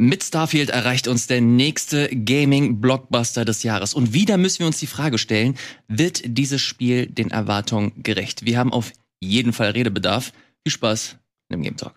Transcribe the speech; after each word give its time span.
Mit 0.00 0.22
Starfield 0.22 0.70
erreicht 0.70 1.08
uns 1.08 1.26
der 1.26 1.40
nächste 1.40 2.08
Gaming-Blockbuster 2.08 3.44
des 3.44 3.64
Jahres. 3.64 3.94
Und 3.94 4.12
wieder 4.12 4.36
müssen 4.36 4.60
wir 4.60 4.68
uns 4.68 4.78
die 4.78 4.86
Frage 4.86 5.18
stellen, 5.18 5.58
wird 5.88 6.22
dieses 6.24 6.62
Spiel 6.62 7.06
den 7.06 7.32
Erwartungen 7.32 8.00
gerecht? 8.04 8.44
Wir 8.44 8.58
haben 8.58 8.72
auf 8.72 8.92
jeden 9.18 9.52
Fall 9.52 9.70
Redebedarf. 9.70 10.32
Viel 10.64 10.72
Spaß 10.72 11.16
im 11.48 11.62
Game 11.62 11.76
Talk. 11.76 11.94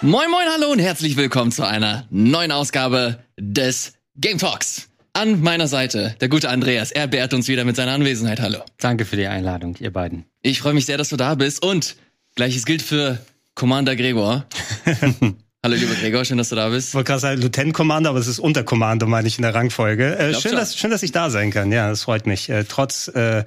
Moin, 0.00 0.30
moin, 0.30 0.46
hallo 0.54 0.72
und 0.72 0.78
herzlich 0.78 1.18
willkommen 1.18 1.52
zu 1.52 1.66
einer 1.66 2.06
neuen 2.08 2.50
Ausgabe 2.50 3.22
des 3.38 3.92
Game 4.16 4.38
Talks. 4.38 4.88
An 5.12 5.42
meiner 5.42 5.68
Seite 5.68 6.16
der 6.22 6.30
gute 6.30 6.48
Andreas. 6.48 6.92
Er 6.92 7.08
beehrt 7.08 7.34
uns 7.34 7.46
wieder 7.48 7.66
mit 7.66 7.76
seiner 7.76 7.92
Anwesenheit. 7.92 8.40
Hallo. 8.40 8.60
Danke 8.78 9.04
für 9.04 9.16
die 9.16 9.26
Einladung, 9.26 9.76
ihr 9.80 9.92
beiden. 9.92 10.24
Ich 10.40 10.60
freue 10.60 10.72
mich 10.72 10.86
sehr, 10.86 10.96
dass 10.96 11.10
du 11.10 11.18
da 11.18 11.34
bist. 11.34 11.62
Und 11.62 11.96
gleiches 12.36 12.64
gilt 12.64 12.80
für 12.80 13.18
Commander 13.56 13.96
Gregor. 13.96 14.44
Hallo, 15.64 15.74
lieber 15.74 15.94
Gregor, 15.94 16.26
schön, 16.26 16.36
dass 16.36 16.50
du 16.50 16.56
da 16.56 16.68
bist. 16.68 16.90
Ich 16.90 16.94
wollte 16.94 17.08
gerade 17.08 17.20
sagen, 17.20 17.40
Lieutenant 17.40 17.72
Commander, 17.72 18.10
aber 18.10 18.18
es 18.18 18.26
ist 18.26 18.38
Unterkommando, 18.38 19.06
meine 19.06 19.26
ich, 19.26 19.38
in 19.38 19.42
der 19.42 19.54
Rangfolge. 19.54 20.14
Äh, 20.14 20.34
schön, 20.34 20.52
dass, 20.52 20.76
schön, 20.76 20.90
dass 20.90 21.02
ich 21.02 21.10
da 21.10 21.30
sein 21.30 21.50
kann. 21.50 21.72
Ja, 21.72 21.88
das 21.88 22.02
freut 22.02 22.26
mich. 22.26 22.50
Äh, 22.50 22.64
trotz 22.68 23.08
äh, 23.08 23.44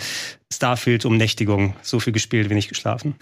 Starfield-Umnächtigung 0.52 1.76
so 1.84 2.00
viel 2.00 2.12
gespielt, 2.12 2.50
wenig 2.50 2.68
geschlafen. 2.68 3.16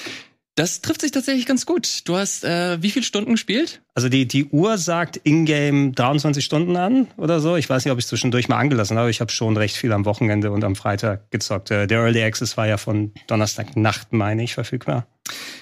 Das 0.55 0.81
trifft 0.81 1.01
sich 1.01 1.11
tatsächlich 1.11 1.45
ganz 1.45 1.65
gut. 1.65 2.07
Du 2.07 2.15
hast 2.15 2.45
äh, 2.45 2.81
wie 2.81 2.89
viele 2.89 3.03
Stunden 3.03 3.33
gespielt? 3.33 3.81
Also 3.93 4.07
die, 4.07 4.25
die 4.25 4.45
Uhr 4.45 4.77
sagt 4.77 5.17
in-game 5.17 5.93
23 5.93 6.43
Stunden 6.43 6.77
an 6.77 7.07
oder 7.17 7.41
so. 7.41 7.57
Ich 7.57 7.69
weiß 7.69 7.83
nicht, 7.83 7.91
ob 7.91 7.99
ich 7.99 8.07
zwischendurch 8.07 8.47
mal 8.47 8.57
angelassen 8.57 8.97
habe. 8.97 9.09
Ich 9.09 9.19
habe 9.19 9.31
schon 9.31 9.57
recht 9.57 9.75
viel 9.75 9.91
am 9.91 10.05
Wochenende 10.05 10.51
und 10.51 10.63
am 10.63 10.77
Freitag 10.77 11.29
gezockt. 11.31 11.69
Äh, 11.69 11.85
der 11.85 11.99
Early 11.99 12.23
Access 12.23 12.55
war 12.55 12.65
ja 12.65 12.77
von 12.77 13.11
Donnerstagnacht, 13.27 14.13
meine 14.13 14.41
ich, 14.41 14.53
verfügbar. 14.53 15.05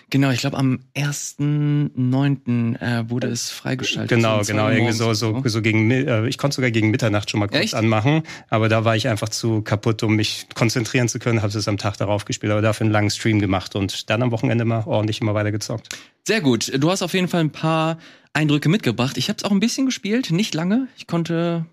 Genau, 0.10 0.30
ich 0.30 0.40
glaube 0.40 0.58
am 0.58 0.80
1.9. 0.96 2.80
Äh, 2.80 3.10
wurde 3.10 3.28
es 3.28 3.50
freigeschaltet. 3.50 4.10
Genau, 4.10 4.42
genau, 4.44 4.70
irgendwie 4.70 4.94
so, 4.94 5.14
so, 5.14 5.42
so 5.44 5.62
gegen, 5.62 5.90
äh, 5.92 6.28
ich 6.28 6.38
konnte 6.38 6.56
sogar 6.56 6.72
gegen 6.72 6.92
Mitternacht 6.92 7.30
schon 7.30 7.40
mal 7.40 7.48
kurz 7.48 7.64
Echt? 7.64 7.76
anmachen, 7.76 8.24
aber 8.50 8.70
da 8.70 8.86
war 8.86 8.96
ich 8.96 9.08
einfach 9.08 9.30
zu 9.30 9.62
kaputt, 9.62 10.04
um 10.04 10.16
mich 10.16 10.48
konzentrieren 10.54 11.08
zu 11.08 11.20
können, 11.20 11.42
habe 11.42 11.58
es 11.58 11.68
am 11.68 11.78
Tag 11.78 11.98
darauf 11.98 12.26
gespielt, 12.26 12.52
aber 12.52 12.62
dafür 12.62 12.86
einen 12.86 12.94
langen 12.94 13.10
Stream 13.10 13.40
gemacht 13.40 13.76
und 13.76 14.10
dann 14.10 14.22
am 14.22 14.32
Wochenende 14.32 14.66
mal 14.66 14.84
ordentlich 14.86 15.22
immer 15.22 15.34
weiter 15.34 15.52
gezockt. 15.52 15.90
Sehr 16.28 16.42
gut, 16.42 16.72
du 16.78 16.90
hast 16.90 17.02
auf 17.02 17.14
jeden 17.14 17.28
Fall 17.28 17.42
ein 17.42 17.52
paar 17.52 17.98
Eindrücke 18.34 18.70
mitgebracht. 18.70 19.18
Ich 19.18 19.30
habe 19.30 19.38
es 19.38 19.44
auch 19.44 19.52
ein 19.52 19.60
bisschen 19.60 19.86
gespielt, 19.86 20.32
nicht 20.32 20.54
lange. 20.54 20.88
Ich 20.98 21.08
konnte 21.08 21.66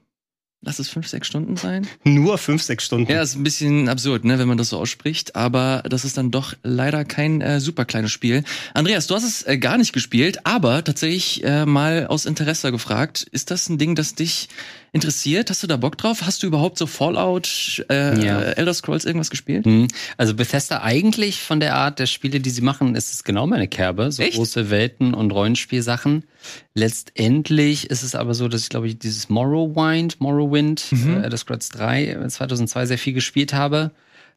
Lass 0.65 0.79
es 0.79 0.89
fünf, 0.89 1.09
sechs 1.09 1.27
Stunden 1.27 1.57
sein. 1.57 1.89
Nur 2.05 2.39
fünf, 2.39 2.63
sechs 2.63 2.85
Stunden. 2.85 3.11
Ja, 3.11 3.21
ist 3.21 3.35
ein 3.35 3.43
bisschen 3.43 3.89
absurd, 3.89 4.25
ne, 4.25 4.39
wenn 4.39 4.47
man 4.47 4.59
das 4.59 4.69
so 4.69 4.79
ausspricht. 4.79 5.35
Aber 5.35 5.83
das 5.89 6.05
ist 6.05 6.17
dann 6.17 6.31
doch 6.31 6.55
leider 6.63 7.05
kein 7.05 7.41
äh, 7.41 7.59
super 7.59 7.85
kleines 7.85 8.13
Spiel. 8.13 8.45
Andreas, 8.73 9.09
du 9.09 9.17
hast 9.17 9.25
es 9.25 9.43
äh, 9.43 9.59
gar 9.59 9.77
nicht 9.77 9.93
gespielt, 9.93 10.47
aber 10.47 10.85
tatsächlich 10.85 11.43
äh, 11.43 11.67
mal 11.67 12.07
aus 12.07 12.27
Interesse 12.27 12.71
gefragt. 12.71 13.27
Ist 13.33 13.51
das 13.51 13.69
ein 13.69 13.79
Ding, 13.79 13.97
das 13.97 14.15
dich 14.15 14.49
interessiert? 14.93 15.49
Hast 15.49 15.63
du 15.63 15.67
da 15.67 15.77
Bock 15.77 15.97
drauf? 15.97 16.23
Hast 16.23 16.43
du 16.43 16.47
überhaupt 16.47 16.77
so 16.77 16.87
Fallout, 16.87 17.85
äh, 17.91 18.25
ja. 18.25 18.41
Elder 18.41 18.75
Scrolls 18.75 19.05
irgendwas 19.05 19.31
gespielt? 19.31 19.65
Mhm. 19.65 19.89
Also 20.19 20.35
Bethesda 20.35 20.83
eigentlich 20.83 21.41
von 21.41 21.61
der 21.61 21.77
Art 21.77 21.99
der 21.99 22.07
Spiele, 22.07 22.41
die 22.41 22.51
sie 22.51 22.61
machen, 22.61 22.95
ist 22.95 23.13
es 23.13 23.25
genau 23.25 23.47
meine 23.47 23.69
Kerbe. 23.69 24.13
So 24.13 24.23
Echt? 24.23 24.37
große 24.37 24.71
Welten 24.71 25.15
und 25.15 25.31
Rollenspielsachen. 25.31 26.25
Letztendlich 26.75 27.91
ist 27.91 28.03
es 28.03 28.15
aber 28.15 28.35
so, 28.35 28.49
dass 28.49 28.63
ich 28.63 28.69
glaube 28.69 28.87
ich 28.87 28.99
dieses 28.99 29.31
Morrowind, 29.31 30.21
Morrowind, 30.21 30.93
mhm. 30.93 31.17
äh, 31.17 31.23
Elder 31.23 31.39
Scrolls 31.39 31.71
3 31.71 32.27
2002 32.29 32.87
sehr 32.87 32.99
viel 32.99 33.15
gespielt 33.15 33.55
habe 33.55 33.93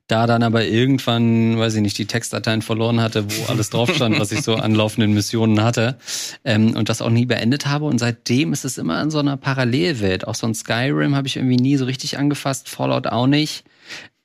da 0.07 0.27
dann 0.27 0.43
aber 0.43 0.65
irgendwann, 0.65 1.57
weiß 1.57 1.75
ich 1.75 1.81
nicht, 1.81 1.97
die 1.97 2.05
Textdateien 2.05 2.61
verloren 2.61 3.01
hatte, 3.01 3.25
wo 3.25 3.45
alles 3.51 3.71
drauf 3.71 3.93
stand, 3.93 4.19
was 4.19 4.31
ich 4.31 4.41
so 4.41 4.55
an 4.55 4.75
laufenden 4.75 5.13
Missionen 5.13 5.63
hatte 5.63 5.97
ähm, 6.43 6.75
und 6.75 6.89
das 6.89 7.01
auch 7.01 7.09
nie 7.09 7.25
beendet 7.25 7.65
habe. 7.65 7.85
Und 7.85 7.99
seitdem 7.99 8.53
ist 8.53 8.65
es 8.65 8.77
immer 8.77 9.01
in 9.01 9.09
so 9.09 9.19
einer 9.19 9.37
Parallelwelt. 9.37 10.27
Auch 10.27 10.35
so 10.35 10.45
ein 10.45 10.53
Skyrim 10.53 11.15
habe 11.15 11.27
ich 11.27 11.37
irgendwie 11.37 11.57
nie 11.57 11.77
so 11.77 11.85
richtig 11.85 12.19
angefasst, 12.19 12.69
Fallout 12.69 13.07
auch 13.07 13.27
nicht. 13.27 13.65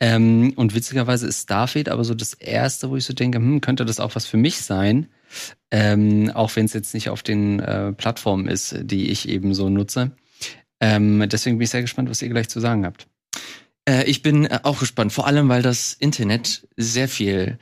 Ähm, 0.01 0.53
und 0.57 0.75
witzigerweise 0.75 1.27
ist 1.27 1.43
Starfield 1.43 1.89
aber 1.89 2.05
so 2.05 2.15
das 2.15 2.35
erste, 2.35 2.91
wo 2.91 2.97
ich 2.97 3.05
so 3.05 3.13
denke, 3.15 3.39
hm, 3.39 3.61
könnte 3.61 3.85
das 3.85 4.01
auch 4.01 4.15
was 4.15 4.27
für 4.27 4.39
mich 4.39 4.61
sein? 4.61 5.09
Ähm, 5.71 6.31
auch 6.35 6.55
wenn 6.57 6.67
es 6.67 6.73
jetzt 6.73 6.93
nicht 6.93 7.09
auf 7.09 7.23
den 7.23 7.61
äh, 7.61 7.93
Plattformen 7.93 8.49
ist, 8.49 8.77
die 8.83 9.11
ich 9.11 9.29
eben 9.29 9.55
so 9.55 9.69
nutze. 9.69 10.13
Ähm, 10.81 11.27
deswegen 11.31 11.59
bin 11.59 11.65
ich 11.65 11.71
sehr 11.71 11.83
gespannt, 11.83 12.11
was 12.11 12.23
ihr 12.23 12.29
gleich 12.29 12.49
zu 12.49 12.61
sagen 12.61 12.85
habt. 12.85 13.07
Äh, 13.89 14.05
ich 14.05 14.23
bin 14.23 14.47
äh, 14.47 14.61
auch 14.63 14.81
gespannt, 14.81 15.13
vor 15.13 15.27
allem 15.27 15.49
weil 15.49 15.63
das 15.63 15.95
Internet 15.95 16.67
sehr 16.77 17.09
viel 17.09 17.59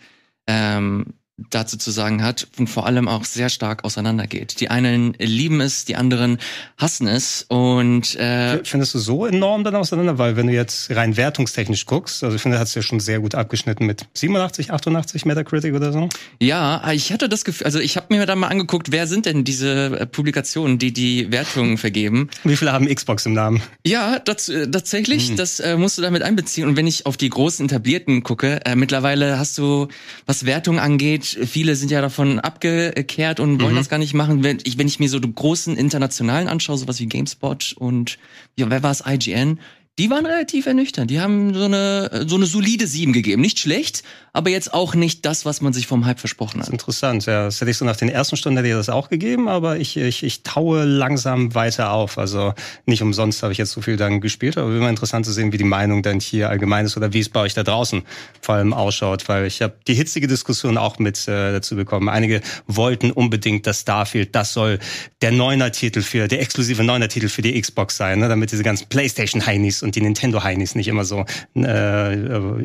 ähm, 0.47 1.15
dazu 1.51 1.77
zu 1.77 1.91
sagen 1.91 2.23
hat 2.23 2.49
und 2.59 2.69
vor 2.69 2.87
allem 2.87 3.07
auch 3.07 3.25
sehr 3.25 3.49
stark 3.49 3.85
auseinandergeht. 3.85 4.61
Die 4.61 4.71
einen 4.71 5.15
lieben 5.19 5.61
es, 5.61 5.85
die 5.85 5.95
anderen 5.97 6.39
hassen 6.77 7.07
es 7.07 7.45
und 7.49 8.17
äh, 8.17 8.65
findest 8.65 8.95
du 8.95 8.99
so 8.99 9.25
enorm 9.25 9.63
dann 9.63 9.77
auseinander, 9.77 10.19
weil 10.19 10.37
wenn 10.37 10.49
du 10.49 10.53
jetzt 10.53 10.91
rein 10.91 11.17
wertungstechnisch 11.17 11.87
guckst, 11.87 12.25
also 12.25 12.35
ich 12.35 12.43
finde, 12.43 12.59
hat 12.59 12.67
es 12.67 12.75
ja 12.75 12.83
schon 12.83 12.99
sehr 12.99 13.21
gut 13.21 13.35
abgeschnitten 13.35 13.87
mit 13.87 14.07
87, 14.15 14.73
88 14.73 15.25
Metacritic 15.27 15.75
oder 15.75 15.93
so. 15.93 16.09
Ja, 16.41 16.91
ich 16.93 17.13
hatte 17.13 17.29
das 17.29 17.45
Gefühl, 17.45 17.67
also 17.67 17.79
ich 17.79 17.97
habe 17.97 18.07
mir 18.11 18.27
dann 18.27 18.41
mal 18.41 18.49
angeguckt, 18.49 18.91
wer 18.91 19.07
sind 19.07 19.27
denn 19.27 19.45
diese 19.45 20.01
äh, 20.01 20.07
Publikationen, 20.07 20.79
die 20.79 20.93
die 20.93 21.31
Wertungen 21.31 21.79
vergeben? 21.79 22.31
Wie 22.43 22.57
viele 22.57 22.73
haben 22.73 22.93
Xbox 22.93 23.27
im 23.27 23.35
Namen? 23.35 23.63
Ja, 23.87 24.19
das, 24.19 24.49
äh, 24.49 24.69
tatsächlich, 24.69 25.29
hm. 25.29 25.37
das 25.37 25.61
äh, 25.61 25.77
musst 25.77 25.99
du 25.99 26.03
damit 26.03 26.23
einbeziehen. 26.23 26.67
Und 26.67 26.77
wenn 26.77 26.87
ich 26.87 27.07
auf 27.07 27.17
die 27.17 27.29
großen 27.29 27.67
etablierten 27.67 28.25
gucke, 28.25 28.61
äh, 28.65 28.75
mittlerweile 28.75 29.39
hast 29.39 29.57
du, 29.59 29.89
was 30.27 30.45
Wertung 30.45 30.81
angeht, 30.81 31.28
viele 31.37 31.77
sind 31.77 31.91
ja 31.91 32.01
davon 32.01 32.39
abgekehrt 32.39 33.41
und 33.41 33.61
wollen 33.61 33.73
mhm. 33.73 33.79
das 33.79 33.89
gar 33.89 33.99
nicht 33.99 34.15
machen. 34.15 34.45
Wenn 34.45 34.59
ich, 34.65 34.79
wenn 34.79 34.87
ich 34.87 35.01
mir 35.01 35.09
so 35.09 35.19
die 35.19 35.33
großen 35.33 35.77
internationalen 35.77 36.49
anschaue, 36.49 36.79
sowas 36.79 37.01
wie 37.01 37.07
GameSpot 37.07 37.75
und 37.79 38.19
ja, 38.57 38.71
wer 38.71 38.83
war 38.83 38.91
es, 38.91 39.03
IGN, 39.07 39.59
die 39.99 40.11
waren 40.11 40.25
relativ 40.25 40.67
ernüchternd. 40.67 41.11
Die 41.11 41.21
haben 41.21 41.53
so 41.55 41.65
eine, 41.65 42.25
so 42.29 42.37
eine 42.37 42.47
solide 42.47 42.87
7 42.87 43.13
gegeben. 43.13 43.43
Nicht 43.43 43.59
schlecht, 43.59 44.05
aber 44.33 44.51
jetzt 44.51 44.73
auch 44.73 44.95
nicht 44.95 45.27
das, 45.27 45.45
was 45.45 45.61
man 45.61 45.73
sich 45.73 45.89
vom 45.89 46.07
Hype 46.07 46.21
versprochen 46.21 46.61
hat. 46.61 46.61
Das 46.61 46.69
ist 46.69 46.73
interessant, 46.73 47.27
ja. 47.27 47.47
Das 47.47 47.61
hätte 47.61 47.73
ich 47.73 47.77
so 47.77 47.85
nach 47.85 47.97
den 47.97 48.09
ersten 48.09 48.37
Stunden 48.37 48.59
hätte 48.59 48.69
ich 48.69 48.75
das 48.75 48.89
auch 48.89 49.09
gegeben, 49.09 49.49
aber 49.49 49.79
ich, 49.79 49.97
ich, 49.97 50.23
ich 50.23 50.45
taue 50.45 50.85
langsam 50.85 51.57
weiter 51.57 51.91
auf. 51.91 52.17
Also 52.17 52.55
nicht 52.87 53.03
umsonst 53.03 53.43
habe 53.43 53.53
ich 53.53 53.59
jetzt 53.59 53.73
so 53.73 53.81
viel 53.81 53.97
dann 53.97 54.21
gespielt, 54.21 54.57
aber 54.57 54.69
immer 54.69 54.89
interessant 54.89 55.27
zu 55.27 55.33
sehen, 55.33 55.53
wie 55.53 55.59
die 55.59 55.65
Meinung 55.65 56.05
dann 56.05 56.21
hier 56.21 56.49
allgemein 56.49 56.87
ist 56.87 56.97
oder 56.97 57.13
wie 57.13 57.19
es 57.19 57.29
bei 57.29 57.41
euch 57.41 57.55
da 57.55 57.65
draußen 57.65 58.03
vor 58.41 58.55
allem 58.55 58.73
ausschaut, 58.73 59.29
weil 59.29 59.47
ich 59.47 59.63
habe 59.63 59.75
die 59.89 59.95
hitzige 59.95 60.29
Diskussion 60.29 60.79
auch 60.79 61.01
mit 61.01 61.27
äh, 61.27 61.51
dazu 61.51 61.75
bekommen. 61.75 62.09
Einige 62.09 62.41
wollten 62.69 63.11
unbedingt, 63.11 63.67
dass 63.67 63.81
Starfield, 63.81 64.37
das 64.37 64.53
soll 64.53 64.79
der 65.23 65.33
Neuner-Titel 65.33 66.03
für, 66.03 66.29
der 66.29 66.41
exklusive 66.41 66.85
Neuner-Titel 66.85 67.29
für 67.29 67.43
die 67.43 67.61
Xbox 67.61 67.97
sein, 67.97 68.21
ne? 68.21 68.29
damit 68.29 68.53
diese 68.53 68.63
ganzen 68.63 68.89
Playstation-Heinis 68.89 69.83
und 69.89 69.97
die 69.97 70.03
Nintendo-Heinis 70.03 70.75
nicht 70.75 70.89
immer 70.89 71.05
so 71.05 71.25
äh, 71.57 72.13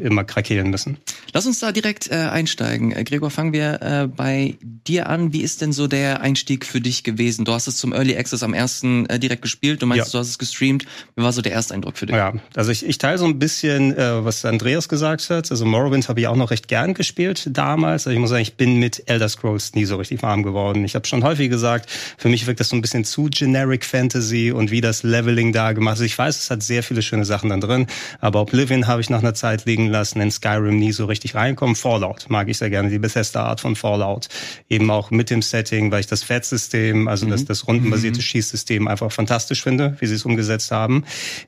immer 0.01 0.25
krakeelen 0.25 0.69
müssen. 0.69 0.97
Lass 1.31 1.45
uns 1.45 1.59
da 1.59 1.71
direkt 1.71 2.11
äh, 2.11 2.15
einsteigen. 2.15 2.91
Äh, 2.91 3.05
Gregor, 3.05 3.31
fangen 3.31 3.53
wir 3.53 3.81
äh, 3.81 4.07
bei 4.07 4.55
dir 4.61 5.07
an. 5.07 5.31
Wie 5.31 5.41
ist 5.41 5.61
denn 5.61 5.71
so 5.71 5.87
der 5.87 6.19
Einstieg 6.19 6.65
für 6.65 6.81
dich 6.81 7.03
gewesen? 7.03 7.45
Du 7.45 7.53
hast 7.53 7.67
es 7.67 7.77
zum 7.77 7.93
Early 7.93 8.17
Access 8.17 8.43
am 8.43 8.53
ersten 8.53 9.05
äh, 9.05 9.19
direkt 9.19 9.41
gespielt. 9.41 9.81
Du 9.81 9.85
meinst, 9.85 10.07
ja. 10.07 10.11
du 10.11 10.17
hast 10.19 10.27
es 10.27 10.37
gestreamt. 10.37 10.85
Wie 11.15 11.23
war 11.23 11.31
so 11.31 11.41
der 11.41 11.53
erste 11.53 11.73
Eindruck 11.73 11.97
für 11.97 12.07
dich? 12.07 12.15
Ja, 12.15 12.33
also 12.55 12.71
ich, 12.71 12.85
ich 12.85 12.97
teile 12.97 13.17
so 13.17 13.25
ein 13.25 13.39
bisschen, 13.39 13.97
äh, 13.97 14.25
was 14.25 14.43
Andreas 14.43 14.89
gesagt 14.89 15.29
hat. 15.29 15.49
Also 15.49 15.65
Morrowind 15.65 16.09
habe 16.09 16.19
ich 16.19 16.27
auch 16.27 16.35
noch 16.35 16.51
recht 16.51 16.67
gern 16.67 16.93
gespielt 16.93 17.47
damals. 17.51 18.05
Also 18.05 18.11
ich 18.11 18.19
muss 18.19 18.31
sagen, 18.31 18.41
ich 18.41 18.55
bin 18.55 18.79
mit 18.79 19.03
Elder 19.05 19.29
Scrolls 19.29 19.75
nie 19.75 19.85
so 19.85 19.95
richtig 19.95 20.21
warm 20.23 20.43
geworden. 20.43 20.83
Ich 20.83 20.95
habe 20.95 21.07
schon 21.07 21.23
häufig 21.23 21.49
gesagt, 21.49 21.89
für 22.17 22.27
mich 22.27 22.45
wirkt 22.47 22.59
das 22.59 22.67
so 22.67 22.75
ein 22.75 22.81
bisschen 22.81 23.05
zu 23.05 23.29
generic 23.29 23.85
Fantasy 23.85 24.51
und 24.51 24.71
wie 24.71 24.81
das 24.81 25.03
Leveling 25.03 25.53
da 25.53 25.71
gemacht 25.71 25.99
ist. 25.99 26.05
Ich 26.05 26.17
weiß, 26.17 26.37
es 26.37 26.49
hat 26.49 26.63
sehr 26.63 26.83
viele 26.83 27.01
schöne 27.01 27.12
Sachen 27.23 27.49
dann 27.49 27.61
drin, 27.61 27.87
aber 28.19 28.41
Oblivion 28.41 28.87
habe 28.87 29.01
ich 29.01 29.09
nach 29.09 29.19
einer 29.19 29.33
Zeit 29.33 29.65
liegen 29.65 29.87
lassen, 29.87 30.19
in 30.19 30.31
Skyrim 30.31 30.77
nie 30.77 30.91
so 30.91 31.05
richtig 31.05 31.35
rein 31.35 31.43
reinkommen. 31.43 31.75
Fallout 31.75 32.29
mag 32.29 32.47
ich 32.49 32.57
sehr 32.57 32.69
gerne, 32.69 32.89
die 32.89 32.99
Bethesda-Art 32.99 33.59
von 33.59 33.75
Fallout. 33.75 34.27
Eben 34.69 34.89
auch 34.89 35.11
mit 35.11 35.29
dem 35.29 35.41
Setting, 35.41 35.91
weil 35.91 35.99
ich 35.99 36.07
das 36.07 36.23
Fat-System, 36.23 37.07
also 37.07 37.25
mhm. 37.25 37.31
das, 37.31 37.45
das 37.45 37.67
rundenbasierte 37.67 38.19
mhm. 38.19 38.23
Schießsystem 38.23 38.87
einfach 38.87 39.11
fantastisch 39.11 39.61
finde, 39.61 39.95
wie 39.99 40.07
sie 40.07 40.15
es 40.15 40.25
umgesetzt 40.25 40.71
haben. 40.71 41.05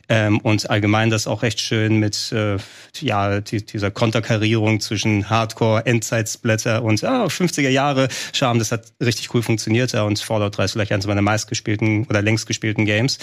Ähm, 0.10 0.40
und 0.40 0.70
allgemein 0.70 1.10
das 1.10 1.28
auch 1.28 1.42
recht 1.44 1.60
schön 1.60 1.98
mit 1.98 2.32
äh, 2.32 2.58
ja 3.00 3.42
die, 3.42 3.66
dieser 3.66 3.92
Konterkarierung 3.92 4.80
zwischen 4.80 5.30
Hardcore, 5.30 5.86
Endzeit-Splatter 5.86 6.84
und 6.84 7.04
ah, 7.04 7.26
50er 7.26 7.70
Jahre 7.70 8.08
Charme. 8.34 8.60
Das 8.60 8.72
hat 8.72 8.86
richtig 9.02 9.34
cool 9.34 9.42
funktioniert. 9.42 9.94
Ja, 9.94 10.04
und 10.04 10.20
Fallout 10.20 10.58
3 10.58 10.66
ist 10.66 10.72
vielleicht 10.74 10.92
eines 10.92 11.08
meiner 11.08 11.22
meistgespielten 11.22 12.06
oder 12.06 12.22
längst 12.22 12.48
gespielten 12.48 12.86
Games. 12.86 13.18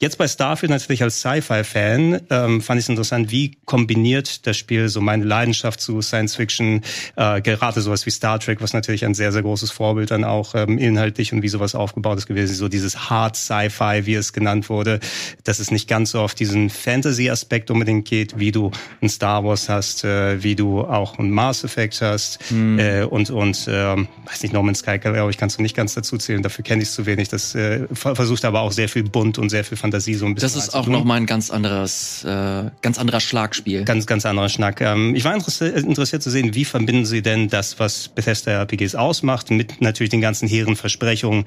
Jetzt 0.00 0.18
bei 0.18 0.28
Starfield 0.28 0.70
natürlich 0.70 1.02
als 1.02 1.20
Sci-Fi-Fan 1.20 1.85
Fan 1.86 2.20
ähm, 2.30 2.60
fand 2.60 2.80
ich 2.80 2.86
es 2.86 2.88
interessant, 2.88 3.30
wie 3.30 3.58
kombiniert 3.64 4.46
das 4.46 4.56
Spiel 4.56 4.88
so 4.88 5.00
meine 5.00 5.24
Leidenschaft 5.24 5.80
zu 5.80 6.02
Science 6.02 6.34
Fiction, 6.34 6.82
äh, 7.14 7.40
gerade 7.40 7.80
sowas 7.80 8.06
wie 8.06 8.10
Star 8.10 8.40
Trek, 8.40 8.60
was 8.60 8.72
natürlich 8.72 9.04
ein 9.04 9.14
sehr, 9.14 9.30
sehr 9.30 9.42
großes 9.42 9.70
Vorbild 9.70 10.10
dann 10.10 10.24
auch 10.24 10.54
ähm, 10.54 10.78
inhaltlich 10.78 11.32
und 11.32 11.42
wie 11.42 11.48
sowas 11.48 11.74
aufgebaut 11.74 12.18
ist 12.18 12.26
gewesen, 12.26 12.54
so 12.54 12.68
dieses 12.68 13.08
Hard 13.08 13.36
Sci-Fi, 13.36 14.02
wie 14.04 14.14
es 14.14 14.32
genannt 14.32 14.68
wurde, 14.68 14.98
dass 15.44 15.60
es 15.60 15.70
nicht 15.70 15.88
ganz 15.88 16.10
so 16.10 16.20
auf 16.20 16.34
diesen 16.34 16.70
Fantasy-Aspekt 16.70 17.70
unbedingt 17.70 18.08
geht, 18.08 18.38
wie 18.38 18.50
du 18.50 18.72
ein 19.00 19.08
Star 19.08 19.44
Wars 19.44 19.68
hast, 19.68 20.04
äh, 20.04 20.42
wie 20.42 20.56
du 20.56 20.80
auch 20.80 21.18
ein 21.18 21.30
Mass 21.30 21.62
Effect 21.62 22.00
hast 22.00 22.50
mhm. 22.50 22.78
äh, 22.80 23.02
und, 23.04 23.30
und 23.30 23.68
äh, 23.68 23.96
weiß 24.26 24.42
nicht, 24.42 24.52
Norman 24.52 24.74
Sky, 24.74 24.98
glaube 24.98 25.30
ich, 25.30 25.38
kannst 25.38 25.58
du 25.58 25.62
nicht 25.62 25.76
ganz 25.76 25.94
dazu 25.94 26.18
zählen, 26.18 26.42
dafür 26.42 26.64
kenne 26.64 26.82
ich 26.82 26.88
es 26.88 26.94
zu 26.94 27.06
wenig. 27.06 27.28
Das 27.28 27.54
äh, 27.54 27.86
versucht 27.94 28.44
aber 28.44 28.60
auch 28.60 28.72
sehr 28.72 28.88
viel 28.88 29.04
bunt 29.04 29.38
und 29.38 29.50
sehr 29.50 29.62
viel 29.62 29.76
Fantasie 29.76 30.14
so 30.14 30.26
ein 30.26 30.34
bisschen. 30.34 30.52
Das 30.52 30.56
ist 30.56 30.74
auch 30.74 30.88
nochmal 30.88 31.18
ein 31.18 31.26
ganz 31.26 31.50
anderes, 31.50 31.65
äh, 32.24 32.70
ganz 32.82 32.98
anderer 32.98 33.20
Schlagspiel. 33.20 33.84
Ganz, 33.84 34.06
ganz 34.06 34.26
anderer 34.26 34.48
Schnack. 34.48 34.80
Ähm, 34.80 35.14
ich 35.14 35.24
war 35.24 35.34
interessiert, 35.34 35.76
interessiert 35.76 36.22
zu 36.22 36.30
sehen, 36.30 36.54
wie 36.54 36.64
verbinden 36.64 37.06
sie 37.06 37.22
denn 37.22 37.48
das, 37.48 37.78
was 37.78 38.08
Bethesda 38.08 38.52
RPGs 38.52 38.94
ausmacht, 38.94 39.50
mit 39.50 39.80
natürlich 39.80 40.10
den 40.10 40.20
ganzen 40.20 40.48
hehren 40.48 40.76
Versprechungen, 40.76 41.44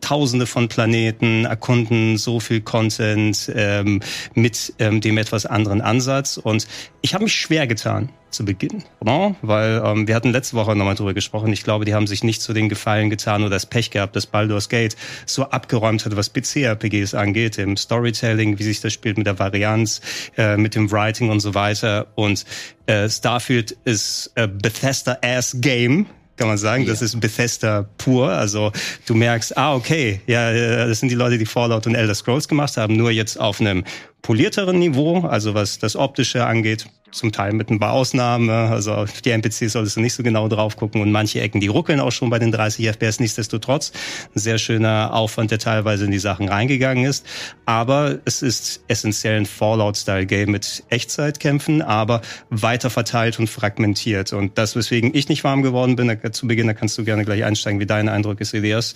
tausende 0.00 0.46
von 0.46 0.68
Planeten, 0.68 1.44
erkunden, 1.44 2.16
so 2.16 2.40
viel 2.40 2.60
Content, 2.60 3.50
ähm, 3.54 4.00
mit 4.34 4.74
ähm, 4.78 5.00
dem 5.00 5.18
etwas 5.18 5.46
anderen 5.46 5.80
Ansatz. 5.80 6.36
Und 6.36 6.66
ich 7.00 7.14
habe 7.14 7.24
mich 7.24 7.34
schwer 7.34 7.66
getan 7.66 8.10
zu 8.30 8.44
Beginn, 8.44 8.84
oder? 9.00 9.34
weil 9.42 9.82
ähm, 9.84 10.08
wir 10.08 10.14
hatten 10.14 10.30
letzte 10.30 10.56
Woche 10.56 10.76
nochmal 10.76 10.94
drüber 10.94 11.14
gesprochen. 11.14 11.52
Ich 11.52 11.64
glaube, 11.64 11.84
die 11.84 11.94
haben 11.94 12.06
sich 12.06 12.24
nicht 12.24 12.42
zu 12.42 12.52
den 12.52 12.68
Gefallen 12.68 13.10
getan 13.10 13.42
oder 13.42 13.50
das 13.50 13.66
Pech 13.66 13.90
gehabt, 13.90 14.16
dass 14.16 14.26
Baldur's 14.26 14.68
Gate 14.68 14.96
so 15.26 15.44
abgeräumt 15.44 16.04
hat, 16.04 16.16
was 16.16 16.32
PC-RPGs 16.32 17.14
angeht, 17.14 17.58
im 17.58 17.76
Storytelling, 17.76 18.58
wie 18.58 18.62
sich 18.62 18.80
das 18.80 18.92
spielt 18.92 19.18
mit 19.18 19.26
der 19.26 19.38
Varianz, 19.38 20.00
äh, 20.36 20.56
mit 20.56 20.74
dem 20.74 20.90
Writing 20.90 21.30
und 21.30 21.40
so 21.40 21.54
weiter. 21.54 22.08
Und 22.14 22.44
äh, 22.86 23.08
Starfield 23.08 23.76
ist 23.84 24.32
äh, 24.34 24.48
Bethesda-ass-Game, 24.48 26.06
kann 26.40 26.48
man 26.48 26.58
sagen. 26.58 26.84
Ja. 26.84 26.90
Das 26.90 27.02
ist 27.02 27.20
Bethesda 27.20 27.86
pur. 27.98 28.30
Also 28.30 28.72
du 29.06 29.14
merkst, 29.14 29.58
ah, 29.58 29.74
okay, 29.74 30.20
ja, 30.26 30.86
das 30.86 31.00
sind 31.00 31.10
die 31.10 31.14
Leute, 31.14 31.36
die 31.36 31.44
Fallout 31.44 31.86
und 31.86 31.94
Elder 31.94 32.14
Scrolls 32.14 32.48
gemacht 32.48 32.78
haben, 32.78 32.96
nur 32.96 33.10
jetzt 33.10 33.38
auf 33.38 33.60
einem 33.60 33.84
polierteren 34.22 34.78
Niveau, 34.78 35.20
also 35.20 35.54
was 35.54 35.78
das 35.78 35.96
Optische 35.96 36.46
angeht, 36.46 36.86
zum 37.12 37.32
Teil 37.32 37.52
mit 37.52 37.70
ein 37.70 37.78
paar 37.78 37.92
Ausnahmen. 37.92 38.50
Also 38.50 38.94
auf 38.94 39.20
die 39.20 39.30
NPCs 39.30 39.72
solltest 39.72 39.96
du 39.96 40.00
nicht 40.00 40.14
so 40.14 40.22
genau 40.22 40.48
drauf 40.48 40.76
gucken 40.76 41.00
und 41.00 41.10
manche 41.10 41.40
Ecken, 41.40 41.60
die 41.60 41.68
ruckeln 41.68 42.00
auch 42.00 42.12
schon 42.12 42.30
bei 42.30 42.38
den 42.38 42.52
30 42.52 42.86
FPS. 42.86 43.20
Nichtsdestotrotz 43.20 43.92
ein 44.34 44.38
sehr 44.38 44.58
schöner 44.58 45.12
Aufwand, 45.12 45.50
der 45.50 45.58
teilweise 45.58 46.04
in 46.04 46.10
die 46.10 46.18
Sachen 46.18 46.48
reingegangen 46.48 47.04
ist. 47.04 47.26
Aber 47.66 48.18
es 48.24 48.42
ist 48.42 48.82
essentiell 48.88 49.38
ein 49.38 49.46
Fallout-Style-Game 49.46 50.50
mit 50.50 50.84
Echtzeitkämpfen, 50.88 51.82
aber 51.82 52.22
weiter 52.48 52.90
verteilt 52.90 53.38
und 53.38 53.48
fragmentiert. 53.48 54.32
Und 54.32 54.58
das, 54.58 54.76
weswegen 54.76 55.14
ich 55.14 55.28
nicht 55.28 55.44
warm 55.44 55.62
geworden 55.62 55.96
bin, 55.96 56.10
zu 56.32 56.46
Beginn, 56.46 56.66
da 56.66 56.74
kannst 56.74 56.96
du 56.98 57.04
gerne 57.04 57.24
gleich 57.24 57.44
einsteigen, 57.44 57.80
wie 57.80 57.86
dein 57.86 58.08
Eindruck 58.08 58.40
ist, 58.40 58.54
Elias. 58.54 58.94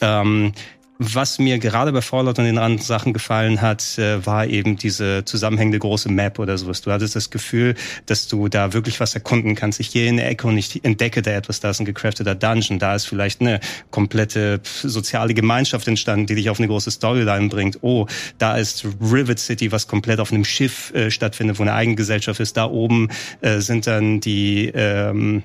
Ähm, 0.00 0.52
was 0.98 1.38
mir 1.38 1.58
gerade 1.58 1.92
bei 1.92 2.00
Fallout 2.00 2.38
und 2.38 2.44
den 2.44 2.58
anderen 2.58 2.84
Sachen 2.84 3.12
gefallen 3.12 3.60
hat, 3.60 3.98
äh, 3.98 4.24
war 4.24 4.46
eben 4.46 4.76
diese 4.76 5.24
zusammenhängende 5.24 5.78
große 5.78 6.10
Map 6.10 6.38
oder 6.38 6.56
sowas. 6.56 6.82
Du 6.82 6.90
hattest 6.90 7.16
das 7.16 7.30
Gefühl, 7.30 7.74
dass 8.06 8.28
du 8.28 8.48
da 8.48 8.72
wirklich 8.72 9.00
was 9.00 9.14
erkunden 9.14 9.54
kannst. 9.54 9.80
Ich 9.80 9.90
gehe 9.90 10.08
in 10.08 10.18
eine 10.18 10.28
Ecke 10.28 10.46
und 10.46 10.56
ich 10.56 10.84
entdecke 10.84 11.22
da 11.22 11.32
etwas, 11.32 11.60
da 11.60 11.70
ist 11.70 11.80
ein 11.80 11.84
gecrafteter 11.84 12.34
Dungeon, 12.34 12.78
da 12.78 12.94
ist 12.94 13.06
vielleicht 13.06 13.40
eine 13.40 13.60
komplette 13.90 14.60
soziale 14.64 15.34
Gemeinschaft 15.34 15.86
entstanden, 15.88 16.26
die 16.26 16.34
dich 16.34 16.50
auf 16.50 16.58
eine 16.58 16.68
große 16.68 16.90
Storyline 16.90 17.48
bringt. 17.48 17.78
Oh, 17.82 18.06
da 18.38 18.56
ist 18.56 18.86
Rivet 19.00 19.38
City, 19.38 19.72
was 19.72 19.88
komplett 19.88 20.20
auf 20.20 20.32
einem 20.32 20.44
Schiff 20.44 20.92
äh, 20.94 21.10
stattfindet, 21.10 21.58
wo 21.58 21.62
eine 21.62 21.74
Eigengesellschaft 21.74 22.40
ist. 22.40 22.56
Da 22.56 22.66
oben 22.66 23.08
äh, 23.40 23.60
sind 23.60 23.86
dann 23.86 24.20
die 24.20 24.70
ähm, 24.74 25.42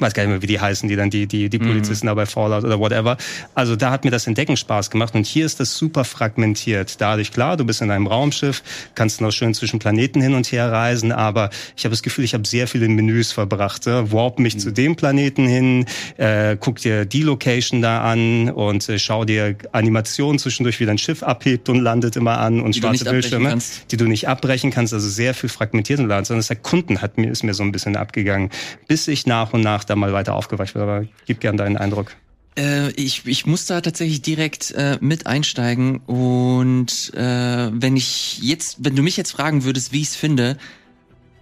weiß 0.00 0.14
gar 0.14 0.22
nicht 0.22 0.30
mehr, 0.30 0.42
wie 0.42 0.46
die 0.46 0.60
heißen, 0.60 0.88
die 0.88 0.96
dann 0.96 1.10
die, 1.10 1.26
die, 1.26 1.48
die 1.48 1.58
Polizisten 1.58 2.06
mhm. 2.06 2.10
da 2.10 2.14
bei 2.14 2.26
Fallout 2.26 2.64
oder 2.64 2.78
whatever. 2.78 3.16
Also 3.54 3.76
da 3.76 3.90
hat 3.90 4.04
mir 4.04 4.10
das 4.10 4.26
Entdecken 4.26 4.56
Spaß 4.56 4.90
gemacht 4.90 5.14
und 5.14 5.26
hier 5.26 5.46
ist 5.46 5.60
das 5.60 5.76
super 5.76 6.04
fragmentiert. 6.04 7.00
Dadurch, 7.00 7.32
klar, 7.32 7.56
du 7.56 7.64
bist 7.64 7.82
in 7.82 7.90
einem 7.90 8.06
Raumschiff, 8.06 8.62
kannst 8.94 9.20
noch 9.20 9.32
schön 9.32 9.54
zwischen 9.54 9.78
Planeten 9.78 10.20
hin 10.20 10.34
und 10.34 10.50
her 10.52 10.70
reisen, 10.70 11.12
aber 11.12 11.50
ich 11.76 11.84
habe 11.84 11.92
das 11.92 12.02
Gefühl, 12.02 12.24
ich 12.24 12.34
habe 12.34 12.46
sehr 12.46 12.68
viele 12.68 12.88
Menüs 12.88 13.32
verbracht. 13.32 13.86
Ja? 13.86 14.12
Warp 14.12 14.38
mich 14.38 14.54
mhm. 14.54 14.58
zu 14.60 14.70
dem 14.70 14.96
Planeten 14.96 15.46
hin, 15.46 15.86
äh, 16.16 16.56
guck 16.58 16.76
dir 16.76 17.04
die 17.04 17.22
Location 17.22 17.82
da 17.82 18.02
an 18.02 18.50
und 18.50 18.88
äh, 18.88 18.98
schau 18.98 19.24
dir 19.24 19.56
Animationen 19.72 20.38
zwischendurch, 20.38 20.80
wie 20.80 20.86
dein 20.86 20.98
Schiff 20.98 21.22
abhebt 21.22 21.68
und 21.68 21.80
landet 21.80 22.16
immer 22.16 22.38
an 22.38 22.60
und 22.60 22.74
die 22.74 22.80
schwarze 22.80 23.04
Bildschirme, 23.04 23.58
die 23.90 23.96
du 23.96 24.06
nicht 24.06 24.28
abbrechen 24.28 24.70
kannst. 24.70 24.94
Also 24.94 25.08
sehr 25.08 25.34
viel 25.34 25.48
fragmentiert 25.48 26.00
und 26.00 26.08
sondern 26.08 26.38
das 26.38 26.50
Erkunden 26.50 27.02
hat 27.02 27.18
mir, 27.18 27.30
ist 27.30 27.42
mir 27.42 27.54
so 27.54 27.62
ein 27.62 27.72
bisschen 27.72 27.96
abgegangen, 27.96 28.50
bis 28.86 29.08
ich 29.08 29.26
nach 29.26 29.52
und 29.52 29.60
nach 29.60 29.84
da 29.88 29.96
mal 29.96 30.12
weiter 30.12 30.34
aufgeweicht 30.34 30.74
wird. 30.74 30.82
Aber 30.82 31.04
gib 31.26 31.40
gern 31.40 31.56
deinen 31.56 31.76
Eindruck. 31.76 32.14
Äh, 32.58 32.90
ich, 32.92 33.26
ich 33.26 33.46
muss 33.46 33.66
da 33.66 33.80
tatsächlich 33.80 34.22
direkt 34.22 34.72
äh, 34.72 34.98
mit 35.00 35.26
einsteigen 35.26 35.98
und 36.06 37.12
äh, 37.14 37.70
wenn 37.72 37.96
ich 37.96 38.40
jetzt, 38.42 38.84
wenn 38.84 38.96
du 38.96 39.02
mich 39.02 39.16
jetzt 39.16 39.30
fragen 39.30 39.64
würdest, 39.64 39.92
wie 39.92 40.00
ich 40.02 40.08
es 40.08 40.16
finde, 40.16 40.58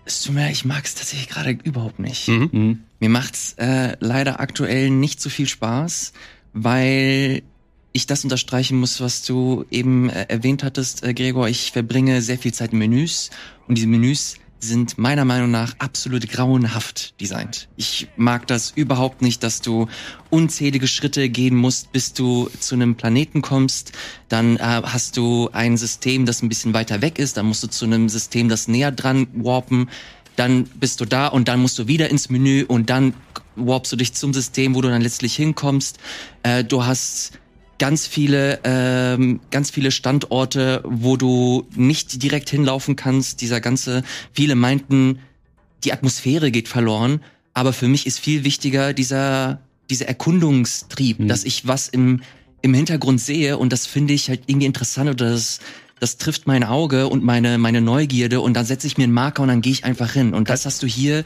es 0.05 0.23
tut 0.23 0.35
mir, 0.35 0.51
ich 0.51 0.65
mag 0.65 0.85
es 0.85 0.95
tatsächlich 0.95 1.29
gerade 1.29 1.59
überhaupt 1.65 1.99
nicht. 1.99 2.29
Mhm. 2.29 2.49
Mhm. 2.53 2.81
Mir 3.01 3.09
macht's 3.09 3.55
äh, 3.59 3.97
leider 4.01 4.41
aktuell 4.41 4.91
nicht 4.91 5.21
so 5.21 5.31
viel 5.31 5.49
Spaß, 5.49 6.13
weil 6.53 7.43
ich 7.93 8.07
das 8.07 8.23
unterstreichen 8.23 8.79
muss, 8.79 9.01
was 9.01 9.23
du 9.23 9.65
eben 9.71 10.11
äh, 10.11 10.27
erwähnt 10.29 10.63
hattest, 10.63 11.03
äh, 11.03 11.15
Gregor. 11.15 11.49
Ich 11.49 11.73
verbringe 11.73 12.21
sehr 12.21 12.39
viel 12.39 12.53
Zeit 12.53 12.73
in 12.73 12.79
Menüs 12.79 13.31
und 13.67 13.79
diese 13.79 13.87
Menüs 13.87 14.37
sind 14.61 14.99
meiner 14.99 15.25
Meinung 15.25 15.51
nach 15.51 15.75
absolut 15.79 16.29
grauenhaft 16.29 17.21
designt. 17.21 17.69
Ich 17.77 18.09
mag 18.17 18.47
das 18.47 18.71
überhaupt 18.71 19.23
nicht, 19.23 19.43
dass 19.43 19.61
du 19.61 19.87
unzählige 20.31 20.89
Schritte 20.89 21.29
gehen 21.29 21.57
musst, 21.57 21.93
bis 21.93 22.13
du 22.13 22.49
zu 22.59 22.75
einem 22.75 22.95
Planeten 22.95 23.43
kommst. 23.43 23.93
Dann 24.29 24.57
äh, 24.57 24.61
hast 24.61 25.17
du 25.17 25.51
ein 25.53 25.77
System, 25.77 26.27
das 26.27 26.43
ein 26.43 26.49
bisschen 26.49 26.75
weiter 26.75 27.03
weg 27.03 27.19
ist. 27.19 27.37
Dann 27.37 27.47
musst 27.47 27.63
du 27.63 27.69
zu 27.69 27.85
einem 27.85 28.09
System, 28.09 28.49
das 28.49 28.69
näher 28.69 28.93
dran 28.93 29.27
warpen. 29.35 29.89
Dann 30.37 30.65
bist 30.65 31.01
du 31.01 31.05
da 31.05 31.29
und 31.29 31.49
dann 31.49 31.61
musst 31.61 31.79
du 31.79 31.87
wieder 31.87 32.11
ins 32.11 32.29
Menü 32.29 32.65
und 32.67 32.91
dann 32.91 33.15
warpst 33.57 33.93
du 33.93 33.97
dich 33.97 34.13
zum 34.15 34.35
System, 34.35 34.75
wo 34.75 34.83
du 34.83 34.89
dann 34.89 35.03
letztlich 35.03 35.35
hinkommst. 35.37 35.99
Äh, 36.43 36.65
du 36.65 36.85
hast 36.85 37.33
ganz 37.79 38.07
viele, 38.07 38.61
ähm, 38.65 39.41
ganz 39.51 39.71
viele 39.71 39.91
Standorte, 39.91 40.83
wo 40.85 41.17
du 41.17 41.67
nicht 41.75 42.23
direkt 42.23 42.51
hinlaufen 42.51 42.97
kannst. 42.97 43.41
Dieser 43.41 43.61
ganze, 43.61 44.03
viele 44.33 44.55
meinten, 44.55 45.19
die 45.85 45.93
Atmosphäre 45.93 46.51
geht 46.51 46.69
verloren. 46.69 47.21
Aber 47.55 47.73
für 47.73 47.89
mich 47.89 48.07
ist 48.07 48.19
viel 48.19 48.45
wichtiger 48.45 48.93
dieser, 48.93 49.61
dieser 49.89 50.07
Erkundungstrieb, 50.07 51.21
mhm. 51.21 51.29
dass 51.29 51.45
ich 51.45 51.67
was 51.67 51.89
im, 51.89 52.21
im 52.63 52.75
Hintergrund 52.75 53.21
sehe 53.21 53.59
und 53.59 53.73
das 53.73 53.87
finde 53.87 54.15
ich 54.15 54.29
halt 54.29 54.43
irgendwie 54.47 54.67
interessant 54.67 55.09
oder 55.09 55.31
das, 55.31 55.61
das 56.01 56.19
trifft 56.19 56.47
mein 56.47 56.65
Auge 56.65 57.09
und 57.09 57.25
meine, 57.25 57.59
meine 57.59 57.81
Neugierde 57.81 58.41
und 58.41 58.55
dann 58.55 58.67
setze 58.67 58.87
ich 58.87 58.99
mir 58.99 59.05
einen 59.05 59.13
Marker 59.13 59.43
und 59.43 59.49
dann 59.49 59.63
gehe 59.63 59.73
ich 59.73 59.85
einfach 59.85 60.13
hin. 60.13 60.35
Und 60.35 60.51
das 60.51 60.67
hast 60.67 60.83
du 60.83 60.87
hier 60.87 61.25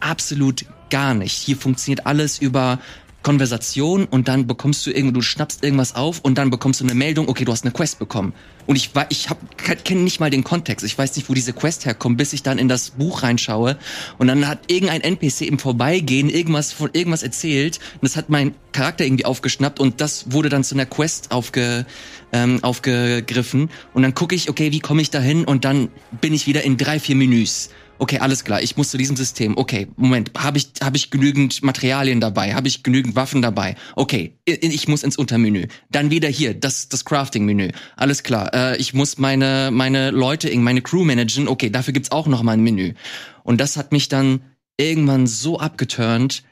absolut 0.00 0.64
gar 0.90 1.14
nicht. 1.14 1.32
Hier 1.32 1.56
funktioniert 1.56 2.06
alles 2.06 2.38
über 2.38 2.80
Konversation 3.22 4.04
und 4.04 4.28
dann 4.28 4.46
bekommst 4.46 4.86
du 4.86 4.90
irgendwo, 4.90 5.12
du 5.12 5.22
schnappst 5.22 5.64
irgendwas 5.64 5.94
auf 5.94 6.20
und 6.20 6.38
dann 6.38 6.50
bekommst 6.50 6.80
du 6.80 6.84
eine 6.84 6.94
Meldung, 6.94 7.28
okay, 7.28 7.44
du 7.44 7.52
hast 7.52 7.64
eine 7.64 7.72
Quest 7.72 7.98
bekommen. 7.98 8.32
Und 8.66 8.76
ich 8.76 8.94
war, 8.94 9.06
ich 9.08 9.30
hab, 9.30 9.38
kenne 9.84 10.02
nicht 10.02 10.20
mal 10.20 10.30
den 10.30 10.44
Kontext. 10.44 10.84
Ich 10.84 10.96
weiß 10.96 11.16
nicht, 11.16 11.28
wo 11.28 11.34
diese 11.34 11.54
Quest 11.54 11.86
herkommt, 11.86 12.18
bis 12.18 12.32
ich 12.34 12.42
dann 12.42 12.58
in 12.58 12.68
das 12.68 12.90
Buch 12.90 13.22
reinschaue. 13.22 13.78
Und 14.18 14.28
dann 14.28 14.46
hat 14.46 14.70
irgendein 14.70 15.00
NPC 15.00 15.42
im 15.42 15.58
Vorbeigehen 15.58 16.28
irgendwas 16.28 16.72
von 16.72 16.90
irgendwas 16.92 17.22
erzählt. 17.22 17.78
Und 17.94 18.02
das 18.02 18.16
hat 18.16 18.28
mein 18.28 18.54
Charakter 18.72 19.04
irgendwie 19.04 19.24
aufgeschnappt 19.24 19.80
und 19.80 20.00
das 20.00 20.32
wurde 20.32 20.50
dann 20.50 20.64
zu 20.64 20.74
einer 20.74 20.86
Quest 20.86 21.32
aufge, 21.32 21.86
ähm, 22.32 22.62
aufgegriffen. 22.62 23.70
Und 23.94 24.02
dann 24.02 24.14
gucke 24.14 24.34
ich, 24.34 24.50
okay, 24.50 24.70
wie 24.70 24.80
komme 24.80 25.00
ich 25.00 25.10
da 25.10 25.20
hin? 25.20 25.44
Und 25.44 25.64
dann 25.64 25.88
bin 26.20 26.34
ich 26.34 26.46
wieder 26.46 26.62
in 26.62 26.76
drei, 26.76 27.00
vier 27.00 27.16
Menüs 27.16 27.70
okay, 27.98 28.18
alles 28.18 28.44
klar, 28.44 28.62
ich 28.62 28.76
muss 28.76 28.90
zu 28.90 28.98
diesem 28.98 29.16
System. 29.16 29.56
Okay, 29.56 29.88
Moment, 29.96 30.32
habe 30.36 30.58
ich 30.58 30.70
habe 30.82 30.96
ich 30.96 31.10
genügend 31.10 31.62
Materialien 31.62 32.20
dabei? 32.20 32.54
Habe 32.54 32.68
ich 32.68 32.82
genügend 32.82 33.16
Waffen 33.16 33.42
dabei? 33.42 33.76
Okay, 33.96 34.34
ich 34.44 34.88
muss 34.88 35.02
ins 35.02 35.16
Untermenü. 35.16 35.66
Dann 35.90 36.10
wieder 36.10 36.28
hier 36.28 36.54
das 36.54 36.88
das 36.88 37.04
Crafting 37.04 37.44
Menü. 37.44 37.70
Alles 37.96 38.22
klar, 38.22 38.52
äh, 38.54 38.76
ich 38.76 38.94
muss 38.94 39.18
meine 39.18 39.70
meine 39.72 40.10
Leute, 40.10 40.54
meine 40.58 40.82
Crew 40.82 41.04
managen. 41.04 41.48
Okay, 41.48 41.70
dafür 41.70 41.92
gibt's 41.92 42.10
auch 42.12 42.26
noch 42.26 42.42
mal 42.42 42.52
ein 42.52 42.62
Menü. 42.62 42.94
Und 43.42 43.60
das 43.60 43.76
hat 43.76 43.92
mich 43.92 44.08
dann 44.08 44.40
irgendwann 44.76 45.26
so 45.26 45.58
abgeturnt, 45.58 46.42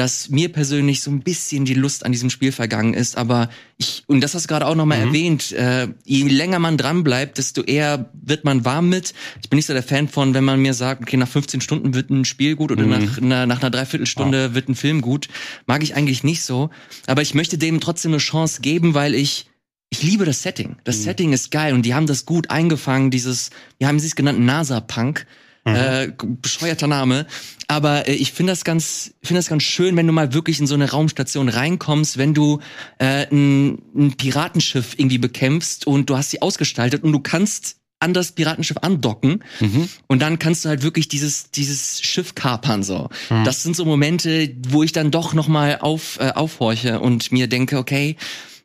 dass 0.00 0.30
mir 0.30 0.50
persönlich 0.50 1.02
so 1.02 1.10
ein 1.10 1.20
bisschen 1.20 1.66
die 1.66 1.74
Lust 1.74 2.06
an 2.06 2.12
diesem 2.12 2.30
Spiel 2.30 2.52
vergangen 2.52 2.94
ist. 2.94 3.18
Aber 3.18 3.50
ich, 3.76 4.02
und 4.06 4.22
das 4.22 4.34
hast 4.34 4.44
du 4.44 4.48
gerade 4.48 4.66
auch 4.66 4.74
nochmal 4.74 4.96
mhm. 4.96 5.08
erwähnt, 5.08 5.52
äh, 5.52 5.88
je 6.06 6.22
länger 6.22 6.58
man 6.58 6.78
dran 6.78 7.04
bleibt, 7.04 7.36
desto 7.36 7.60
eher 7.60 8.10
wird 8.14 8.46
man 8.46 8.64
warm 8.64 8.88
mit. 8.88 9.12
Ich 9.42 9.50
bin 9.50 9.58
nicht 9.58 9.66
so 9.66 9.74
der 9.74 9.82
Fan 9.82 10.08
von, 10.08 10.32
wenn 10.32 10.42
man 10.42 10.58
mir 10.58 10.72
sagt, 10.72 11.02
okay, 11.02 11.18
nach 11.18 11.28
15 11.28 11.60
Stunden 11.60 11.92
wird 11.92 12.08
ein 12.08 12.24
Spiel 12.24 12.56
gut 12.56 12.72
oder 12.72 12.84
mhm. 12.84 12.90
nach, 12.90 13.18
einer, 13.18 13.46
nach 13.46 13.60
einer 13.60 13.68
Dreiviertelstunde 13.68 14.48
oh. 14.50 14.54
wird 14.54 14.70
ein 14.70 14.74
Film 14.74 15.02
gut. 15.02 15.28
Mag 15.66 15.82
ich 15.82 15.94
eigentlich 15.94 16.24
nicht 16.24 16.44
so. 16.44 16.70
Aber 17.06 17.20
ich 17.20 17.34
möchte 17.34 17.58
dem 17.58 17.78
trotzdem 17.78 18.12
eine 18.12 18.20
Chance 18.20 18.62
geben, 18.62 18.94
weil 18.94 19.14
ich 19.14 19.50
ich 19.90 20.02
liebe 20.02 20.24
das 20.24 20.42
Setting. 20.42 20.76
Das 20.84 20.96
mhm. 21.00 21.02
Setting 21.02 21.32
ist 21.34 21.50
geil 21.50 21.74
und 21.74 21.82
die 21.82 21.92
haben 21.92 22.06
das 22.06 22.24
gut 22.24 22.48
eingefangen, 22.48 23.10
dieses, 23.10 23.50
wie 23.78 23.84
haben 23.84 23.98
sie 23.98 24.06
es 24.06 24.16
genannt, 24.16 24.40
NASA-Punk. 24.40 25.26
Mhm. 25.64 25.74
Äh, 25.74 26.12
bescheuerter 26.40 26.86
Name. 26.86 27.26
Aber 27.68 28.08
äh, 28.08 28.14
ich 28.14 28.32
finde 28.32 28.52
das 28.52 28.64
ganz, 28.64 29.12
finde 29.22 29.38
das 29.38 29.48
ganz 29.48 29.62
schön, 29.62 29.96
wenn 29.96 30.06
du 30.06 30.12
mal 30.12 30.32
wirklich 30.32 30.58
in 30.58 30.66
so 30.66 30.74
eine 30.74 30.90
Raumstation 30.90 31.48
reinkommst, 31.48 32.18
wenn 32.18 32.34
du 32.34 32.60
äh, 32.98 33.26
ein, 33.30 33.82
ein 33.94 34.16
Piratenschiff 34.16 34.94
irgendwie 34.96 35.18
bekämpfst 35.18 35.86
und 35.86 36.10
du 36.10 36.16
hast 36.16 36.30
sie 36.30 36.42
ausgestaltet 36.42 37.04
und 37.04 37.12
du 37.12 37.20
kannst 37.20 37.76
an 38.00 38.14
das 38.14 38.32
Piratenschiff 38.32 38.78
andocken 38.78 39.44
mhm. 39.60 39.88
und 40.06 40.22
dann 40.22 40.38
kannst 40.38 40.64
du 40.64 40.70
halt 40.70 40.82
wirklich 40.82 41.08
dieses 41.08 41.50
dieses 41.50 42.00
Schiff 42.00 42.34
kapern 42.34 42.82
so. 42.82 43.10
Mhm. 43.28 43.44
Das 43.44 43.62
sind 43.62 43.76
so 43.76 43.84
Momente, 43.84 44.56
wo 44.68 44.82
ich 44.82 44.92
dann 44.92 45.10
doch 45.10 45.34
noch 45.34 45.48
mal 45.48 45.78
auf 45.80 46.18
äh, 46.18 46.30
aufhorche 46.30 46.98
und 46.98 47.30
mir 47.30 47.46
denke, 47.46 47.76
okay, 47.76 48.16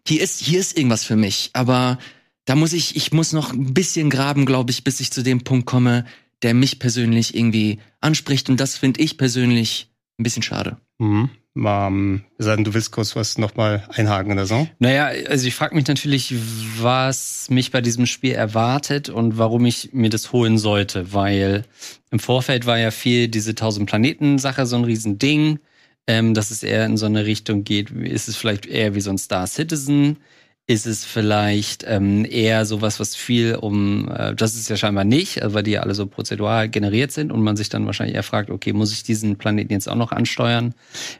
hier 0.07 0.21
ist 0.21 0.39
hier 0.39 0.59
ist 0.59 0.77
irgendwas 0.77 1.03
für 1.03 1.17
mich, 1.17 1.49
aber 1.51 1.99
da 2.45 2.55
muss 2.55 2.71
ich 2.71 2.95
ich 2.95 3.11
muss 3.11 3.33
noch 3.33 3.51
ein 3.51 3.73
bisschen 3.73 4.09
graben, 4.09 4.45
glaube 4.45 4.71
ich, 4.71 4.85
bis 4.85 5.01
ich 5.01 5.11
zu 5.11 5.21
dem 5.21 5.43
Punkt 5.43 5.65
komme, 5.65 6.05
der 6.45 6.53
mich 6.53 6.77
persönlich 6.77 7.35
irgendwie 7.35 7.79
anspricht. 8.01 8.51
Und 8.51 8.59
das 8.59 8.77
finde 8.77 9.01
ich 9.01 9.17
persönlich 9.17 9.89
ein 10.19 10.23
bisschen 10.23 10.43
schade. 10.43 10.77
Mhm. 10.99 11.31
Um, 11.55 12.21
sagen, 12.37 12.65
du 12.65 12.73
willst 12.73 12.91
kurz 12.91 13.15
was 13.15 13.37
nochmal 13.37 13.87
einhaken 13.89 14.33
oder 14.33 14.45
so? 14.45 14.67
Naja, 14.77 15.05
also 15.29 15.47
ich 15.47 15.55
frage 15.55 15.73
mich 15.73 15.87
natürlich, 15.87 16.35
was 16.81 17.47
mich 17.49 17.71
bei 17.71 17.79
diesem 17.79 18.05
Spiel 18.05 18.33
erwartet 18.33 19.07
und 19.07 19.37
warum 19.37 19.65
ich 19.65 19.91
mir 19.93 20.09
das 20.09 20.33
holen 20.33 20.57
sollte, 20.57 21.13
weil 21.13 21.63
im 22.11 22.19
Vorfeld 22.19 22.65
war 22.65 22.77
ja 22.77 22.91
viel 22.91 23.29
diese 23.29 23.51
1000 23.51 23.89
Planeten 23.89 24.37
Sache 24.37 24.65
so 24.65 24.75
ein 24.75 24.83
Riesending, 24.83 25.59
ähm, 26.07 26.33
dass 26.33 26.51
es 26.51 26.61
eher 26.61 26.85
in 26.85 26.97
so 26.97 27.05
eine 27.05 27.25
Richtung 27.25 27.63
geht, 27.63 27.89
ist 27.89 28.27
es 28.27 28.35
vielleicht 28.35 28.65
eher 28.65 28.93
wie 28.93 29.01
so 29.01 29.09
ein 29.09 29.17
Star 29.17 29.47
Citizen, 29.47 30.17
ist 30.67 30.87
es 30.87 31.05
vielleicht 31.05 31.83
ähm, 31.87 32.25
eher 32.25 32.65
sowas, 32.65 32.99
was 32.99 33.15
viel 33.15 33.55
um, 33.55 34.09
äh, 34.09 34.33
das 34.33 34.55
ist 34.55 34.67
ja 34.67 34.77
scheinbar 34.77 35.03
nicht, 35.03 35.37
äh, 35.37 35.53
weil 35.53 35.63
die 35.63 35.71
ja 35.71 35.81
alle 35.81 35.93
so 35.93 36.07
prozedural 36.07 36.69
generiert 36.69 37.11
sind 37.11 37.31
und 37.31 37.43
man 37.43 37.55
sich 37.55 37.69
dann 37.69 37.85
wahrscheinlich 37.85 38.15
eher 38.15 38.23
fragt, 38.23 38.49
okay, 38.49 38.73
muss 38.73 38.91
ich 38.91 39.03
diesen 39.03 39.37
Planeten 39.37 39.73
jetzt 39.73 39.87
auch 39.87 39.95
noch 39.95 40.11
ansteuern, 40.11 40.73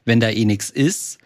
wenn 0.04 0.20
da 0.20 0.30
eh 0.30 0.46
nichts 0.46 0.72
ist? 0.72 1.20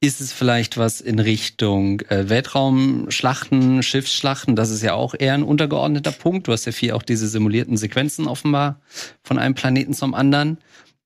Ist 0.00 0.20
es 0.20 0.32
vielleicht 0.32 0.76
was 0.76 1.00
in 1.00 1.18
Richtung 1.20 2.00
äh, 2.08 2.28
Weltraumschlachten, 2.28 3.82
Schiffsschlachten? 3.82 4.56
Das 4.56 4.70
ist 4.70 4.82
ja 4.82 4.94
auch 4.94 5.14
eher 5.16 5.32
ein 5.32 5.44
untergeordneter 5.44 6.10
Punkt. 6.10 6.48
Du 6.48 6.52
hast 6.52 6.64
ja 6.64 6.72
viel 6.72 6.92
auch 6.92 7.04
diese 7.04 7.28
simulierten 7.28 7.76
Sequenzen 7.76 8.26
offenbar 8.26 8.80
von 9.22 9.38
einem 9.38 9.54
Planeten 9.54 9.94
zum 9.94 10.12
anderen. 10.14 10.58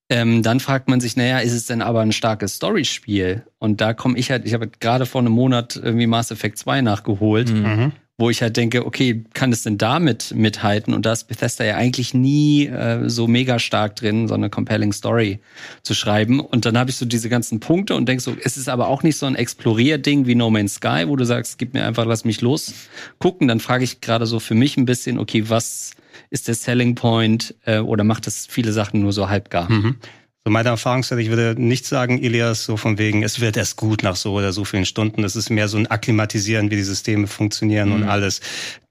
Ähm, 0.08 0.42
dann 0.42 0.60
fragt 0.60 0.88
man 0.88 1.00
sich, 1.00 1.16
naja, 1.16 1.40
ist 1.40 1.52
es 1.52 1.66
denn 1.66 1.82
aber 1.82 2.00
ein 2.00 2.12
starkes 2.12 2.54
Storyspiel? 2.54 3.44
Und 3.58 3.80
da 3.80 3.92
komme 3.92 4.16
ich 4.18 4.30
halt, 4.30 4.46
ich 4.46 4.54
habe 4.54 4.68
gerade 4.68 5.04
vor 5.04 5.20
einem 5.20 5.32
Monat 5.32 5.80
irgendwie 5.82 6.06
Mass 6.06 6.30
Effect 6.30 6.58
2 6.58 6.80
nachgeholt, 6.82 7.52
mhm. 7.52 7.90
wo 8.16 8.30
ich 8.30 8.40
halt 8.40 8.56
denke, 8.56 8.86
okay, 8.86 9.24
kann 9.34 9.50
es 9.50 9.64
denn 9.64 9.78
damit 9.78 10.32
mithalten? 10.32 10.94
Und 10.94 11.06
da 11.06 11.12
ist 11.12 11.24
Bethesda 11.24 11.64
ja 11.64 11.74
eigentlich 11.74 12.14
nie 12.14 12.66
äh, 12.66 13.08
so 13.08 13.26
mega 13.26 13.58
stark 13.58 13.96
drin, 13.96 14.28
so 14.28 14.34
eine 14.34 14.48
compelling 14.48 14.92
Story 14.92 15.40
zu 15.82 15.92
schreiben. 15.92 16.38
Und 16.38 16.66
dann 16.66 16.78
habe 16.78 16.88
ich 16.88 16.96
so 16.96 17.04
diese 17.04 17.28
ganzen 17.28 17.58
Punkte 17.58 17.96
und 17.96 18.08
denke 18.08 18.22
so, 18.22 18.36
es 18.40 18.56
ist 18.56 18.68
aber 18.68 18.86
auch 18.86 19.02
nicht 19.02 19.16
so 19.16 19.26
ein 19.26 19.34
Explorier-Ding 19.34 20.26
wie 20.26 20.36
No 20.36 20.50
Man's 20.50 20.74
Sky, 20.74 21.08
wo 21.08 21.16
du 21.16 21.24
sagst, 21.24 21.58
gib 21.58 21.74
mir 21.74 21.84
einfach, 21.84 22.06
lass 22.06 22.24
mich 22.24 22.40
los 22.42 22.72
gucken. 23.18 23.48
Dann 23.48 23.58
frage 23.58 23.82
ich 23.82 24.00
gerade 24.00 24.26
so 24.26 24.38
für 24.38 24.54
mich 24.54 24.76
ein 24.76 24.84
bisschen, 24.84 25.18
okay, 25.18 25.48
was 25.48 25.96
ist 26.30 26.48
der 26.48 26.54
Selling 26.54 26.94
Point 26.94 27.54
äh, 27.64 27.78
oder 27.78 28.04
macht 28.04 28.26
das 28.26 28.46
viele 28.46 28.72
Sachen 28.72 29.00
nur 29.00 29.12
so 29.12 29.28
halbgar? 29.28 29.70
Mhm. 29.70 29.96
So 30.44 30.50
meine 30.50 30.68
Erfahrungswerte, 30.68 31.20
ich 31.22 31.28
würde 31.28 31.60
nicht 31.60 31.86
sagen, 31.86 32.22
Elias, 32.22 32.64
so 32.64 32.76
von 32.76 32.98
wegen, 32.98 33.24
es 33.24 33.40
wird 33.40 33.56
erst 33.56 33.76
gut 33.76 34.04
nach 34.04 34.14
so 34.14 34.32
oder 34.32 34.52
so 34.52 34.64
vielen 34.64 34.86
Stunden. 34.86 35.22
Das 35.22 35.34
ist 35.34 35.50
mehr 35.50 35.66
so 35.66 35.76
ein 35.76 35.88
Akklimatisieren, 35.88 36.70
wie 36.70 36.76
die 36.76 36.84
Systeme 36.84 37.26
funktionieren 37.26 37.88
mhm. 37.88 37.94
und 37.96 38.04
alles 38.04 38.40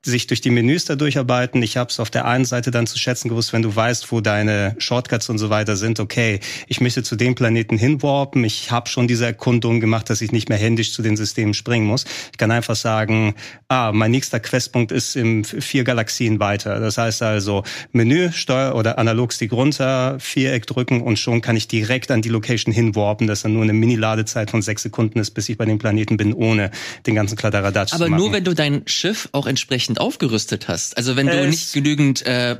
sich 0.05 0.27
durch 0.27 0.41
die 0.41 0.51
Menüs 0.51 0.85
da 0.85 0.95
durcharbeiten. 0.95 1.61
Ich 1.63 1.77
habe 1.77 1.89
es 1.89 1.99
auf 1.99 2.09
der 2.09 2.25
einen 2.25 2.45
Seite 2.45 2.71
dann 2.71 2.87
zu 2.87 2.97
schätzen 2.99 3.29
gewusst, 3.29 3.53
wenn 3.53 3.61
du 3.61 3.75
weißt, 3.75 4.11
wo 4.11 4.21
deine 4.21 4.75
Shortcuts 4.77 5.29
und 5.29 5.37
so 5.37 5.49
weiter 5.49 5.75
sind. 5.75 5.99
Okay, 5.99 6.39
ich 6.67 6.79
möchte 6.79 7.03
zu 7.03 7.15
dem 7.15 7.35
Planeten 7.35 7.77
hinwarpen. 7.77 8.43
Ich 8.43 8.71
habe 8.71 8.87
schon 8.87 9.07
diese 9.07 9.25
Erkundung 9.25 9.79
gemacht, 9.79 10.09
dass 10.09 10.21
ich 10.21 10.31
nicht 10.31 10.49
mehr 10.49 10.57
händisch 10.57 10.93
zu 10.93 11.01
den 11.01 11.17
Systemen 11.17 11.53
springen 11.53 11.87
muss. 11.87 12.05
Ich 12.31 12.37
kann 12.37 12.51
einfach 12.51 12.75
sagen, 12.75 13.35
ah, 13.67 13.91
mein 13.93 14.11
nächster 14.11 14.39
Questpunkt 14.39 14.91
ist 14.91 15.15
im 15.15 15.43
vier 15.43 15.83
Galaxien 15.83 16.39
weiter. 16.39 16.79
Das 16.79 16.97
heißt 16.97 17.23
also 17.23 17.63
Menü, 17.91 18.31
Steuer 18.31 18.75
oder 18.75 18.99
Analogstick 18.99 19.51
runter, 19.51 20.17
Viereck 20.19 20.67
drücken 20.67 21.01
und 21.01 21.17
schon 21.17 21.41
kann 21.41 21.57
ich 21.57 21.67
direkt 21.67 22.11
an 22.11 22.21
die 22.21 22.29
Location 22.29 22.73
hinwarpen, 22.73 23.27
dass 23.27 23.41
dann 23.41 23.53
nur 23.53 23.63
eine 23.63 23.73
Mini-Ladezeit 23.73 24.51
von 24.51 24.61
sechs 24.61 24.83
Sekunden 24.83 25.19
ist, 25.19 25.31
bis 25.31 25.49
ich 25.49 25.57
bei 25.57 25.65
dem 25.65 25.79
Planeten 25.79 26.17
bin, 26.17 26.33
ohne 26.33 26.71
den 27.07 27.15
ganzen 27.15 27.35
Kladderadatsch 27.35 27.91
zu 27.91 27.95
machen. 27.99 28.13
Aber 28.13 28.17
nur 28.21 28.31
wenn 28.31 28.43
du 28.43 28.53
dein 28.53 28.83
Schiff 28.85 29.29
auch 29.31 29.47
entsprechend 29.47 29.94
ausreichend 29.95 29.99
aufgerüstet 29.99 30.67
hast. 30.67 30.97
Also 30.97 31.15
wenn 31.15 31.27
du 31.27 31.33
es 31.33 31.49
nicht 31.49 31.73
genügend 31.73 32.25
äh, 32.25 32.53
äh, 32.53 32.57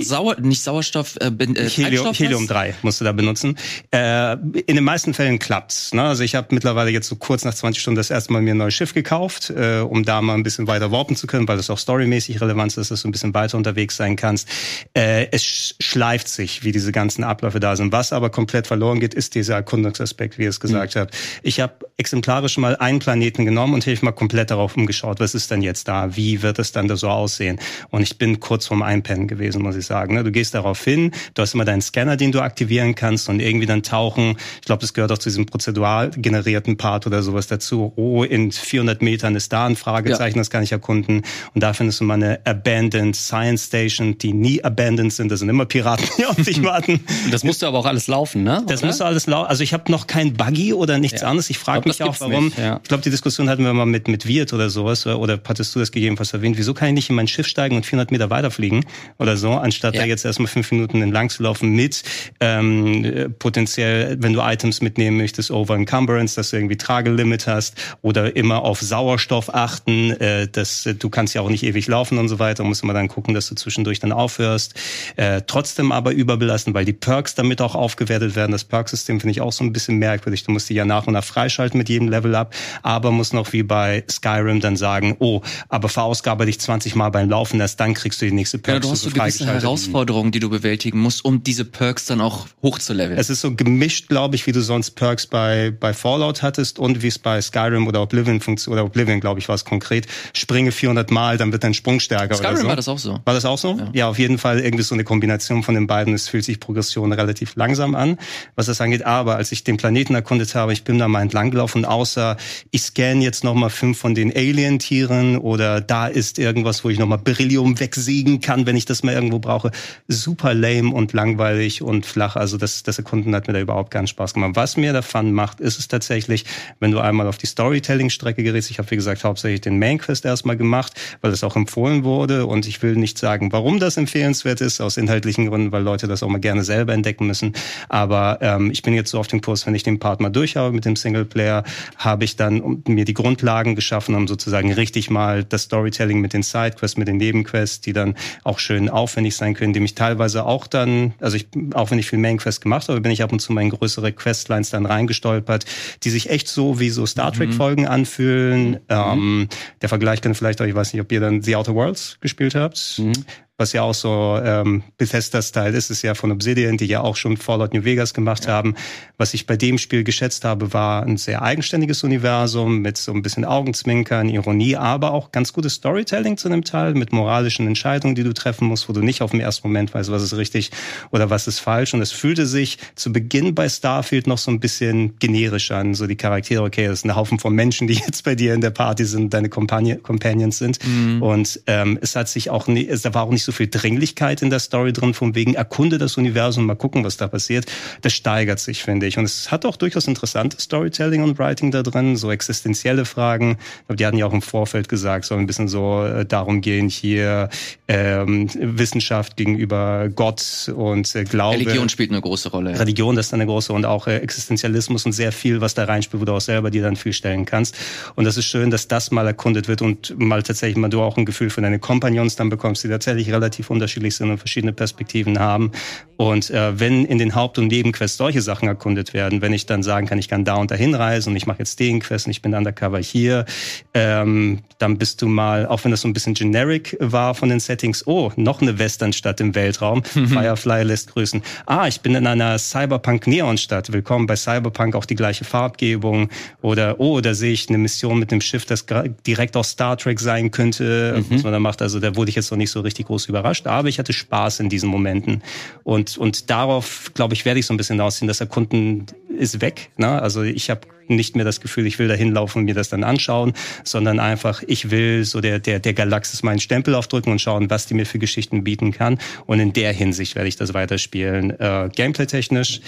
Sauer, 0.00 0.36
nicht 0.40 0.62
Sauerstoff, 0.62 1.16
äh, 1.20 1.26
äh 1.26 1.68
Helium, 1.68 2.12
Helium 2.12 2.46
3 2.48 2.74
musst 2.82 3.00
du 3.00 3.04
da 3.04 3.12
benutzen. 3.12 3.56
Äh, 3.92 4.32
in 4.32 4.74
den 4.74 4.82
meisten 4.82 5.14
Fällen 5.14 5.38
klappt's. 5.38 5.94
Ne? 5.94 6.02
Also 6.02 6.24
ich 6.24 6.34
habe 6.34 6.48
mittlerweile 6.50 6.90
jetzt 6.90 7.08
so 7.08 7.14
kurz 7.14 7.44
nach 7.44 7.54
20 7.54 7.80
Stunden 7.80 7.96
das 7.96 8.10
erste 8.10 8.32
Mal 8.32 8.42
mir 8.42 8.54
ein 8.54 8.56
neues 8.56 8.74
Schiff 8.74 8.94
gekauft, 8.94 9.50
äh, 9.50 9.78
um 9.78 10.04
da 10.04 10.22
mal 10.22 10.34
ein 10.34 10.42
bisschen 10.42 10.66
weiter 10.66 10.90
warpen 10.90 11.14
zu 11.14 11.28
können, 11.28 11.46
weil 11.46 11.56
das 11.56 11.70
auch 11.70 11.78
storymäßig 11.78 12.40
relevant 12.40 12.76
ist, 12.76 12.90
dass 12.90 13.02
du 13.02 13.08
ein 13.08 13.12
bisschen 13.12 13.32
weiter 13.32 13.56
unterwegs 13.56 13.96
sein 13.96 14.16
kannst. 14.16 14.48
Äh, 14.92 15.28
es 15.30 15.76
schleift 15.80 16.26
sich, 16.26 16.64
wie 16.64 16.72
diese 16.72 16.90
ganzen 16.90 17.22
Abläufe 17.22 17.60
da 17.60 17.76
sind. 17.76 17.92
Was 17.92 18.12
aber 18.12 18.30
komplett 18.30 18.66
verloren 18.66 18.98
geht, 18.98 19.14
ist 19.14 19.36
dieser 19.36 19.54
Erkundungsaspekt, 19.54 20.36
wie 20.36 20.42
ihr 20.42 20.50
es 20.50 20.58
gesagt 20.58 20.96
mhm. 20.96 21.00
habt. 21.00 21.16
Ich 21.44 21.60
habe 21.60 21.74
exemplarisch 21.96 22.58
mal 22.58 22.74
einen 22.76 22.98
Planeten 22.98 23.44
genommen 23.44 23.74
und 23.74 23.86
habe 23.86 23.98
mal 24.02 24.12
komplett 24.12 24.50
darauf 24.50 24.76
umgeschaut, 24.76 25.20
was 25.20 25.34
ist 25.34 25.50
denn 25.52 25.62
jetzt 25.62 25.86
da? 25.86 26.16
Wie 26.16 26.42
wird 26.42 26.58
es 26.58 26.72
dann 26.72 26.88
da 26.88 26.96
so 26.96 27.08
aussehen? 27.08 27.60
Und 27.90 28.02
ich 28.02 28.18
bin 28.18 28.40
kurz 28.40 28.66
vorm 28.66 28.82
Einpennen 28.82 29.28
gewesen 29.28 29.59
muss 29.60 29.76
ich 29.76 29.86
sagen. 29.86 30.14
Ne? 30.14 30.24
Du 30.24 30.30
gehst 30.30 30.54
darauf 30.54 30.82
hin, 30.82 31.12
du 31.34 31.42
hast 31.42 31.54
immer 31.54 31.64
deinen 31.64 31.82
Scanner, 31.82 32.16
den 32.16 32.32
du 32.32 32.40
aktivieren 32.40 32.94
kannst 32.94 33.28
und 33.28 33.40
irgendwie 33.40 33.66
dann 33.66 33.82
tauchen. 33.82 34.36
Ich 34.60 34.66
glaube, 34.66 34.80
das 34.80 34.94
gehört 34.94 35.12
auch 35.12 35.18
zu 35.18 35.28
diesem 35.28 35.46
prozedural 35.46 36.10
generierten 36.10 36.76
Part 36.76 37.06
oder 37.06 37.22
sowas 37.22 37.46
dazu. 37.46 37.92
Oh, 37.96 38.22
in 38.24 38.52
400 38.52 39.02
Metern 39.02 39.34
ist 39.36 39.52
da 39.52 39.66
ein 39.66 39.76
Fragezeichen, 39.76 40.36
ja. 40.36 40.40
das 40.40 40.50
kann 40.50 40.62
ich 40.62 40.72
erkunden. 40.72 41.22
Und 41.54 41.62
da 41.62 41.72
findest 41.72 42.00
du 42.00 42.04
mal 42.04 42.14
eine 42.14 42.40
Abandoned 42.44 43.16
Science 43.16 43.66
Station, 43.66 44.18
die 44.18 44.32
nie 44.32 44.62
abandoned 44.62 45.12
sind. 45.12 45.30
Das 45.30 45.40
sind 45.40 45.48
immer 45.48 45.66
Piraten, 45.66 46.06
die 46.18 46.26
auf 46.26 46.36
dich 46.36 46.62
warten. 46.64 47.00
Das 47.30 47.44
musste 47.44 47.66
aber 47.66 47.78
auch 47.78 47.86
alles 47.86 48.06
laufen, 48.08 48.42
ne? 48.42 48.62
Das 48.66 48.82
musste 48.82 49.04
alles 49.04 49.26
laufen. 49.26 49.48
Also 49.48 49.62
ich 49.62 49.72
habe 49.72 49.90
noch 49.90 50.06
kein 50.06 50.34
Buggy 50.34 50.72
oder 50.72 50.98
nichts 50.98 51.22
ja. 51.22 51.28
anderes. 51.28 51.50
Ich 51.50 51.58
frage 51.58 51.88
mich 51.88 52.02
auch, 52.02 52.18
warum. 52.20 52.52
Ja. 52.56 52.80
Ich 52.82 52.88
glaube, 52.88 53.02
die 53.02 53.10
Diskussion 53.10 53.48
hatten 53.48 53.64
wir 53.64 53.72
mal 53.72 53.86
mit 53.86 54.08
mit 54.08 54.26
Wirt 54.26 54.52
oder 54.52 54.70
sowas. 54.70 55.06
Oder 55.06 55.38
hattest 55.46 55.74
du 55.74 55.78
das 55.78 55.92
gegebenenfalls 55.92 56.32
erwähnt? 56.32 56.58
Wieso 56.58 56.74
kann 56.74 56.88
ich 56.88 56.94
nicht 56.94 57.10
in 57.10 57.16
mein 57.16 57.28
Schiff 57.28 57.46
steigen 57.46 57.76
und 57.76 57.86
400 57.86 58.10
Meter 58.10 58.30
weiterfliegen 58.30 58.84
oder 59.18 59.36
so? 59.36 59.49
Anstatt 59.58 59.94
ja. 59.94 60.02
da 60.02 60.06
jetzt 60.06 60.24
erstmal 60.24 60.48
fünf 60.48 60.70
Minuten 60.72 61.02
entlang 61.02 61.30
zu 61.30 61.42
laufen 61.42 61.70
mit 61.70 62.02
ähm, 62.40 63.34
potenziell, 63.38 64.16
wenn 64.20 64.32
du 64.32 64.40
Items 64.40 64.80
mitnehmen 64.80 65.16
möchtest, 65.16 65.50
over 65.50 65.74
encumbrance, 65.74 66.36
dass 66.36 66.50
du 66.50 66.56
irgendwie 66.56 66.76
Tragelimit 66.76 67.46
hast 67.46 67.74
oder 68.02 68.36
immer 68.36 68.62
auf 68.62 68.80
Sauerstoff 68.80 69.54
achten, 69.54 70.12
äh, 70.12 70.48
dass 70.48 70.88
du 70.98 71.10
kannst 71.10 71.34
ja 71.34 71.40
auch 71.40 71.50
nicht 71.50 71.62
ewig 71.62 71.86
laufen 71.86 72.18
und 72.18 72.28
so 72.28 72.38
weiter, 72.38 72.64
musst 72.64 72.82
immer 72.82 72.94
dann 72.94 73.08
gucken, 73.08 73.34
dass 73.34 73.48
du 73.48 73.54
zwischendurch 73.54 74.00
dann 74.00 74.12
aufhörst. 74.12 74.74
Äh, 75.16 75.42
trotzdem 75.46 75.92
aber 75.92 76.12
überbelasten, 76.12 76.74
weil 76.74 76.84
die 76.84 76.92
Perks 76.92 77.34
damit 77.34 77.60
auch 77.60 77.74
aufgewertet 77.74 78.36
werden. 78.36 78.52
Das 78.52 78.64
Perksystem 78.64 79.20
finde 79.20 79.32
ich 79.32 79.40
auch 79.40 79.52
so 79.52 79.64
ein 79.64 79.72
bisschen 79.72 79.98
merkwürdig. 79.98 80.44
Du 80.44 80.52
musst 80.52 80.68
die 80.68 80.74
ja 80.74 80.84
nach 80.84 81.06
und 81.06 81.14
nach 81.14 81.24
freischalten 81.24 81.78
mit 81.78 81.88
jedem 81.88 82.08
Level 82.08 82.34
up, 82.34 82.54
aber 82.82 83.10
musst 83.10 83.34
noch 83.34 83.52
wie 83.52 83.62
bei 83.62 84.04
Skyrim 84.10 84.60
dann 84.60 84.76
sagen, 84.76 85.16
oh, 85.18 85.42
aber 85.68 85.88
verausgabe 85.88 86.46
dich 86.46 86.60
20 86.60 86.94
Mal 86.94 87.10
beim 87.10 87.28
Laufen, 87.28 87.60
erst 87.60 87.80
dann 87.80 87.94
kriegst 87.94 88.20
du 88.20 88.26
die 88.26 88.32
nächste 88.32 88.58
Perks. 88.58 88.76
Ja, 88.76 88.80
du 88.80 88.90
hast 88.90 89.02
so 89.02 89.10
gewisse 89.40 89.64
Herausforderungen, 89.64 90.32
die 90.32 90.40
du 90.40 90.50
bewältigen 90.50 91.00
musst, 91.00 91.24
um 91.24 91.42
diese 91.42 91.64
Perks 91.64 92.06
dann 92.06 92.20
auch 92.20 92.46
hochzuleveln. 92.62 93.18
Es 93.18 93.30
ist 93.30 93.40
so 93.40 93.54
gemischt, 93.54 94.08
glaube 94.08 94.36
ich, 94.36 94.46
wie 94.46 94.52
du 94.52 94.60
sonst 94.60 94.92
Perks 94.92 95.26
bei, 95.26 95.72
bei 95.78 95.92
Fallout 95.92 96.42
hattest 96.42 96.78
und 96.78 97.02
wie 97.02 97.08
es 97.08 97.18
bei 97.18 97.40
Skyrim 97.40 97.86
oder 97.86 98.02
Oblivion 98.02 98.40
funktioniert, 98.40 98.80
oder 98.80 98.86
Oblivion, 98.86 99.20
glaube 99.20 99.40
ich, 99.40 99.48
war 99.48 99.54
es 99.54 99.64
konkret. 99.64 100.06
Springe 100.32 100.72
400 100.72 101.10
Mal, 101.10 101.38
dann 101.38 101.52
wird 101.52 101.64
dein 101.64 101.74
Sprung 101.74 102.00
stärker 102.00 102.34
Skyrim 102.34 102.54
oder 102.54 102.62
so. 102.62 102.68
war 102.68 102.76
das 102.76 102.88
auch 102.88 102.98
so. 102.98 103.20
War 103.24 103.34
das 103.34 103.44
auch 103.44 103.58
so? 103.58 103.76
Ja. 103.76 103.90
ja, 103.92 104.08
auf 104.08 104.18
jeden 104.18 104.38
Fall 104.38 104.60
irgendwie 104.60 104.84
so 104.84 104.94
eine 104.94 105.04
Kombination 105.04 105.62
von 105.62 105.74
den 105.74 105.86
beiden. 105.86 106.14
Es 106.14 106.28
fühlt 106.28 106.44
sich 106.44 106.60
Progression 106.60 107.12
relativ 107.12 107.56
langsam 107.56 107.94
an, 107.94 108.18
was 108.56 108.66
das 108.66 108.80
angeht. 108.80 109.04
Aber 109.04 109.36
als 109.36 109.52
ich 109.52 109.64
den 109.64 109.76
Planeten 109.76 110.14
erkundet 110.14 110.54
habe, 110.54 110.72
ich 110.72 110.84
bin 110.84 110.98
da 110.98 111.08
mal 111.08 111.22
entlang 111.22 111.50
gelaufen, 111.50 111.84
außer 111.84 112.36
ich 112.70 112.82
scanne 112.82 113.22
jetzt 113.22 113.44
nochmal 113.44 113.70
fünf 113.70 113.98
von 113.98 114.14
den 114.14 114.34
Alien-Tieren 114.34 115.36
oder 115.36 115.80
da 115.80 116.06
ist 116.06 116.38
irgendwas, 116.38 116.84
wo 116.84 116.90
ich 116.90 116.98
nochmal 116.98 117.18
Beryllium 117.18 117.78
wegsiegen 117.80 118.40
kann, 118.40 118.66
wenn 118.66 118.76
ich 118.76 118.84
das 118.84 119.02
mal 119.02 119.14
irgendwo 119.14 119.29
irgendwo 119.30 119.38
brauche, 119.38 119.70
super 120.08 120.54
lame 120.54 120.92
und 120.92 121.12
langweilig 121.12 121.82
und 121.82 122.04
flach. 122.04 122.36
Also 122.36 122.56
das, 122.56 122.82
das 122.82 122.98
Erkunden 122.98 123.34
hat 123.34 123.46
mir 123.46 123.54
da 123.54 123.60
überhaupt 123.60 123.92
keinen 123.92 124.06
Spaß 124.06 124.34
gemacht. 124.34 124.52
Was 124.54 124.76
mir 124.76 124.92
da 124.92 125.02
Fun 125.02 125.32
macht, 125.32 125.60
ist 125.60 125.78
es 125.78 125.88
tatsächlich, 125.88 126.44
wenn 126.80 126.90
du 126.90 126.98
einmal 126.98 127.28
auf 127.28 127.38
die 127.38 127.46
Storytelling-Strecke 127.46 128.42
gerätst. 128.42 128.70
Ich 128.70 128.78
habe, 128.78 128.90
wie 128.90 128.96
gesagt, 128.96 129.24
hauptsächlich 129.24 129.60
den 129.60 129.78
Main 129.78 129.98
Quest 129.98 130.24
erstmal 130.24 130.56
gemacht, 130.56 130.94
weil 131.20 131.32
es 131.32 131.44
auch 131.44 131.56
empfohlen 131.56 132.04
wurde. 132.04 132.46
Und 132.46 132.66
ich 132.66 132.82
will 132.82 132.96
nicht 132.96 133.18
sagen, 133.18 133.52
warum 133.52 133.78
das 133.78 133.96
empfehlenswert 133.96 134.60
ist, 134.60 134.80
aus 134.80 134.96
inhaltlichen 134.96 135.46
Gründen, 135.46 135.72
weil 135.72 135.82
Leute 135.82 136.08
das 136.08 136.22
auch 136.22 136.28
mal 136.28 136.38
gerne 136.38 136.64
selber 136.64 136.92
entdecken 136.92 137.26
müssen. 137.26 137.54
Aber 137.88 138.38
ähm, 138.40 138.70
ich 138.70 138.82
bin 138.82 138.94
jetzt 138.94 139.10
so 139.10 139.18
auf 139.18 139.28
dem 139.28 139.40
Kurs, 139.40 139.66
wenn 139.66 139.74
ich 139.74 139.82
den 139.82 139.98
Part 139.98 140.20
mal 140.20 140.30
durch 140.30 140.56
habe 140.56 140.72
mit 140.72 140.84
dem 140.84 140.96
Singleplayer, 140.96 141.64
habe 141.96 142.24
ich 142.24 142.36
dann 142.36 142.82
mir 142.88 143.04
die 143.04 143.14
Grundlagen 143.14 143.74
geschaffen, 143.74 144.14
um 144.14 144.26
sozusagen 144.26 144.72
richtig 144.72 145.10
mal 145.10 145.44
das 145.44 145.62
Storytelling 145.62 146.20
mit 146.20 146.32
den 146.32 146.42
Sidequests, 146.42 146.96
mit 146.96 147.08
den 147.08 147.18
Nebenquests, 147.18 147.80
die 147.80 147.92
dann 147.92 148.14
auch 148.44 148.58
schön 148.58 148.88
aufwendig 148.88 149.19
sein 149.28 149.54
können, 149.54 149.72
die 149.72 149.80
mich 149.80 149.94
teilweise 149.94 150.44
auch 150.44 150.66
dann, 150.66 151.14
also 151.20 151.36
ich, 151.36 151.48
auch 151.74 151.90
wenn 151.90 151.98
ich 151.98 152.08
viel 152.08 152.18
Main 152.18 152.38
Quest 152.38 152.60
gemacht 152.60 152.88
habe, 152.88 153.00
bin 153.00 153.12
ich 153.12 153.22
ab 153.22 153.32
und 153.32 153.40
zu 153.40 153.52
mal 153.52 153.62
in 153.62 153.70
größere 153.70 154.12
Questlines 154.12 154.70
dann 154.70 154.86
reingestolpert, 154.86 155.64
die 156.02 156.10
sich 156.10 156.30
echt 156.30 156.48
so 156.48 156.80
wie 156.80 156.90
so 156.90 157.06
Star 157.06 157.32
Trek 157.32 157.52
Folgen 157.52 157.82
mhm. 157.82 157.88
anfühlen. 157.88 158.70
Mhm. 158.70 158.78
Ähm, 158.88 159.48
der 159.82 159.88
Vergleich 159.88 160.20
kann 160.20 160.34
vielleicht 160.34 160.60
auch, 160.62 160.66
ich 160.66 160.74
weiß 160.74 160.92
nicht, 160.92 161.02
ob 161.02 161.12
ihr 161.12 161.20
dann 161.20 161.42
The 161.42 161.56
Outer 161.56 161.74
Worlds 161.74 162.18
gespielt 162.20 162.54
habt. 162.54 162.98
Mhm 162.98 163.12
was 163.60 163.74
ja 163.74 163.82
auch 163.82 163.94
so 163.94 164.40
ähm, 164.42 164.82
Bethesda-Style 164.96 165.76
ist, 165.76 165.90
ist 165.90 166.02
ja 166.02 166.14
von 166.14 166.32
Obsidian, 166.32 166.78
die 166.78 166.86
ja 166.86 167.02
auch 167.02 167.14
schon 167.14 167.36
Fallout 167.36 167.74
New 167.74 167.84
Vegas 167.84 168.14
gemacht 168.14 168.46
ja. 168.46 168.52
haben. 168.52 168.74
Was 169.18 169.34
ich 169.34 169.46
bei 169.46 169.56
dem 169.56 169.76
Spiel 169.76 170.02
geschätzt 170.02 170.44
habe, 170.44 170.72
war 170.72 171.02
ein 171.02 171.18
sehr 171.18 171.42
eigenständiges 171.42 172.02
Universum 172.02 172.78
mit 172.78 172.96
so 172.96 173.12
ein 173.12 173.20
bisschen 173.20 173.44
Augenzwinkern, 173.44 174.30
Ironie, 174.30 174.76
aber 174.76 175.12
auch 175.12 175.30
ganz 175.30 175.52
gutes 175.52 175.74
Storytelling 175.74 176.38
zu 176.38 176.48
einem 176.48 176.64
Teil 176.64 176.94
mit 176.94 177.12
moralischen 177.12 177.66
Entscheidungen, 177.66 178.14
die 178.14 178.24
du 178.24 178.32
treffen 178.32 178.66
musst, 178.66 178.88
wo 178.88 178.94
du 178.94 179.02
nicht 179.02 179.20
auf 179.20 179.32
den 179.32 179.40
ersten 179.40 179.68
Moment 179.68 179.92
weißt, 179.92 180.10
was 180.10 180.22
ist 180.22 180.36
richtig 180.36 180.70
oder 181.10 181.28
was 181.28 181.46
ist 181.46 181.58
falsch. 181.58 181.92
Und 181.92 182.00
es 182.00 182.12
fühlte 182.12 182.46
sich 182.46 182.78
zu 182.94 183.12
Beginn 183.12 183.54
bei 183.54 183.68
Starfield 183.68 184.26
noch 184.26 184.38
so 184.38 184.50
ein 184.50 184.58
bisschen 184.58 185.18
generisch 185.18 185.70
an. 185.70 185.94
So 185.94 186.06
die 186.06 186.16
Charaktere, 186.16 186.62
okay, 186.62 186.86
das 186.86 187.00
ist 187.00 187.04
ein 187.04 187.14
Haufen 187.14 187.38
von 187.38 187.54
Menschen, 187.54 187.88
die 187.88 187.94
jetzt 188.06 188.24
bei 188.24 188.34
dir 188.34 188.54
in 188.54 188.62
der 188.62 188.70
Party 188.70 189.04
sind, 189.04 189.34
deine 189.34 189.50
Companions 189.50 190.56
sind. 190.56 190.78
Mhm. 190.86 191.22
Und 191.22 191.60
ähm, 191.66 191.98
es 192.00 192.16
hat 192.16 192.30
sich 192.30 192.48
auch, 192.48 192.66
nie, 192.66 192.88
es, 192.88 193.04
war 193.04 193.22
auch 193.22 193.30
nicht 193.30 193.44
so 193.44 193.49
so 193.50 193.56
viel 193.56 193.68
Dringlichkeit 193.68 194.42
in 194.42 194.50
der 194.50 194.60
Story 194.60 194.92
drin, 194.92 195.12
von 195.12 195.34
wegen 195.34 195.54
erkunde 195.54 195.98
das 195.98 196.16
Universum, 196.16 196.66
mal 196.66 196.76
gucken, 196.76 197.02
was 197.04 197.16
da 197.16 197.26
passiert. 197.26 197.66
Das 198.02 198.12
steigert 198.12 198.60
sich, 198.60 198.82
finde 198.82 199.06
ich. 199.06 199.18
Und 199.18 199.24
es 199.24 199.50
hat 199.50 199.66
auch 199.66 199.76
durchaus 199.76 200.06
interessantes 200.06 200.64
Storytelling 200.64 201.24
und 201.24 201.38
Writing 201.38 201.72
da 201.72 201.82
drin, 201.82 202.16
so 202.16 202.30
existenzielle 202.30 203.04
Fragen. 203.04 203.58
Aber 203.88 203.96
die 203.96 204.06
hatten 204.06 204.18
ja 204.18 204.26
auch 204.26 204.32
im 204.32 204.42
Vorfeld 204.42 204.88
gesagt, 204.88 205.24
soll 205.24 205.38
ein 205.38 205.46
bisschen 205.46 205.66
so 205.66 206.04
äh, 206.04 206.24
darum 206.24 206.60
gehen, 206.60 206.88
hier 206.88 207.48
ähm, 207.88 208.48
Wissenschaft 208.54 209.36
gegenüber 209.36 210.08
Gott 210.14 210.70
und 210.74 211.12
äh, 211.16 211.24
Glaube. 211.24 211.56
Religion 211.56 211.88
spielt 211.88 212.10
eine 212.10 212.20
große 212.20 212.50
Rolle. 212.50 212.72
Ja. 212.72 212.76
Religion, 212.76 213.16
das 213.16 213.26
ist 213.26 213.34
eine 213.34 213.46
große 213.46 213.72
und 213.72 213.84
auch 213.84 214.06
äh, 214.06 214.18
Existenzialismus 214.18 215.06
und 215.06 215.12
sehr 215.12 215.32
viel, 215.32 215.60
was 215.60 215.74
da 215.74 215.84
reinspielt, 215.84 216.20
wo 216.20 216.24
du 216.24 216.32
auch 216.34 216.40
selber 216.40 216.70
dir 216.70 216.82
dann 216.82 216.94
viel 216.94 217.12
stellen 217.12 217.46
kannst. 217.46 217.76
Und 218.14 218.24
das 218.24 218.36
ist 218.36 218.44
schön, 218.44 218.70
dass 218.70 218.86
das 218.86 219.10
mal 219.10 219.26
erkundet 219.26 219.66
wird 219.66 219.82
und 219.82 220.16
mal 220.18 220.44
tatsächlich 220.44 220.76
mal 220.76 220.88
du 220.88 221.02
auch 221.02 221.16
ein 221.16 221.24
Gefühl 221.24 221.50
für 221.50 221.60
deine 221.60 221.80
Kompagnons 221.80 222.36
dann 222.36 222.48
bekommst, 222.48 222.84
die 222.84 222.88
tatsächlich 222.88 223.26
relativ 223.40 223.70
unterschiedlich 223.70 224.16
sind 224.16 224.30
und 224.30 224.38
verschiedene 224.38 224.72
Perspektiven 224.72 225.38
haben. 225.38 225.72
Und 226.20 226.50
äh, 226.50 226.78
wenn 226.78 227.06
in 227.06 227.16
den 227.16 227.34
Haupt- 227.34 227.58
und 227.58 227.68
Nebenquests 227.68 228.18
solche 228.18 228.42
Sachen 228.42 228.68
erkundet 228.68 229.14
werden, 229.14 229.40
wenn 229.40 229.54
ich 229.54 229.64
dann 229.64 229.82
sagen 229.82 230.06
kann, 230.06 230.18
ich 230.18 230.28
kann 230.28 230.44
da 230.44 230.56
und 230.56 230.70
dahin 230.70 230.94
reisen 230.94 231.30
und 231.30 231.36
ich 231.36 231.46
mache 231.46 231.60
jetzt 231.60 231.80
den 231.80 232.00
Quest 232.00 232.26
und 232.26 232.32
ich 232.32 232.42
bin 232.42 232.52
undercover 232.52 232.98
hier, 232.98 233.46
ähm, 233.94 234.58
dann 234.76 234.98
bist 234.98 235.22
du 235.22 235.28
mal, 235.28 235.64
auch 235.64 235.82
wenn 235.82 235.92
das 235.92 236.02
so 236.02 236.08
ein 236.08 236.12
bisschen 236.12 236.34
generic 236.34 236.94
war 237.00 237.34
von 237.34 237.48
den 237.48 237.58
Settings, 237.58 238.06
oh, 238.06 238.32
noch 238.36 238.60
eine 238.60 238.78
Westernstadt 238.78 239.40
im 239.40 239.54
Weltraum, 239.54 240.04
Firefly 240.04 240.82
lässt 240.82 241.10
grüßen. 241.14 241.40
Ah, 241.64 241.88
ich 241.88 242.02
bin 242.02 242.14
in 242.14 242.26
einer 242.26 242.58
Cyberpunk-Neonstadt, 242.58 243.90
willkommen 243.90 244.26
bei 244.26 244.36
Cyberpunk, 244.36 244.94
auch 244.96 245.06
die 245.06 245.16
gleiche 245.16 245.44
Farbgebung. 245.44 246.28
Oder, 246.60 247.00
oh, 247.00 247.22
da 247.22 247.32
sehe 247.32 247.52
ich 247.52 247.70
eine 247.70 247.78
Mission 247.78 248.18
mit 248.18 248.30
einem 248.30 248.42
Schiff, 248.42 248.66
das 248.66 248.84
direkt 249.26 249.56
aus 249.56 249.70
Star 249.70 249.96
Trek 249.96 250.20
sein 250.20 250.50
könnte, 250.50 251.16
mhm. 251.16 251.34
was 251.34 251.44
man 251.44 251.52
da 251.54 251.60
macht. 251.60 251.80
Also 251.80 251.98
da 251.98 252.14
wurde 252.14 252.28
ich 252.28 252.36
jetzt 252.36 252.50
noch 252.50 252.58
nicht 252.58 252.70
so 252.70 252.80
richtig 252.80 253.06
groß 253.06 253.29
überrascht, 253.30 253.66
aber 253.66 253.88
ich 253.88 253.98
hatte 253.98 254.12
Spaß 254.12 254.60
in 254.60 254.68
diesen 254.68 254.88
Momenten. 254.90 255.42
Und, 255.84 256.18
und 256.18 256.50
darauf, 256.50 257.10
glaube 257.14 257.34
ich, 257.34 257.44
werde 257.44 257.60
ich 257.60 257.66
so 257.66 257.74
ein 257.74 257.76
bisschen 257.76 258.00
aussehen. 258.00 258.28
Das 258.28 258.40
Erkunden 258.40 259.06
ist 259.38 259.60
weg. 259.60 259.90
Ne? 259.96 260.20
Also 260.20 260.42
ich 260.42 260.68
habe 260.70 260.82
nicht 261.10 261.36
mehr 261.36 261.44
das 261.44 261.60
Gefühl, 261.60 261.86
ich 261.86 261.98
will 261.98 262.08
da 262.08 262.14
hinlaufen 262.14 262.60
und 262.60 262.64
mir 262.66 262.74
das 262.74 262.88
dann 262.88 263.04
anschauen, 263.04 263.52
sondern 263.84 264.20
einfach, 264.20 264.62
ich 264.66 264.90
will 264.90 265.24
so 265.24 265.40
der, 265.40 265.58
der, 265.58 265.80
der 265.80 265.92
Galaxis 265.92 266.42
meinen 266.42 266.60
Stempel 266.60 266.94
aufdrücken 266.94 267.32
und 267.32 267.40
schauen, 267.40 267.68
was 267.68 267.86
die 267.86 267.94
mir 267.94 268.06
für 268.06 268.18
Geschichten 268.18 268.64
bieten 268.64 268.92
kann. 268.92 269.18
Und 269.46 269.60
in 269.60 269.72
der 269.72 269.92
Hinsicht 269.92 270.36
werde 270.36 270.48
ich 270.48 270.56
das 270.56 270.72
weiterspielen. 270.72 271.58
Äh, 271.58 271.90
Gameplay-technisch 271.94 272.80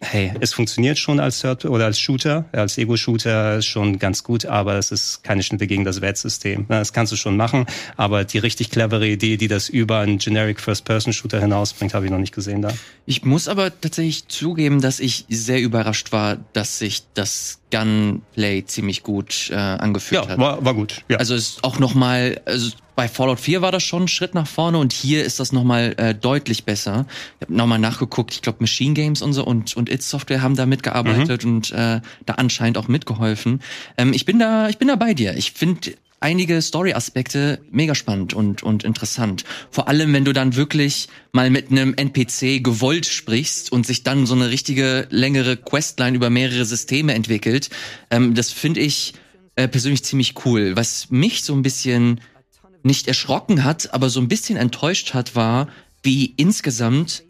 hey, 0.00 0.32
es 0.40 0.52
funktioniert 0.52 0.98
schon 0.98 1.18
als 1.18 1.40
Third 1.40 1.64
oder 1.64 1.86
als 1.86 1.98
Shooter, 1.98 2.44
als 2.52 2.78
Ego-Shooter 2.78 3.62
schon 3.62 3.98
ganz 3.98 4.22
gut, 4.22 4.46
aber 4.46 4.74
es 4.74 4.92
ist 4.92 5.24
keine 5.24 5.42
Schnitte 5.42 5.66
gegen 5.66 5.84
das 5.84 6.00
Wett-System. 6.00 6.66
Das 6.68 6.92
kannst 6.92 7.12
du 7.12 7.16
schon 7.16 7.36
machen, 7.36 7.66
aber 7.96 8.24
die 8.24 8.38
richtig 8.38 8.70
clevere 8.70 9.08
Idee, 9.08 9.36
die 9.36 9.48
das 9.48 9.68
über 9.68 9.98
einen 9.98 10.18
Generic 10.18 10.60
First-Person-Shooter 10.60 11.40
hinausbringt, 11.40 11.94
habe 11.94 12.04
ich 12.04 12.12
noch 12.12 12.18
nicht 12.18 12.34
gesehen 12.34 12.62
da. 12.62 12.72
Ich 13.06 13.24
muss 13.24 13.48
aber 13.48 13.80
tatsächlich 13.80 14.28
zugeben, 14.28 14.80
dass 14.80 15.00
ich 15.00 15.24
sehr 15.28 15.60
überrascht 15.60 16.12
war, 16.12 16.38
dass 16.52 16.78
sich 16.78 17.02
das 17.14 17.58
Gunplay 17.70 18.64
ziemlich 18.64 19.02
gut 19.02 19.50
äh, 19.50 19.54
angefühlt 19.54 20.24
ja, 20.24 20.30
hat. 20.30 20.38
War, 20.38 20.64
war 20.64 20.74
gut. 20.74 21.02
Ja. 21.08 21.18
Also 21.18 21.34
ist 21.34 21.64
auch 21.64 21.78
noch 21.78 21.94
mal, 21.94 22.40
also 22.44 22.70
bei 22.96 23.08
Fallout 23.08 23.38
4 23.38 23.62
war 23.62 23.70
das 23.70 23.82
schon 23.82 24.04
ein 24.04 24.08
Schritt 24.08 24.34
nach 24.34 24.46
vorne 24.46 24.78
und 24.78 24.92
hier 24.92 25.24
ist 25.24 25.38
das 25.38 25.52
nochmal 25.52 25.94
äh, 25.98 26.14
deutlich 26.14 26.64
besser. 26.64 27.06
Ich 27.36 27.46
habe 27.46 27.54
nochmal 27.54 27.78
nachgeguckt, 27.78 28.34
ich 28.34 28.42
glaube 28.42 28.58
Machine 28.60 28.94
Games 28.94 29.22
und 29.22 29.32
so 29.32 29.44
und, 29.44 29.76
und 29.76 29.88
It 29.88 30.02
Software 30.02 30.42
haben 30.42 30.56
da 30.56 30.66
mitgearbeitet 30.66 31.44
mhm. 31.44 31.56
und 31.56 31.70
äh, 31.72 32.00
da 32.26 32.34
anscheinend 32.34 32.78
auch 32.78 32.88
mitgeholfen. 32.88 33.60
Ähm, 33.96 34.12
ich 34.12 34.24
bin 34.24 34.38
da, 34.38 34.68
ich 34.68 34.78
bin 34.78 34.88
da 34.88 34.96
bei 34.96 35.14
dir. 35.14 35.36
Ich 35.36 35.52
finde 35.52 35.92
einige 36.20 36.60
Story-Aspekte 36.60 37.60
mega 37.70 37.94
spannend 37.94 38.34
und, 38.34 38.62
und 38.62 38.84
interessant. 38.84 39.44
Vor 39.70 39.88
allem, 39.88 40.12
wenn 40.12 40.24
du 40.24 40.32
dann 40.32 40.56
wirklich 40.56 41.08
mal 41.32 41.50
mit 41.50 41.70
einem 41.70 41.94
NPC 41.94 42.62
gewollt 42.62 43.06
sprichst 43.06 43.70
und 43.70 43.86
sich 43.86 44.02
dann 44.02 44.26
so 44.26 44.34
eine 44.34 44.50
richtige 44.50 45.06
längere 45.10 45.56
Questline 45.56 46.16
über 46.16 46.30
mehrere 46.30 46.64
Systeme 46.64 47.14
entwickelt. 47.14 47.70
Ähm, 48.10 48.34
das 48.34 48.50
finde 48.50 48.80
ich 48.80 49.14
äh, 49.54 49.68
persönlich 49.68 50.04
ziemlich 50.04 50.34
cool. 50.44 50.76
Was 50.76 51.10
mich 51.10 51.42
so 51.42 51.54
ein 51.54 51.62
bisschen 51.62 52.20
nicht 52.82 53.08
erschrocken 53.08 53.64
hat, 53.64 53.92
aber 53.92 54.10
so 54.10 54.20
ein 54.20 54.28
bisschen 54.28 54.56
enttäuscht 54.56 55.14
hat, 55.14 55.34
war, 55.34 55.68
wie 56.02 56.32
insgesamt 56.36 57.24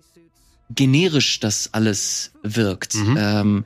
generisch 0.70 1.40
das 1.40 1.70
alles 1.72 2.32
wirkt. 2.42 2.94
Mhm. 2.94 3.16
Ähm, 3.18 3.64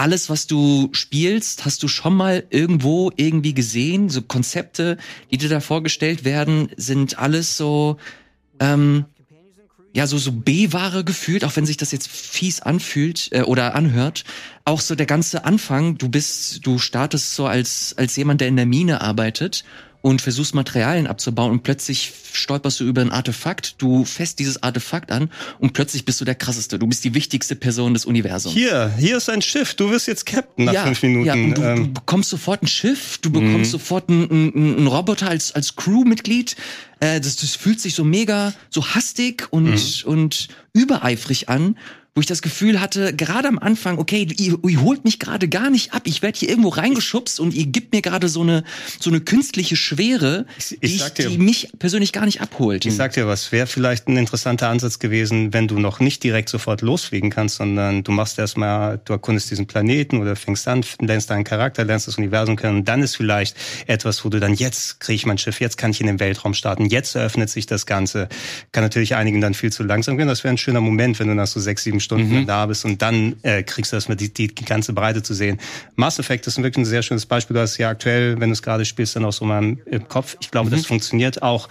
alles, 0.00 0.30
was 0.30 0.46
du 0.46 0.88
spielst, 0.92 1.66
hast 1.66 1.82
du 1.82 1.88
schon 1.88 2.14
mal 2.14 2.44
irgendwo 2.48 3.12
irgendwie 3.16 3.52
gesehen. 3.52 4.08
So 4.08 4.22
Konzepte, 4.22 4.96
die 5.30 5.36
dir 5.36 5.50
da 5.50 5.60
vorgestellt 5.60 6.24
werden, 6.24 6.70
sind 6.78 7.18
alles 7.18 7.58
so, 7.58 7.98
ähm, 8.60 9.04
ja, 9.92 10.06
so, 10.06 10.16
so 10.16 10.32
B-Ware 10.32 11.04
gefühlt, 11.04 11.44
auch 11.44 11.54
wenn 11.54 11.66
sich 11.66 11.76
das 11.76 11.92
jetzt 11.92 12.08
fies 12.08 12.60
anfühlt 12.60 13.28
äh, 13.32 13.42
oder 13.42 13.74
anhört. 13.74 14.24
Auch 14.64 14.80
so 14.80 14.94
der 14.94 15.04
ganze 15.04 15.44
Anfang, 15.44 15.98
du 15.98 16.08
bist, 16.08 16.64
du 16.64 16.78
startest 16.78 17.34
so 17.34 17.46
als, 17.46 17.94
als 17.98 18.16
jemand, 18.16 18.40
der 18.40 18.48
in 18.48 18.56
der 18.56 18.66
Mine 18.66 19.02
arbeitet 19.02 19.64
und 20.02 20.22
versuchst 20.22 20.54
Materialien 20.54 21.06
abzubauen 21.06 21.50
und 21.50 21.62
plötzlich 21.62 22.12
stolperst 22.32 22.80
du 22.80 22.84
über 22.84 23.02
ein 23.02 23.10
Artefakt, 23.10 23.74
du 23.78 24.04
fässt 24.04 24.38
dieses 24.38 24.62
Artefakt 24.62 25.10
an 25.12 25.30
und 25.58 25.72
plötzlich 25.72 26.04
bist 26.04 26.20
du 26.20 26.24
der 26.24 26.34
krasseste. 26.34 26.78
Du 26.78 26.86
bist 26.86 27.04
die 27.04 27.14
wichtigste 27.14 27.56
Person 27.56 27.92
des 27.92 28.04
Universums. 28.04 28.54
Hier, 28.54 28.92
hier 28.98 29.16
ist 29.16 29.28
ein 29.28 29.42
Schiff, 29.42 29.74
du 29.74 29.90
wirst 29.90 30.06
jetzt 30.06 30.26
Captain 30.26 30.64
nach 30.64 30.72
ja, 30.72 30.84
fünf 30.84 31.02
Minuten. 31.02 31.26
Ja, 31.26 31.34
du, 31.34 31.62
ähm. 31.62 31.76
du, 31.76 31.92
bekommst 31.92 32.30
sofort 32.30 32.62
ein 32.62 32.68
Schiff, 32.68 33.18
du 33.18 33.30
bekommst 33.30 33.58
mhm. 33.58 33.64
sofort 33.78 34.08
einen, 34.08 34.30
einen, 34.30 34.86
Roboter 34.86 35.28
als, 35.28 35.52
als 35.52 35.76
Crewmitglied. 35.76 36.56
Äh, 37.00 37.20
das, 37.20 37.36
das 37.36 37.54
fühlt 37.54 37.80
sich 37.80 37.94
so 37.94 38.04
mega, 38.04 38.54
so 38.70 38.86
hastig 38.86 39.48
und, 39.50 39.64
mhm. 39.64 40.10
und 40.10 40.48
übereifrig 40.72 41.48
an 41.48 41.76
wo 42.20 42.22
ich 42.22 42.26
das 42.26 42.42
Gefühl 42.42 42.82
hatte, 42.82 43.14
gerade 43.14 43.48
am 43.48 43.58
Anfang, 43.58 43.98
okay, 43.98 44.28
ihr, 44.36 44.58
ihr 44.62 44.80
holt 44.82 45.04
mich 45.04 45.18
gerade 45.18 45.48
gar 45.48 45.70
nicht 45.70 45.94
ab, 45.94 46.02
ich 46.04 46.20
werde 46.20 46.38
hier 46.38 46.50
irgendwo 46.50 46.68
reingeschubst 46.68 47.40
und 47.40 47.54
ihr 47.54 47.64
gibt 47.64 47.94
mir 47.94 48.02
gerade 48.02 48.28
so 48.28 48.42
eine 48.42 48.62
so 48.98 49.08
eine 49.08 49.20
künstliche 49.20 49.74
Schwere, 49.74 50.44
ich, 50.58 50.72
ich 50.72 50.78
die, 50.80 50.96
ich, 50.96 51.08
dir, 51.14 51.28
die 51.30 51.38
mich 51.38 51.70
persönlich 51.78 52.12
gar 52.12 52.26
nicht 52.26 52.42
abholt. 52.42 52.84
Ich 52.84 52.94
sag 52.94 53.14
dir 53.14 53.26
was, 53.26 53.52
wäre 53.52 53.66
vielleicht 53.66 54.08
ein 54.08 54.18
interessanter 54.18 54.68
Ansatz 54.68 54.98
gewesen, 54.98 55.54
wenn 55.54 55.66
du 55.66 55.78
noch 55.78 56.00
nicht 56.00 56.22
direkt 56.22 56.50
sofort 56.50 56.82
losfliegen 56.82 57.30
kannst, 57.30 57.56
sondern 57.56 58.04
du 58.04 58.12
machst 58.12 58.38
erstmal, 58.38 59.00
du 59.02 59.14
erkundest 59.14 59.50
diesen 59.50 59.66
Planeten 59.66 60.18
oder 60.18 60.36
fängst 60.36 60.68
an, 60.68 60.84
lernst 61.00 61.30
deinen 61.30 61.44
Charakter, 61.44 61.84
lernst 61.84 62.06
das 62.06 62.18
Universum 62.18 62.56
kennen 62.56 62.80
und 62.80 62.88
dann 62.88 63.02
ist 63.02 63.16
vielleicht 63.16 63.56
etwas, 63.86 64.26
wo 64.26 64.28
du 64.28 64.40
dann 64.40 64.52
jetzt 64.52 65.00
kriege 65.00 65.16
ich 65.16 65.24
mein 65.24 65.38
Schiff, 65.38 65.58
jetzt 65.58 65.78
kann 65.78 65.92
ich 65.92 66.02
in 66.02 66.06
den 66.06 66.20
Weltraum 66.20 66.52
starten, 66.52 66.84
jetzt 66.84 67.14
eröffnet 67.14 67.48
sich 67.48 67.64
das 67.64 67.86
Ganze. 67.86 68.28
Kann 68.72 68.84
natürlich 68.84 69.14
einigen 69.14 69.40
dann 69.40 69.54
viel 69.54 69.72
zu 69.72 69.84
langsam 69.84 70.18
gehen, 70.18 70.28
das 70.28 70.44
wäre 70.44 70.52
ein 70.52 70.58
schöner 70.58 70.82
Moment, 70.82 71.18
wenn 71.18 71.28
du 71.28 71.34
nach 71.34 71.46
so 71.46 71.60
sechs, 71.60 71.84
sieben 71.84 72.00
sieben 72.00 72.00
Stunden 72.10 72.40
mhm. 72.40 72.46
da 72.46 72.66
bist 72.66 72.84
und 72.84 73.00
dann 73.02 73.36
äh, 73.42 73.62
kriegst 73.62 73.92
du 73.92 73.96
erstmal 73.96 74.16
die, 74.16 74.32
die, 74.34 74.48
ganze 74.48 74.92
Breite 74.92 75.22
zu 75.22 75.32
sehen. 75.32 75.60
Mass 75.94 76.18
Effect 76.18 76.46
ist 76.48 76.58
wirklich 76.58 76.78
ein 76.78 76.84
sehr 76.84 77.02
schönes 77.02 77.24
Beispiel. 77.24 77.54
Du 77.54 77.60
hast 77.60 77.78
ja 77.78 77.88
aktuell, 77.88 78.40
wenn 78.40 78.48
du 78.48 78.54
es 78.54 78.62
gerade 78.62 78.84
spielst, 78.84 79.14
dann 79.14 79.24
auch 79.24 79.32
so 79.32 79.44
mal 79.44 79.76
im 79.84 80.08
Kopf. 80.08 80.36
Ich 80.40 80.50
glaube, 80.50 80.70
mhm. 80.70 80.74
das 80.74 80.86
funktioniert 80.86 81.42
auch 81.42 81.68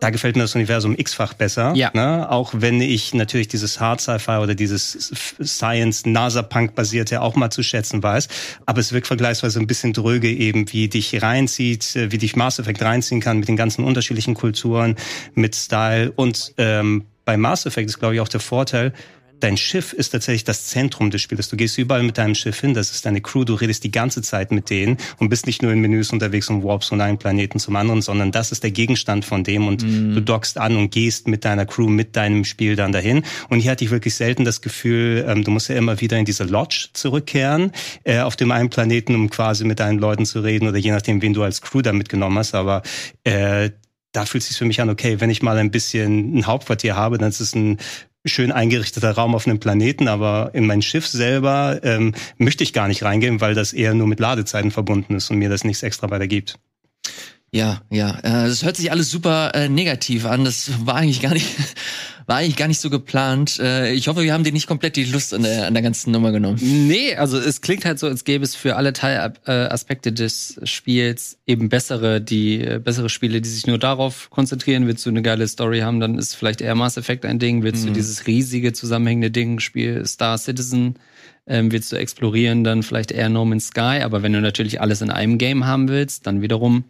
da 0.00 0.08
gefällt 0.08 0.34
mir 0.34 0.42
das 0.42 0.54
Universum 0.54 0.94
x-fach 0.96 1.34
besser. 1.34 1.74
Ja. 1.76 1.90
Ne? 1.92 2.28
Auch 2.30 2.52
wenn 2.56 2.80
ich 2.80 3.12
natürlich 3.12 3.48
dieses 3.48 3.80
Hard 3.80 4.00
Sci-Fi 4.00 4.38
oder 4.38 4.54
dieses 4.54 5.12
Science 5.42 6.06
NASA-Punk 6.06 6.74
basierte 6.74 7.20
auch 7.20 7.36
mal 7.36 7.50
zu 7.50 7.62
schätzen 7.62 8.02
weiß. 8.02 8.28
Aber 8.64 8.80
es 8.80 8.92
wirkt 8.92 9.06
vergleichsweise 9.06 9.60
ein 9.60 9.66
bisschen 9.66 9.92
dröge 9.92 10.30
eben, 10.32 10.72
wie 10.72 10.88
dich 10.88 11.22
reinzieht, 11.22 11.96
äh, 11.96 12.10
wie 12.10 12.18
dich 12.18 12.34
Mass 12.34 12.58
Effect 12.58 12.80
reinziehen 12.80 13.20
kann 13.20 13.38
mit 13.38 13.48
den 13.48 13.56
ganzen 13.56 13.84
unterschiedlichen 13.84 14.32
Kulturen, 14.34 14.96
mit 15.34 15.54
Style. 15.54 16.10
Und 16.16 16.54
ähm, 16.56 17.04
bei 17.26 17.36
Mass 17.36 17.66
Effect 17.66 17.88
ist, 17.88 17.98
glaube 17.98 18.14
ich, 18.14 18.20
auch 18.20 18.28
der 18.28 18.40
Vorteil, 18.40 18.92
dein 19.40 19.56
Schiff 19.56 19.92
ist 19.92 20.10
tatsächlich 20.10 20.44
das 20.44 20.66
Zentrum 20.66 21.10
des 21.10 21.20
Spiels. 21.22 21.48
Du 21.48 21.56
gehst 21.56 21.78
überall 21.78 22.02
mit 22.02 22.18
deinem 22.18 22.34
Schiff 22.34 22.60
hin, 22.60 22.74
das 22.74 22.90
ist 22.90 23.06
deine 23.06 23.20
Crew, 23.20 23.44
du 23.44 23.54
redest 23.54 23.84
die 23.84 23.90
ganze 23.90 24.22
Zeit 24.22 24.52
mit 24.52 24.70
denen 24.70 24.98
und 25.18 25.28
bist 25.28 25.46
nicht 25.46 25.62
nur 25.62 25.72
in 25.72 25.80
Menüs 25.80 26.12
unterwegs 26.12 26.48
und 26.50 26.62
warps 26.62 26.88
von 26.88 27.00
einem 27.00 27.18
Planeten 27.18 27.58
zum 27.58 27.76
anderen, 27.76 28.02
sondern 28.02 28.32
das 28.32 28.52
ist 28.52 28.62
der 28.62 28.70
Gegenstand 28.70 29.24
von 29.24 29.44
dem 29.44 29.66
und 29.66 29.82
mhm. 29.82 30.14
du 30.14 30.22
dockst 30.22 30.58
an 30.58 30.76
und 30.76 30.90
gehst 30.90 31.28
mit 31.28 31.44
deiner 31.44 31.66
Crew, 31.66 31.88
mit 31.88 32.16
deinem 32.16 32.44
Spiel 32.44 32.76
dann 32.76 32.92
dahin. 32.92 33.22
Und 33.48 33.60
hier 33.60 33.72
hatte 33.72 33.84
ich 33.84 33.90
wirklich 33.90 34.14
selten 34.14 34.44
das 34.44 34.60
Gefühl, 34.60 35.24
ähm, 35.28 35.44
du 35.44 35.50
musst 35.50 35.68
ja 35.68 35.76
immer 35.76 36.00
wieder 36.00 36.18
in 36.18 36.24
diese 36.24 36.44
Lodge 36.44 36.88
zurückkehren, 36.92 37.72
äh, 38.04 38.20
auf 38.20 38.36
dem 38.36 38.52
einen 38.52 38.70
Planeten, 38.70 39.14
um 39.14 39.30
quasi 39.30 39.64
mit 39.64 39.80
deinen 39.80 39.98
Leuten 39.98 40.26
zu 40.26 40.40
reden 40.40 40.68
oder 40.68 40.78
je 40.78 40.90
nachdem, 40.90 41.22
wen 41.22 41.34
du 41.34 41.42
als 41.42 41.62
Crew 41.62 41.82
da 41.82 41.92
mitgenommen 41.92 42.38
hast, 42.38 42.54
aber 42.54 42.82
äh, 43.24 43.70
da 44.12 44.26
fühlt 44.26 44.42
es 44.42 44.48
sich 44.48 44.58
für 44.58 44.64
mich 44.64 44.80
an, 44.80 44.90
okay, 44.90 45.20
wenn 45.20 45.30
ich 45.30 45.42
mal 45.42 45.56
ein 45.56 45.70
bisschen 45.70 46.36
ein 46.36 46.46
Hauptquartier 46.46 46.96
habe, 46.96 47.18
dann 47.18 47.28
ist 47.28 47.40
es 47.40 47.54
ein 47.54 47.78
schön 48.24 48.52
eingerichteter 48.52 49.12
Raum 49.12 49.34
auf 49.34 49.46
einem 49.46 49.60
Planeten, 49.60 50.08
aber 50.08 50.50
in 50.52 50.66
mein 50.66 50.82
Schiff 50.82 51.06
selber 51.06 51.80
ähm, 51.82 52.14
möchte 52.36 52.64
ich 52.64 52.72
gar 52.72 52.88
nicht 52.88 53.02
reingehen, 53.02 53.40
weil 53.40 53.54
das 53.54 53.72
eher 53.72 53.94
nur 53.94 54.06
mit 54.06 54.20
Ladezeiten 54.20 54.70
verbunden 54.70 55.14
ist 55.14 55.30
und 55.30 55.38
mir 55.38 55.48
das 55.48 55.64
nichts 55.64 55.82
extra 55.82 56.10
weitergibt. 56.10 56.58
Ja, 57.52 57.82
ja, 57.90 58.16
äh, 58.20 58.48
das 58.48 58.64
hört 58.64 58.76
sich 58.76 58.92
alles 58.92 59.10
super 59.10 59.52
äh, 59.54 59.68
negativ 59.68 60.24
an. 60.24 60.44
Das 60.44 60.86
war 60.86 60.94
eigentlich 60.94 61.20
gar 61.20 61.32
nicht, 61.34 61.48
war 62.26 62.36
eigentlich 62.36 62.54
gar 62.54 62.68
nicht 62.68 62.78
so 62.78 62.90
geplant. 62.90 63.58
Äh, 63.58 63.92
ich 63.92 64.06
hoffe, 64.06 64.22
wir 64.22 64.32
haben 64.32 64.44
dir 64.44 64.52
nicht 64.52 64.68
komplett 64.68 64.94
die 64.94 65.02
Lust 65.02 65.34
an 65.34 65.42
der, 65.42 65.66
an 65.66 65.74
der 65.74 65.82
ganzen 65.82 66.12
Nummer 66.12 66.30
genommen. 66.30 66.58
Nee, 66.62 67.16
also 67.16 67.38
es 67.38 67.60
klingt 67.60 67.84
halt 67.84 67.98
so, 67.98 68.06
als 68.06 68.22
gäbe 68.22 68.44
es 68.44 68.54
für 68.54 68.76
alle 68.76 68.92
Teilaspekte 68.92 70.12
des 70.12 70.60
Spiels 70.62 71.38
eben 71.44 71.68
bessere, 71.68 72.20
die 72.20 72.60
äh, 72.60 72.78
bessere 72.78 73.08
Spiele, 73.08 73.40
die 73.40 73.48
sich 73.48 73.66
nur 73.66 73.78
darauf 73.78 74.30
konzentrieren. 74.30 74.86
Willst 74.86 75.04
du 75.04 75.10
eine 75.10 75.22
geile 75.22 75.48
Story 75.48 75.80
haben, 75.80 75.98
dann 75.98 76.18
ist 76.18 76.36
vielleicht 76.36 76.60
eher 76.60 76.76
Mass 76.76 76.98
Effect 76.98 77.24
ein 77.24 77.40
Ding. 77.40 77.64
Willst 77.64 77.82
mhm. 77.82 77.88
du 77.88 77.94
dieses 77.94 78.28
riesige 78.28 78.72
zusammenhängende 78.72 79.32
Ding, 79.32 79.58
Spiel 79.58 80.06
Star 80.06 80.38
Citizen, 80.38 81.00
ähm, 81.48 81.72
willst 81.72 81.90
du 81.90 81.96
explorieren, 81.96 82.62
dann 82.62 82.84
vielleicht 82.84 83.10
eher 83.10 83.28
No 83.28 83.44
Man's 83.44 83.66
Sky. 83.66 84.02
Aber 84.04 84.22
wenn 84.22 84.32
du 84.32 84.40
natürlich 84.40 84.80
alles 84.80 85.02
in 85.02 85.10
einem 85.10 85.36
Game 85.36 85.66
haben 85.66 85.88
willst, 85.88 86.28
dann 86.28 86.42
wiederum 86.42 86.84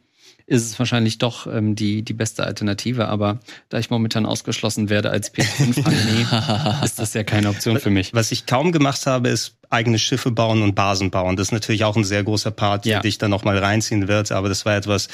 ist 0.51 0.65
es 0.65 0.79
wahrscheinlich 0.81 1.19
doch 1.19 1.47
ähm, 1.47 1.77
die, 1.77 2.03
die 2.03 2.13
beste 2.13 2.45
Alternative. 2.45 3.07
Aber 3.07 3.39
da 3.69 3.79
ich 3.79 3.89
momentan 3.89 4.27
ausgeschlossen 4.27 4.91
werde 4.91 5.11
als 5.11 5.33
PS5 5.33 6.85
ist 6.85 6.99
das 6.99 7.15
ja 7.15 7.23
keine 7.23 7.51
Option 7.51 7.79
für 7.79 7.91
mich. 7.91 8.13
Was 8.15 8.33
ich 8.33 8.47
kaum 8.47 8.73
gemacht 8.73 9.07
habe, 9.07 9.29
ist 9.29 9.55
eigene 9.71 10.01
Schiffe 10.01 10.33
bauen 10.33 10.63
und 10.63 10.75
Basen 10.75 11.13
bauen. 11.13 11.37
Das 11.37 11.49
ist 11.49 11.53
natürlich 11.53 11.85
auch 11.85 11.97
ein 11.97 12.03
sehr 12.03 12.25
großer 12.25 12.51
Part, 12.51 12.85
ja. 12.85 12.95
der 12.95 13.03
dich 13.03 13.19
da 13.19 13.29
nochmal 13.29 13.59
reinziehen 13.59 14.09
wird. 14.09 14.33
Aber 14.33 14.49
das 14.49 14.67
war 14.67 14.77
etwas, 14.77 15.07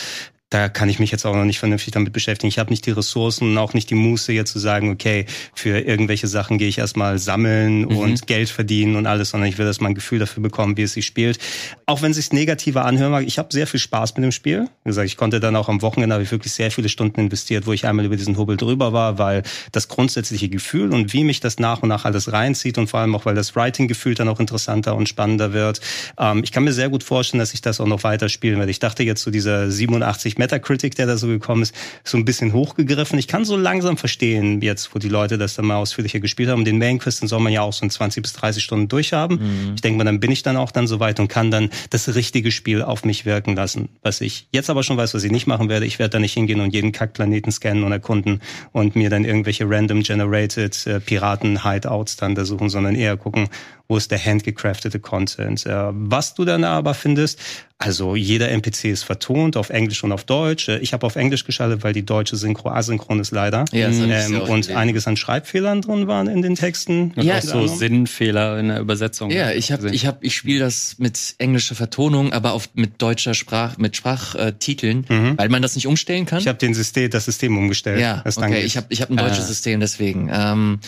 da 0.51 0.69
kann 0.69 0.89
ich 0.89 1.01
mich 1.01 1.11
jetzt 1.11 1.27
auch 1.27 1.35
noch 1.35 1.45
nicht 1.45 1.59
vernünftig 1.59 1.93
damit 1.93 2.13
beschäftigen. 2.13 2.49
Ich 2.49 2.61
habe 2.61 2.71
nicht 2.71 2.87
die 2.87 2.93
Ressourcen 2.93 3.51
und 3.51 3.59
auch 3.59 3.75
nicht 3.75 3.91
die 3.91 3.97
Muße 3.97 4.33
jetzt 4.33 4.53
zu 4.53 4.61
sagen, 4.61 4.91
okay, 4.91 5.27
für 5.55 5.81
irgendwelche 5.81 6.29
Sachen 6.29 6.59
gehe 6.59 6.69
ich 6.69 6.79
erstmal 6.79 7.19
sammeln 7.19 7.81
mhm. 7.81 7.97
und 7.97 8.27
Geld 8.29 8.49
verdienen 8.49 8.95
und 8.95 9.07
alles, 9.07 9.31
sondern 9.31 9.49
ich 9.49 9.59
will 9.59 9.67
erstmal 9.67 9.91
ein 9.91 9.97
Gefühl 9.97 10.21
dafür 10.21 10.45
bekommen, 10.45 10.77
wie 10.77 10.83
es 10.83 10.93
sich 10.93 11.05
spielt. 11.05 11.39
Auch 11.87 12.01
wenn 12.03 12.13
es 12.13 12.17
sich 12.17 12.33
negativer 12.33 12.85
anhören 12.85 13.11
mag, 13.11 13.27
ich 13.27 13.39
habe 13.39 13.49
sehr 13.51 13.67
viel 13.67 13.81
Spaß 13.81 14.15
mit 14.15 14.23
dem 14.23 14.31
Spiel. 14.31 14.69
Wie 14.85 14.91
gesagt, 14.91 15.07
ich 15.07 15.17
konnte 15.17 15.41
dann 15.41 15.57
auch 15.57 15.69
am 15.69 15.83
Wochenende 15.83 16.15
habe 16.15 16.23
ich 16.23 16.31
wirklich 16.31 16.53
sehr 16.53 16.71
viele 16.71 16.89
Stunden 16.89 17.21
investiert, 17.23 17.67
wo 17.67 17.73
ich 17.73 17.85
einmal 17.85 18.05
über 18.05 18.17
diesen 18.17 18.39
Hubbel 18.39 18.57
drüber 18.57 18.93
war, 18.93 19.19
weil 19.19 19.43
das 19.73 19.89
grundsätzliche 19.89 20.49
Gefühl 20.49 20.95
und 20.95 21.13
wie 21.13 21.25
mich 21.25 21.41
das 21.41 21.59
nach 21.59 21.83
und 21.83 21.89
nach 21.89 22.05
alles 22.05 22.33
reinzieht 22.33 22.79
und 22.79 22.87
vor 22.87 23.01
allem 23.01 23.17
auch, 23.17 23.27
weil 23.27 23.35
das 23.35 23.57
Writing-Gefühl 23.57 24.15
dann 24.15 24.29
auch 24.29 24.39
interessanter 24.39 24.95
und 24.95 25.09
spannender 25.09 25.53
wird. 25.53 25.81
Ähm, 26.19 26.45
ich 26.45 26.53
kann 26.53 26.63
mir 26.63 26.73
sehr 26.73 26.89
gut 26.89 27.03
vorstellen, 27.03 27.41
dass 27.41 27.53
ich 27.53 27.63
das 27.63 27.81
auch 27.81 27.87
noch 27.87 28.05
weiter 28.05 28.29
spielen 28.29 28.59
werde. 28.59 28.71
Ich 28.71 28.79
dachte 28.79 29.03
jetzt 29.03 29.23
zu 29.23 29.31
so 29.31 29.33
dieser 29.33 29.69
87 29.73 30.36
Metacritic, 30.39 30.95
der 30.95 31.07
da 31.07 31.17
so 31.17 31.27
gekommen 31.27 31.63
ist, 31.63 31.75
so 32.05 32.17
ein 32.17 32.25
bisschen 32.25 32.53
hochgegriffen. 32.53 33.19
Ich 33.19 33.29
kann 33.29 33.45
so 33.45 33.57
langsam 33.57 33.97
verstehen, 33.97 34.61
jetzt, 34.63 34.95
wo 34.95 34.99
die 34.99 35.09
Leute 35.09 35.39
das 35.39 35.55
dann 35.55 35.67
mal 35.67 35.77
ausführlicher 35.77 36.21
gespielt 36.21 36.49
haben. 36.49 36.65
Den 36.65 36.79
Main 36.79 36.99
Quest, 36.99 37.23
den 37.23 37.29
soll 37.29 37.41
man 37.41 37.53
ja 37.53 37.63
auch 37.63 37.73
so 37.73 37.85
in 37.85 37.91
20 37.91 38.23
bis 38.23 38.33
30 38.35 38.63
Stunden 38.63 38.89
durchhaben. 38.89 39.39
Mhm. 39.39 39.73
Ich 39.75 39.81
denke 39.81 39.99
mal, 39.99 40.05
dann 40.05 40.21
bin 40.21 40.31
ich 40.31 40.43
dann 40.43 40.57
auch 40.57 40.71
dann 40.71 40.87
so 40.87 41.01
weit 41.01 41.21
und 41.21 41.29
kann 41.29 41.51
dann 41.51 41.71
das 41.91 42.15
richtige 42.15 42.51
Spiel 42.51 42.83
auf 42.83 43.05
mich 43.05 43.25
wirken 43.25 43.57
lassen. 43.57 43.89
Was 44.03 44.21
ich 44.21 44.49
jetzt 44.53 44.71
aber 44.71 44.83
schon 44.83 44.97
weiß, 44.97 45.15
was 45.15 45.25
ich 45.25 45.33
nicht 45.33 45.47
machen 45.47 45.69
werde. 45.69 45.87
Ich 45.87 45.99
werde 45.99 46.11
da 46.11 46.19
nicht 46.19 46.35
hingehen 46.35 46.61
und 46.61 46.73
jeden 46.73 46.93
Kackplaneten 46.93 47.53
scannen 47.53 47.85
und 47.85 47.93
erkunden 47.93 48.41
und 48.73 48.97
mir 48.97 49.11
dann 49.11 49.25
irgendwelche 49.25 49.69
random 49.69 50.03
generated 50.03 50.87
äh, 50.87 51.01
Piraten-Hideouts 51.01 52.17
dann 52.17 52.35
da 52.35 52.45
suchen, 52.45 52.69
sondern 52.69 52.95
eher 52.95 53.17
gucken, 53.17 53.49
wo 53.89 53.97
ist 53.97 54.11
der 54.11 54.25
handgecraftete 54.25 55.01
Content. 55.01 55.65
Äh, 55.67 55.91
was 55.93 56.35
du 56.35 56.45
dann 56.45 56.65
aber 56.65 56.95
findest, 56.95 57.41
also 57.79 58.17
jeder 58.17 58.51
NPC 58.51 58.87
ist 58.87 59.03
vertont 59.03 59.57
auf 59.57 59.69
Englisch 59.69 60.03
und 60.03 60.11
auf 60.11 60.25
Deutsch. 60.25 60.69
Äh, 60.69 60.79
ich 60.79 60.95
habe 60.95 61.05
auf 61.05 61.17
Englisch 61.17 61.45
geschaltet, 61.45 61.85
weil 61.85 61.93
die 61.93 62.07
deutsche 62.07 62.37
Synchro 62.37 62.71
asynchron 62.71 63.21
ist 63.21 63.33
leider. 63.33 63.67
Ja, 63.71 63.89
ähm, 63.89 64.41
und 64.41 64.71
einiges 64.71 65.07
an 65.07 65.17
Schreibfehlern 65.17 65.83
drin 65.83 66.07
waren 66.07 66.27
in 66.27 66.41
den 66.41 66.55
Texten. 66.55 67.13
Und 67.15 67.23
ja, 67.23 67.37
auch 67.37 67.43
so 67.43 67.67
Sinnfehler 67.67 68.59
in 68.59 68.69
der 68.69 68.81
Übersetzung. 68.81 69.31
Ja, 69.31 69.53
ich 69.53 69.73
habe 69.73 69.91
ich 69.91 70.07
habe 70.07 70.19
ich 70.23 70.35
spiele 70.35 70.61
das 70.61 70.97
mit 70.99 71.35
englischer 71.39 71.75
Vertonung, 71.75 72.33
aber 72.33 72.55
auf 72.55 72.71
mit 72.73 73.03
deutscher 73.03 73.35
Sprach 73.35 73.77
mit 73.77 73.95
Sprachtiteln, 73.95 75.05
mhm. 75.09 75.35
weil 75.37 75.51
man 75.51 75.61
das 75.61 75.75
nicht 75.75 75.87
umstellen 75.87 76.25
kann. 76.25 76.39
Ich 76.39 76.49
habe 76.49 76.59
den 76.59 76.73
System 76.73 77.11
das 77.11 77.27
System 77.27 77.59
umgestellt. 77.59 78.01
Ja, 78.01 78.25
okay, 78.25 78.63
ich 78.63 78.79
habe 78.79 78.87
ich 78.89 79.03
habe 79.03 79.13
ein 79.13 79.19
deutsches 79.19 79.45
äh. 79.45 79.49
System 79.49 79.81
deswegen. 79.81 80.31
Ähm, 80.33 80.81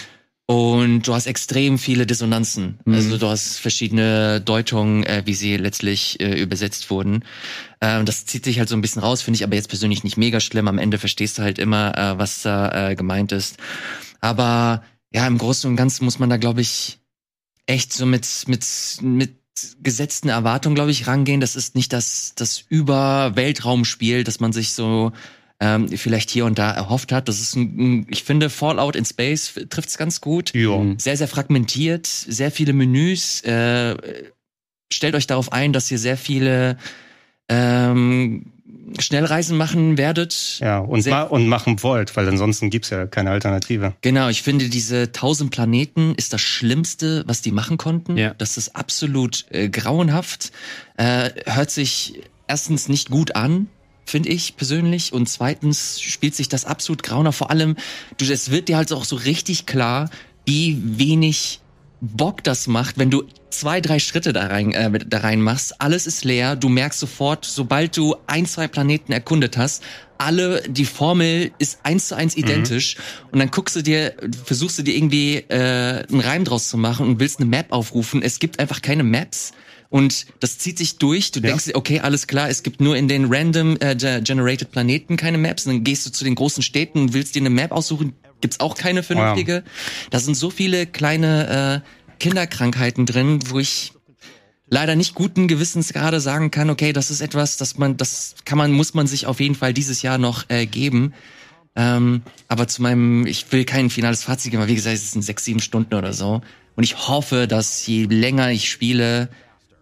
und 0.51 1.03
du 1.03 1.13
hast 1.13 1.27
extrem 1.27 1.79
viele 1.79 2.07
Dissonanzen. 2.07 2.79
Mhm. 2.87 2.95
Also 2.95 3.19
du 3.19 3.29
hast 3.29 3.59
verschiedene 3.59 4.41
Deutungen, 4.41 5.05
äh, 5.05 5.23
wie 5.27 5.35
sie 5.35 5.59
letztlich 5.59 6.19
äh, 6.21 6.41
übersetzt 6.41 6.89
wurden. 6.89 7.23
Ähm, 7.83 8.07
das 8.07 8.25
zieht 8.25 8.47
sich 8.47 8.59
halt 8.59 8.71
so 8.71 8.75
ein 8.75 8.81
bisschen 8.81 9.03
raus, 9.03 9.21
finde 9.21 9.37
ich 9.37 9.45
aber 9.45 9.57
jetzt 9.57 9.69
persönlich 9.69 10.05
nicht 10.05 10.17
mega 10.17 10.41
schlimm. 10.41 10.67
Am 10.67 10.79
Ende 10.79 10.97
verstehst 10.97 11.37
du 11.37 11.43
halt 11.43 11.59
immer, 11.59 11.97
äh, 11.99 12.19
was 12.19 12.41
da 12.41 12.91
äh, 12.91 12.95
gemeint 12.95 13.31
ist. 13.31 13.59
Aber 14.23 14.83
ja, 15.13 15.27
im 15.27 15.37
Großen 15.37 15.69
und 15.69 15.77
Ganzen 15.77 16.07
muss 16.07 16.19
man 16.19 16.31
da, 16.31 16.39
glaube 16.39 16.63
ich, 16.63 16.99
echt 17.67 17.93
so 17.93 18.07
mit, 18.07 18.27
mit, 18.47 18.65
mit 19.03 19.37
gesetzten 19.83 20.31
Erwartungen, 20.31 20.75
glaube 20.75 20.93
ich, 20.93 21.07
rangehen. 21.07 21.43
Das 21.43 21.57
ist 21.57 21.75
nicht 21.75 21.93
das, 21.93 22.33
das 22.37 22.65
Über-Weltraumspiel, 22.67 24.25
dass 24.25 24.41
man 24.41 24.55
sich 24.55 24.73
so 24.73 25.13
ähm, 25.61 25.88
vielleicht 25.88 26.31
hier 26.31 26.44
und 26.44 26.59
da 26.59 26.71
erhofft 26.71 27.12
hat. 27.12 27.29
Das 27.29 27.40
ist 27.40 27.57
ein, 27.57 28.07
ich 28.09 28.25
finde, 28.25 28.51
Fallout 28.51 28.97
in 28.97 29.05
Space 29.05 29.55
trifft 29.71 29.88
es 29.88 29.99
ganz 29.99 30.21
gut. 30.21 30.55
Ja. 30.55 30.81
Sehr, 30.99 31.16
sehr 31.16 31.29
fragmentiert, 31.29 32.07
sehr 32.07 32.51
viele 32.51 32.73
Menüs. 32.73 33.40
Äh, 33.42 33.97
stellt 34.92 35.14
euch 35.14 35.27
darauf 35.27 35.53
ein, 35.53 35.73
dass 35.73 35.90
ihr 35.90 35.99
sehr 35.99 36.16
viele 36.16 36.79
ähm, 37.49 38.53
Schnellreisen 38.99 39.57
machen 39.57 39.99
werdet. 39.99 40.59
Ja, 40.61 40.79
und, 40.79 41.05
ma 41.07 41.23
und 41.23 41.49
machen 41.49 41.83
wollt, 41.83 42.16
weil 42.16 42.29
ansonsten 42.29 42.71
gibt's 42.71 42.90
ja 42.90 43.07
keine 43.07 43.31
Alternative. 43.31 43.94
Genau, 44.01 44.29
ich 44.29 44.42
finde, 44.42 44.68
diese 44.68 45.12
tausend 45.12 45.51
Planeten 45.51 46.14
ist 46.14 46.33
das 46.33 46.40
Schlimmste, 46.40 47.25
was 47.27 47.42
die 47.42 47.53
machen 47.53 47.79
konnten. 47.79 48.16
Ja. 48.16 48.35
Das 48.38 48.57
ist 48.57 48.77
absolut 48.77 49.47
äh, 49.51 49.68
grauenhaft. 49.68 50.53
Äh, 50.97 51.31
hört 51.47 51.71
sich 51.71 52.23
erstens 52.47 52.88
nicht 52.88 53.11
gut 53.11 53.35
an 53.35 53.68
finde 54.09 54.31
ich 54.31 54.57
persönlich. 54.57 55.12
Und 55.12 55.29
zweitens 55.29 56.01
spielt 56.01 56.35
sich 56.35 56.49
das 56.49 56.64
absolut 56.64 57.03
grauner. 57.03 57.33
Vor 57.33 57.51
allem, 57.51 57.77
du, 58.16 58.25
es 58.25 58.51
wird 58.51 58.68
dir 58.68 58.77
halt 58.77 58.92
auch 58.92 59.05
so 59.05 59.16
richtig 59.16 59.66
klar, 59.66 60.11
wie 60.47 60.79
wenig 60.83 61.61
Bock 62.01 62.44
das 62.44 62.68
macht, 62.68 62.97
wenn 62.99 63.11
du 63.11 63.25
zwei, 63.51 63.81
drei 63.81 63.99
Schritte 63.99 64.33
da 64.33 64.47
rein, 64.47 64.73
äh, 64.73 64.99
da 65.07 65.18
rein 65.18 65.40
machst. 65.40 65.81
Alles 65.81 66.07
ist 66.07 66.25
leer. 66.25 66.55
Du 66.55 66.68
merkst 66.68 67.01
sofort, 67.01 67.44
sobald 67.44 67.97
du 67.97 68.16
ein, 68.27 68.47
zwei 68.47 68.68
Planeten 68.68 69.12
erkundet 69.12 69.57
hast, 69.57 69.83
alle, 70.16 70.62
die 70.62 70.85
Formel 70.85 71.53
ist 71.59 71.81
eins 71.85 72.09
zu 72.09 72.16
eins 72.16 72.37
mhm. 72.37 72.44
identisch. 72.44 72.97
Mhm. 72.97 73.29
Und 73.33 73.38
dann 73.40 73.51
guckst 73.51 73.77
du 73.77 73.83
dir, 73.83 74.14
versuchst 74.44 74.79
du 74.79 74.83
dir 74.83 74.94
irgendwie 74.94 75.37
äh, 75.37 76.05
einen 76.09 76.21
Reim 76.21 76.44
draus 76.44 76.68
zu 76.68 76.77
machen 76.77 77.07
und 77.07 77.21
willst 77.21 77.40
eine 77.40 77.49
Map 77.49 77.73
aufrufen. 77.73 78.23
Es 78.23 78.38
gibt 78.38 78.59
einfach 78.61 78.83
keine 78.83 79.05
Maps. 79.05 79.53
Und 79.90 80.27
das 80.40 80.59
zieht 80.59 80.79
sich 80.79 80.98
durch. 80.98 81.33
Du 81.33 81.40
ja. 81.40 81.48
denkst, 81.48 81.70
okay, 81.74 82.01
alles 82.01 82.27
klar, 82.27 82.48
es 82.48 82.62
gibt 82.62 82.81
nur 82.81 82.96
in 82.96 83.09
den 83.09 83.27
random 83.33 83.79
äh, 83.81 83.96
generated 83.96 84.70
Planeten 84.70 85.16
keine 85.16 85.38
Maps. 85.38 85.66
Und 85.66 85.72
dann 85.72 85.85
gehst 85.85 86.07
du 86.07 86.11
zu 86.11 86.24
den 86.24 86.35
großen 86.35 86.62
Städten 86.62 87.01
und 87.01 87.12
willst 87.14 87.35
dir 87.35 87.40
eine 87.40 87.51
Map 87.51 87.72
aussuchen, 87.72 88.12
gibt's 88.40 88.61
auch 88.61 88.77
keine 88.77 89.03
vernünftige. 89.03 89.62
Wow. 89.64 90.09
Da 90.11 90.20
sind 90.20 90.37
so 90.37 90.51
viele 90.51 90.87
kleine 90.87 91.83
äh, 91.85 92.18
Kinderkrankheiten 92.18 93.07
drin, 93.07 93.40
wo 93.46 93.59
ich 93.59 93.92
leider 94.70 94.96
nicht 94.96 95.14
guten 95.14 95.48
Gewissens 95.48 95.92
gerade 95.92 96.20
sagen 96.20 96.51
kann, 96.51 96.68
okay, 96.68 96.92
das 96.92 97.11
ist 97.11 97.22
etwas, 97.22 97.57
das 97.57 97.79
man, 97.79 97.96
das 97.96 98.35
kann 98.44 98.59
man, 98.59 98.72
muss 98.72 98.92
man 98.92 99.07
sich 99.07 99.27
auf 99.27 99.40
jeden 99.40 99.55
Fall 99.55 99.72
dieses 99.72 100.03
Jahr 100.03 100.18
noch 100.18 100.44
äh, 100.48 100.66
geben. 100.66 101.14
Ähm, 101.77 102.22
aber 102.48 102.68
zu 102.68 102.83
meinem, 102.83 103.24
ich 103.27 103.51
will 103.53 103.64
kein 103.64 103.88
finales 103.88 104.24
Fazit 104.24 104.51
geben, 104.51 104.62
aber 104.62 104.70
wie 104.70 104.74
gesagt, 104.74 104.96
es 104.96 105.12
sind 105.12 105.22
sechs, 105.22 105.44
sieben 105.44 105.61
Stunden 105.61 105.94
oder 105.94 106.12
so. 106.12 106.42
Und 106.77 106.85
ich 106.85 107.09
hoffe, 107.09 107.46
dass 107.48 107.87
je 107.87 108.05
länger 108.05 108.51
ich 108.51 108.70
spiele, 108.70 109.29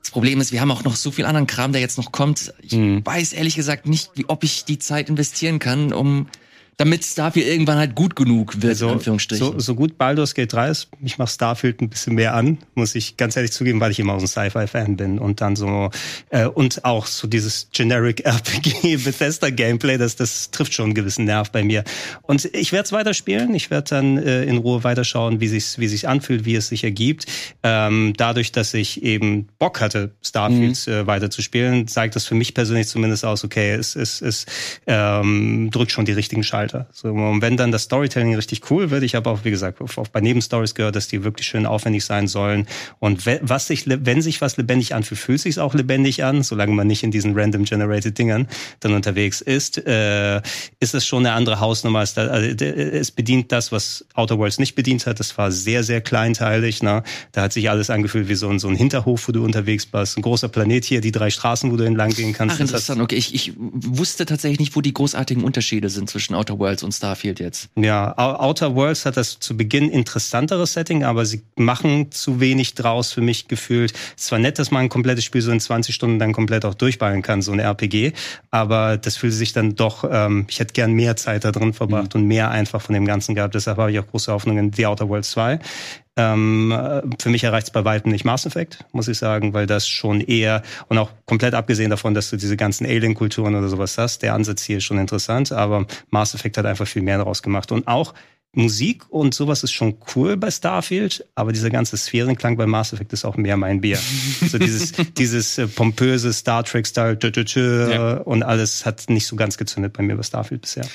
das 0.06 0.12
Problem 0.12 0.40
ist, 0.40 0.52
wir 0.52 0.60
haben 0.60 0.70
auch 0.70 0.84
noch 0.84 0.94
so 0.94 1.10
viel 1.10 1.24
anderen 1.24 1.48
Kram, 1.48 1.72
der 1.72 1.80
jetzt 1.80 1.98
noch 1.98 2.12
kommt. 2.12 2.54
Ich 2.62 2.74
mhm. 2.74 3.04
weiß 3.04 3.32
ehrlich 3.32 3.56
gesagt 3.56 3.86
nicht, 3.86 4.12
wie, 4.14 4.28
ob 4.28 4.44
ich 4.44 4.64
die 4.64 4.78
Zeit 4.78 5.08
investieren 5.08 5.58
kann, 5.58 5.92
um 5.92 6.28
damit 6.78 7.04
Starfield 7.04 7.46
irgendwann 7.46 7.78
halt 7.78 7.94
gut 7.94 8.16
genug 8.16 8.60
wird, 8.60 8.72
also, 8.72 8.88
in 8.88 8.92
Anführungsstrichen. 8.94 9.46
So, 9.46 9.58
so 9.58 9.74
gut 9.74 9.96
Baldur's 9.96 10.34
Gate 10.34 10.52
3 10.52 10.68
ist, 10.68 10.88
ich 11.02 11.16
mache 11.16 11.30
Starfield 11.30 11.80
ein 11.80 11.88
bisschen 11.88 12.14
mehr 12.14 12.34
an, 12.34 12.58
muss 12.74 12.94
ich 12.94 13.16
ganz 13.16 13.34
ehrlich 13.34 13.52
zugeben, 13.52 13.80
weil 13.80 13.92
ich 13.92 13.98
immer 13.98 14.12
auch 14.12 14.20
ein 14.20 14.26
Sci-Fi-Fan 14.26 14.96
bin 14.96 15.18
und 15.18 15.40
dann 15.40 15.56
so 15.56 15.90
äh, 16.28 16.44
und 16.44 16.84
auch 16.84 17.06
so 17.06 17.28
dieses 17.28 17.68
generic 17.72 18.20
RPG 18.26 18.98
Bethesda 18.98 19.48
Gameplay, 19.48 19.96
das 19.96 20.16
das 20.16 20.50
trifft 20.50 20.74
schon 20.74 20.86
einen 20.86 20.94
gewissen 20.94 21.24
Nerv 21.24 21.50
bei 21.50 21.64
mir. 21.64 21.82
Und 22.22 22.44
ich 22.52 22.72
werde 22.72 22.84
es 22.84 22.92
weiterspielen, 22.92 23.54
ich 23.54 23.70
werde 23.70 23.88
dann 23.88 24.18
äh, 24.18 24.44
in 24.44 24.58
Ruhe 24.58 24.84
weiterschauen, 24.84 25.40
wie 25.40 25.48
sich's 25.48 25.78
wie 25.78 25.88
sich's 25.88 26.04
anfühlt, 26.04 26.44
wie 26.44 26.56
es 26.56 26.68
sich 26.68 26.84
ergibt. 26.84 27.24
Ähm, 27.62 28.12
dadurch, 28.18 28.52
dass 28.52 28.74
ich 28.74 29.02
eben 29.02 29.48
Bock 29.58 29.80
hatte, 29.80 30.14
Starfield 30.20 30.86
mhm. 30.86 30.92
äh, 30.92 31.06
weiterzuspielen, 31.06 31.88
zeigt 31.88 32.16
das 32.16 32.26
für 32.26 32.34
mich 32.34 32.52
persönlich 32.52 32.88
zumindest 32.88 33.24
aus, 33.24 33.44
okay, 33.44 33.72
es 33.72 33.96
es 33.96 34.20
es 34.20 34.44
ähm, 34.86 35.70
drückt 35.70 35.90
schon 35.90 36.04
die 36.04 36.12
richtigen 36.12 36.42
Schalter. 36.42 36.65
So, 36.92 37.08
und 37.08 37.42
wenn 37.42 37.56
dann 37.56 37.72
das 37.72 37.82
Storytelling 37.84 38.34
richtig 38.34 38.70
cool 38.70 38.90
wird, 38.90 39.02
ich 39.02 39.14
habe 39.14 39.30
auch 39.30 39.44
wie 39.44 39.50
gesagt 39.50 39.80
auch 39.80 40.08
bei 40.08 40.20
Nebenstories 40.20 40.74
gehört, 40.74 40.96
dass 40.96 41.08
die 41.08 41.24
wirklich 41.24 41.46
schön 41.46 41.66
aufwendig 41.66 42.04
sein 42.04 42.28
sollen 42.28 42.66
und 42.98 43.26
was 43.26 43.66
sich 43.66 43.84
wenn 43.86 44.22
sich 44.22 44.40
was 44.40 44.56
lebendig 44.56 44.94
anfühlt, 44.94 45.20
fühlt 45.20 45.40
sich 45.40 45.58
auch 45.58 45.74
lebendig 45.74 46.24
an, 46.24 46.42
solange 46.42 46.72
man 46.72 46.86
nicht 46.86 47.02
in 47.02 47.10
diesen 47.10 47.38
random 47.38 47.64
generated 47.64 48.16
Dingern 48.18 48.48
dann 48.80 48.94
unterwegs 48.94 49.40
ist, 49.40 49.78
äh, 49.86 50.40
ist 50.80 50.94
es 50.94 51.06
schon 51.06 51.26
eine 51.26 51.34
andere 51.34 51.60
Hausnummer. 51.60 52.00
Als 52.00 52.14
da, 52.14 52.26
also, 52.26 52.64
es 52.64 53.10
bedient 53.10 53.52
das, 53.52 53.72
was 53.72 54.04
Outer 54.14 54.38
Worlds 54.38 54.58
nicht 54.58 54.74
bedient 54.74 55.06
hat. 55.06 55.20
Das 55.20 55.36
war 55.38 55.50
sehr, 55.52 55.82
sehr 55.82 56.00
kleinteilig. 56.00 56.82
Ne? 56.82 57.02
Da 57.32 57.42
hat 57.42 57.52
sich 57.52 57.70
alles 57.70 57.90
angefühlt 57.90 58.28
wie 58.28 58.34
so 58.34 58.48
ein, 58.48 58.58
so 58.58 58.68
ein 58.68 58.76
Hinterhof, 58.76 59.28
wo 59.28 59.32
du 59.32 59.44
unterwegs 59.44 59.88
warst. 59.92 60.16
Ein 60.16 60.22
großer 60.22 60.48
Planet 60.48 60.84
hier, 60.84 61.00
die 61.00 61.12
drei 61.12 61.30
Straßen, 61.30 61.70
wo 61.70 61.76
du 61.76 61.84
entlang 61.84 62.10
gehen 62.10 62.32
kannst. 62.32 62.56
Ach, 62.56 62.60
interessant. 62.60 63.00
Okay, 63.00 63.16
ich, 63.16 63.34
ich 63.34 63.52
wusste 63.56 64.26
tatsächlich 64.26 64.60
nicht, 64.60 64.76
wo 64.76 64.80
die 64.80 64.92
großartigen 64.92 65.44
Unterschiede 65.44 65.88
sind 65.88 66.10
zwischen 66.10 66.34
Outer 66.34 66.55
Worlds 66.58 66.82
und 66.82 66.92
Starfield 66.92 67.40
jetzt. 67.40 67.68
Ja, 67.76 68.16
Outer 68.16 68.74
Worlds 68.74 69.06
hat 69.06 69.16
das 69.16 69.38
zu 69.38 69.56
Beginn 69.56 69.90
interessanteres 69.90 70.72
Setting, 70.72 71.04
aber 71.04 71.24
sie 71.26 71.42
machen 71.56 72.10
zu 72.12 72.40
wenig 72.40 72.74
draus 72.74 73.12
für 73.12 73.20
mich 73.20 73.48
gefühlt. 73.48 73.92
Es 74.16 74.30
war 74.32 74.38
nett, 74.38 74.58
dass 74.58 74.70
man 74.70 74.84
ein 74.84 74.88
komplettes 74.88 75.24
Spiel 75.24 75.42
so 75.42 75.50
in 75.50 75.60
20 75.60 75.94
Stunden 75.94 76.18
dann 76.18 76.32
komplett 76.32 76.64
auch 76.64 76.74
durchballen 76.74 77.22
kann, 77.22 77.42
so 77.42 77.52
ein 77.52 77.58
RPG. 77.58 78.12
Aber 78.50 78.96
das 78.96 79.16
fühlt 79.16 79.32
sich 79.32 79.52
dann 79.52 79.74
doch, 79.74 80.04
ähm, 80.10 80.46
ich 80.48 80.58
hätte 80.58 80.72
gern 80.72 80.92
mehr 80.92 81.16
Zeit 81.16 81.44
da 81.44 81.52
drin 81.52 81.72
verbracht 81.72 82.14
mhm. 82.14 82.22
und 82.22 82.28
mehr 82.28 82.50
einfach 82.50 82.80
von 82.80 82.94
dem 82.94 83.04
Ganzen 83.04 83.34
gehabt. 83.34 83.54
Deshalb 83.54 83.78
habe 83.78 83.92
ich 83.92 83.98
auch 83.98 84.06
große 84.06 84.32
Hoffnung 84.32 84.58
in 84.58 84.72
The 84.72 84.86
Outer 84.86 85.08
Worlds 85.08 85.30
2. 85.30 85.58
Ähm, 86.18 86.74
für 87.18 87.28
mich 87.28 87.44
erreicht 87.44 87.66
es 87.66 87.72
bei 87.72 87.84
weitem 87.84 88.10
nicht 88.10 88.24
Mass 88.24 88.46
Effect, 88.46 88.84
muss 88.92 89.08
ich 89.08 89.18
sagen, 89.18 89.52
weil 89.52 89.66
das 89.66 89.86
schon 89.86 90.20
eher, 90.22 90.62
und 90.88 90.96
auch 90.96 91.10
komplett 91.26 91.54
abgesehen 91.54 91.90
davon, 91.90 92.14
dass 92.14 92.30
du 92.30 92.36
diese 92.36 92.56
ganzen 92.56 92.86
Alien-Kulturen 92.86 93.54
oder 93.54 93.68
sowas 93.68 93.98
hast, 93.98 94.22
der 94.22 94.32
Ansatz 94.32 94.62
hier 94.62 94.78
ist 94.78 94.84
schon 94.84 94.98
interessant, 94.98 95.52
aber 95.52 95.86
Mass 96.10 96.34
Effect 96.34 96.56
hat 96.56 96.64
einfach 96.64 96.86
viel 96.86 97.02
mehr 97.02 97.18
daraus 97.18 97.42
gemacht. 97.42 97.70
Und 97.70 97.86
auch 97.86 98.14
Musik 98.56 99.04
und 99.10 99.34
sowas 99.34 99.62
ist 99.62 99.72
schon 99.72 99.98
cool 100.14 100.36
bei 100.36 100.50
Starfield, 100.50 101.26
aber 101.34 101.52
dieser 101.52 101.68
ganze 101.68 101.96
Sphärenklang 101.96 102.56
bei 102.56 102.66
Mass 102.66 102.92
Effect 102.92 103.12
ist 103.12 103.26
auch 103.26 103.36
mehr 103.36 103.56
mein 103.58 103.82
Bier. 103.82 103.98
so 104.50 104.58
dieses, 104.58 104.92
dieses 105.18 105.58
äh, 105.58 105.66
pompöse 105.66 106.32
Star 106.32 106.64
Trek-Style 106.64 107.18
ja. 107.18 108.16
und 108.18 108.42
alles 108.42 108.86
hat 108.86 109.10
nicht 109.10 109.26
so 109.26 109.36
ganz 109.36 109.58
gezündet 109.58 109.92
bei 109.92 110.02
mir 110.02 110.16
bei 110.16 110.22
Starfield 110.22 110.62
bisher. 110.62 110.86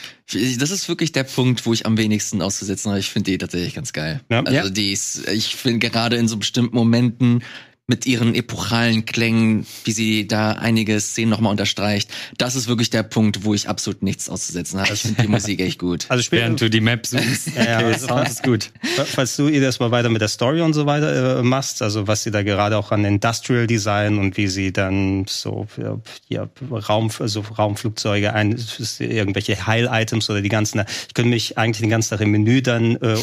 Das 0.57 0.71
ist 0.71 0.89
wirklich 0.89 1.11
der 1.11 1.23
Punkt, 1.23 1.65
wo 1.65 1.73
ich 1.73 1.85
am 1.85 1.97
wenigsten 1.97 2.41
auszusetzen 2.41 2.89
habe. 2.89 2.99
Ich 2.99 3.09
finde 3.11 3.29
die 3.31 3.37
tatsächlich 3.37 3.75
ganz 3.75 3.93
geil. 3.93 4.21
Ja. 4.29 4.41
Also 4.41 4.69
die 4.71 4.91
ist, 4.91 5.27
ich 5.29 5.55
finde 5.55 5.87
gerade 5.87 6.15
in 6.15 6.27
so 6.27 6.37
bestimmten 6.37 6.75
Momenten 6.75 7.43
mit 7.91 8.05
ihren 8.05 8.35
epochalen 8.35 9.05
Klängen, 9.05 9.67
wie 9.83 9.91
sie 9.91 10.25
da 10.25 10.53
einige 10.53 10.97
Szenen 11.01 11.29
nochmal 11.29 11.51
unterstreicht. 11.51 12.09
Das 12.37 12.55
ist 12.55 12.69
wirklich 12.69 12.89
der 12.89 13.03
Punkt, 13.03 13.43
wo 13.43 13.53
ich 13.53 13.67
absolut 13.67 14.01
nichts 14.01 14.29
auszusetzen 14.29 14.79
habe. 14.79 14.93
Ich 14.93 15.01
finde 15.01 15.23
die 15.23 15.27
Musik 15.27 15.59
echt 15.59 15.77
gut. 15.77 16.05
Also 16.07 16.23
später, 16.23 16.43
Während 16.43 16.61
du 16.61 16.69
die 16.69 16.79
Map 16.79 17.05
suchst. 17.05 17.49
ja, 17.53 17.63
ja, 17.65 17.77
also, 17.79 18.07
Sound 18.07 18.29
ist 18.29 18.43
gut. 18.43 18.71
Falls 19.13 19.35
du 19.35 19.49
ihr 19.49 19.59
das 19.59 19.81
mal 19.81 19.91
weiter 19.91 20.07
mit 20.07 20.21
der 20.21 20.29
Story 20.29 20.61
und 20.61 20.71
so 20.71 20.85
weiter 20.85 21.39
äh, 21.39 21.43
machst, 21.43 21.81
also 21.81 22.07
was 22.07 22.23
sie 22.23 22.31
da 22.31 22.43
gerade 22.43 22.77
auch 22.77 22.91
an 22.91 23.03
Industrial 23.03 23.67
Design 23.67 24.19
und 24.19 24.37
wie 24.37 24.47
sie 24.47 24.71
dann 24.71 25.25
so 25.27 25.67
ja, 26.29 26.47
Raum, 26.71 27.11
also 27.19 27.41
Raumflugzeuge, 27.41 28.33
ein, 28.33 28.57
irgendwelche 28.99 29.67
Heil-Items 29.67 30.29
oder 30.29 30.41
die 30.41 30.47
ganzen, 30.47 30.85
ich 31.09 31.13
könnte 31.13 31.29
mich 31.29 31.57
eigentlich 31.57 31.81
den 31.81 31.89
ganzen 31.89 32.11
Tag 32.11 32.21
im 32.21 32.31
Menü 32.31 32.61
dann 32.61 32.95
äh, 33.01 33.17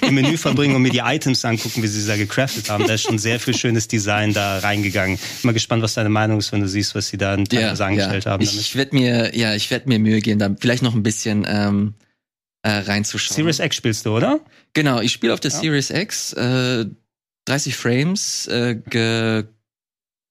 im 0.06 0.14
Menü 0.14 0.38
verbringen 0.38 0.74
und 0.74 0.80
mir 0.80 0.90
die 0.90 1.02
Items 1.04 1.44
angucken, 1.44 1.82
wie 1.82 1.86
sie 1.86 2.06
da 2.06 2.16
gecraftet 2.16 2.70
haben. 2.70 2.86
Da 2.86 2.94
ist 2.94 3.02
schon 3.02 3.18
sehr 3.18 3.38
viel 3.38 3.54
schönes 3.74 3.88
Design 3.88 4.32
da 4.32 4.58
reingegangen. 4.58 5.18
Mal 5.42 5.52
gespannt, 5.52 5.82
was 5.82 5.94
deine 5.94 6.08
Meinung 6.08 6.38
ist, 6.38 6.52
wenn 6.52 6.60
du 6.60 6.68
siehst, 6.68 6.94
was 6.94 7.08
sie 7.08 7.16
da 7.16 7.36
teilweise 7.36 7.82
ja, 7.82 7.88
angestellt 7.88 8.24
ja. 8.24 8.30
haben. 8.30 8.44
Damit. 8.44 8.60
Ich 8.60 8.76
werde 8.76 8.94
mir, 8.94 9.36
ja, 9.36 9.54
ich 9.54 9.70
werde 9.70 9.88
mir 9.88 9.98
Mühe 9.98 10.20
geben, 10.20 10.38
da 10.38 10.54
vielleicht 10.58 10.82
noch 10.82 10.94
ein 10.94 11.02
bisschen 11.02 11.44
ähm, 11.48 11.94
äh, 12.62 12.70
reinzuschauen. 12.70 13.34
Series 13.34 13.58
X 13.58 13.76
spielst 13.76 14.06
du, 14.06 14.16
oder? 14.16 14.40
Genau, 14.72 15.00
ich 15.00 15.12
spiele 15.12 15.34
auf 15.34 15.40
der 15.40 15.50
ja. 15.50 15.58
Series 15.58 15.90
X. 15.90 16.32
Äh, 16.34 16.86
30 17.46 17.76
Frames, 17.76 18.46
äh, 18.46 18.76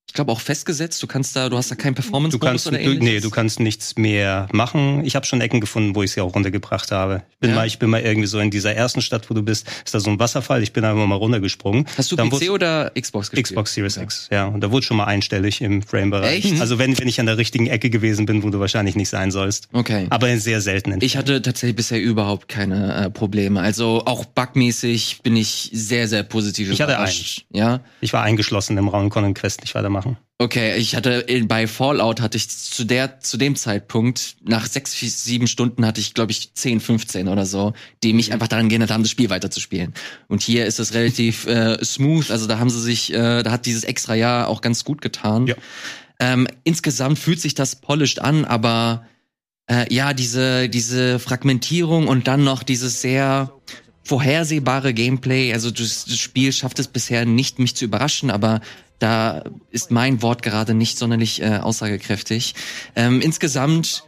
ich 0.08 0.16
glaube 0.16 0.32
auch 0.32 0.42
festgesetzt. 0.42 1.02
Du 1.02 1.08
kannst 1.08 1.36
da, 1.36 1.50
du 1.50 1.58
hast 1.58 1.72
da 1.72 1.76
keinen 1.76 1.96
Performance 1.96 2.38
du 2.38 2.46
kannst, 2.46 2.68
oder 2.68 2.80
ähnliches. 2.80 3.00
Du, 3.00 3.06
nee, 3.06 3.20
du 3.20 3.30
kannst 3.32 3.60
nichts 3.60 3.98
mehr 3.98 4.48
machen. 4.52 5.04
Ich 5.06 5.16
habe 5.16 5.26
schon 5.26 5.42
Ecken 5.42 5.60
gefunden, 5.60 5.96
wo 5.96 6.04
ich 6.04 6.12
sie 6.12 6.22
auch 6.22 6.36
runtergebracht 6.36 6.92
habe. 6.92 7.24
Ich 7.32 7.40
bin 7.40 7.50
ja. 7.50 7.56
mal, 7.56 7.66
ich 7.66 7.80
bin 7.80 7.90
mal 7.90 8.02
irgendwie 8.02 8.28
so 8.28 8.40
in 8.40 8.52
dieser 8.52 8.76
ersten 8.76 9.02
Stadt, 9.02 9.30
wo 9.32 9.34
du 9.34 9.42
bist, 9.42 9.68
ist 9.84 9.96
da 9.96 10.00
so 10.00 10.12
ein 10.12 10.20
Wasserfall. 10.20 10.62
Ich 10.62 10.72
bin 10.72 10.86
einfach 10.86 11.08
mal 11.08 11.16
runtergesprungen. 11.16 11.88
Hast 11.98 12.12
du 12.12 12.16
Dann 12.16 12.30
PC 12.30 12.52
oder 12.52 12.92
Xbox 12.92 13.32
gespielt? 13.32 13.48
Xbox 13.48 13.74
Series 13.74 13.96
ja. 13.96 14.02
X, 14.04 14.28
ja. 14.32 14.46
Und 14.46 14.62
da 14.62 14.70
wurde 14.70 14.86
schon 14.86 14.98
mal 14.98 15.06
einstellig 15.06 15.62
im 15.62 15.82
Frame-Bereich. 15.82 16.62
Also 16.62 16.78
wenn, 16.78 16.98
wenn 17.00 17.08
ich 17.08 17.20
an 17.20 17.26
der 17.26 17.40
richtigen 17.40 17.66
Ecke 17.66 17.90
gewesen 17.90 18.28
bin, 18.28 18.44
wo 18.44 18.52
du 18.52 18.60
wahrscheinlich 18.60 18.96
nicht 18.96 19.10
sein 19.10 19.32
sollst. 19.32 19.68
Okay. 19.74 20.06
Aber 20.12 20.38
sehr 20.38 20.62
selten. 20.62 20.92
Entfernt. 20.92 21.04
Ich 21.04 21.18
hatte 21.18 21.42
tatsächlich 21.42 21.76
bisher 21.76 22.00
überhaupt 22.00 22.48
keine 22.48 23.06
äh, 23.06 23.10
Probleme. 23.10 23.62
Also 23.62 24.04
auch 24.06 24.26
bugmäßig 24.26 25.22
bin 25.24 25.36
ich 25.36 25.72
sehr, 25.74 26.08
sehr 26.08 26.22
positiv 26.22 26.70
Ich 26.72 26.82
hatte 26.82 27.00
einen. 27.00 27.14
Ja. 27.52 27.80
Ich 28.00 28.14
war 28.14 28.22
eingeschlossen 28.22 28.78
im 28.78 28.90
Raum 28.90 29.06
und 29.06 29.10
konnte 29.10 29.34
Quest 29.34 29.62
nicht 29.62 29.74
weitermachen. 29.74 29.93
Okay, 30.40 30.76
ich 30.76 30.96
hatte 30.96 31.26
bei 31.48 31.68
Fallout 31.68 32.20
hatte 32.20 32.38
ich 32.38 32.50
zu 32.50 32.84
der 32.84 33.22
zu 33.22 33.38
dem 33.38 33.56
Zeitpunkt 33.56 34.36
nach 34.44 34.66
sechs 34.66 35.00
sieben 35.00 35.48
Stunden 35.48 35.86
hatte 35.86 36.02
ich 36.02 36.14
glaube 36.14 36.32
ich 36.32 36.54
10, 36.54 36.82
15 36.82 37.28
oder 37.30 37.46
so, 37.46 37.74
die 38.04 38.14
mich 38.14 38.34
einfach 38.34 38.50
daran 38.50 38.68
gehindert 38.68 38.92
haben, 38.92 39.04
das 39.04 39.12
Spiel 39.12 39.30
weiterzuspielen. 39.30 39.94
Und 40.28 40.42
hier 40.42 40.66
ist 40.66 40.80
es 40.80 40.94
relativ 40.94 41.46
äh, 41.46 41.84
smooth, 41.84 42.30
also 42.30 42.48
da 42.48 42.60
haben 42.60 42.70
sie 42.70 42.82
sich, 42.82 43.14
äh, 43.14 43.44
da 43.44 43.52
hat 43.52 43.66
dieses 43.66 43.86
extra 43.86 44.16
Jahr 44.16 44.50
auch 44.50 44.62
ganz 44.62 44.84
gut 44.84 45.02
getan. 45.02 45.48
Ja. 45.48 45.56
Ähm, 46.20 46.48
insgesamt 46.64 47.20
fühlt 47.20 47.40
sich 47.40 47.54
das 47.54 47.78
polished 47.78 48.20
an, 48.20 48.44
aber 48.44 49.06
äh, 49.68 49.86
ja 49.94 50.14
diese 50.14 50.68
diese 50.68 51.20
Fragmentierung 51.20 52.08
und 52.08 52.28
dann 52.28 52.44
noch 52.44 52.64
dieses 52.64 53.02
sehr 53.02 53.54
vorhersehbare 54.04 54.94
Gameplay. 54.94 55.54
Also 55.54 55.72
das, 55.72 56.06
das 56.06 56.18
Spiel 56.18 56.52
schafft 56.52 56.80
es 56.80 56.88
bisher 56.88 57.26
nicht, 57.26 57.60
mich 57.60 57.76
zu 57.76 57.86
überraschen, 57.86 58.30
aber 58.30 58.62
da 59.00 59.44
ist 59.70 59.92
mein 59.92 60.22
Wort 60.22 60.44
gerade 60.44 60.74
nicht 60.74 60.98
sonderlich 60.98 61.42
äh, 61.42 61.58
aussagekräftig. 61.58 62.56
Ähm, 62.96 63.22
insgesamt 63.22 64.04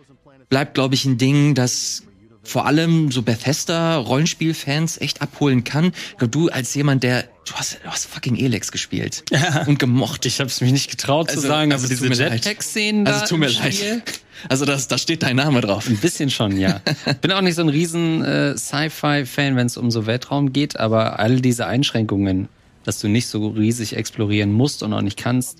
bleibt, 0.49 0.73
glaube 0.73 0.95
ich, 0.95 1.05
ein 1.05 1.17
Ding, 1.17 1.53
das 1.53 2.03
vor 2.45 2.65
allem 2.65 3.11
so 3.11 3.21
Bethesda 3.21 3.97
Rollenspielfans 3.97 4.99
echt 5.01 5.21
abholen 5.21 5.63
kann. 5.63 5.91
Du 6.31 6.49
als 6.49 6.73
jemand, 6.73 7.03
der 7.03 7.23
du 7.45 7.53
hast, 7.55 7.79
du 7.83 7.89
hast 7.89 8.05
fucking 8.05 8.37
Elex 8.37 8.71
gespielt 8.71 9.23
ja. 9.31 9.63
und 9.65 9.79
gemocht. 9.79 10.25
Ich 10.25 10.39
habe 10.39 10.49
es 10.49 10.61
mich 10.61 10.71
nicht 10.71 10.89
getraut 10.89 11.29
also, 11.29 11.41
zu 11.41 11.47
sagen, 11.47 11.71
also 11.71 11.85
aber 11.85 11.95
diese 11.95 12.23
Jetpack-Szenen 12.23 13.07
Also 13.07 13.25
tut 13.25 13.39
mir 13.39 13.49
leid. 13.49 14.03
Also 14.49 14.65
das, 14.65 14.89
da 14.89 14.97
steht 14.97 15.23
dein 15.23 15.37
Name 15.37 15.61
drauf. 15.61 15.87
Ein 15.87 15.97
bisschen 15.97 16.29
schon, 16.29 16.59
ja. 16.59 16.81
Bin 17.21 17.31
auch 17.31 17.41
nicht 17.41 17.55
so 17.55 17.61
ein 17.61 17.69
riesen 17.69 18.23
äh, 18.23 18.55
Sci-Fi-Fan, 18.55 19.55
wenn 19.55 19.65
es 19.65 19.77
um 19.77 19.89
so 19.89 20.05
Weltraum 20.05 20.51
geht, 20.51 20.77
aber 20.77 21.19
all 21.19 21.39
diese 21.39 21.65
Einschränkungen 21.65 22.49
dass 22.85 22.99
du 22.99 23.07
nicht 23.09 23.27
so 23.27 23.47
riesig 23.49 23.97
explorieren 23.97 24.53
musst 24.53 24.83
und 24.83 24.93
auch 24.93 25.01
nicht 25.01 25.17
kannst, 25.17 25.59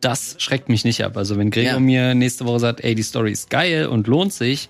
das 0.00 0.36
schreckt 0.38 0.68
mich 0.68 0.84
nicht 0.84 1.04
ab. 1.04 1.16
Also 1.16 1.38
wenn 1.38 1.50
Gregor 1.50 1.74
ja. 1.74 1.80
mir 1.80 2.14
nächste 2.14 2.44
Woche 2.46 2.60
sagt, 2.60 2.82
ey, 2.82 2.94
die 2.94 3.02
Story 3.02 3.30
ist 3.30 3.50
geil 3.50 3.86
und 3.86 4.06
lohnt 4.06 4.32
sich, 4.32 4.68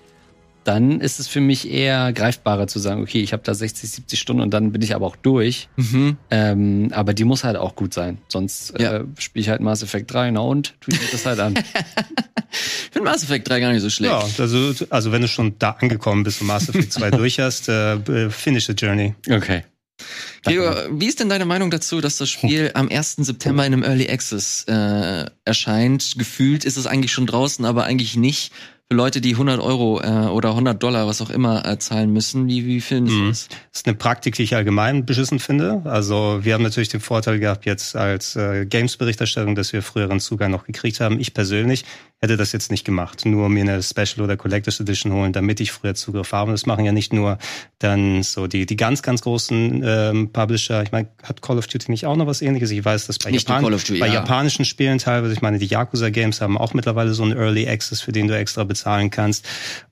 dann 0.65 0.99
ist 0.99 1.19
es 1.19 1.27
für 1.27 1.41
mich 1.41 1.71
eher 1.71 2.11
greifbarer 2.11 2.67
zu 2.67 2.79
sagen, 2.79 3.01
okay, 3.01 3.21
ich 3.21 3.33
habe 3.33 3.43
da 3.43 3.53
60, 3.53 3.89
70 3.89 4.19
Stunden 4.19 4.41
und 4.41 4.51
dann 4.51 4.71
bin 4.71 4.81
ich 4.81 4.95
aber 4.95 5.05
auch 5.05 5.15
durch. 5.15 5.69
Mhm. 5.75 6.17
Ähm, 6.31 6.89
aber 6.91 7.13
die 7.13 7.23
muss 7.23 7.43
halt 7.43 7.55
auch 7.55 7.75
gut 7.75 7.93
sein. 7.93 8.17
Sonst 8.27 8.73
ja. 8.79 8.97
äh, 8.97 9.03
spiele 9.19 9.41
ich 9.41 9.49
halt 9.49 9.61
Mass 9.61 9.83
Effect 9.83 10.11
3, 10.11 10.31
na 10.31 10.39
und? 10.41 10.73
Tue 10.81 10.95
ich 10.95 11.11
das 11.11 11.25
halt 11.25 11.39
an. 11.39 11.53
ich 12.51 12.89
finde 12.91 13.09
Mass 13.09 13.23
Effect 13.23 13.47
3 13.47 13.59
gar 13.59 13.71
nicht 13.73 13.83
so 13.83 13.91
schlecht. 13.91 14.11
Ja, 14.11 14.43
also, 14.43 14.73
also 14.89 15.11
wenn 15.11 15.21
du 15.21 15.27
schon 15.27 15.57
da 15.59 15.71
angekommen 15.79 16.23
bist 16.23 16.41
und 16.41 16.47
Mass 16.47 16.67
Effect 16.67 16.91
2 16.93 17.11
durch 17.11 17.39
hast, 17.39 17.69
äh, 17.69 18.29
finish 18.31 18.65
the 18.65 18.73
journey. 18.73 19.13
Okay. 19.29 19.63
Gregor, 20.43 20.87
wie 20.91 21.07
ist 21.07 21.19
denn 21.19 21.29
deine 21.29 21.45
Meinung 21.45 21.71
dazu, 21.71 22.01
dass 22.01 22.17
das 22.17 22.29
Spiel 22.29 22.71
am 22.73 22.89
1. 22.89 23.15
September 23.17 23.65
in 23.65 23.73
einem 23.73 23.83
Early 23.83 24.09
Access 24.09 24.65
äh, 24.67 25.25
erscheint? 25.45 26.15
Gefühlt 26.17 26.65
ist 26.65 26.77
es 26.77 26.85
eigentlich 26.85 27.11
schon 27.11 27.25
draußen, 27.25 27.65
aber 27.65 27.85
eigentlich 27.85 28.15
nicht. 28.15 28.51
Für 28.87 28.95
Leute, 28.95 29.19
die 29.19 29.31
100 29.31 29.59
Euro 29.59 29.99
äh, 29.99 30.27
oder 30.27 30.49
100 30.49 30.81
Dollar, 30.81 31.07
was 31.07 31.19
auch 31.19 31.31
immer, 31.31 31.65
äh, 31.65 31.79
zahlen 31.79 32.13
müssen. 32.13 32.47
Wie, 32.47 32.67
wie 32.67 32.81
finden 32.81 33.09
Sie 33.09 33.15
mhm. 33.15 33.29
das? 33.29 33.47
Das 33.47 33.79
ist 33.81 33.87
eine 33.87 33.95
Praktik, 33.95 34.35
die 34.35 34.43
ich 34.43 34.55
allgemein 34.55 35.07
beschissen 35.07 35.39
finde. 35.39 35.81
Also 35.85 36.39
wir 36.43 36.53
haben 36.53 36.61
natürlich 36.61 36.89
den 36.89 37.01
Vorteil 37.01 37.39
gehabt 37.39 37.65
jetzt 37.65 37.95
als 37.95 38.35
äh, 38.35 38.65
Games-Berichterstattung, 38.67 39.55
dass 39.55 39.73
wir 39.73 39.81
früheren 39.81 40.19
Zugang 40.19 40.51
noch 40.51 40.65
gekriegt 40.65 40.99
haben. 40.99 41.19
Ich 41.19 41.33
persönlich 41.33 41.83
hätte 42.21 42.37
das 42.37 42.51
jetzt 42.51 42.71
nicht 42.71 42.85
gemacht, 42.85 43.25
nur 43.25 43.49
mir 43.49 43.61
eine 43.61 43.83
Special 43.83 44.23
oder 44.23 44.37
Collectors 44.37 44.79
Edition 44.79 45.13
holen, 45.13 45.33
damit 45.33 45.59
ich 45.59 45.71
früher 45.71 45.95
Zugriff 45.95 46.31
habe. 46.31 46.51
Das 46.51 46.65
machen 46.65 46.85
ja 46.85 46.91
nicht 46.91 47.11
nur 47.11 47.37
dann 47.79 48.23
so 48.23 48.47
die 48.47 48.65
die 48.65 48.77
ganz 48.77 49.01
ganz 49.01 49.21
großen 49.21 49.83
ähm, 49.85 50.31
Publisher. 50.31 50.81
Ich 50.83 50.91
meine, 50.91 51.09
hat 51.23 51.41
Call 51.41 51.57
of 51.57 51.67
Duty 51.67 51.91
nicht 51.91 52.05
auch 52.05 52.15
noch 52.15 52.27
was 52.27 52.41
Ähnliches? 52.41 52.71
Ich 52.71 52.83
weiß, 52.83 53.07
dass 53.07 53.19
bei, 53.19 53.31
Japan 53.31 53.63
Duty, 53.63 53.99
bei 53.99 54.07
ja. 54.07 54.15
japanischen 54.15 54.65
Spielen 54.65 54.97
teilweise. 54.97 55.33
Ich 55.33 55.41
meine, 55.41 55.59
die 55.59 55.67
Yakuza 55.67 56.09
Games 56.09 56.39
haben 56.41 56.57
auch 56.57 56.73
mittlerweile 56.73 57.13
so 57.13 57.23
einen 57.23 57.37
Early 57.37 57.67
Access, 57.67 58.01
für 58.01 58.11
den 58.11 58.27
du 58.27 58.37
extra 58.37 58.63
bezahlen 58.75 59.09
kannst. 59.09 59.47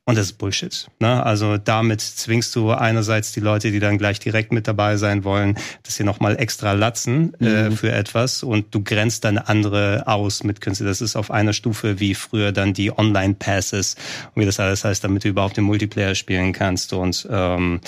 Und 0.05 0.17
das 0.17 0.25
ist 0.25 0.33
Bullshit. 0.33 0.87
Ne? 0.99 1.25
Also 1.25 1.57
damit 1.57 2.01
zwingst 2.01 2.53
du 2.55 2.71
einerseits 2.71 3.31
die 3.31 3.39
Leute, 3.39 3.71
die 3.71 3.79
dann 3.79 3.97
gleich 3.97 4.19
direkt 4.19 4.51
mit 4.51 4.67
dabei 4.67 4.97
sein 4.97 5.23
wollen, 5.23 5.57
dass 5.83 5.95
sie 5.95 6.03
nochmal 6.03 6.37
extra 6.37 6.73
latzen 6.73 7.33
äh, 7.39 7.69
mhm. 7.69 7.77
für 7.77 7.91
etwas 7.93 8.43
und 8.43 8.75
du 8.75 8.83
grenzt 8.83 9.23
dann 9.23 9.37
andere 9.37 10.03
aus 10.05 10.43
mit 10.43 10.59
Künstler. 10.59 10.87
Das 10.87 10.99
ist 10.99 11.15
auf 11.15 11.31
einer 11.31 11.53
Stufe 11.53 12.01
wie 12.01 12.15
früher 12.15 12.51
dann 12.51 12.73
die 12.73 12.91
Online-Passes 12.91 13.95
und 14.35 14.41
wie 14.41 14.45
das 14.45 14.59
alles 14.59 14.83
heißt, 14.83 15.05
damit 15.05 15.23
du 15.23 15.29
überhaupt 15.29 15.55
den 15.55 15.63
Multiplayer 15.63 16.15
spielen 16.15 16.51
kannst. 16.51 16.91
Und 16.91 17.25
ähm, 17.31 17.79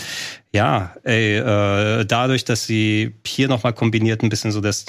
ja, 0.54 0.96
ey, 1.04 1.38
äh, 1.38 2.06
dadurch, 2.06 2.46
dass 2.46 2.66
sie 2.66 3.14
hier 3.26 3.50
nochmal 3.50 3.74
kombiniert 3.74 4.24
ein 4.24 4.30
bisschen 4.30 4.52
so 4.52 4.62
das 4.62 4.86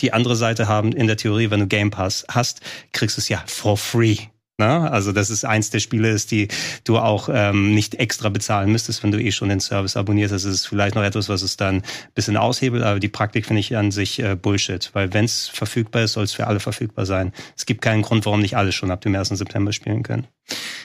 die 0.00 0.12
andere 0.12 0.36
Seite 0.36 0.68
haben 0.68 0.92
in 0.92 1.06
der 1.06 1.16
Theorie, 1.16 1.50
wenn 1.50 1.60
du 1.60 1.66
Game 1.66 1.90
Pass 1.90 2.24
hast, 2.28 2.60
kriegst 2.92 3.16
du 3.16 3.20
es 3.20 3.28
ja 3.28 3.42
for 3.46 3.76
free. 3.76 4.16
Ne? 4.58 4.90
Also 4.90 5.12
das 5.12 5.28
ist 5.28 5.44
eins 5.44 5.68
der 5.68 5.80
Spiele 5.80 6.10
ist, 6.10 6.30
die 6.30 6.48
du 6.84 6.98
auch 6.98 7.28
ähm, 7.30 7.74
nicht 7.74 7.96
extra 7.96 8.30
bezahlen 8.30 8.72
müsstest, 8.72 9.02
wenn 9.02 9.10
du 9.10 9.22
eh 9.22 9.30
schon 9.30 9.50
den 9.50 9.60
Service 9.60 9.96
abonnierst. 9.96 10.32
Das 10.32 10.44
ist 10.44 10.66
vielleicht 10.66 10.94
noch 10.94 11.02
etwas, 11.02 11.28
was 11.28 11.42
es 11.42 11.58
dann 11.58 11.76
ein 11.76 11.82
bisschen 12.14 12.38
aushebelt, 12.38 12.82
aber 12.82 12.98
die 12.98 13.08
Praktik 13.08 13.44
finde 13.44 13.60
ich 13.60 13.76
an 13.76 13.90
sich 13.90 14.18
äh, 14.18 14.34
Bullshit, 14.34 14.90
weil 14.94 15.12
wenn 15.12 15.26
es 15.26 15.48
verfügbar 15.48 16.04
ist, 16.04 16.14
soll 16.14 16.24
es 16.24 16.32
für 16.32 16.46
alle 16.46 16.60
verfügbar 16.60 17.04
sein. 17.04 17.32
Es 17.54 17.66
gibt 17.66 17.82
keinen 17.82 18.00
Grund, 18.00 18.24
warum 18.24 18.40
nicht 18.40 18.56
alle 18.56 18.72
schon 18.72 18.90
ab 18.90 19.02
dem 19.02 19.14
1. 19.14 19.28
September 19.28 19.72
spielen 19.72 20.02
können. 20.02 20.26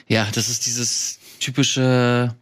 Ja, 0.06 0.28
das 0.34 0.50
ist 0.50 0.66
dieses 0.66 1.18
typische 1.40 2.36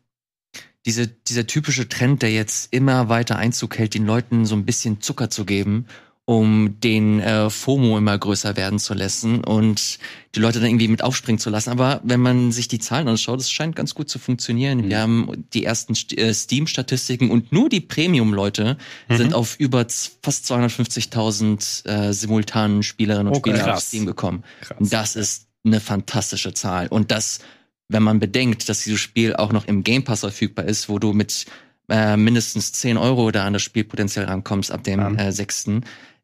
diese, 0.86 1.06
dieser 1.06 1.46
typische 1.46 1.88
Trend, 1.88 2.22
der 2.22 2.32
jetzt 2.32 2.72
immer 2.72 3.10
weiter 3.10 3.36
Einzug 3.36 3.78
hält, 3.78 3.92
den 3.92 4.06
Leuten 4.06 4.46
so 4.46 4.54
ein 4.56 4.64
bisschen 4.64 5.02
Zucker 5.02 5.28
zu 5.28 5.44
geben 5.44 5.86
um 6.30 6.78
den 6.78 7.18
äh, 7.18 7.50
FOMO 7.50 7.98
immer 7.98 8.16
größer 8.16 8.54
werden 8.54 8.78
zu 8.78 8.94
lassen 8.94 9.42
und 9.42 9.98
die 10.36 10.38
Leute 10.38 10.60
dann 10.60 10.68
irgendwie 10.68 10.86
mit 10.86 11.02
aufspringen 11.02 11.40
zu 11.40 11.50
lassen. 11.50 11.70
Aber 11.70 12.00
wenn 12.04 12.20
man 12.20 12.52
sich 12.52 12.68
die 12.68 12.78
Zahlen 12.78 13.08
anschaut, 13.08 13.40
das 13.40 13.50
scheint 13.50 13.74
ganz 13.74 13.96
gut 13.96 14.08
zu 14.08 14.20
funktionieren. 14.20 14.78
Mhm. 14.78 14.90
Wir 14.90 15.00
haben 15.00 15.44
die 15.52 15.64
ersten 15.64 15.94
äh, 16.16 16.32
Steam-Statistiken 16.32 17.32
und 17.32 17.50
nur 17.50 17.68
die 17.68 17.80
Premium-Leute 17.80 18.76
mhm. 19.08 19.16
sind 19.16 19.34
auf 19.34 19.58
über 19.58 19.84
fast 20.22 20.48
250.000 20.52 21.88
äh, 21.88 22.12
simultanen 22.12 22.84
Spielerinnen 22.84 23.26
und 23.26 23.36
okay, 23.36 23.56
Spieler 23.56 23.74
auf 23.74 23.80
Steam 23.80 24.06
gekommen. 24.06 24.44
Krass. 24.60 24.76
Das 24.78 25.16
ist 25.16 25.48
eine 25.64 25.80
fantastische 25.80 26.54
Zahl. 26.54 26.86
Und 26.86 27.10
das, 27.10 27.40
wenn 27.88 28.04
man 28.04 28.20
bedenkt, 28.20 28.68
dass 28.68 28.84
dieses 28.84 29.00
Spiel 29.00 29.34
auch 29.34 29.50
noch 29.50 29.66
im 29.66 29.82
Game 29.82 30.04
Pass 30.04 30.20
verfügbar 30.20 30.66
ist, 30.66 30.88
wo 30.88 31.00
du 31.00 31.12
mit 31.12 31.46
äh, 31.88 32.16
mindestens 32.16 32.70
10 32.70 32.98
Euro 32.98 33.32
da 33.32 33.46
an 33.46 33.52
das 33.52 33.62
Spielpotenzial 33.62 34.26
rankommst 34.26 34.70
ab 34.70 34.84
dem 34.84 35.00
ja. 35.00 35.26
äh, 35.26 35.32
6 35.32 35.66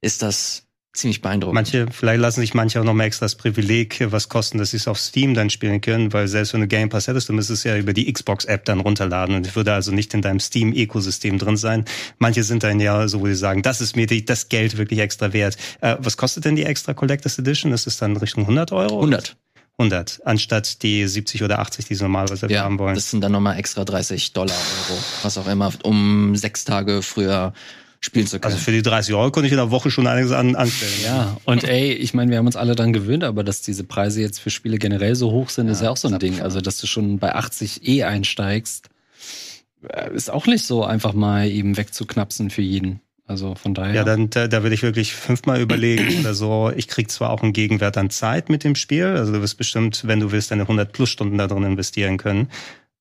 ist 0.01 0.23
das 0.23 0.67
ziemlich 0.97 1.21
beeindruckend. 1.21 1.55
Manche, 1.55 1.87
vielleicht 1.91 2.21
lassen 2.21 2.41
sich 2.41 2.55
manche 2.55 2.81
auch 2.81 2.85
noch 2.85 2.95
mal 2.95 3.05
extra 3.05 3.27
das 3.27 3.35
Privileg 3.35 4.07
was 4.11 4.29
kosten, 4.29 4.59
dass 4.59 4.71
sie 4.71 4.79
es 4.79 4.89
auf 4.89 4.99
Steam 4.99 5.35
dann 5.35 5.51
spielen 5.51 5.81
können, 5.81 6.13
weil 6.13 6.27
selbst 6.29 6.55
wenn 6.55 6.63
du 6.63 6.67
Game 6.67 6.89
Pass 6.89 7.07
hättest, 7.07 7.29
du 7.29 7.33
müsstest 7.33 7.61
es 7.61 7.71
ja 7.71 7.77
über 7.77 7.93
die 7.93 8.11
Xbox-App 8.13 8.65
dann 8.65 8.81
runterladen 8.81 9.35
und 9.35 9.55
würde 9.55 9.73
also 9.73 9.93
nicht 9.93 10.15
in 10.15 10.23
deinem 10.23 10.41
Steam-Ökosystem 10.41 11.39
drin 11.39 11.57
sein. 11.57 11.85
Manche 12.19 12.43
sind 12.43 12.63
dann 12.63 12.81
ja 12.81 13.07
so, 13.09 13.21
wo 13.21 13.27
sie 13.27 13.35
sagen, 13.35 13.63
das 13.63 13.81
ist 13.81 13.97
mir 13.97 14.07
die, 14.07 14.25
das 14.25 14.49
Geld 14.49 14.79
wirklich 14.79 15.01
extra 15.01 15.33
wert. 15.33 15.57
Äh, 15.81 15.97
was 16.01 16.17
kostet 16.17 16.45
denn 16.45 16.57
die 16.57 16.65
extra 16.65 16.95
Collectors 16.95 17.39
Edition? 17.39 17.73
Ist 17.73 17.87
es 17.87 17.99
dann 17.99 18.17
Richtung 18.17 18.45
100 18.45 18.73
Euro? 18.73 18.97
100. 18.97 19.37
100, 19.79 20.23
anstatt 20.25 20.83
die 20.83 21.07
70 21.07 21.43
oder 21.43 21.59
80, 21.59 21.85
die 21.85 21.95
sie 21.95 22.03
normalerweise 22.03 22.51
ja, 22.51 22.63
haben 22.63 22.79
wollen. 22.79 22.95
Das 22.95 23.11
sind 23.11 23.21
dann 23.21 23.33
nochmal 23.33 23.59
extra 23.59 23.85
30 23.85 24.33
Dollar, 24.33 24.57
Euro, 24.57 24.99
was 25.23 25.37
auch 25.37 25.47
immer, 25.49 25.71
um 25.83 26.35
sechs 26.35 26.65
Tage 26.65 27.03
früher 27.03 27.53
spielen 28.01 28.27
zu 28.27 28.39
können. 28.39 28.55
Also 28.55 28.65
für 28.65 28.73
die 28.73 28.83
30 28.83 29.15
Euro 29.15 29.31
konnte 29.31 29.47
ich 29.47 29.53
in 29.53 29.59
der 29.59 29.71
Woche 29.71 29.91
schon 29.91 30.07
einiges 30.07 30.33
an, 30.33 30.55
anstellen. 30.55 30.93
Ja, 31.05 31.37
und 31.45 31.65
ey, 31.65 31.93
ich 31.93 32.15
meine, 32.15 32.31
wir 32.31 32.39
haben 32.39 32.47
uns 32.47 32.57
alle 32.57 32.75
dann 32.75 32.93
gewöhnt, 32.93 33.25
aber 33.25 33.45
dass 33.45 33.63
diese 33.63 33.85
Preise 33.85 34.21
jetzt 34.21 34.41
für 34.41 34.51
Spiele 34.51 34.79
generell 34.79 35.15
so 35.15 35.31
hoch 35.31 35.51
sind, 35.51 35.67
ja, 35.67 35.73
ist 35.73 35.83
ja 35.83 35.91
auch 35.91 35.97
so 35.97 36.09
ein 36.09 36.19
Ding. 36.19 36.41
Also, 36.41 36.61
dass 36.61 36.81
du 36.81 36.87
schon 36.87 37.19
bei 37.19 37.35
80 37.35 37.87
eh 37.89 38.05
einsteigst, 38.05 38.89
äh, 39.89 40.15
ist 40.15 40.31
auch 40.31 40.47
nicht 40.47 40.65
so 40.65 40.85
einfach 40.85 41.13
mal 41.13 41.49
eben 41.49 41.77
wegzuknapsen 41.77 42.51
für 42.51 42.63
jeden. 42.63 43.01
Also 43.29 43.57
von 43.57 43.75
daher. 43.75 43.95
Ja, 43.95 44.05
dann 44.05 44.31
da, 44.31 44.47
da 44.47 44.63
will 44.63 44.73
ich 44.73 44.83
wirklich 44.83 45.13
fünfmal 45.13 45.61
überlegen 45.61 46.21
oder 46.21 46.33
so. 46.33 46.71
Ich 46.77 46.87
krieg 46.87 47.11
zwar 47.11 47.31
auch 47.31 47.43
einen 47.43 47.53
Gegenwert 47.53 47.99
an 47.99 48.09
Zeit 48.09 48.49
mit 48.49 48.63
dem 48.63 48.77
Spiel, 48.77 49.07
also 49.07 49.33
du 49.33 49.43
wirst 49.43 49.59
bestimmt, 49.59 50.07
wenn 50.07 50.21
du 50.21 50.31
willst, 50.31 50.53
deine 50.53 50.63
100 50.63 50.93
plus 50.93 51.11
Stunden 51.11 51.37
da 51.37 51.49
drin 51.49 51.65
investieren 51.65 52.19
können. 52.19 52.49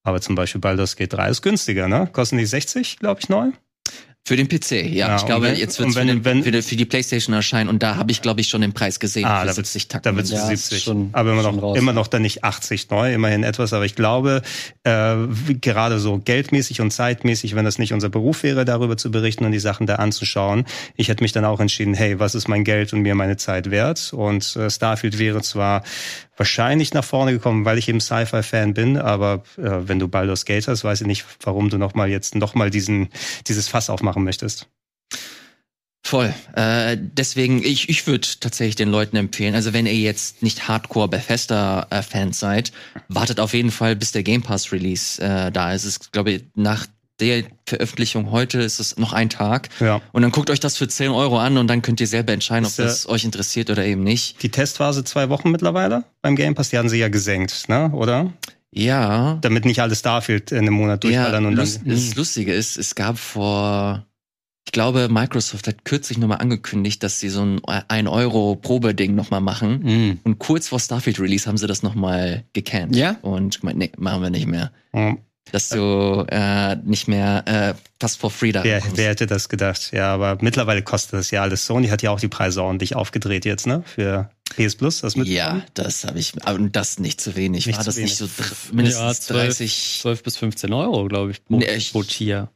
Aber 0.04 0.22
zum 0.22 0.36
Beispiel 0.36 0.62
Baldur's 0.62 0.96
Gate 0.96 1.14
3 1.14 1.30
ist 1.30 1.42
günstiger, 1.42 1.88
ne? 1.88 2.08
Kosten 2.12 2.38
die 2.38 2.46
60, 2.46 2.98
glaube 3.00 3.22
ich, 3.22 3.30
neu? 3.30 3.52
Für 4.28 4.36
den 4.36 4.50
PC, 4.50 4.72
ja. 4.72 5.08
ja 5.08 5.16
ich 5.18 5.26
glaube, 5.28 5.46
wenn, 5.46 5.56
jetzt 5.56 5.78
wird 5.78 5.90
es 5.90 5.96
für, 5.96 6.44
für, 6.44 6.62
für, 6.64 6.76
die 6.76 6.86
PlayStation 6.86 7.36
erscheinen 7.36 7.70
und 7.70 7.84
da 7.84 7.96
habe 7.96 8.12
ich, 8.12 8.24
glaube 8.24 8.42
ich, 8.42 8.48
schon 8.48 8.62
den 8.62 8.74
Preis 8.74 9.00
gesehen. 9.00 9.26
Ah, 9.26 9.46
da 9.46 9.54
70 9.54 9.88
Takte. 9.88 10.10
Da 10.10 10.16
wird 10.16 10.26
es 10.26 10.32
ja, 10.32 10.48
70. 10.48 10.84
Schon, 10.84 11.10
aber 11.12 11.34
immer 11.34 11.44
noch, 11.44 11.62
raus, 11.62 11.78
immer 11.78 11.94
noch 11.94 12.08
dann 12.08 12.24
nicht 12.24 12.44
80 12.44 12.90
neu, 12.90 13.14
immerhin 13.14 13.44
etwas. 13.44 13.72
Aber 13.72 13.86
ich 13.86 13.94
glaube, 13.94 14.42
äh, 14.84 15.16
gerade 15.62 16.00
so 16.00 16.18
geldmäßig 16.18 16.82
und 16.82 16.90
zeitmäßig, 16.90 17.54
wenn 17.54 17.66
das 17.66 17.78
nicht 17.78 17.94
unser 17.94 18.10
Beruf 18.10 18.42
wäre, 18.42 18.66
darüber 18.66 18.98
zu 18.98 19.12
berichten 19.12 19.46
und 19.46 19.52
die 19.52 19.60
Sachen 19.60 19.86
da 19.86 19.98
anzuschauen, 19.98 20.66
ich 20.96 21.10
hätte 21.10 21.24
mich 21.24 21.32
dann 21.32 21.46
auch 21.46 21.60
entschieden, 21.60 21.94
hey, 21.94 22.18
was 22.18 22.34
ist 22.34 22.48
mein 22.48 22.64
Geld 22.64 22.94
und 22.94 23.02
mir 23.02 23.14
meine 23.14 23.38
Zeit 23.38 23.70
wert? 23.70 24.12
Und 24.12 24.56
äh, 24.56 24.72
Starfield 24.72 25.20
wäre 25.20 25.44
zwar 25.44 25.84
wahrscheinlich 26.38 26.94
nach 26.94 27.04
vorne 27.04 27.32
gekommen, 27.32 27.66
weil 27.66 27.78
ich 27.78 27.88
eben 27.88 28.02
Sci-Fi-Fan 28.02 28.74
bin. 28.74 28.98
Aber 28.98 29.44
äh, 29.58 29.88
wenn 29.88 30.00
du 30.00 30.08
Baldur's 30.08 30.46
Gate 30.46 30.68
hast, 30.68 30.84
weiß 30.84 31.02
ich 31.02 31.08
nicht, 31.08 31.26
warum 31.42 31.70
du 31.70 31.78
noch 31.78 31.94
mal 31.94 32.10
jetzt 32.10 32.36
noch 32.36 32.56
mal 32.56 32.70
diesen 32.70 33.10
dieses 33.48 33.68
Fass 33.68 33.90
aufmachen 34.16 34.24
möchtest. 34.24 34.68
Voll. 36.04 36.34
Äh, 36.56 36.98
deswegen, 37.00 37.64
ich, 37.64 37.90
ich 37.90 38.06
würde 38.06 38.28
tatsächlich 38.40 38.76
den 38.76 38.90
Leuten 38.90 39.18
empfehlen, 39.18 39.56
also 39.56 39.74
wenn 39.74 39.88
ihr 39.88 39.96
jetzt 39.96 40.44
nicht 40.44 40.68
Hardcore 40.68 41.08
Bethesda-Fans 41.08 42.40
seid, 42.40 42.72
wartet 43.08 43.40
auf 43.40 43.56
jeden 43.56 43.72
Fall, 43.72 43.96
bis 43.96 44.12
der 44.12 44.22
Game 44.22 44.44
Pass 44.44 44.72
Release 44.72 45.20
äh, 45.20 45.52
da 45.52 45.74
ist. 45.74 45.84
Es 45.84 45.98
ist, 45.98 46.12
glaube 46.12 46.32
ich, 46.32 46.44
nach 46.54 46.86
der 47.20 47.46
Veröffentlichung 47.66 48.30
heute 48.30 48.60
ist 48.60 48.80
es 48.80 48.98
noch 48.98 49.14
ein 49.14 49.30
Tag. 49.30 49.70
Ja. 49.80 50.02
Und 50.12 50.22
dann 50.22 50.32
guckt 50.32 50.52
euch 50.52 50.60
das 50.60 50.78
für 50.78 50.88
10 50.88 51.10
Euro 51.10 51.40
an 51.40 51.58
und 51.58 51.68
dann 51.68 51.82
könnt 51.82 52.00
ihr 52.02 52.08
selber 52.08 52.34
entscheiden, 52.34 52.66
ist 52.66 52.80
ob 52.80 52.86
das 52.86 53.08
euch 53.08 53.24
interessiert 53.24 53.72
oder 53.72 53.84
eben 53.86 54.04
nicht. 54.04 54.44
Die 54.44 54.50
Testphase 54.50 55.04
zwei 55.06 55.30
Wochen 55.30 55.50
mittlerweile 55.50 56.04
beim 56.22 56.36
Game 56.36 56.54
Pass, 56.54 56.70
die 56.70 56.78
haben 56.78 56.90
sie 56.90 57.00
ja 57.00 57.08
gesenkt, 57.08 57.68
ne? 57.68 57.90
Oder? 57.94 58.32
Ja. 58.76 59.38
Damit 59.42 59.66
nicht 59.66 59.82
alles 59.82 60.00
Starfield 60.00 60.52
in 60.52 60.60
einem 60.60 60.74
Monat 60.74 61.04
durchballern 61.04 61.44
ja, 61.44 61.50
und 61.50 61.56
dann. 61.56 61.80
Das 61.86 62.16
Lustige 62.16 62.54
ist, 62.54 62.78
es 62.78 62.96
gab 62.96 63.18
vor, 63.18 64.06
ich 64.66 64.72
glaube, 64.72 65.08
Microsoft 65.10 65.68
hat 65.68 65.86
kürzlich 65.86 66.18
nochmal 66.18 66.40
angekündigt, 66.40 67.02
dass 67.02 67.20
sie 67.20 67.30
so 67.30 67.42
ein 67.44 67.62
1 67.66 68.10
Euro 68.10 68.56
Probeding 68.56 69.16
nochmal 69.16 69.42
machen. 69.42 69.82
Mhm. 69.84 70.20
Und 70.24 70.40
kurz 70.40 70.68
vor 70.68 70.80
Starfield 70.80 71.20
Release 71.20 71.48
haben 71.48 71.58
sie 71.58 71.68
das 71.68 71.84
nochmal 71.84 72.44
gecannt. 72.54 72.96
Ja. 72.96 73.18
Und 73.22 73.62
gemeint, 73.62 73.80
nee, 73.80 73.92
machen 73.98 74.22
wir 74.22 74.30
nicht 74.30 74.48
mehr. 74.48 74.72
Mhm 74.94 75.20
dass 75.52 75.70
du 75.70 76.26
äh, 76.30 76.76
nicht 76.78 77.08
mehr 77.08 77.44
äh, 77.48 77.74
fast 78.00 78.20
for 78.20 78.32
free 78.32 78.52
da 78.52 78.64
wer, 78.64 78.82
wer 78.96 79.10
hätte 79.10 79.28
das 79.28 79.50
gedacht? 79.50 79.92
Ja, 79.92 80.14
aber 80.14 80.38
mittlerweile 80.42 80.82
kostet 80.82 81.14
das 81.14 81.32
ja 81.32 81.42
alles. 81.42 81.66
Sony 81.66 81.88
hat 81.88 82.02
ja 82.02 82.12
auch 82.12 82.20
die 82.20 82.28
Preise 82.28 82.64
ordentlich 82.64 82.96
aufgedreht 82.96 83.46
jetzt, 83.46 83.68
ne? 83.68 83.84
Für 83.86 84.30
PS 84.56 84.76
Plus, 84.76 85.02
das 85.02 85.16
mit 85.16 85.28
Ja, 85.28 85.64
das 85.74 86.04
habe 86.06 86.20
ich, 86.20 86.34
aber 86.44 86.60
das 86.60 87.00
nicht 87.00 87.20
zu 87.22 87.36
wenig. 87.36 87.66
Nicht 87.68 87.78
War 87.78 87.86
das 87.86 87.98
wenig. 87.98 88.20
nicht 88.20 88.36
so 88.36 88.74
mindestens 88.74 89.02
ja, 89.02 89.14
12, 89.14 89.48
30? 89.48 89.98
12 90.02 90.24
bis 90.24 90.38
15 90.38 90.74
Euro, 90.74 91.08
glaube 91.08 91.32
ich, 91.32 91.44
pro, 91.44 91.58
nee, 91.58 91.80
pro 91.92 92.04
Tier. 92.04 92.50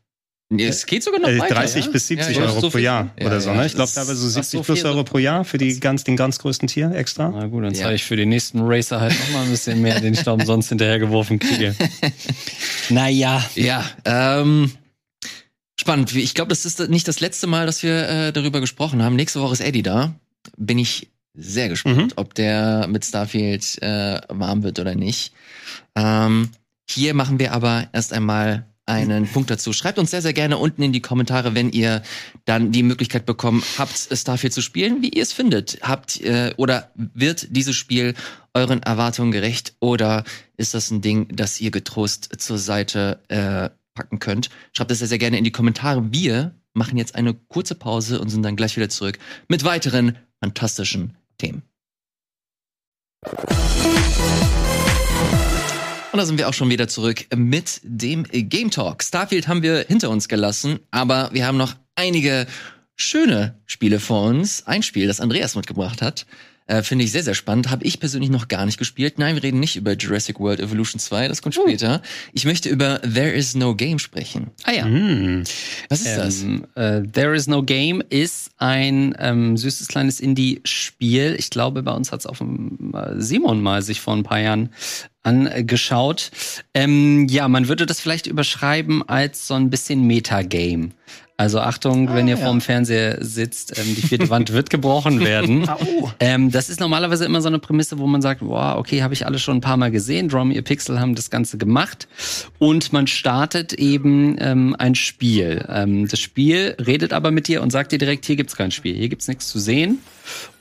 Nee, 0.52 0.66
es 0.66 0.88
geht 0.88 1.04
sogar 1.04 1.20
noch 1.20 1.30
äh, 1.30 1.38
weiter. 1.38 1.54
30 1.54 1.86
ja? 1.86 1.92
bis 1.92 2.08
70 2.08 2.38
ja, 2.38 2.44
Euro 2.44 2.60
so 2.60 2.70
pro 2.72 2.80
Jahr 2.80 3.12
ja, 3.20 3.28
oder 3.28 3.40
so, 3.40 3.54
ne? 3.54 3.68
Ich 3.68 3.76
glaube 3.76 3.92
teilweise 3.94 4.16
so 4.16 4.30
70 4.30 4.58
so 4.58 4.64
plus 4.64 4.84
Euro 4.84 5.04
pro 5.04 5.20
Jahr 5.20 5.46
für 5.46 5.60
die 5.60 5.80
ganz, 5.80 6.04
den 6.04 6.18
ganz 6.18 6.40
größten 6.40 6.68
Tier 6.68 6.92
extra. 6.92 7.30
Na 7.30 7.46
gut, 7.46 7.64
dann 7.64 7.76
zahle 7.76 7.94
ich 7.94 8.04
für 8.04 8.16
den 8.16 8.30
nächsten 8.30 8.62
Racer 8.62 9.00
halt 9.00 9.14
nochmal 9.20 9.44
ein 9.44 9.52
bisschen 9.52 9.80
mehr, 9.80 10.00
den 10.00 10.16
ich 10.16 10.24
da 10.24 10.32
umsonst 10.32 10.70
hinterhergeworfen 10.70 11.38
kriege. 11.38 11.76
naja. 12.90 13.48
Ja, 13.54 13.86
ähm, 14.06 14.72
spannend. 15.80 16.16
Ich 16.16 16.34
glaube, 16.34 16.50
das 16.50 16.66
ist 16.66 16.90
nicht 16.90 17.08
das 17.08 17.20
letzte 17.20 17.46
Mal, 17.46 17.68
dass 17.68 17.84
wir 17.84 18.10
äh, 18.10 18.34
darüber 18.34 18.60
gesprochen 18.60 19.04
haben. 19.04 19.16
Nächste 19.16 19.42
Woche 19.42 19.54
ist 19.54 19.62
Eddie 19.62 19.84
da. 19.84 20.16
Bin 20.58 20.80
ich 20.80 21.10
sehr 21.36 21.70
gespannt, 21.70 21.98
mhm. 21.98 22.12
ob 22.16 22.34
der 22.34 22.88
mit 22.90 23.06
Starfield 23.06 23.80
äh, 23.84 24.20
warm 24.30 24.64
wird 24.64 24.80
oder 24.80 24.96
nicht. 24.96 25.32
Ähm, 25.96 26.50
hier 26.90 27.14
machen 27.14 27.38
wir 27.38 27.54
aber 27.54 27.88
erst 27.94 28.14
einmal 28.14 28.66
einen 28.90 29.28
Punkt 29.28 29.50
dazu. 29.50 29.72
Schreibt 29.72 30.00
uns 30.00 30.12
sehr, 30.12 30.22
sehr 30.22 30.34
gerne 30.34 30.58
unten 30.58 30.82
in 30.82 30.92
die 30.92 31.02
Kommentare, 31.02 31.56
wenn 31.56 31.72
ihr 31.72 32.02
dann 32.46 32.72
die 32.72 32.84
Möglichkeit 32.84 33.26
bekommt, 33.26 33.64
habt 33.78 34.10
Starfield 34.12 34.52
zu 34.52 34.62
spielen, 34.62 35.02
wie 35.02 35.10
ihr 35.10 35.24
es 35.24 35.32
findet. 35.32 35.80
Habt 35.82 36.20
äh, 36.22 36.54
oder 36.58 36.92
wird 36.96 37.56
dieses 37.56 37.76
Spiel 37.76 38.16
euren 38.54 38.82
Erwartungen 38.82 39.32
gerecht 39.32 39.76
oder 39.80 40.24
ist 40.58 40.74
das 40.74 40.92
ein 40.92 41.02
Ding, 41.02 41.28
das 41.32 41.62
ihr 41.62 41.72
getrost 41.72 42.30
zur 42.42 42.58
Seite 42.58 43.20
äh, 43.28 43.70
packen 43.94 44.20
könnt? 44.20 44.50
Schreibt 44.74 44.92
es 44.92 45.00
sehr, 45.00 45.08
sehr 45.08 45.20
gerne 45.20 45.38
in 45.38 45.44
die 45.44 45.52
Kommentare. 45.52 46.12
Wir 46.12 46.56
machen 46.74 46.98
jetzt 46.98 47.16
eine 47.16 47.34
kurze 47.34 47.76
Pause 47.76 48.20
und 48.20 48.30
sind 48.30 48.44
dann 48.44 48.56
gleich 48.56 48.76
wieder 48.76 48.90
zurück 48.90 49.20
mit 49.48 49.64
weiteren 49.64 50.18
fantastischen 50.42 51.16
Themen. 51.38 51.64
Und 56.12 56.18
da 56.18 56.26
sind 56.26 56.40
wir 56.40 56.50
auch 56.50 56.54
schon 56.54 56.70
wieder 56.70 56.88
zurück 56.88 57.26
mit 57.36 57.82
dem 57.84 58.24
Game 58.24 58.72
Talk. 58.72 59.04
Starfield 59.04 59.48
haben 59.48 59.62
wir 59.62 59.86
hinter 59.88 60.10
uns 60.10 60.28
gelassen, 60.28 60.80
aber 60.90 61.30
wir 61.34 61.46
haben 61.46 61.58
noch 61.58 61.76
einige 61.94 62.48
schöne 62.96 63.60
Spiele 63.68 64.00
vor 64.00 64.24
uns. 64.24 64.66
Ein 64.66 64.82
Spiel, 64.82 65.08
das 65.08 65.22
Andreas 65.22 65.56
mitgebracht 65.56 66.02
hat, 66.02 66.26
äh, 66.70 66.84
Finde 66.84 67.04
ich 67.04 67.12
sehr, 67.12 67.24
sehr 67.24 67.34
spannend. 67.34 67.72
Habe 67.72 67.84
ich 67.84 68.00
persönlich 68.00 68.30
noch 68.30 68.48
gar 68.48 68.66
nicht 68.66 68.78
gespielt. 68.78 69.18
Nein, 69.18 69.36
wir 69.36 69.42
reden 69.42 69.60
nicht 69.60 69.76
über 69.76 69.94
Jurassic 69.94 70.40
World 70.40 70.60
Evolution 70.60 71.00
2, 71.00 71.28
das 71.28 71.42
kommt 71.42 71.58
uh. 71.58 71.62
später. 71.62 72.02
Ich 72.32 72.46
möchte 72.46 72.70
über 72.70 73.02
There 73.02 73.32
is 73.32 73.56
no 73.56 73.74
Game 73.74 73.98
sprechen. 73.98 74.52
Ah 74.64 74.72
ja. 74.72 74.86
Mm. 74.86 75.44
Was 75.90 76.02
ist 76.02 76.08
ähm, 76.44 76.66
das? 76.76 77.04
Uh, 77.04 77.08
There 77.12 77.36
is 77.36 77.48
no 77.48 77.64
Game 77.64 78.04
ist 78.10 78.52
ein 78.58 79.16
ähm, 79.18 79.58
süßes 79.58 79.88
kleines 79.88 80.20
Indie-Spiel. 80.20 81.36
Ich 81.40 81.50
glaube, 81.50 81.82
bei 81.82 81.92
uns 81.92 82.12
hat 82.12 82.20
es 82.20 82.26
auf 82.28 82.38
dem 82.38 82.94
äh, 82.94 83.20
Simon 83.20 83.64
mal 83.64 83.82
sich 83.82 84.00
vor 84.00 84.16
ein 84.16 84.24
paar 84.24 84.40
Jahren 84.40 84.70
angeschaut. 85.24 86.30
Ähm, 86.76 87.28
ja, 87.30 87.48
man 87.48 87.68
würde 87.68 87.88
das 87.88 88.00
vielleicht 88.00 88.28
überschreiben 88.28 89.08
als 89.10 89.48
so 89.48 89.56
ein 89.56 89.72
bisschen 89.72 90.06
Metagame. 90.06 90.92
Also 91.40 91.62
Achtung, 91.62 92.10
ah, 92.10 92.16
wenn 92.16 92.28
ihr 92.28 92.36
ja. 92.36 92.44
vorm 92.44 92.60
Fernseher 92.60 93.24
sitzt, 93.24 93.80
ähm, 93.80 93.96
die 93.96 94.02
vierte 94.02 94.30
Wand 94.30 94.52
wird 94.52 94.70
gebrochen 94.70 95.22
werden. 95.26 95.70
ähm, 96.20 96.52
das 96.52 96.70
ist 96.70 96.82
normalerweise 96.82 97.24
immer 97.24 97.42
so 97.42 97.48
eine 97.48 97.60
Prämisse, 97.60 97.98
wo 97.98 98.08
man 98.08 98.22
sagt, 98.22 98.42
wow, 98.42 98.76
okay, 98.76 99.04
habe 99.04 99.14
ich 99.14 99.26
alles 99.26 99.42
schon 99.42 99.60
ein 99.60 99.62
paar 99.62 99.78
Mal 99.78 99.90
gesehen. 99.90 100.28
Drum 100.28 100.54
Your 100.54 100.64
Pixel 100.64 101.00
haben 101.00 101.16
das 101.16 101.30
Ganze 101.30 101.58
gemacht. 101.58 102.10
Und 102.58 102.92
man 102.92 103.08
startet 103.08 103.72
eben 103.72 104.36
ähm, 104.42 104.76
ein 104.78 104.96
Spiel. 104.96 105.66
Ähm, 105.70 106.10
das 106.10 106.20
Spiel 106.20 106.76
redet 106.78 107.14
aber 107.14 107.32
mit 107.32 107.48
dir 107.48 107.64
und 107.64 107.72
sagt 107.72 107.94
dir 107.94 108.00
direkt, 108.00 108.26
hier 108.26 108.36
gibt's 108.36 108.58
kein 108.58 108.72
Spiel, 108.72 108.96
hier 108.96 109.08
gibt's 109.08 109.30
nichts 109.30 109.48
zu 109.48 109.60
sehen. 109.60 110.00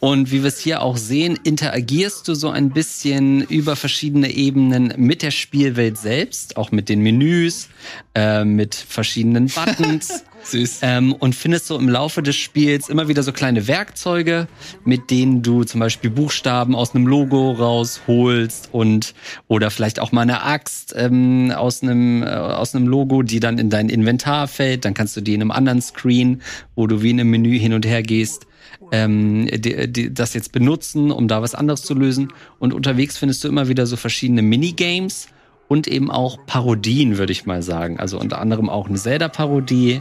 Und 0.00 0.30
wie 0.30 0.42
wir 0.42 0.48
es 0.48 0.60
hier 0.60 0.82
auch 0.82 0.96
sehen, 0.96 1.38
interagierst 1.42 2.28
du 2.28 2.34
so 2.34 2.50
ein 2.50 2.70
bisschen 2.70 3.42
über 3.42 3.74
verschiedene 3.74 4.30
Ebenen 4.30 4.94
mit 4.96 5.22
der 5.22 5.32
Spielwelt 5.32 5.98
selbst, 5.98 6.56
auch 6.56 6.70
mit 6.70 6.88
den 6.88 7.00
Menüs, 7.00 7.68
äh, 8.14 8.44
mit 8.44 8.76
verschiedenen 8.76 9.46
Buttons. 9.54 10.22
Süß. 10.42 10.80
Ähm, 10.82 11.12
und 11.12 11.34
findest 11.34 11.66
so 11.66 11.78
im 11.78 11.88
Laufe 11.88 12.22
des 12.22 12.36
Spiels 12.36 12.88
immer 12.88 13.08
wieder 13.08 13.22
so 13.22 13.32
kleine 13.32 13.68
Werkzeuge, 13.68 14.48
mit 14.84 15.10
denen 15.10 15.42
du 15.42 15.64
zum 15.64 15.80
Beispiel 15.80 16.10
Buchstaben 16.10 16.74
aus 16.74 16.94
einem 16.94 17.06
Logo 17.06 17.52
rausholst 17.52 18.68
und 18.72 19.14
oder 19.48 19.70
vielleicht 19.70 20.00
auch 20.00 20.12
mal 20.12 20.22
eine 20.22 20.42
Axt 20.42 20.94
ähm, 20.96 21.52
aus 21.54 21.82
einem 21.82 22.22
äh, 22.22 22.26
aus 22.26 22.74
einem 22.74 22.86
Logo, 22.86 23.22
die 23.22 23.40
dann 23.40 23.58
in 23.58 23.70
dein 23.70 23.88
Inventar 23.88 24.48
fällt. 24.48 24.84
Dann 24.84 24.94
kannst 24.94 25.16
du 25.16 25.20
die 25.20 25.34
in 25.34 25.40
einem 25.40 25.50
anderen 25.50 25.82
Screen, 25.82 26.42
wo 26.74 26.86
du 26.86 27.02
wie 27.02 27.10
in 27.10 27.20
einem 27.20 27.30
Menü 27.30 27.58
hin 27.58 27.72
und 27.74 27.86
her 27.86 28.02
gehst, 28.02 28.46
ähm, 28.92 29.46
die, 29.52 29.90
die, 29.90 30.14
das 30.14 30.34
jetzt 30.34 30.52
benutzen, 30.52 31.10
um 31.10 31.28
da 31.28 31.42
was 31.42 31.54
anderes 31.54 31.82
zu 31.82 31.94
lösen. 31.94 32.32
Und 32.58 32.72
unterwegs 32.74 33.18
findest 33.18 33.44
du 33.44 33.48
immer 33.48 33.68
wieder 33.68 33.86
so 33.86 33.96
verschiedene 33.96 34.42
Minigames 34.42 35.28
und 35.68 35.86
eben 35.86 36.10
auch 36.10 36.38
Parodien, 36.46 37.18
würde 37.18 37.32
ich 37.32 37.46
mal 37.46 37.62
sagen. 37.62 38.00
Also 38.00 38.18
unter 38.18 38.40
anderem 38.40 38.68
auch 38.70 38.88
eine 38.88 38.98
Zelda-Parodie, 38.98 40.00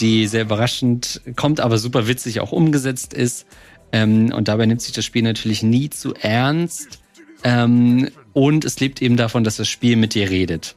die 0.00 0.26
sehr 0.26 0.42
überraschend 0.42 1.20
kommt, 1.36 1.60
aber 1.60 1.78
super 1.78 2.08
witzig 2.08 2.40
auch 2.40 2.52
umgesetzt 2.52 3.12
ist. 3.14 3.46
Ähm, 3.92 4.32
und 4.32 4.48
dabei 4.48 4.66
nimmt 4.66 4.80
sich 4.80 4.92
das 4.92 5.04
Spiel 5.04 5.22
natürlich 5.22 5.62
nie 5.62 5.90
zu 5.90 6.14
ernst. 6.14 7.00
Ähm, 7.44 8.08
und 8.32 8.64
es 8.64 8.80
lebt 8.80 9.02
eben 9.02 9.16
davon, 9.16 9.44
dass 9.44 9.56
das 9.56 9.68
Spiel 9.68 9.96
mit 9.96 10.14
dir 10.14 10.30
redet. 10.30 10.74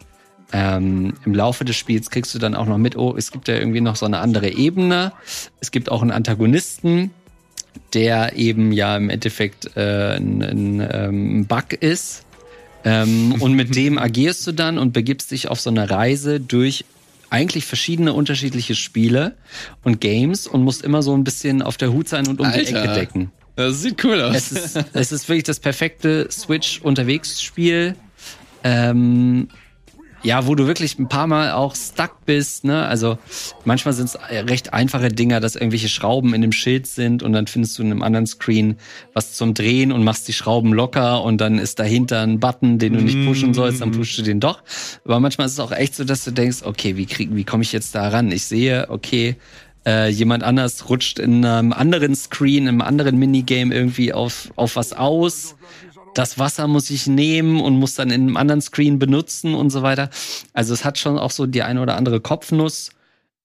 Ähm, 0.51 1.13
Im 1.25 1.33
Laufe 1.33 1.65
des 1.65 1.75
Spiels 1.75 2.09
kriegst 2.09 2.35
du 2.35 2.39
dann 2.39 2.55
auch 2.55 2.65
noch 2.65 2.77
mit, 2.77 2.97
oh, 2.97 3.15
es 3.17 3.31
gibt 3.31 3.47
ja 3.47 3.55
irgendwie 3.55 3.81
noch 3.81 3.95
so 3.95 4.05
eine 4.05 4.19
andere 4.19 4.49
Ebene. 4.49 5.13
Es 5.61 5.71
gibt 5.71 5.89
auch 5.89 6.01
einen 6.01 6.11
Antagonisten, 6.11 7.11
der 7.93 8.35
eben 8.35 8.71
ja 8.71 8.97
im 8.97 9.09
Endeffekt 9.09 9.75
äh, 9.75 10.17
ein, 10.17 10.41
ein 10.41 10.87
ähm, 10.91 11.45
Bug 11.47 11.73
ist. 11.79 12.24
Ähm, 12.85 13.35
und 13.39 13.53
mit 13.53 13.75
dem 13.75 13.97
agierst 13.97 14.47
du 14.47 14.53
dann 14.53 14.77
und 14.77 14.93
begibst 14.93 15.31
dich 15.31 15.49
auf 15.49 15.59
so 15.59 15.69
eine 15.69 15.89
Reise 15.89 16.39
durch 16.39 16.85
eigentlich 17.29 17.65
verschiedene 17.65 18.13
unterschiedliche 18.13 18.75
Spiele 18.75 19.35
und 19.83 19.99
Games 19.99 20.47
und 20.47 20.63
musst 20.63 20.83
immer 20.83 21.01
so 21.01 21.13
ein 21.13 21.23
bisschen 21.23 21.61
auf 21.61 21.75
der 21.75 21.91
Hut 21.91 22.07
sein 22.07 22.27
und 22.27 22.39
um 22.39 22.45
Alter, 22.45 22.59
die 22.59 22.73
Ecke 22.73 22.93
decken. 22.93 23.31
Das 23.55 23.81
sieht 23.81 24.03
cool 24.05 24.21
aus. 24.21 24.35
Es 24.35 24.51
ist, 24.51 24.85
es 24.93 25.11
ist 25.11 25.27
wirklich 25.27 25.43
das 25.43 25.59
perfekte 25.59 26.29
Switch-Unterwegs-Spiel. 26.31 27.95
Ähm, 28.63 29.49
ja, 30.25 30.47
wo 30.47 30.55
du 30.55 30.65
wirklich 30.65 30.97
ein 30.97 31.07
paar 31.07 31.27
Mal 31.27 31.51
auch 31.51 31.75
stuck 31.75 32.25
bist, 32.25 32.63
ne? 32.63 32.85
Also 32.87 33.19
manchmal 33.63 33.93
sind 33.93 34.07
es 34.07 34.17
recht 34.31 34.73
einfache 34.73 35.09
Dinger, 35.09 35.39
dass 35.39 35.55
irgendwelche 35.55 35.87
Schrauben 35.87 36.33
in 36.33 36.41
dem 36.41 36.51
Schild 36.51 36.87
sind 36.87 37.21
und 37.21 37.31
dann 37.31 37.45
findest 37.45 37.77
du 37.77 37.83
in 37.83 37.91
einem 37.91 38.01
anderen 38.01 38.25
Screen 38.25 38.77
was 39.13 39.33
zum 39.33 39.53
Drehen 39.53 39.91
und 39.91 40.03
machst 40.03 40.27
die 40.27 40.33
Schrauben 40.33 40.73
locker 40.73 41.23
und 41.23 41.39
dann 41.39 41.59
ist 41.59 41.77
dahinter 41.77 42.21
ein 42.21 42.39
Button, 42.39 42.79
den 42.79 42.93
du 42.93 43.01
nicht 43.01 43.23
pushen 43.23 43.53
sollst, 43.53 43.81
dann 43.81 43.91
pushst 43.91 44.17
du 44.17 44.23
den 44.23 44.39
doch. 44.39 44.63
Aber 45.05 45.19
manchmal 45.19 45.45
ist 45.45 45.53
es 45.53 45.59
auch 45.59 45.71
echt 45.71 45.95
so, 45.95 46.03
dass 46.03 46.23
du 46.23 46.31
denkst, 46.31 46.63
okay, 46.63 46.97
wie 46.97 47.05
krieg, 47.05 47.29
wie 47.31 47.43
komme 47.43 47.61
ich 47.61 47.71
jetzt 47.71 47.93
da 47.93 48.07
ran? 48.07 48.31
Ich 48.31 48.45
sehe, 48.45 48.87
okay, 48.89 49.35
äh, 49.85 50.09
jemand 50.09 50.43
anders 50.43 50.89
rutscht 50.89 51.19
in 51.19 51.45
einem 51.45 51.71
anderen 51.71 52.15
Screen, 52.15 52.63
in 52.63 52.69
einem 52.69 52.81
anderen 52.81 53.19
Minigame 53.19 53.75
irgendwie 53.75 54.11
auf, 54.11 54.51
auf 54.55 54.75
was 54.75 54.93
aus 54.93 55.55
das 56.17 56.39
Wasser 56.39 56.67
muss 56.67 56.89
ich 56.89 57.07
nehmen 57.07 57.61
und 57.61 57.77
muss 57.77 57.95
dann 57.95 58.09
in 58.09 58.21
einem 58.21 58.37
anderen 58.37 58.61
Screen 58.61 58.97
benutzen 58.99 59.53
und 59.53 59.69
so 59.69 59.83
weiter. 59.83 60.09
Also 60.53 60.73
es 60.73 60.83
hat 60.83 60.97
schon 60.97 61.19
auch 61.19 61.31
so 61.31 61.45
die 61.45 61.61
eine 61.61 61.81
oder 61.81 61.97
andere 61.97 62.21
Kopfnuss 62.21 62.91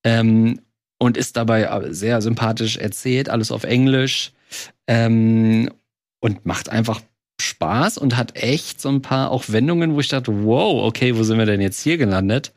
ähm, 0.05 0.61
und 0.99 1.17
ist 1.17 1.37
dabei 1.37 1.93
sehr 1.93 2.23
sympathisch 2.23 2.77
erzählt, 2.77 3.29
alles 3.29 3.51
auf 3.51 3.65
Englisch 3.65 4.33
ähm, 4.87 5.71
und 6.21 6.47
macht 6.47 6.69
einfach 6.69 7.01
Spaß 7.41 7.99
und 7.99 8.17
hat 8.17 8.37
echt 8.37 8.81
so 8.81 8.89
ein 8.89 9.03
paar 9.03 9.31
auch 9.31 9.45
Wendungen, 9.49 9.95
wo 9.95 10.01
ich 10.01 10.09
dachte, 10.09 10.45
wow, 10.45 10.85
okay, 10.85 11.17
wo 11.17 11.23
sind 11.23 11.39
wir 11.39 11.47
denn 11.47 11.61
jetzt 11.61 11.81
hier 11.81 11.99
gelandet? 11.99 12.53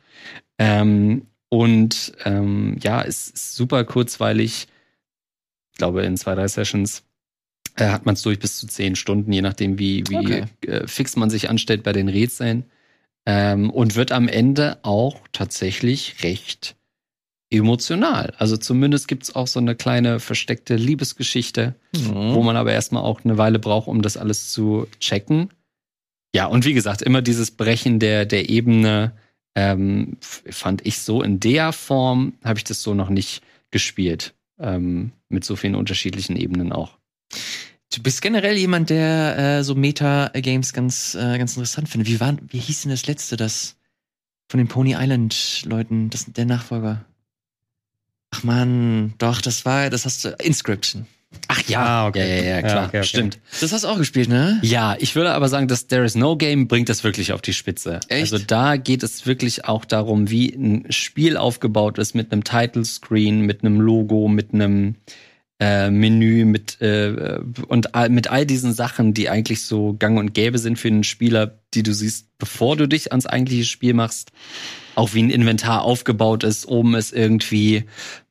Ähm, 0.58 1.26
und 1.48 2.12
ähm, 2.24 2.76
ja, 2.80 3.02
es 3.02 3.30
ist 3.30 3.54
super 3.54 3.84
kurzweilig. 3.84 4.68
Ich 5.72 5.78
glaube, 5.78 6.02
in 6.02 6.16
zwei, 6.16 6.34
drei 6.34 6.46
Sessions 6.46 7.02
äh, 7.76 7.86
hat 7.88 8.06
man 8.06 8.14
es 8.14 8.22
durch 8.22 8.38
bis 8.38 8.58
zu 8.58 8.66
zehn 8.66 8.96
Stunden, 8.96 9.32
je 9.32 9.42
nachdem, 9.42 9.78
wie, 9.78 10.04
wie 10.08 10.16
okay. 10.16 10.44
äh, 10.66 10.86
fix 10.86 11.16
man 11.16 11.30
sich 11.30 11.50
anstellt 11.50 11.82
bei 11.82 11.92
den 11.92 12.08
Rätseln. 12.08 12.64
Ähm, 13.26 13.70
und 13.70 13.96
wird 13.96 14.12
am 14.12 14.28
Ende 14.28 14.78
auch 14.82 15.20
tatsächlich 15.32 16.22
recht 16.22 16.76
emotional. 17.50 18.34
Also 18.38 18.56
zumindest 18.56 19.08
gibt's 19.08 19.34
auch 19.34 19.46
so 19.46 19.60
eine 19.60 19.74
kleine 19.74 20.20
versteckte 20.20 20.76
Liebesgeschichte, 20.76 21.74
mhm. 21.96 22.34
wo 22.34 22.42
man 22.42 22.56
aber 22.56 22.72
erstmal 22.72 23.02
auch 23.02 23.24
eine 23.24 23.38
Weile 23.38 23.58
braucht, 23.58 23.88
um 23.88 24.02
das 24.02 24.16
alles 24.16 24.50
zu 24.52 24.86
checken. 25.00 25.48
Ja, 26.34 26.46
und 26.46 26.64
wie 26.64 26.74
gesagt, 26.74 27.00
immer 27.00 27.22
dieses 27.22 27.52
Brechen 27.52 27.98
der, 27.98 28.26
der 28.26 28.50
Ebene 28.50 29.12
ähm, 29.54 30.16
fand 30.20 30.84
ich 30.84 30.98
so 30.98 31.22
in 31.22 31.38
der 31.40 31.72
Form, 31.72 32.34
habe 32.42 32.58
ich 32.58 32.64
das 32.64 32.82
so 32.82 32.92
noch 32.92 33.08
nicht 33.08 33.42
gespielt. 33.70 34.34
Ähm, 34.58 35.12
mit 35.28 35.44
so 35.44 35.56
vielen 35.56 35.74
unterschiedlichen 35.74 36.36
Ebenen 36.36 36.72
auch. 36.72 36.98
Du 37.94 38.02
bist 38.02 38.22
generell 38.22 38.56
jemand, 38.56 38.90
der 38.90 39.38
äh, 39.38 39.64
so 39.64 39.74
Meta-Games 39.74 40.72
ganz, 40.72 41.14
äh, 41.14 41.38
ganz 41.38 41.52
interessant 41.52 41.88
findet. 41.88 42.08
Wie, 42.08 42.18
war, 42.18 42.36
wie 42.48 42.58
hieß 42.58 42.82
denn 42.82 42.90
das 42.90 43.06
letzte, 43.06 43.36
das 43.36 43.76
von 44.48 44.58
den 44.58 44.68
Pony 44.68 44.94
Island-Leuten, 44.98 46.10
das 46.10 46.26
der 46.26 46.44
Nachfolger? 46.44 47.04
Ach 48.30 48.42
man, 48.42 49.14
doch, 49.18 49.40
das 49.40 49.64
war, 49.64 49.90
das 49.90 50.04
hast 50.04 50.24
du, 50.24 50.30
Inscription. 50.42 51.06
Ach 51.48 51.62
ja, 51.68 51.84
ah, 51.84 52.06
okay. 52.08 52.20
ja, 52.20 52.42
ja, 52.42 52.50
ja, 52.56 52.62
klar, 52.62 52.74
ja, 52.74 52.88
okay, 52.88 52.98
okay. 52.98 53.06
stimmt. 53.06 53.38
Das 53.60 53.72
hast 53.72 53.84
du 53.84 53.88
auch 53.88 53.98
gespielt, 53.98 54.28
ne? 54.28 54.58
Ja, 54.62 54.96
ich 54.98 55.14
würde 55.14 55.32
aber 55.32 55.48
sagen, 55.48 55.68
dass 55.68 55.86
There 55.86 56.04
is 56.04 56.14
No 56.14 56.36
Game 56.36 56.68
bringt 56.68 56.88
das 56.88 57.04
wirklich 57.04 57.32
auf 57.32 57.42
die 57.42 57.52
Spitze. 57.52 58.00
Echt? 58.08 58.32
Also 58.32 58.38
da 58.38 58.76
geht 58.76 59.02
es 59.02 59.26
wirklich 59.26 59.64
auch 59.64 59.84
darum, 59.84 60.30
wie 60.30 60.48
ein 60.48 60.86
Spiel 60.90 61.36
aufgebaut 61.36 61.98
ist 61.98 62.14
mit 62.14 62.32
einem 62.32 62.44
Title 62.44 62.84
Screen, 62.84 63.40
mit 63.42 63.62
einem 63.62 63.80
Logo, 63.80 64.28
mit 64.28 64.54
einem 64.54 64.96
äh, 65.60 65.90
Menü 65.90 66.44
mit 66.44 66.80
äh, 66.80 67.40
und 67.68 67.94
all, 67.94 68.08
mit 68.08 68.28
all 68.28 68.44
diesen 68.44 68.72
Sachen, 68.72 69.14
die 69.14 69.28
eigentlich 69.28 69.62
so 69.62 69.94
gang 69.98 70.18
und 70.18 70.34
gäbe 70.34 70.58
sind 70.58 70.78
für 70.78 70.88
einen 70.88 71.04
Spieler, 71.04 71.58
die 71.74 71.82
du 71.82 71.94
siehst, 71.94 72.26
bevor 72.38 72.76
du 72.76 72.88
dich 72.88 73.12
ans 73.12 73.26
eigentliche 73.26 73.64
Spiel 73.64 73.94
machst. 73.94 74.32
Auch 74.96 75.12
wie 75.12 75.22
ein 75.22 75.30
Inventar 75.30 75.82
aufgebaut 75.82 76.44
ist. 76.44 76.68
Oben 76.68 76.94
ist 76.94 77.12
irgendwie 77.12 77.84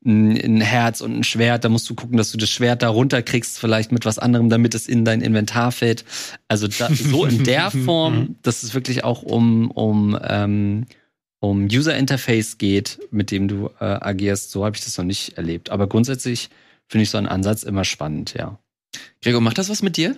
ein, 0.04 0.32
ein 0.32 0.60
Herz 0.62 1.02
und 1.02 1.14
ein 1.14 1.24
Schwert. 1.24 1.62
Da 1.62 1.68
musst 1.68 1.88
du 1.90 1.94
gucken, 1.94 2.16
dass 2.16 2.32
du 2.32 2.38
das 2.38 2.48
Schwert 2.48 2.82
da 2.82 2.88
runterkriegst, 2.88 3.58
vielleicht 3.58 3.92
mit 3.92 4.06
was 4.06 4.18
anderem, 4.18 4.48
damit 4.48 4.74
es 4.74 4.86
in 4.86 5.04
dein 5.04 5.20
Inventar 5.20 5.72
fällt. 5.72 6.06
Also 6.48 6.66
da, 6.66 6.88
so 6.90 7.26
in 7.26 7.44
der 7.44 7.70
Form, 7.70 8.36
dass 8.42 8.62
es 8.62 8.72
wirklich 8.72 9.04
auch 9.04 9.22
um, 9.22 9.70
um 9.70 10.18
ähm, 10.22 10.86
um 11.40 11.64
User 11.64 11.94
Interface 11.94 12.56
geht, 12.56 12.98
mit 13.10 13.30
dem 13.30 13.48
du 13.48 13.68
äh, 13.78 13.84
agierst. 13.84 14.50
So 14.50 14.64
habe 14.64 14.76
ich 14.76 14.84
das 14.84 14.96
noch 14.96 15.04
nicht 15.04 15.36
erlebt. 15.36 15.68
Aber 15.68 15.86
grundsätzlich 15.86 16.48
finde 16.88 17.02
ich 17.02 17.10
so 17.10 17.18
einen 17.18 17.28
Ansatz 17.28 17.62
immer 17.62 17.84
spannend, 17.84 18.34
ja. 18.34 18.58
Gregor, 19.22 19.40
macht 19.40 19.58
das 19.58 19.68
was 19.68 19.82
mit 19.82 19.96
dir? 19.96 20.16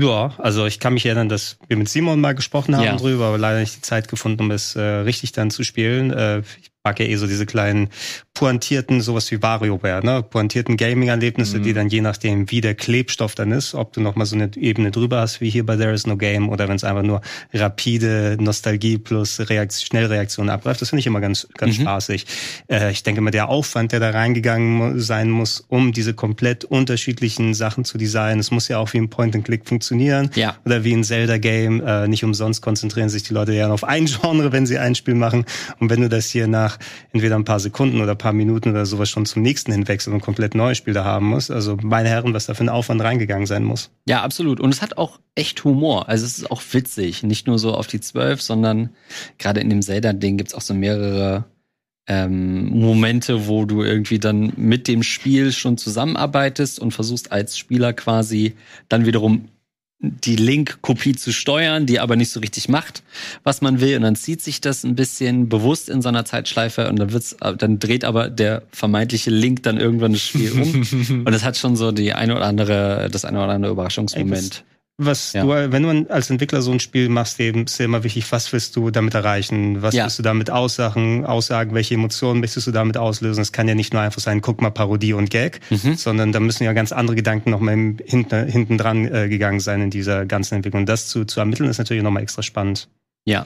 Ja, 0.00 0.34
also 0.38 0.66
ich 0.66 0.80
kann 0.80 0.94
mich 0.94 1.06
erinnern, 1.06 1.28
dass 1.28 1.58
wir 1.68 1.76
mit 1.76 1.88
Simon 1.88 2.20
mal 2.20 2.34
gesprochen 2.34 2.76
haben 2.76 2.84
ja. 2.84 2.96
drüber, 2.96 3.26
aber 3.26 3.38
leider 3.38 3.60
nicht 3.60 3.76
die 3.76 3.80
Zeit 3.80 4.08
gefunden, 4.08 4.42
um 4.42 4.50
es 4.50 4.74
äh, 4.74 4.80
richtig 4.80 5.32
dann 5.32 5.50
zu 5.50 5.62
spielen. 5.62 6.10
Äh, 6.10 6.40
ich 6.40 6.70
mag 6.82 6.98
ja 6.98 7.06
eh 7.06 7.16
so 7.16 7.26
diese 7.26 7.46
kleinen 7.46 7.90
pointierten, 8.34 9.00
sowas 9.00 9.30
wie 9.30 9.40
WarioWare, 9.40 10.04
ne? 10.04 10.24
Pointierten 10.24 10.76
Gaming-Erlebnisse, 10.76 11.58
mhm. 11.58 11.62
die 11.62 11.72
dann 11.72 11.88
je 11.88 12.00
nachdem, 12.00 12.50
wie 12.50 12.60
der 12.60 12.74
Klebstoff 12.74 13.36
dann 13.36 13.52
ist, 13.52 13.74
ob 13.74 13.92
du 13.92 14.00
nochmal 14.00 14.26
so 14.26 14.34
eine 14.34 14.50
Ebene 14.56 14.90
drüber 14.90 15.20
hast, 15.20 15.40
wie 15.40 15.50
hier 15.50 15.64
bei 15.64 15.76
There 15.76 15.92
is 15.92 16.04
no 16.04 16.16
Game, 16.16 16.48
oder 16.48 16.68
wenn 16.68 16.74
es 16.74 16.82
einfach 16.82 17.04
nur 17.04 17.20
rapide 17.52 18.36
Nostalgie 18.40 18.98
plus 18.98 19.38
Reaktion, 19.38 19.86
Schnellreaktion 19.86 20.50
abgreift, 20.50 20.82
das 20.82 20.90
finde 20.90 21.00
ich 21.00 21.06
immer 21.06 21.20
ganz, 21.20 21.46
ganz 21.56 21.78
mhm. 21.78 21.82
spaßig. 21.82 22.26
Äh, 22.68 22.90
ich 22.90 23.04
denke 23.04 23.20
mal, 23.20 23.30
der 23.30 23.48
Aufwand, 23.48 23.92
der 23.92 24.00
da 24.00 24.10
reingegangen 24.10 24.98
sein 25.00 25.30
muss, 25.30 25.64
um 25.68 25.92
diese 25.92 26.12
komplett 26.12 26.64
unterschiedlichen 26.64 27.54
Sachen 27.54 27.84
zu 27.84 27.98
designen, 27.98 28.40
es 28.40 28.50
muss 28.50 28.66
ja 28.66 28.78
auch 28.78 28.92
wie 28.94 28.98
ein 28.98 29.10
Point-and-Click 29.10 29.68
funktionieren. 29.68 30.30
Ja. 30.34 30.56
Oder 30.64 30.82
wie 30.82 30.92
ein 30.92 31.04
Zelda-Game. 31.04 31.86
Äh, 31.86 32.08
nicht 32.08 32.24
umsonst 32.24 32.62
konzentrieren 32.62 33.08
sich 33.08 33.22
die 33.22 33.32
Leute 33.32 33.52
ja 33.52 33.70
auf 33.70 33.84
ein 33.84 34.06
Genre, 34.20 34.50
wenn 34.50 34.66
sie 34.66 34.78
ein 34.78 34.96
Spiel 34.96 35.14
machen. 35.14 35.44
Und 35.78 35.88
wenn 35.88 36.00
du 36.00 36.08
das 36.08 36.30
hier 36.30 36.48
nach 36.48 36.80
entweder 37.12 37.36
ein 37.36 37.44
paar 37.44 37.60
Sekunden 37.60 38.00
oder 38.00 38.16
paar 38.23 38.23
Minuten 38.32 38.70
oder 38.70 38.86
sowas 38.86 39.10
schon 39.10 39.26
zum 39.26 39.42
nächsten 39.42 39.72
hinwechseln 39.72 40.14
und 40.14 40.20
komplett 40.20 40.54
neues 40.54 40.78
Spiel 40.78 40.94
da 40.94 41.04
haben 41.04 41.26
muss. 41.26 41.50
Also 41.50 41.76
meine 41.82 42.08
Herren, 42.08 42.34
was 42.34 42.46
da 42.46 42.54
für 42.54 42.64
ein 42.64 42.68
Aufwand 42.68 43.02
reingegangen 43.02 43.46
sein 43.46 43.64
muss. 43.64 43.90
Ja, 44.06 44.22
absolut. 44.22 44.60
Und 44.60 44.72
es 44.72 44.82
hat 44.82 44.96
auch 44.98 45.20
echt 45.34 45.64
Humor. 45.64 46.08
Also 46.08 46.24
es 46.24 46.38
ist 46.38 46.50
auch 46.50 46.62
witzig. 46.72 47.22
Nicht 47.22 47.46
nur 47.46 47.58
so 47.58 47.74
auf 47.74 47.86
die 47.86 48.00
zwölf, 48.00 48.42
sondern 48.42 48.90
gerade 49.38 49.60
in 49.60 49.70
dem 49.70 49.82
Zelda-Ding 49.82 50.36
gibt's 50.36 50.54
auch 50.54 50.60
so 50.60 50.74
mehrere 50.74 51.44
ähm, 52.06 52.68
Momente, 52.68 53.46
wo 53.46 53.64
du 53.64 53.82
irgendwie 53.82 54.18
dann 54.18 54.52
mit 54.56 54.88
dem 54.88 55.02
Spiel 55.02 55.52
schon 55.52 55.78
zusammenarbeitest 55.78 56.78
und 56.78 56.92
versuchst 56.92 57.32
als 57.32 57.56
Spieler 57.56 57.92
quasi 57.92 58.54
dann 58.88 59.06
wiederum 59.06 59.48
die 60.10 60.36
Link-Kopie 60.36 61.14
zu 61.14 61.32
steuern, 61.32 61.86
die 61.86 62.00
aber 62.00 62.16
nicht 62.16 62.30
so 62.30 62.40
richtig 62.40 62.68
macht, 62.68 63.02
was 63.42 63.60
man 63.60 63.80
will. 63.80 63.96
Und 63.96 64.02
dann 64.02 64.16
zieht 64.16 64.42
sich 64.42 64.60
das 64.60 64.84
ein 64.84 64.94
bisschen 64.94 65.48
bewusst 65.48 65.88
in 65.88 66.02
so 66.02 66.08
einer 66.08 66.24
Zeitschleife 66.24 66.88
und 66.88 66.98
dann 66.98 67.12
wird's, 67.12 67.36
dann 67.58 67.78
dreht 67.78 68.04
aber 68.04 68.28
der 68.28 68.62
vermeintliche 68.70 69.30
Link 69.30 69.62
dann 69.62 69.78
irgendwann 69.78 70.12
das 70.12 70.22
Spiel 70.22 70.52
um. 70.52 71.24
und 71.24 71.30
das 71.32 71.44
hat 71.44 71.56
schon 71.56 71.76
so 71.76 71.92
die 71.92 72.12
eine 72.12 72.36
oder 72.36 72.46
andere, 72.46 73.08
das 73.10 73.24
eine 73.24 73.42
oder 73.42 73.52
andere 73.52 73.72
Überraschungsmoment 73.72 74.64
was 74.96 75.32
ja. 75.32 75.42
du, 75.42 75.72
wenn 75.72 75.82
du 75.82 76.10
als 76.10 76.30
Entwickler 76.30 76.62
so 76.62 76.70
ein 76.70 76.78
Spiel 76.78 77.08
machst, 77.08 77.40
eben 77.40 77.64
ist 77.64 77.78
ja 77.78 77.84
immer 77.84 78.04
wichtig, 78.04 78.30
was 78.30 78.52
willst 78.52 78.76
du 78.76 78.90
damit 78.90 79.14
erreichen? 79.14 79.82
Was 79.82 79.94
ja. 79.94 80.04
willst 80.04 80.20
du 80.20 80.22
damit 80.22 80.50
aussagen, 80.50 81.26
aussagen? 81.26 81.74
Welche 81.74 81.94
Emotionen 81.94 82.40
möchtest 82.40 82.68
du 82.68 82.70
damit 82.70 82.96
auslösen? 82.96 83.40
Es 83.40 83.50
kann 83.50 83.66
ja 83.66 83.74
nicht 83.74 83.92
nur 83.92 84.02
einfach 84.02 84.20
sein, 84.20 84.40
guck 84.40 84.62
mal 84.62 84.70
Parodie 84.70 85.12
und 85.12 85.30
Gag, 85.30 85.60
mhm. 85.70 85.96
sondern 85.96 86.30
da 86.30 86.38
müssen 86.38 86.62
ja 86.62 86.72
ganz 86.72 86.92
andere 86.92 87.16
Gedanken 87.16 87.50
noch 87.50 87.58
mal 87.58 87.72
hinten, 87.72 88.46
hinten 88.46 88.78
dran 88.78 89.12
äh, 89.12 89.28
gegangen 89.28 89.58
sein 89.58 89.82
in 89.82 89.90
dieser 89.90 90.26
ganzen 90.26 90.56
Entwicklung. 90.56 90.82
Und 90.82 90.88
das 90.88 91.08
zu, 91.08 91.24
zu 91.24 91.40
ermitteln 91.40 91.68
ist 91.68 91.78
natürlich 91.78 92.04
nochmal 92.04 92.22
extra 92.22 92.42
spannend. 92.42 92.88
Ja. 93.24 93.44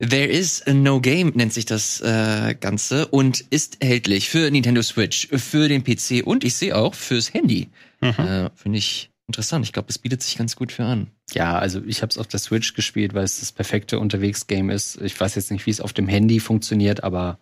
There 0.00 0.26
is 0.26 0.64
no 0.66 1.00
game 1.00 1.32
nennt 1.34 1.52
sich 1.52 1.66
das 1.66 2.00
äh, 2.00 2.56
Ganze 2.58 3.06
und 3.08 3.44
ist 3.50 3.80
erhältlich 3.80 4.28
für 4.28 4.50
Nintendo 4.50 4.82
Switch, 4.82 5.28
für 5.28 5.68
den 5.68 5.84
PC 5.84 6.24
und 6.24 6.42
ich 6.42 6.54
sehe 6.54 6.76
auch 6.76 6.94
fürs 6.94 7.32
Handy. 7.32 7.68
Mhm. 8.00 8.08
Äh, 8.18 8.50
Finde 8.54 8.78
ich 8.78 9.10
Interessant, 9.28 9.64
ich 9.66 9.74
glaube, 9.74 9.90
es 9.90 9.98
bietet 9.98 10.22
sich 10.22 10.38
ganz 10.38 10.56
gut 10.56 10.72
für 10.72 10.84
an. 10.84 11.08
Ja, 11.32 11.58
also 11.58 11.82
ich 11.86 12.00
habe 12.00 12.10
es 12.10 12.16
auf 12.16 12.26
der 12.26 12.40
Switch 12.40 12.72
gespielt, 12.72 13.12
weil 13.12 13.24
es 13.24 13.40
das 13.40 13.52
perfekte 13.52 13.98
Unterwegs-Game 13.98 14.70
ist. 14.70 15.00
Ich 15.02 15.20
weiß 15.20 15.34
jetzt 15.34 15.50
nicht, 15.50 15.66
wie 15.66 15.70
es 15.70 15.82
auf 15.82 15.92
dem 15.92 16.08
Handy 16.08 16.40
funktioniert, 16.40 17.04
aber 17.04 17.38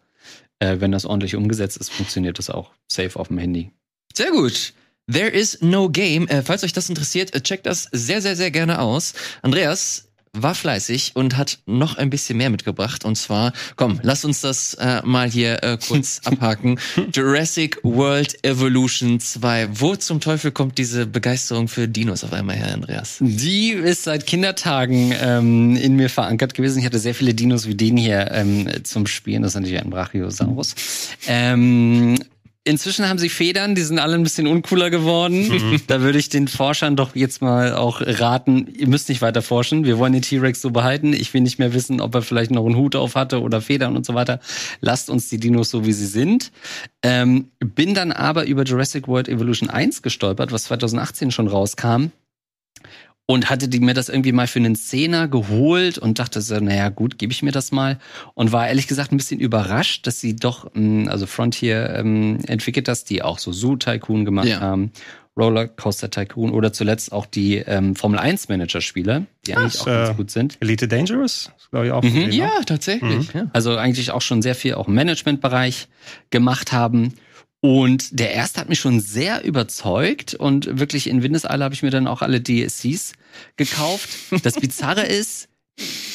äh, 0.58 0.80
wenn 0.80 0.90
das 0.90 1.04
ordentlich 1.04 1.36
umgesetzt 1.36 1.76
ist, 1.76 1.90
funktioniert 1.90 2.40
das 2.40 2.50
auch 2.50 2.72
safe 2.90 3.18
auf 3.18 3.28
dem 3.28 3.38
Handy. 3.38 3.70
Sehr 4.12 4.32
gut. 4.32 4.74
There 5.10 5.28
is 5.28 5.58
no 5.60 5.88
game. 5.88 6.26
Äh, 6.26 6.42
falls 6.42 6.64
euch 6.64 6.72
das 6.72 6.88
interessiert, 6.88 7.32
äh, 7.34 7.40
checkt 7.40 7.66
das 7.66 7.88
sehr, 7.92 8.20
sehr, 8.20 8.34
sehr 8.34 8.50
gerne 8.50 8.80
aus. 8.80 9.14
Andreas, 9.42 10.08
war 10.42 10.54
fleißig 10.54 11.12
und 11.14 11.36
hat 11.36 11.58
noch 11.66 11.96
ein 11.96 12.10
bisschen 12.10 12.38
mehr 12.38 12.50
mitgebracht. 12.50 13.04
Und 13.04 13.16
zwar, 13.16 13.52
komm, 13.76 14.00
lass 14.02 14.24
uns 14.24 14.40
das 14.40 14.74
äh, 14.74 15.02
mal 15.04 15.30
hier 15.30 15.62
äh, 15.62 15.78
kurz 15.86 16.20
abhaken. 16.24 16.78
Jurassic 17.12 17.78
World 17.82 18.44
Evolution 18.44 19.20
2. 19.20 19.68
Wo 19.72 19.96
zum 19.96 20.20
Teufel 20.20 20.52
kommt 20.52 20.78
diese 20.78 21.06
Begeisterung 21.06 21.68
für 21.68 21.88
Dinos 21.88 22.24
auf 22.24 22.32
einmal 22.32 22.56
her, 22.56 22.72
Andreas? 22.74 23.16
Die 23.20 23.70
ist 23.70 24.04
seit 24.04 24.26
Kindertagen 24.26 25.14
ähm, 25.20 25.76
in 25.76 25.96
mir 25.96 26.10
verankert 26.10 26.54
gewesen. 26.54 26.78
Ich 26.78 26.86
hatte 26.86 26.98
sehr 26.98 27.14
viele 27.14 27.34
Dinos 27.34 27.66
wie 27.66 27.74
den 27.74 27.96
hier 27.96 28.30
ähm, 28.32 28.68
zum 28.84 29.06
Spielen. 29.06 29.42
Das 29.42 29.52
ist 29.52 29.60
natürlich 29.60 29.80
ein 29.80 29.90
Brachiosaurus. 29.90 30.74
Ähm, 31.26 32.18
Inzwischen 32.66 33.08
haben 33.08 33.20
sie 33.20 33.28
Federn, 33.28 33.76
die 33.76 33.82
sind 33.82 34.00
alle 34.00 34.16
ein 34.16 34.24
bisschen 34.24 34.48
uncooler 34.48 34.90
geworden. 34.90 35.48
Mhm. 35.48 35.82
Da 35.86 36.00
würde 36.00 36.18
ich 36.18 36.30
den 36.30 36.48
Forschern 36.48 36.96
doch 36.96 37.14
jetzt 37.14 37.40
mal 37.40 37.72
auch 37.74 38.00
raten, 38.04 38.66
ihr 38.76 38.88
müsst 38.88 39.08
nicht 39.08 39.22
weiter 39.22 39.40
forschen. 39.40 39.84
Wir 39.84 39.98
wollen 39.98 40.12
den 40.12 40.22
T-Rex 40.22 40.62
so 40.62 40.72
behalten. 40.72 41.12
Ich 41.12 41.32
will 41.32 41.42
nicht 41.42 41.60
mehr 41.60 41.72
wissen, 41.74 42.00
ob 42.00 42.12
er 42.16 42.22
vielleicht 42.22 42.50
noch 42.50 42.66
einen 42.66 42.74
Hut 42.74 42.96
auf 42.96 43.14
hatte 43.14 43.40
oder 43.40 43.60
Federn 43.60 43.96
und 43.96 44.04
so 44.04 44.14
weiter. 44.14 44.40
Lasst 44.80 45.10
uns 45.10 45.28
die 45.28 45.38
Dinos 45.38 45.70
so, 45.70 45.86
wie 45.86 45.92
sie 45.92 46.06
sind. 46.06 46.50
Ähm, 47.04 47.52
bin 47.60 47.94
dann 47.94 48.10
aber 48.10 48.46
über 48.46 48.64
Jurassic 48.64 49.06
World 49.06 49.28
Evolution 49.28 49.70
1 49.70 50.02
gestolpert, 50.02 50.50
was 50.50 50.64
2018 50.64 51.30
schon 51.30 51.46
rauskam 51.46 52.10
und 53.26 53.50
hatte 53.50 53.68
die 53.68 53.80
mir 53.80 53.94
das 53.94 54.08
irgendwie 54.08 54.32
mal 54.32 54.46
für 54.46 54.60
einen 54.60 54.76
Zehner 54.76 55.26
geholt 55.26 55.98
und 55.98 56.18
dachte 56.18 56.40
so, 56.40 56.58
naja 56.60 56.88
gut, 56.88 57.18
gebe 57.18 57.32
ich 57.32 57.42
mir 57.42 57.50
das 57.50 57.72
mal 57.72 57.98
und 58.34 58.52
war 58.52 58.68
ehrlich 58.68 58.86
gesagt 58.86 59.12
ein 59.12 59.16
bisschen 59.16 59.40
überrascht, 59.40 60.06
dass 60.06 60.20
sie 60.20 60.36
doch, 60.36 60.72
hm, 60.74 61.08
also 61.08 61.26
Frontier 61.26 61.90
ähm, 61.96 62.38
entwickelt 62.46 62.86
das, 62.86 63.04
die 63.04 63.22
auch 63.22 63.38
so 63.38 63.52
Zoo 63.52 63.76
Tycoon 63.76 64.24
gemacht 64.24 64.46
ja. 64.46 64.60
haben, 64.60 64.92
Rollercoaster 65.36 66.08
Tycoon 66.08 66.50
oder 66.52 66.72
zuletzt 66.72 67.12
auch 67.12 67.26
die 67.26 67.56
ähm, 67.56 67.94
Formel 67.94 68.18
1 68.18 68.48
Manager 68.48 68.80
Spiele, 68.80 69.26
die 69.46 69.52
das, 69.52 69.60
eigentlich 69.60 69.80
auch 69.80 69.86
ganz 69.86 70.08
äh, 70.10 70.14
gut 70.14 70.30
sind. 70.30 70.56
Elite 70.60 70.88
Dangerous, 70.88 71.50
glaube 71.70 71.86
ich 71.86 71.92
auch. 71.92 72.02
Mhm, 72.02 72.30
ja, 72.30 72.50
tatsächlich. 72.64 73.34
Mhm. 73.34 73.50
Also 73.52 73.76
eigentlich 73.76 74.12
auch 74.12 74.22
schon 74.22 74.40
sehr 74.40 74.54
viel 74.54 74.74
auch 74.74 74.88
im 74.88 74.94
Managementbereich 74.94 75.88
gemacht 76.30 76.72
haben 76.72 77.12
und 77.60 78.18
der 78.18 78.32
erste 78.32 78.60
hat 78.60 78.68
mich 78.68 78.78
schon 78.78 79.00
sehr 79.00 79.44
überzeugt 79.44 80.34
und 80.34 80.78
wirklich 80.78 81.08
in 81.08 81.22
Windeseile 81.22 81.64
habe 81.64 81.74
ich 81.74 81.82
mir 81.82 81.90
dann 81.90 82.06
auch 82.06 82.22
alle 82.22 82.42
DSCs 82.42 83.12
gekauft. 83.56 84.10
Das 84.42 84.54
Bizarre 84.60 85.04
ist, 85.06 85.48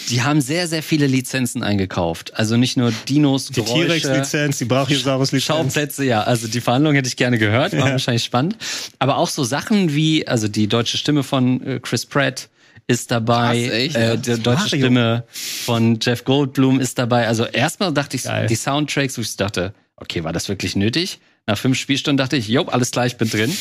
die 0.09 0.21
haben 0.21 0.41
sehr, 0.41 0.67
sehr 0.67 0.83
viele 0.83 1.07
Lizenzen 1.07 1.63
eingekauft. 1.63 2.33
Also 2.35 2.57
nicht 2.57 2.77
nur 2.77 2.91
Dinos, 3.07 3.47
die 3.47 3.61
T-Rex-Lizenz, 3.61 4.57
die 4.57 4.65
Brachiosaurus-Lizenz. 4.65 5.45
Schauplätze, 5.45 6.03
ja. 6.03 6.23
Also 6.23 6.47
die 6.47 6.61
Verhandlungen 6.61 6.95
hätte 6.95 7.07
ich 7.07 7.15
gerne 7.15 7.37
gehört, 7.37 7.73
war 7.73 7.87
ja. 7.87 7.91
wahrscheinlich 7.91 8.23
spannend. 8.23 8.57
Aber 8.99 9.17
auch 9.17 9.29
so 9.29 9.43
Sachen 9.43 9.93
wie, 9.93 10.27
also 10.27 10.47
die 10.47 10.67
deutsche 10.67 10.97
Stimme 10.97 11.23
von 11.23 11.65
äh, 11.65 11.79
Chris 11.79 12.05
Pratt 12.05 12.49
ist 12.87 13.11
dabei, 13.11 13.63
Krass, 13.63 13.73
echt, 13.73 13.95
äh, 13.95 14.17
die 14.17 14.41
deutsche 14.41 14.45
Mario. 14.45 14.67
Stimme 14.67 15.23
von 15.65 15.99
Jeff 16.01 16.25
Goldblum 16.25 16.79
ist 16.79 16.97
dabei. 16.97 17.27
Also 17.27 17.45
erstmal 17.45 17.93
dachte 17.93 18.15
ich, 18.15 18.23
Geil. 18.23 18.47
die 18.47 18.55
Soundtracks, 18.55 19.17
wo 19.17 19.21
ich 19.21 19.35
dachte, 19.37 19.73
okay, 19.95 20.23
war 20.23 20.33
das 20.33 20.49
wirklich 20.49 20.75
nötig? 20.75 21.19
Nach 21.47 21.57
fünf 21.57 21.77
Spielstunden 21.77 22.17
dachte 22.17 22.37
ich, 22.37 22.47
jo, 22.47 22.63
alles 22.65 22.91
gleich, 22.91 23.17
bin 23.17 23.29
drin. 23.29 23.53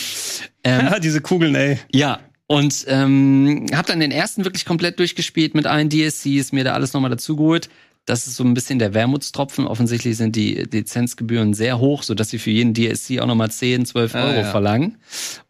Ähm, 0.65 0.87
ja, 0.87 0.99
diese 1.01 1.21
Kugeln, 1.21 1.55
ey. 1.55 1.79
Ja, 1.93 2.21
und 2.47 2.85
ähm, 2.89 3.67
habe 3.73 3.87
dann 3.87 4.01
den 4.01 4.11
ersten 4.11 4.45
wirklich 4.45 4.65
komplett 4.65 4.99
durchgespielt 4.99 5.55
mit 5.55 5.67
allen 5.67 5.89
DSCs, 5.89 6.51
mir 6.51 6.65
da 6.65 6.75
alles 6.75 6.93
nochmal 6.93 7.11
dazugeholt. 7.11 7.71
Das 8.07 8.27
ist 8.27 8.35
so 8.35 8.43
ein 8.43 8.55
bisschen 8.55 8.81
der 8.81 8.93
Wermutstropfen. 8.93 9.69
Offensichtlich 9.69 10.17
sind 10.17 10.35
die 10.35 10.55
Lizenzgebühren 10.55 11.55
sehr 11.55 11.79
hoch, 11.79 12.03
so 12.03 12.15
dass 12.15 12.31
sie 12.31 12.41
für 12.41 12.51
jeden 12.51 12.75
DSC 12.75 13.21
auch 13.21 13.27
nochmal 13.27 13.53
10, 13.53 13.87
12 13.87 14.15
Euro 14.17 14.27
ah, 14.27 14.35
ja. 14.35 14.45
verlangen, 14.45 14.97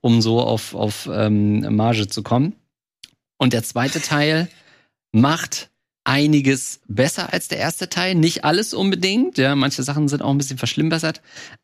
um 0.03 0.21
so 0.21 0.41
auf, 0.41 0.75
auf 0.75 1.09
ähm, 1.11 1.75
Marge 1.75 2.09
zu 2.09 2.23
kommen. 2.23 2.55
Und 3.39 3.55
der 3.55 3.63
zweite 3.63 4.03
Teil 4.03 4.49
macht 5.11 5.70
einiges 6.05 6.81
besser 6.89 7.33
als 7.33 7.49
der 7.49 7.59
erste 7.59 7.89
Teil. 7.89 8.15
Nicht 8.15 8.45
alles 8.45 8.73
unbedingt, 8.73 9.37
ja, 9.39 9.55
manche 9.55 9.83
Sachen 9.83 10.09
sind 10.09 10.23
auch 10.23 10.31
ein 10.31 10.39
bisschen 10.39 10.59
verschlimmbessert, 10.59 11.21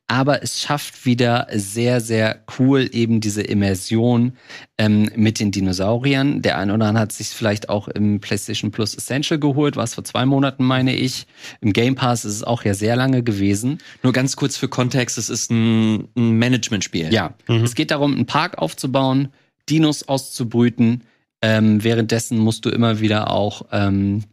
aber 0.09 0.43
es 0.43 0.61
schafft 0.61 1.07
wieder 1.07 1.49
sehr, 1.53 2.01
sehr 2.01 2.45
cool 2.59 2.89
eben 2.93 3.21
diese 3.21 3.43
Immersion 3.43 4.37
ähm, 4.79 5.11
mit 5.17 5.41
den 5.41 5.53
Dinosauriern. 5.53 6.43
Der 6.43 6.59
eine 6.59 6.75
oder 6.75 6.87
andere 6.87 7.03
hat 7.03 7.13
sich 7.13 7.29
vielleicht 7.29 7.71
auch 7.71 7.89
im 7.89 8.21
PlayStation 8.21 8.71
Plus 8.71 8.95
Essential 8.95 9.41
geholt, 9.41 9.77
was 9.77 9.95
vor 9.95 10.05
zwei 10.05 10.27
Monaten 10.27 10.65
meine 10.65 10.95
ich. 10.95 11.27
Im 11.61 11.73
Game 11.73 11.95
Pass 11.95 12.25
ist 12.25 12.35
es 12.35 12.45
auch 12.45 12.63
ja 12.65 12.75
sehr 12.75 12.95
lange 12.95 13.23
gewesen. 13.23 13.79
Nur 14.03 14.13
ganz 14.13 14.37
kurz 14.37 14.57
für 14.57 14.69
Kontext, 14.69 15.17
es 15.19 15.31
ist 15.31 15.51
ein, 15.51 16.09
ein 16.15 16.39
Managementspiel. 16.39 17.13
Ja, 17.13 17.35
mhm. 17.49 17.65
es 17.65 17.75
geht 17.75 17.91
darum, 17.91 18.15
einen 18.15 18.27
Park 18.27 18.59
aufzubauen, 18.59 19.29
Dinos 19.69 20.07
auszubrüten, 20.07 21.03
ähm, 21.43 21.83
währenddessen 21.85 22.39
musst 22.39 22.65
du 22.65 22.71
immer 22.71 23.01
wieder 23.01 23.31
auch 23.31 23.67
ähm, 23.73 24.25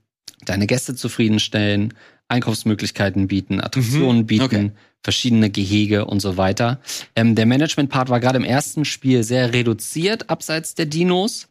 deine 0.46 0.68
Gäste 0.68 0.96
zufriedenstellen, 0.96 1.94
Einkaufsmöglichkeiten 2.28 3.28
bieten, 3.28 3.62
Attraktionen 3.62 4.22
mhm. 4.22 4.28
bieten, 4.28 4.44
okay. 4.46 4.72
verschiedene 5.04 5.50
Gehege 5.50 6.06
und 6.06 6.22
so 6.22 6.38
weiter. 6.38 6.80
Ähm, 7.16 7.36
der 7.36 7.46
Management-Part 7.46 8.10
war 8.10 8.20
gerade 8.20 8.38
im 8.38 8.44
ersten 8.44 8.86
Spiel 8.86 9.24
sehr 9.24 9.54
reduziert, 9.54 10.30
abseits 10.30 10.76
der 10.76 10.86
Dinos. 10.86 11.48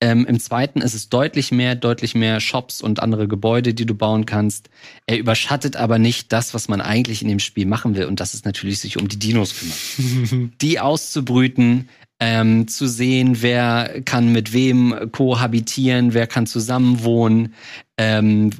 Ähm, 0.00 0.26
Im 0.26 0.40
zweiten 0.40 0.80
ist 0.80 0.94
es 0.94 1.08
deutlich 1.08 1.52
mehr, 1.52 1.76
deutlich 1.76 2.14
mehr 2.14 2.40
Shops 2.40 2.82
und 2.82 3.00
andere 3.00 3.28
Gebäude, 3.28 3.74
die 3.74 3.86
du 3.86 3.94
bauen 3.94 4.26
kannst. 4.26 4.68
Er 5.06 5.18
überschattet 5.18 5.76
aber 5.76 5.98
nicht 5.98 6.32
das, 6.32 6.52
was 6.52 6.68
man 6.68 6.80
eigentlich 6.80 7.22
in 7.22 7.28
dem 7.28 7.38
Spiel 7.38 7.64
machen 7.64 7.96
will. 7.96 8.06
Und 8.06 8.20
das 8.20 8.34
ist 8.34 8.44
natürlich 8.44 8.80
sich 8.80 8.98
um 8.98 9.08
die 9.08 9.18
Dinos 9.18 9.54
kümmern. 9.56 10.52
die 10.60 10.80
auszubrüten, 10.80 11.88
ähm, 12.20 12.68
zu 12.68 12.86
sehen, 12.86 13.42
wer 13.42 14.00
kann 14.04 14.32
mit 14.32 14.52
wem 14.52 15.10
kohabitieren, 15.10 16.14
wer 16.14 16.26
kann 16.26 16.46
zusammenwohnen, 16.46 17.54
ähm, 17.96 18.50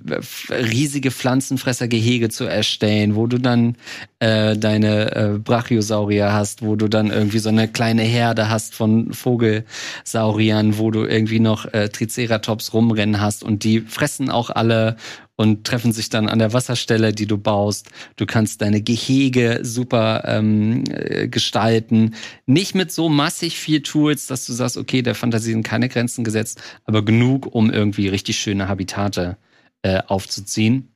riesige 0.50 1.11
Pflanzenfressergehege 1.11 2.28
zu 2.28 2.44
erstellen, 2.44 3.16
wo 3.16 3.26
du 3.26 3.38
dann 3.38 3.76
äh, 4.20 4.57
deine 4.57 5.16
äh, 5.16 5.38
Brachiosaurier 5.38 6.32
hast, 6.32 6.62
wo 6.62 6.76
du 6.76 6.88
dann 6.88 7.11
irgendwie 7.11 7.40
so 7.40 7.48
eine 7.48 7.66
kleine 7.66 8.02
Herde 8.02 8.48
hast 8.48 8.74
von 8.74 9.12
Vogelsauriern, 9.12 10.78
wo 10.78 10.92
du 10.92 11.05
irgendwie 11.05 11.40
noch 11.40 11.72
äh, 11.72 11.88
Triceratops 11.88 12.74
rumrennen 12.74 13.20
hast 13.20 13.42
und 13.42 13.64
die 13.64 13.80
fressen 13.80 14.30
auch 14.30 14.50
alle 14.50 14.96
und 15.37 15.64
treffen 15.66 15.93
sich 15.93 16.09
dann 16.09 16.28
an 16.28 16.39
der 16.39 16.53
Wasserstelle, 16.53 17.12
die 17.12 17.26
du 17.26 17.39
baust. 17.39 17.91
Du 18.16 18.26
kannst 18.26 18.61
deine 18.62 18.82
Gehege 18.82 19.61
super 19.62 20.22
ähm, 20.26 20.85
äh, 20.91 21.28
gestalten. 21.28 22.14
Nicht 22.47 22.74
mit 22.74 22.93
so 22.93 23.09
massig 23.09 23.59
viel 23.59 23.82
Tools, 23.82 24.26
dass 24.26 24.47
du 24.47 24.53
sagst, 24.53 24.76
okay, 24.76 25.03
der 25.03 25.14
Fantasie 25.14 25.53
sind 25.53 25.64
keine 25.64 25.89
Grenzen 25.89 26.24
gesetzt, 26.24 26.61
aber 26.85 27.05
genug, 27.05 27.47
um 27.53 27.70
irgendwie 27.70 28.09
richtig 28.09 28.39
schöne 28.39 28.68
Habitate 28.68 29.37
äh, 29.82 30.01
aufzuziehen. 30.07 30.95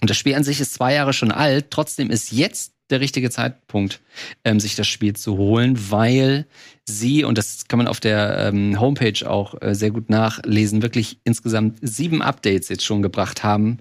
Und 0.00 0.10
das 0.10 0.16
Spiel 0.16 0.34
an 0.34 0.44
sich 0.44 0.60
ist 0.60 0.74
zwei 0.74 0.94
Jahre 0.94 1.12
schon 1.12 1.30
alt, 1.30 1.70
trotzdem 1.70 2.10
ist 2.10 2.32
jetzt 2.32 2.71
der 2.90 3.00
richtige 3.00 3.30
Zeitpunkt, 3.30 4.00
ähm, 4.44 4.60
sich 4.60 4.76
das 4.76 4.86
Spiel 4.86 5.14
zu 5.14 5.36
holen, 5.36 5.90
weil 5.90 6.46
sie, 6.84 7.24
und 7.24 7.38
das 7.38 7.66
kann 7.68 7.78
man 7.78 7.88
auf 7.88 8.00
der 8.00 8.38
ähm, 8.38 8.78
Homepage 8.80 9.28
auch 9.28 9.60
äh, 9.60 9.74
sehr 9.74 9.90
gut 9.90 10.10
nachlesen, 10.10 10.82
wirklich 10.82 11.18
insgesamt 11.24 11.78
sieben 11.80 12.22
Updates 12.22 12.68
jetzt 12.68 12.84
schon 12.84 13.02
gebracht 13.02 13.42
haben, 13.42 13.78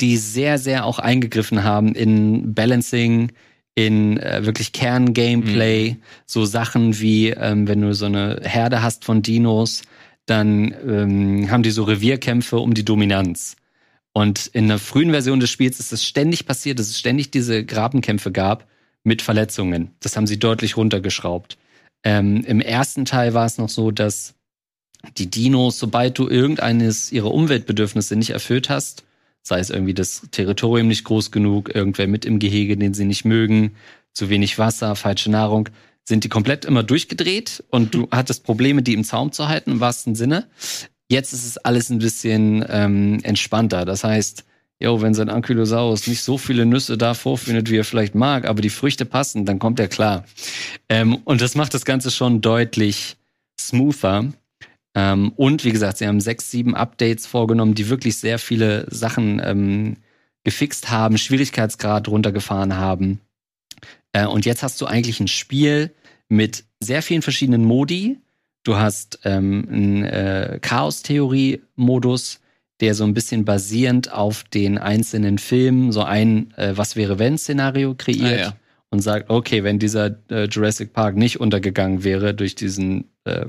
die 0.00 0.16
sehr, 0.16 0.58
sehr 0.58 0.84
auch 0.84 0.98
eingegriffen 0.98 1.64
haben 1.64 1.94
in 1.94 2.54
Balancing, 2.54 3.32
in 3.74 4.18
äh, 4.18 4.44
wirklich 4.44 4.72
Kern-Gameplay, 4.72 5.92
mhm. 5.92 6.02
so 6.26 6.44
Sachen 6.44 7.00
wie, 7.00 7.30
ähm, 7.30 7.68
wenn 7.68 7.80
du 7.80 7.94
so 7.94 8.06
eine 8.06 8.40
Herde 8.42 8.82
hast 8.82 9.04
von 9.04 9.22
Dinos, 9.22 9.82
dann 10.26 10.74
ähm, 10.86 11.50
haben 11.50 11.62
die 11.62 11.70
so 11.70 11.84
Revierkämpfe 11.84 12.58
um 12.58 12.74
die 12.74 12.84
Dominanz. 12.84 13.56
Und 14.12 14.48
in 14.48 14.68
der 14.68 14.78
frühen 14.78 15.10
Version 15.10 15.40
des 15.40 15.50
Spiels 15.50 15.80
ist 15.80 15.92
es 15.92 16.04
ständig 16.04 16.46
passiert, 16.46 16.78
dass 16.78 16.88
es 16.88 16.98
ständig 16.98 17.30
diese 17.30 17.64
Grabenkämpfe 17.64 18.30
gab 18.30 18.66
mit 19.04 19.22
Verletzungen. 19.22 19.90
Das 20.00 20.16
haben 20.16 20.26
sie 20.26 20.38
deutlich 20.38 20.76
runtergeschraubt. 20.76 21.56
Ähm, 22.04 22.44
Im 22.44 22.60
ersten 22.60 23.04
Teil 23.04 23.34
war 23.34 23.46
es 23.46 23.58
noch 23.58 23.68
so, 23.68 23.90
dass 23.90 24.34
die 25.16 25.30
Dinos, 25.30 25.78
sobald 25.78 26.18
du 26.18 26.28
irgendeines 26.28 27.10
ihrer 27.10 27.32
Umweltbedürfnisse 27.32 28.16
nicht 28.16 28.30
erfüllt 28.30 28.68
hast, 28.68 29.04
sei 29.42 29.58
es 29.58 29.70
irgendwie 29.70 29.94
das 29.94 30.22
Territorium 30.30 30.88
nicht 30.88 31.04
groß 31.04 31.30
genug, 31.30 31.74
irgendwer 31.74 32.06
mit 32.06 32.24
im 32.24 32.38
Gehege, 32.38 32.76
den 32.76 32.94
sie 32.94 33.04
nicht 33.04 33.24
mögen, 33.24 33.72
zu 34.12 34.28
wenig 34.28 34.58
Wasser, 34.58 34.94
falsche 34.94 35.30
Nahrung, 35.30 35.68
sind 36.04 36.24
die 36.24 36.28
komplett 36.28 36.64
immer 36.64 36.82
durchgedreht 36.82 37.64
und 37.70 37.94
du 37.94 38.08
hattest 38.12 38.44
Probleme, 38.44 38.82
die 38.82 38.94
im 38.94 39.04
Zaum 39.04 39.32
zu 39.32 39.48
halten, 39.48 39.72
im 39.72 39.80
wahrsten 39.80 40.14
Sinne. 40.14 40.48
Jetzt 41.12 41.34
ist 41.34 41.44
es 41.44 41.58
alles 41.58 41.90
ein 41.90 41.98
bisschen 41.98 42.64
ähm, 42.70 43.18
entspannter. 43.22 43.84
Das 43.84 44.02
heißt, 44.02 44.46
jo, 44.80 45.02
wenn 45.02 45.12
sein 45.12 45.28
Ankylosaurus 45.28 46.06
nicht 46.06 46.22
so 46.22 46.38
viele 46.38 46.64
Nüsse 46.64 46.96
da 46.96 47.12
vorfindet, 47.12 47.68
wie 47.68 47.76
er 47.76 47.84
vielleicht 47.84 48.14
mag, 48.14 48.46
aber 48.48 48.62
die 48.62 48.70
Früchte 48.70 49.04
passen, 49.04 49.44
dann 49.44 49.58
kommt 49.58 49.78
er 49.78 49.88
klar. 49.88 50.24
Ähm, 50.88 51.16
und 51.24 51.42
das 51.42 51.54
macht 51.54 51.74
das 51.74 51.84
Ganze 51.84 52.10
schon 52.10 52.40
deutlich 52.40 53.18
smoother. 53.60 54.32
Ähm, 54.94 55.32
und 55.36 55.66
wie 55.66 55.72
gesagt, 55.72 55.98
sie 55.98 56.06
haben 56.06 56.22
sechs, 56.22 56.50
sieben 56.50 56.74
Updates 56.74 57.26
vorgenommen, 57.26 57.74
die 57.74 57.90
wirklich 57.90 58.16
sehr 58.16 58.38
viele 58.38 58.86
Sachen 58.90 59.38
ähm, 59.44 59.98
gefixt 60.44 60.88
haben, 60.88 61.18
Schwierigkeitsgrad 61.18 62.08
runtergefahren 62.08 62.78
haben. 62.78 63.20
Äh, 64.12 64.24
und 64.24 64.46
jetzt 64.46 64.62
hast 64.62 64.80
du 64.80 64.86
eigentlich 64.86 65.20
ein 65.20 65.28
Spiel 65.28 65.94
mit 66.30 66.64
sehr 66.80 67.02
vielen 67.02 67.20
verschiedenen 67.20 67.66
Modi, 67.66 68.16
Du 68.64 68.76
hast 68.76 69.20
ähm, 69.24 69.66
einen 69.68 70.04
äh, 70.04 70.58
Chaos-Theorie-Modus, 70.60 72.40
der 72.80 72.94
so 72.94 73.04
ein 73.04 73.14
bisschen 73.14 73.44
basierend 73.44 74.12
auf 74.12 74.44
den 74.44 74.78
einzelnen 74.78 75.38
Filmen 75.38 75.92
so 75.92 76.02
ein 76.02 76.52
äh, 76.56 76.72
Was 76.76 76.96
wäre 76.96 77.18
wenn 77.18 77.38
Szenario 77.38 77.94
kreiert 77.94 78.40
ah, 78.40 78.42
ja. 78.42 78.56
und 78.90 79.00
sagt, 79.00 79.30
okay, 79.30 79.64
wenn 79.64 79.78
dieser 79.78 80.16
äh, 80.30 80.44
Jurassic 80.44 80.92
Park 80.92 81.16
nicht 81.16 81.40
untergegangen 81.40 82.04
wäre 82.04 82.34
durch 82.34 82.54
diesen 82.54 83.10
äh, 83.24 83.46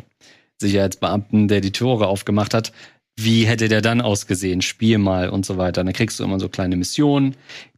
Sicherheitsbeamten, 0.59 1.47
der 1.47 1.61
die 1.61 1.72
Tore 1.72 2.07
aufgemacht 2.07 2.53
hat, 2.53 2.72
wie 3.16 3.45
hätte 3.45 3.68
der 3.68 3.82
dann 3.82 4.01
ausgesehen? 4.01 4.61
Spiel 4.61 4.97
mal 4.97 5.30
und 5.30 5.45
so 5.45 5.57
weiter. 5.57 5.84
Dann 5.84 5.93
kriegst 5.93 6.20
du 6.20 6.24
immer 6.24 6.39
so 6.39 6.49
kleine 6.49 6.76
Missionen, 6.76 7.36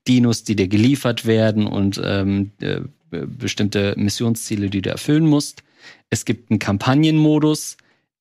Dinos, 0.08 0.44
die 0.44 0.56
dir 0.56 0.70
geliefert 0.70 1.26
werden 1.26 1.68
und 1.68 2.02
ähm, 2.04 2.52
äh, 2.62 2.82
bestimmte 3.12 3.94
Missionsziele, 3.98 4.70
die 4.70 4.82
du 4.82 4.90
erfüllen 4.90 5.26
musst. 5.26 5.64
Es 6.10 6.26
gibt 6.26 6.52
einen 6.52 6.60
Kampagnenmodus, 6.60 7.78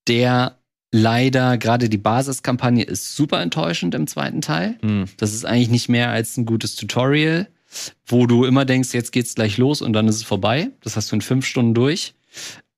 der 0.09 0.59
leider, 0.95 1.59
gerade 1.59 1.89
die 1.89 1.99
Basiskampagne 1.99 2.85
ist 2.85 3.17
super 3.17 3.43
enttäuschend 3.43 3.95
im 3.95 4.07
zweiten 4.07 4.41
Teil. 4.41 4.79
Mhm. 4.81 5.07
Das 5.17 5.35
ist 5.35 5.45
eigentlich 5.45 5.71
nicht 5.71 5.89
mehr 5.89 6.11
als 6.11 6.37
ein 6.37 6.47
gutes 6.47 6.77
Tutorial, 6.77 7.49
wo 8.07 8.27
du 8.27 8.45
immer 8.45 8.65
denkst, 8.65 8.95
jetzt 8.95 9.11
geht's 9.11 9.35
gleich 9.35 9.59
los 9.59 9.83
und 9.83 9.93
dann 9.93 10.07
ist 10.07 10.17
es 10.17 10.23
vorbei. 10.23 10.71
Das 10.83 10.97
hast 10.97 11.11
du 11.11 11.17
in 11.17 11.21
fünf 11.21 11.47
Stunden 11.47 11.75
durch. 11.75 12.15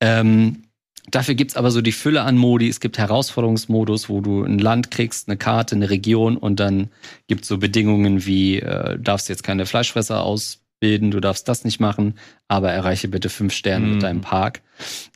Ähm, 0.00 0.62
dafür 1.10 1.34
gibt's 1.34 1.56
aber 1.56 1.70
so 1.70 1.82
die 1.82 1.92
Fülle 1.92 2.22
an 2.22 2.38
Modi. 2.38 2.68
Es 2.68 2.80
gibt 2.80 2.96
Herausforderungsmodus, 2.96 4.08
wo 4.08 4.22
du 4.22 4.44
ein 4.44 4.58
Land 4.58 4.90
kriegst, 4.90 5.28
eine 5.28 5.36
Karte, 5.36 5.76
eine 5.76 5.90
Region 5.90 6.38
und 6.38 6.58
dann 6.58 6.88
gibt's 7.28 7.48
so 7.48 7.58
Bedingungen 7.58 8.24
wie, 8.24 8.60
äh, 8.60 8.98
darfst 8.98 9.28
jetzt 9.28 9.42
keine 9.42 9.66
Fleischfresser 9.66 10.22
aus 10.22 10.62
bilden, 10.80 11.10
du 11.10 11.20
darfst 11.20 11.48
das 11.48 11.64
nicht 11.64 11.80
machen, 11.80 12.14
aber 12.48 12.70
erreiche 12.72 13.08
bitte 13.08 13.28
fünf 13.28 13.52
Sterne 13.52 13.86
mhm. 13.86 13.92
mit 13.94 14.02
deinem 14.02 14.20
Park. 14.20 14.62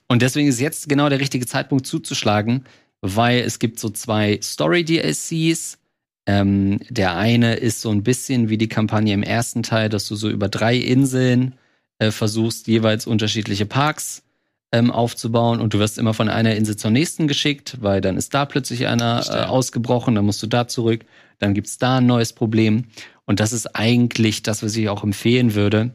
Und 0.08 0.22
deswegen 0.22 0.48
ist 0.48 0.60
jetzt 0.60 0.88
genau 0.88 1.08
der 1.08 1.20
richtige 1.20 1.46
Zeitpunkt 1.46 1.86
zuzuschlagen, 1.86 2.64
weil 3.00 3.40
es 3.40 3.58
gibt 3.58 3.78
so 3.78 3.90
zwei 3.90 4.38
Story-DLCs. 4.42 5.78
Ähm, 6.26 6.80
der 6.90 7.16
eine 7.16 7.54
ist 7.54 7.80
so 7.80 7.90
ein 7.90 8.02
bisschen 8.02 8.48
wie 8.48 8.58
die 8.58 8.68
Kampagne 8.68 9.14
im 9.14 9.22
ersten 9.22 9.62
Teil, 9.62 9.88
dass 9.88 10.06
du 10.06 10.16
so 10.16 10.28
über 10.28 10.48
drei 10.48 10.76
Inseln 10.76 11.54
äh, 11.98 12.10
versuchst, 12.10 12.66
jeweils 12.66 13.06
unterschiedliche 13.06 13.66
Parks 13.66 14.22
ähm, 14.72 14.90
aufzubauen 14.90 15.60
und 15.60 15.74
du 15.74 15.78
wirst 15.78 15.98
immer 15.98 16.14
von 16.14 16.28
einer 16.28 16.54
Insel 16.54 16.76
zur 16.76 16.90
nächsten 16.90 17.26
geschickt, 17.26 17.78
weil 17.80 18.00
dann 18.00 18.16
ist 18.16 18.34
da 18.34 18.44
plötzlich 18.44 18.86
einer 18.86 19.24
äh, 19.28 19.44
ausgebrochen, 19.44 20.14
dann 20.14 20.24
musst 20.24 20.42
du 20.42 20.46
da 20.46 20.68
zurück, 20.68 21.04
dann 21.40 21.54
gibt's 21.54 21.78
da 21.78 21.98
ein 21.98 22.06
neues 22.06 22.32
Problem. 22.32 22.84
Und 23.24 23.40
das 23.40 23.52
ist 23.52 23.74
eigentlich 23.74 24.42
das, 24.42 24.62
was 24.62 24.76
ich 24.76 24.88
auch 24.88 25.02
empfehlen 25.02 25.54
würde, 25.54 25.92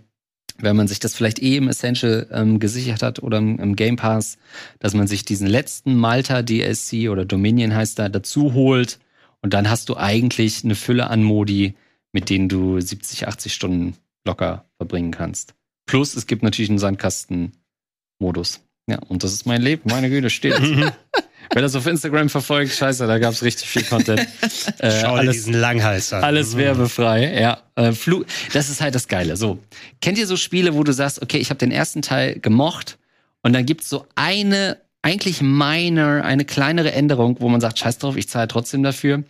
wenn 0.57 0.75
man 0.75 0.87
sich 0.87 0.99
das 0.99 1.15
vielleicht 1.15 1.41
eh 1.41 1.57
im 1.57 1.69
Essential 1.69 2.27
ähm, 2.31 2.59
gesichert 2.59 3.01
hat 3.03 3.21
oder 3.21 3.37
im, 3.37 3.59
im, 3.59 3.75
Game 3.75 3.95
Pass, 3.95 4.37
dass 4.79 4.93
man 4.93 5.07
sich 5.07 5.25
diesen 5.25 5.47
letzten 5.47 5.95
Malta 5.95 6.43
DSC 6.43 7.09
oder 7.09 7.25
Dominion 7.25 7.73
heißt 7.73 7.99
da 7.99 8.09
dazu 8.09 8.53
holt 8.53 8.99
und 9.41 9.53
dann 9.53 9.69
hast 9.69 9.89
du 9.89 9.97
eigentlich 9.97 10.63
eine 10.63 10.75
Fülle 10.75 11.09
an 11.09 11.23
Modi, 11.23 11.75
mit 12.13 12.29
denen 12.29 12.47
du 12.47 12.79
70, 12.79 13.27
80 13.27 13.53
Stunden 13.53 13.97
locker 14.25 14.65
verbringen 14.77 15.11
kannst. 15.11 15.53
Plus 15.85 16.15
es 16.15 16.25
gibt 16.25 16.41
natürlich 16.41 16.69
einen 16.69 16.79
Sandkasten-Modus. 16.79 18.61
Ja, 18.87 18.99
und 18.99 19.23
das 19.23 19.33
ist 19.33 19.45
mein 19.45 19.61
Leben. 19.61 19.89
Meine 19.89 20.09
Güte, 20.09 20.29
steht. 20.29 20.55
Wer 21.53 21.61
das 21.61 21.75
auf 21.75 21.85
Instagram 21.87 22.29
verfolgt, 22.29 22.73
scheiße, 22.73 23.07
da 23.07 23.17
gab 23.17 23.33
es 23.33 23.43
richtig 23.43 23.67
viel 23.67 23.83
Content. 23.83 24.25
Äh, 24.79 25.01
Schau 25.01 25.15
alles, 25.15 25.35
diesen 25.35 25.53
Langhals 25.53 26.11
an. 26.11 26.23
Alles 26.23 26.53
mhm. 26.53 26.59
werbefrei, 26.59 27.39
ja. 27.39 27.59
Äh, 27.75 27.91
Flu 27.91 28.23
das 28.53 28.69
ist 28.69 28.81
halt 28.81 28.95
das 28.95 29.07
Geile. 29.07 29.37
So, 29.37 29.59
kennt 30.01 30.17
ihr 30.17 30.27
so 30.27 30.37
Spiele, 30.37 30.75
wo 30.75 30.83
du 30.83 30.91
sagst, 30.91 31.21
okay, 31.21 31.37
ich 31.37 31.49
habe 31.49 31.57
den 31.57 31.71
ersten 31.71 32.01
Teil 32.01 32.39
gemocht 32.39 32.97
und 33.41 33.53
dann 33.53 33.65
gibt's 33.65 33.89
so 33.89 34.05
eine, 34.15 34.77
eigentlich 35.01 35.41
minor, 35.41 36.23
eine 36.23 36.45
kleinere 36.45 36.91
Änderung, 36.91 37.37
wo 37.39 37.49
man 37.49 37.61
sagt, 37.61 37.79
scheiß 37.79 37.99
drauf, 37.99 38.17
ich 38.17 38.27
zahle 38.27 38.47
trotzdem 38.47 38.83
dafür. 38.83 39.23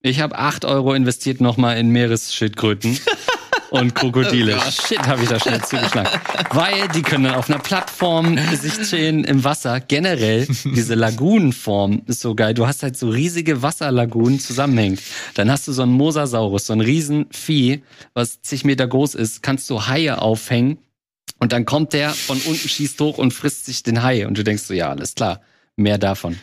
Ich 0.00 0.20
habe 0.20 0.36
acht 0.36 0.64
Euro 0.64 0.92
investiert 0.92 1.40
nochmal 1.40 1.78
in 1.78 1.88
Meeresschildkröten. 1.88 2.98
und 3.74 3.94
Krokodile. 3.94 4.56
Oh 4.56 4.70
Shit, 4.70 5.00
habe 5.00 5.22
ich 5.22 5.28
da 5.28 5.38
schnell 5.40 5.60
zugeschlagen. 5.62 6.08
Weil 6.50 6.88
die 6.88 7.02
können 7.02 7.24
dann 7.24 7.34
auf 7.34 7.50
einer 7.50 7.58
Plattform 7.58 8.38
sich 8.54 8.88
chillen 8.88 9.24
im 9.24 9.44
Wasser. 9.44 9.80
Generell, 9.80 10.46
diese 10.64 10.94
Lagunenform 10.94 12.02
ist 12.06 12.20
so 12.20 12.34
geil. 12.34 12.54
Du 12.54 12.66
hast 12.66 12.82
halt 12.82 12.96
so 12.96 13.08
riesige 13.08 13.62
Wasserlagunen 13.62 14.38
zusammenhängt. 14.38 15.00
Dann 15.34 15.50
hast 15.50 15.66
du 15.66 15.72
so 15.72 15.82
einen 15.82 15.92
Mosasaurus, 15.92 16.66
so 16.66 16.72
ein 16.72 16.80
Riesenvieh, 16.80 17.82
was 18.14 18.40
zig 18.42 18.64
Meter 18.64 18.86
groß 18.86 19.14
ist. 19.14 19.42
Kannst 19.42 19.68
du 19.70 19.86
Haie 19.86 20.20
aufhängen. 20.20 20.78
Und 21.40 21.52
dann 21.52 21.64
kommt 21.64 21.92
der 21.92 22.10
von 22.10 22.38
unten, 22.38 22.68
schießt 22.68 23.00
hoch 23.00 23.18
und 23.18 23.32
frisst 23.32 23.66
sich 23.66 23.82
den 23.82 24.02
Hai. 24.02 24.26
Und 24.26 24.38
du 24.38 24.44
denkst 24.44 24.62
so, 24.62 24.74
ja, 24.74 24.90
alles 24.90 25.14
klar, 25.14 25.40
mehr 25.76 25.98
davon. 25.98 26.38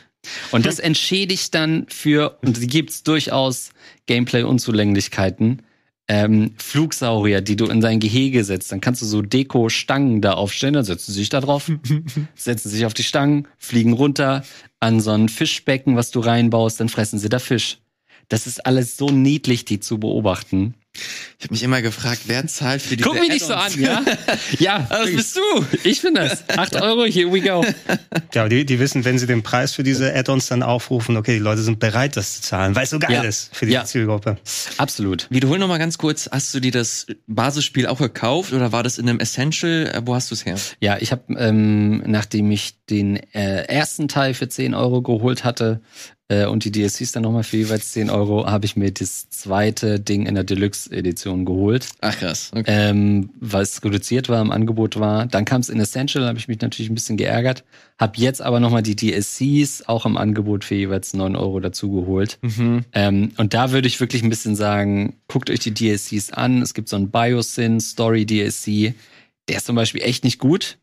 Und 0.52 0.66
das 0.66 0.80
entschädigt 0.80 1.56
dann 1.56 1.86
für, 1.90 2.38
und 2.44 2.62
die 2.62 2.68
gibt's 2.68 3.04
durchaus 3.04 3.72
Gameplay-Unzulänglichkeiten, 4.06 5.64
ähm, 6.12 6.52
Flugsaurier, 6.58 7.40
die 7.40 7.56
du 7.56 7.68
in 7.68 7.80
dein 7.80 8.02
Gehege 8.02 8.44
setzt. 8.44 8.70
Dann 8.70 8.82
kannst 8.82 9.02
du 9.02 9.06
so 9.06 9.22
Deko-Stangen 9.22 10.20
da 10.20 10.34
aufstellen, 10.34 10.74
dann 10.74 10.84
setzen 10.84 11.14
sie 11.14 11.20
sich 11.20 11.30
da 11.30 11.40
drauf, 11.40 11.72
setzen 12.36 12.68
sich 12.68 12.86
auf 12.86 12.94
die 12.94 13.04
Stangen, 13.04 13.48
fliegen 13.58 13.94
runter 13.94 14.44
an 14.82 15.00
so 15.00 15.12
ein 15.12 15.30
Fischbecken, 15.30 15.96
was 15.96 16.12
du 16.12 16.20
reinbaust, 16.20 16.82
dann 16.82 16.90
fressen 16.90 17.18
sie 17.18 17.30
da 17.30 17.40
Fisch. 17.40 17.78
Das 18.28 18.46
ist 18.46 18.66
alles 18.66 18.98
so 18.98 19.08
niedlich, 19.08 19.64
die 19.64 19.80
zu 19.80 20.00
beobachten. 20.00 20.74
Ich 20.94 21.46
habe 21.46 21.54
mich 21.54 21.64
immer 21.64 21.82
gefragt, 21.82 22.22
wer 22.28 22.46
zahlt 22.48 22.82
für 22.82 22.96
diese 22.98 23.08
Guck 23.10 23.20
mich 23.20 23.30
nicht 23.30 23.46
so 23.46 23.54
an, 23.54 23.72
ja? 23.80 24.04
ja, 24.60 24.86
Was 24.90 25.10
bist 25.10 25.36
du? 25.38 25.66
ich 25.84 26.02
bin 26.02 26.14
das. 26.14 26.44
Acht 26.50 26.76
Euro, 26.76 27.06
here 27.06 27.32
we 27.32 27.42
go. 27.42 27.66
Ja, 28.34 28.48
die, 28.48 28.66
die 28.66 28.80
wissen, 28.80 29.04
wenn 29.04 29.18
sie 29.20 29.26
den 29.28 29.42
Preis 29.44 29.74
für 29.74 29.84
diese 29.84 30.14
Add-ons 30.14 30.48
dann 30.48 30.64
aufrufen, 30.64 31.18
okay, 31.18 31.34
die 31.34 31.40
Leute 31.40 31.62
sind 31.64 31.80
bereit, 31.80 32.16
das 32.16 32.36
zu 32.36 32.42
zahlen, 32.44 32.76
weil 32.76 32.84
es 32.84 32.92
so 32.92 33.00
geil 33.00 33.12
Ja. 33.14 33.22
ist 33.24 33.54
für 33.56 33.66
die 33.66 33.74
Ja. 33.74 33.84
Zielgruppe. 33.84 34.38
Absolut. 34.78 35.28
Wiederhol 35.30 35.60
noch 35.60 35.68
mal 35.68 35.80
ganz 35.80 35.98
kurz, 35.98 36.30
hast 36.32 36.54
du 36.54 36.60
dir 36.60 36.72
das 36.72 37.08
Basisspiel 37.28 37.88
auch 37.88 37.98
gekauft 38.00 38.54
oder 38.54 38.72
war 38.72 38.84
das 38.84 38.98
in 39.00 39.10
einem 39.10 39.20
Essential? 39.20 39.88
Äh, 39.94 40.02
Wo 40.06 40.14
hast 40.16 40.30
du 40.32 40.36
es 40.36 40.46
her? 40.46 40.56
Ja, 40.80 40.98
ich 41.00 41.12
habe, 41.12 41.24
ähm, 41.38 42.04
nachdem 42.06 42.52
ich 42.52 42.76
den 42.90 43.18
äh, 43.34 43.64
ersten 43.66 44.08
Teil 44.08 44.34
für 44.34 44.48
10 44.48 44.74
Euro 44.74 45.02
geholt 45.02 45.44
hatte 45.44 45.82
äh, 46.30 46.46
und 46.46 46.64
die 46.64 46.72
DLCs 46.72 47.12
dann 47.12 47.24
nochmal 47.24 47.44
für 47.44 47.58
jeweils 47.58 47.92
10 47.92 48.10
Euro, 48.10 48.46
habe 48.46 48.66
ich 48.66 48.76
mir 48.78 48.92
das 48.92 49.30
zweite 49.30 50.00
Ding 50.00 50.26
in 50.26 50.36
der 50.36 50.44
Deluxe-Edition 50.86 51.46
geholt, 51.46 51.88
Ach 52.02 52.18
krass. 52.18 52.52
Okay. 52.54 52.64
ähm, 52.68 53.30
weil 53.40 53.64
es 53.64 53.84
reduziert 53.84 54.30
war, 54.30 54.42
im 54.42 54.52
Angebot 54.52 55.00
war. 55.00 55.26
Dann 55.26 55.46
kam 55.46 55.62
es 55.62 55.70
in 55.70 55.80
Essential, 55.80 56.26
habe 56.26 56.40
ich 56.40 56.48
mich 56.48 56.60
natürlich 56.62 56.90
ein 56.90 56.96
bisschen 56.96 57.18
geärgert. 57.18 57.64
Hab 57.98 58.18
jetzt 58.18 58.42
aber 58.42 58.60
nochmal 58.60 58.82
die 58.84 58.96
DLCs 58.96 59.84
auch 59.88 60.06
im 60.06 60.18
Angebot 60.18 60.64
für 60.64 60.76
jeweils 60.76 61.14
9 61.14 61.36
Euro 61.36 61.60
dazu 61.60 61.92
geholt. 61.92 62.40
Mhm. 62.42 62.86
Ähm, 62.94 63.32
und 63.38 63.54
da 63.54 63.72
würde 63.72 63.88
ich 63.88 64.00
wirklich 64.00 64.24
ein 64.24 64.30
bisschen 64.30 64.56
sagen, 64.56 65.18
guckt 65.28 65.50
euch 65.50 65.60
die 65.60 65.74
DLCs 65.74 66.32
an. 66.32 66.62
Es 66.62 66.74
gibt 66.74 66.90
so 66.90 66.96
einen 66.96 67.12
Biosyn 67.12 67.80
Story 67.80 68.26
DLC. 68.26 68.96
Der 69.48 69.58
ist 69.58 69.66
zum 69.66 69.76
Beispiel 69.76 70.02
echt 70.02 70.24
nicht 70.24 70.40
gut. 70.40 70.78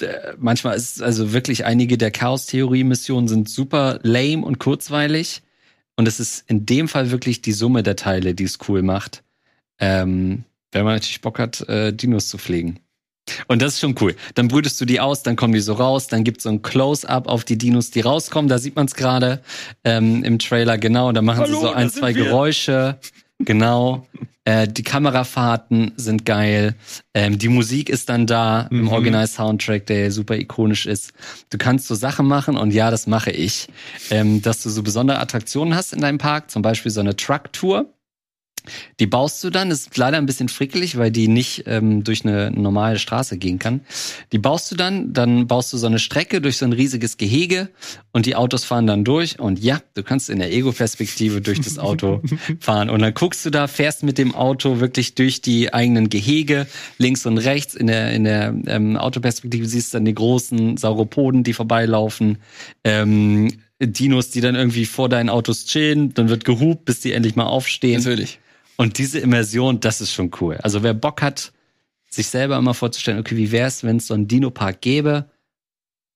Äh, 0.00 0.34
Manchmal 0.38 0.76
ist 0.76 1.02
also 1.02 1.32
wirklich 1.32 1.64
einige 1.64 1.98
der 1.98 2.10
Chaos-Theorie-Missionen 2.10 3.28
sind 3.28 3.48
super 3.48 4.00
lame 4.02 4.44
und 4.44 4.58
kurzweilig. 4.58 5.42
Und 6.02 6.08
es 6.08 6.18
ist 6.18 6.42
in 6.48 6.66
dem 6.66 6.88
Fall 6.88 7.12
wirklich 7.12 7.42
die 7.42 7.52
Summe 7.52 7.84
der 7.84 7.94
Teile, 7.94 8.34
die 8.34 8.42
es 8.42 8.58
cool 8.66 8.82
macht. 8.82 9.22
Ähm, 9.78 10.42
wenn 10.72 10.84
man 10.84 10.94
natürlich 10.94 11.20
Bock 11.20 11.38
hat, 11.38 11.60
äh, 11.68 11.92
Dinos 11.92 12.28
zu 12.28 12.38
pflegen. 12.38 12.80
Und 13.46 13.62
das 13.62 13.74
ist 13.74 13.80
schon 13.80 13.94
cool. 14.00 14.16
Dann 14.34 14.48
brütest 14.48 14.80
du 14.80 14.84
die 14.84 14.98
aus, 14.98 15.22
dann 15.22 15.36
kommen 15.36 15.52
die 15.52 15.60
so 15.60 15.74
raus, 15.74 16.08
dann 16.08 16.24
gibt's 16.24 16.42
so 16.42 16.48
ein 16.48 16.60
Close-up 16.60 17.28
auf 17.28 17.44
die 17.44 17.56
Dinos, 17.56 17.92
die 17.92 18.00
rauskommen. 18.00 18.48
Da 18.48 18.58
sieht 18.58 18.74
man 18.74 18.86
es 18.86 18.96
gerade 18.96 19.44
ähm, 19.84 20.24
im 20.24 20.40
Trailer, 20.40 20.76
genau. 20.76 21.12
Da 21.12 21.22
machen 21.22 21.46
sie 21.46 21.52
Hallo, 21.52 21.60
so 21.60 21.66
da 21.68 21.74
ein, 21.74 21.88
zwei 21.88 22.16
wir. 22.16 22.24
Geräusche. 22.24 22.98
Genau. 23.44 24.06
Äh, 24.44 24.66
die 24.66 24.82
Kamerafahrten 24.82 25.92
sind 25.96 26.24
geil. 26.26 26.74
Ähm, 27.14 27.38
die 27.38 27.48
Musik 27.48 27.88
ist 27.88 28.08
dann 28.08 28.26
da 28.26 28.62
im 28.72 28.82
Mhm. 28.82 28.88
Original-Soundtrack, 28.88 29.86
der 29.86 30.10
super 30.10 30.34
ikonisch 30.36 30.86
ist. 30.86 31.12
Du 31.50 31.58
kannst 31.58 31.86
so 31.86 31.94
Sachen 31.94 32.26
machen 32.26 32.56
und 32.56 32.72
ja, 32.72 32.90
das 32.90 33.06
mache 33.06 33.30
ich. 33.30 33.68
Ähm, 34.10 34.42
dass 34.42 34.62
du 34.62 34.68
so 34.70 34.82
besondere 34.82 35.20
Attraktionen 35.20 35.76
hast 35.76 35.92
in 35.92 36.00
deinem 36.00 36.18
Park, 36.18 36.50
zum 36.50 36.62
Beispiel 36.62 36.90
so 36.90 37.00
eine 37.00 37.14
Truck-Tour. 37.14 37.86
Die 39.00 39.06
baust 39.06 39.42
du 39.42 39.50
dann, 39.50 39.70
das 39.70 39.80
ist 39.80 39.96
leider 39.96 40.18
ein 40.18 40.26
bisschen 40.26 40.48
frickelig, 40.48 40.96
weil 40.96 41.10
die 41.10 41.28
nicht 41.28 41.64
ähm, 41.66 42.04
durch 42.04 42.24
eine 42.24 42.50
normale 42.50 42.98
Straße 42.98 43.38
gehen 43.38 43.58
kann. 43.58 43.80
Die 44.32 44.38
baust 44.38 44.70
du 44.70 44.76
dann, 44.76 45.12
dann 45.12 45.46
baust 45.46 45.72
du 45.72 45.76
so 45.76 45.86
eine 45.86 45.98
Strecke 45.98 46.40
durch 46.40 46.58
so 46.58 46.64
ein 46.64 46.72
riesiges 46.72 47.16
Gehege 47.16 47.68
und 48.12 48.26
die 48.26 48.36
Autos 48.36 48.64
fahren 48.64 48.86
dann 48.86 49.04
durch 49.04 49.38
und 49.38 49.58
ja, 49.58 49.80
du 49.94 50.02
kannst 50.02 50.30
in 50.30 50.38
der 50.38 50.52
Ego-Perspektive 50.52 51.40
durch 51.40 51.60
das 51.60 51.78
Auto 51.78 52.22
fahren 52.60 52.90
und 52.90 53.02
dann 53.02 53.14
guckst 53.14 53.44
du 53.44 53.50
da, 53.50 53.66
fährst 53.66 54.02
mit 54.02 54.18
dem 54.18 54.34
Auto 54.34 54.80
wirklich 54.80 55.14
durch 55.14 55.42
die 55.42 55.72
eigenen 55.72 56.08
Gehege, 56.08 56.66
links 56.98 57.26
und 57.26 57.38
rechts 57.38 57.74
in 57.74 57.86
der, 57.86 58.12
in 58.12 58.24
der 58.24 58.54
ähm, 58.66 58.96
Autoperspektive 58.96 59.66
siehst 59.66 59.92
du 59.92 59.98
dann 59.98 60.04
die 60.04 60.14
großen 60.14 60.76
Sauropoden, 60.76 61.44
die 61.44 61.52
vorbeilaufen, 61.52 62.38
ähm, 62.84 63.48
Dinos, 63.86 64.30
die 64.30 64.40
dann 64.40 64.54
irgendwie 64.54 64.84
vor 64.84 65.08
deinen 65.08 65.28
Autos 65.28 65.64
chillen, 65.64 66.14
dann 66.14 66.28
wird 66.28 66.44
gehupt, 66.44 66.84
bis 66.84 67.00
die 67.00 67.12
endlich 67.12 67.36
mal 67.36 67.46
aufstehen. 67.46 67.98
Natürlich. 68.02 68.38
Und 68.76 68.98
diese 68.98 69.18
Immersion, 69.18 69.80
das 69.80 70.00
ist 70.00 70.12
schon 70.12 70.30
cool. 70.40 70.58
Also 70.62 70.82
wer 70.82 70.94
Bock 70.94 71.22
hat, 71.22 71.52
sich 72.08 72.26
selber 72.26 72.56
immer 72.56 72.74
vorzustellen, 72.74 73.18
okay, 73.18 73.36
wie 73.36 73.52
wär's, 73.52 73.84
wenn 73.84 73.96
es 73.98 74.06
so 74.06 74.14
einen 74.14 74.28
Dino-Park 74.28 74.80
gäbe, 74.80 75.30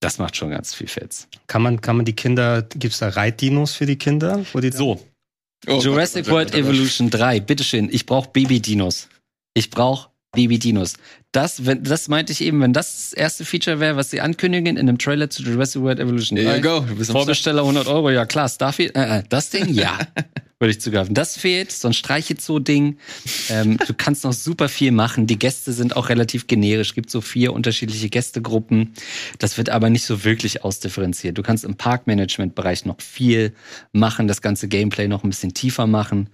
das 0.01 0.19
macht 0.19 0.37
schon 0.37 0.51
ganz 0.51 0.75
viel 0.75 0.89
Fetz. 0.89 1.29
Kann 1.47 1.63
man, 1.63 1.81
kann 1.81 1.97
man 1.97 2.05
die 2.05 2.15
Kinder, 2.15 2.63
gibt's 2.63 2.99
da 2.99 3.09
Reitdinos 3.09 3.75
für 3.75 3.87
die 3.87 3.97
Kinder? 3.97 4.45
Wo 4.53 4.61
die 4.61 4.73
So, 4.73 5.01
Oh 5.67 5.81
Jurassic 5.81 6.27
Gott, 6.27 6.33
World 6.33 6.53
Gott, 6.53 6.61
oh 6.61 6.63
Gott. 6.63 6.75
Evolution 6.75 7.11
3, 7.11 7.41
bitteschön, 7.41 7.89
ich 7.91 8.07
brauche 8.07 8.31
Baby-Dinos. 8.31 9.09
Ich 9.55 9.71
brauche 9.71 10.11
Baby-Dinos. 10.33 10.95
Das, 11.37 11.67
wenn, 11.67 11.83
das 11.83 12.09
meinte 12.09 12.33
ich 12.33 12.41
eben, 12.41 12.63
wenn 12.63 12.73
das 12.73 13.11
das 13.11 13.13
erste 13.13 13.45
Feature 13.45 13.79
wäre, 13.79 13.97
was 13.97 14.11
sie 14.11 14.23
ankündigen 14.23 14.79
in 14.79 14.89
einem 14.89 14.97
Trailer 14.97 15.29
zu 15.29 15.43
Jurassic 15.43 15.83
World 15.83 16.01
Evolution 16.01 16.39
3. 16.39 16.45
There 16.45 16.57
you 16.57 16.63
go. 16.63 16.81
Du 16.81 16.97
bist. 16.97 17.11
Vorbesteller 17.11 17.61
100 17.61 17.87
Euro, 17.89 18.09
ja 18.09 18.25
klar. 18.25 18.49
Starfield, 18.49 18.97
äh, 18.97 19.19
äh, 19.19 19.23
das 19.29 19.51
Ding, 19.51 19.69
ja. 19.69 19.99
Würde 20.59 20.71
ich 20.71 20.81
zugreifen. 20.81 21.15
Das 21.15 21.37
fehlt, 21.37 21.73
so 21.73 21.89
ein 21.89 21.93
Streichezoo-Ding. 21.93 22.97
Ähm, 23.51 23.77
du 23.87 23.93
kannst 23.93 24.25
noch 24.25 24.33
super 24.33 24.71
viel 24.71 24.93
machen. 24.93 25.27
Die 25.27 25.39
Gäste 25.39 25.75
sind 25.75 25.95
auch 25.95 26.09
relativ 26.09 26.47
generisch. 26.47 26.95
Gibt 26.95 27.11
so 27.11 27.21
vier 27.21 27.53
unterschiedliche 27.53 28.09
Gästegruppen. 28.09 28.95
Das 29.39 29.59
wird 29.59 29.69
aber 29.69 29.91
nicht 29.91 30.07
so 30.07 30.25
wirklich 30.25 30.65
ausdifferenziert. 30.65 31.37
Du 31.37 31.43
kannst 31.43 31.65
im 31.65 31.77
Parkmanagement-Bereich 31.77 32.87
noch 32.87 33.03
viel 33.03 33.53
machen, 33.93 34.27
das 34.27 34.41
ganze 34.41 34.69
Gameplay 34.69 35.07
noch 35.07 35.23
ein 35.23 35.29
bisschen 35.29 35.53
tiefer 35.53 35.87
machen. 35.87 36.31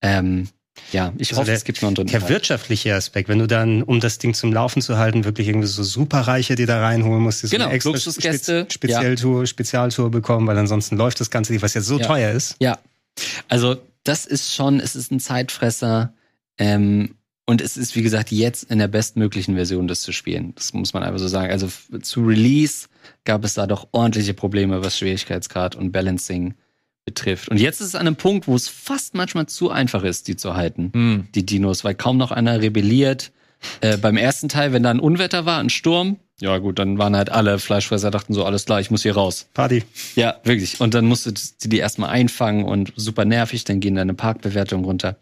Ähm, 0.00 0.48
ja, 0.92 1.12
ich 1.18 1.30
Also 1.30 1.40
hoffe, 1.40 1.46
der- 1.46 1.56
es 1.56 1.64
gibt 1.64 1.82
noch 1.82 1.88
einen 1.88 1.94
dritten 1.96 2.10
Der 2.12 2.20
Teil. 2.20 2.28
wirtschaftliche 2.30 2.94
Aspekt, 2.94 3.28
wenn 3.28 3.38
du 3.38 3.46
dann, 3.46 3.82
um 3.82 4.00
das 4.00 4.18
Ding 4.18 4.34
zum 4.34 4.52
Laufen 4.52 4.82
zu 4.82 4.98
halten, 4.98 5.24
wirklich 5.24 5.48
irgendwie 5.48 5.66
so 5.66 5.82
Superreiche, 5.82 6.54
die 6.54 6.66
da 6.66 6.80
reinholen 6.80 7.22
musst, 7.22 7.42
die 7.42 7.46
so 7.48 7.52
Genau, 7.56 7.66
eine 7.66 7.74
extra 7.74 7.90
Luxusgäste, 7.92 8.62
Spez 8.62 8.74
Spezialtour, 8.74 9.46
Spezialtour 9.46 10.10
bekommen, 10.10 10.46
weil 10.46 10.58
ansonsten 10.58 10.96
läuft 10.96 11.20
das 11.20 11.30
Ganze 11.30 11.52
nicht, 11.52 11.62
was 11.62 11.74
jetzt 11.74 11.86
so 11.86 11.98
Ja. 11.98 12.06
teuer 12.06 12.30
ist. 12.32 12.56
Ja, 12.60 12.78
also 13.48 13.76
das 14.04 14.26
ist 14.26 14.54
schon, 14.54 14.80
es 14.80 14.94
ist 14.96 15.10
ein 15.10 15.20
Zeitfresser. 15.20 16.12
Ähm, 16.58 17.16
und 17.48 17.60
es 17.60 17.76
ist, 17.76 17.94
wie 17.94 18.02
gesagt, 18.02 18.32
jetzt 18.32 18.64
in 18.64 18.78
der 18.78 18.88
bestmöglichen 18.88 19.54
Version, 19.54 19.86
das 19.86 20.02
zu 20.02 20.10
spielen. 20.12 20.52
Das 20.56 20.72
muss 20.72 20.92
man 20.94 21.02
einfach 21.04 21.18
so 21.20 21.28
sagen. 21.28 21.52
Also 21.52 21.68
zu 22.02 22.24
Release 22.24 22.88
gab 23.24 23.44
es 23.44 23.54
da 23.54 23.66
doch 23.66 23.86
ordentliche 23.92 24.34
Probleme, 24.34 24.82
was 24.82 24.98
Schwierigkeitsgrad 24.98 25.76
und 25.76 25.92
Balancing 25.92 26.54
betrifft. 27.06 27.48
Und 27.48 27.58
jetzt 27.58 27.80
ist 27.80 27.86
es 27.88 27.94
an 27.94 28.02
einem 28.06 28.16
Punkt, 28.16 28.46
wo 28.46 28.54
es 28.54 28.68
fast 28.68 29.14
manchmal 29.14 29.46
zu 29.46 29.70
einfach 29.70 30.02
ist, 30.02 30.28
die 30.28 30.36
zu 30.36 30.54
halten, 30.54 30.90
Hm. 30.92 31.28
die 31.34 31.46
Dinos, 31.46 31.84
weil 31.84 31.94
kaum 31.94 32.18
noch 32.18 32.30
einer 32.32 32.60
rebelliert. 32.60 33.32
Äh, 33.80 33.96
beim 33.96 34.18
ersten 34.18 34.50
Teil, 34.50 34.74
wenn 34.74 34.82
da 34.82 34.90
ein 34.90 35.00
Unwetter 35.00 35.46
war, 35.46 35.58
ein 35.60 35.70
Sturm, 35.70 36.18
ja 36.38 36.58
gut, 36.58 36.78
dann 36.78 36.98
waren 36.98 37.16
halt 37.16 37.30
alle 37.30 37.58
Fleischfresser, 37.58 38.10
dachten 38.10 38.34
so, 38.34 38.44
alles 38.44 38.66
klar, 38.66 38.78
ich 38.78 38.90
muss 38.90 39.02
hier 39.02 39.14
raus. 39.14 39.48
Party. 39.54 39.84
Ja, 40.16 40.36
wirklich. 40.44 40.78
Und 40.82 40.92
dann 40.92 41.06
musst 41.06 41.24
du 41.24 41.30
die, 41.30 41.68
die 41.70 41.78
erstmal 41.78 42.10
einfangen 42.10 42.66
und 42.66 42.92
super 42.96 43.24
nervig, 43.24 43.64
dann 43.64 43.80
gehen 43.80 43.94
deine 43.94 44.12
Parkbewertungen 44.12 44.84
runter. 44.84 45.16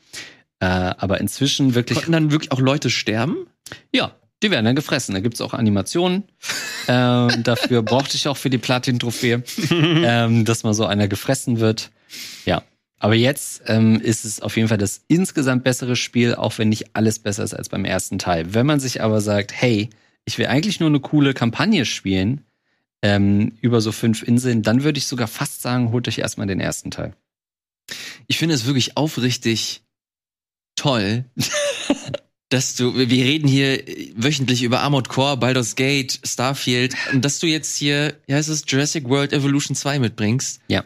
Äh, 0.59 0.67
aber 0.67 1.21
inzwischen 1.21 1.77
wirklich, 1.77 1.99
Konnten 1.99 2.13
dann 2.13 2.33
wirklich 2.33 2.51
auch 2.51 2.59
Leute 2.59 2.91
sterben? 2.91 3.47
ja, 3.93 4.13
die 4.45 4.51
werden 4.51 4.67
dann 4.67 4.77
gefressen. 4.77 5.15
Da 5.15 5.21
gibt's 5.21 5.41
auch 5.41 5.55
Animationen. 5.55 6.25
ähm, 6.87 7.43
dafür 7.43 7.83
brauchte 7.83 8.17
ich 8.17 8.29
auch 8.29 8.37
für 8.37 8.51
die 8.51 8.59
Platin-Trophäe, 8.59 9.43
ähm, 9.71 10.45
dass 10.45 10.63
mal 10.63 10.75
so 10.75 10.85
einer 10.85 11.09
gefressen 11.09 11.59
wird. 11.59 11.91
Ja. 12.45 12.63
Aber 12.99 13.15
jetzt 13.15 13.63
ähm, 13.67 14.01
ist 14.01 14.25
es 14.25 14.41
auf 14.41 14.57
jeden 14.57 14.69
Fall 14.69 14.79
das 14.79 15.03
insgesamt 15.09 15.65
bessere 15.65 15.97
Spiel, 15.97 16.35
auch 16.35 16.59
wenn 16.59 16.69
nicht 16.69 16.95
alles 16.95 17.19
besser 17.19 17.43
ist 17.43 17.55
als 17.55 17.69
beim 17.69 17.85
ersten 17.85 18.19
Teil. 18.19 18.55
Wenn 18.55 18.67
man 18.67 18.81
sich 18.81 19.03
aber 19.03 19.21
sagt, 19.21 19.53
hey, 19.53 19.91
ich 20.25 20.39
will 20.39 20.47
eigentlich 20.47 20.81
nur 20.81 20.89
eine 20.89 21.01
coole 21.01 21.35
Kampagne 21.35 21.85
spielen, 21.85 22.45
ähm, 23.03 23.53
über 23.61 23.81
so 23.81 23.93
fünf 23.93 24.23
Inseln, 24.23 24.63
dann 24.63 24.85
würde 24.85 24.99
ich 24.99 25.07
sogar 25.07 25.29
fast 25.29 25.61
sagen, 25.61 25.91
holt 25.91 26.09
euch 26.09 26.19
erstmal 26.19 26.47
den 26.47 26.61
ersten 26.61 26.91
Teil. 26.91 27.15
Ich 28.27 28.39
finde 28.39 28.55
es 28.55 28.65
wirklich 28.65 28.97
aufrichtig 28.97 29.83
toll, 30.77 31.25
dass 32.55 32.77
du, 32.77 32.95
wir 32.97 33.09
reden 33.09 33.49
hier 33.49 33.83
wöchentlich 34.15 34.63
über 34.63 34.81
Armored 34.81 35.09
Core, 35.09 35.37
Baldur's 35.37 35.75
Gate, 35.75 36.21
Starfield, 36.25 36.95
und 37.13 37.25
dass 37.25 37.41
du 37.41 37.49
jetzt 37.49 37.77
hier, 37.77 38.15
ja, 38.29 38.37
heißt 38.37 38.49
es 38.49 38.63
Jurassic 38.69 39.09
World 39.09 39.33
Evolution 39.33 39.75
2 39.75 39.99
mitbringst. 39.99 40.61
Ja. 40.69 40.85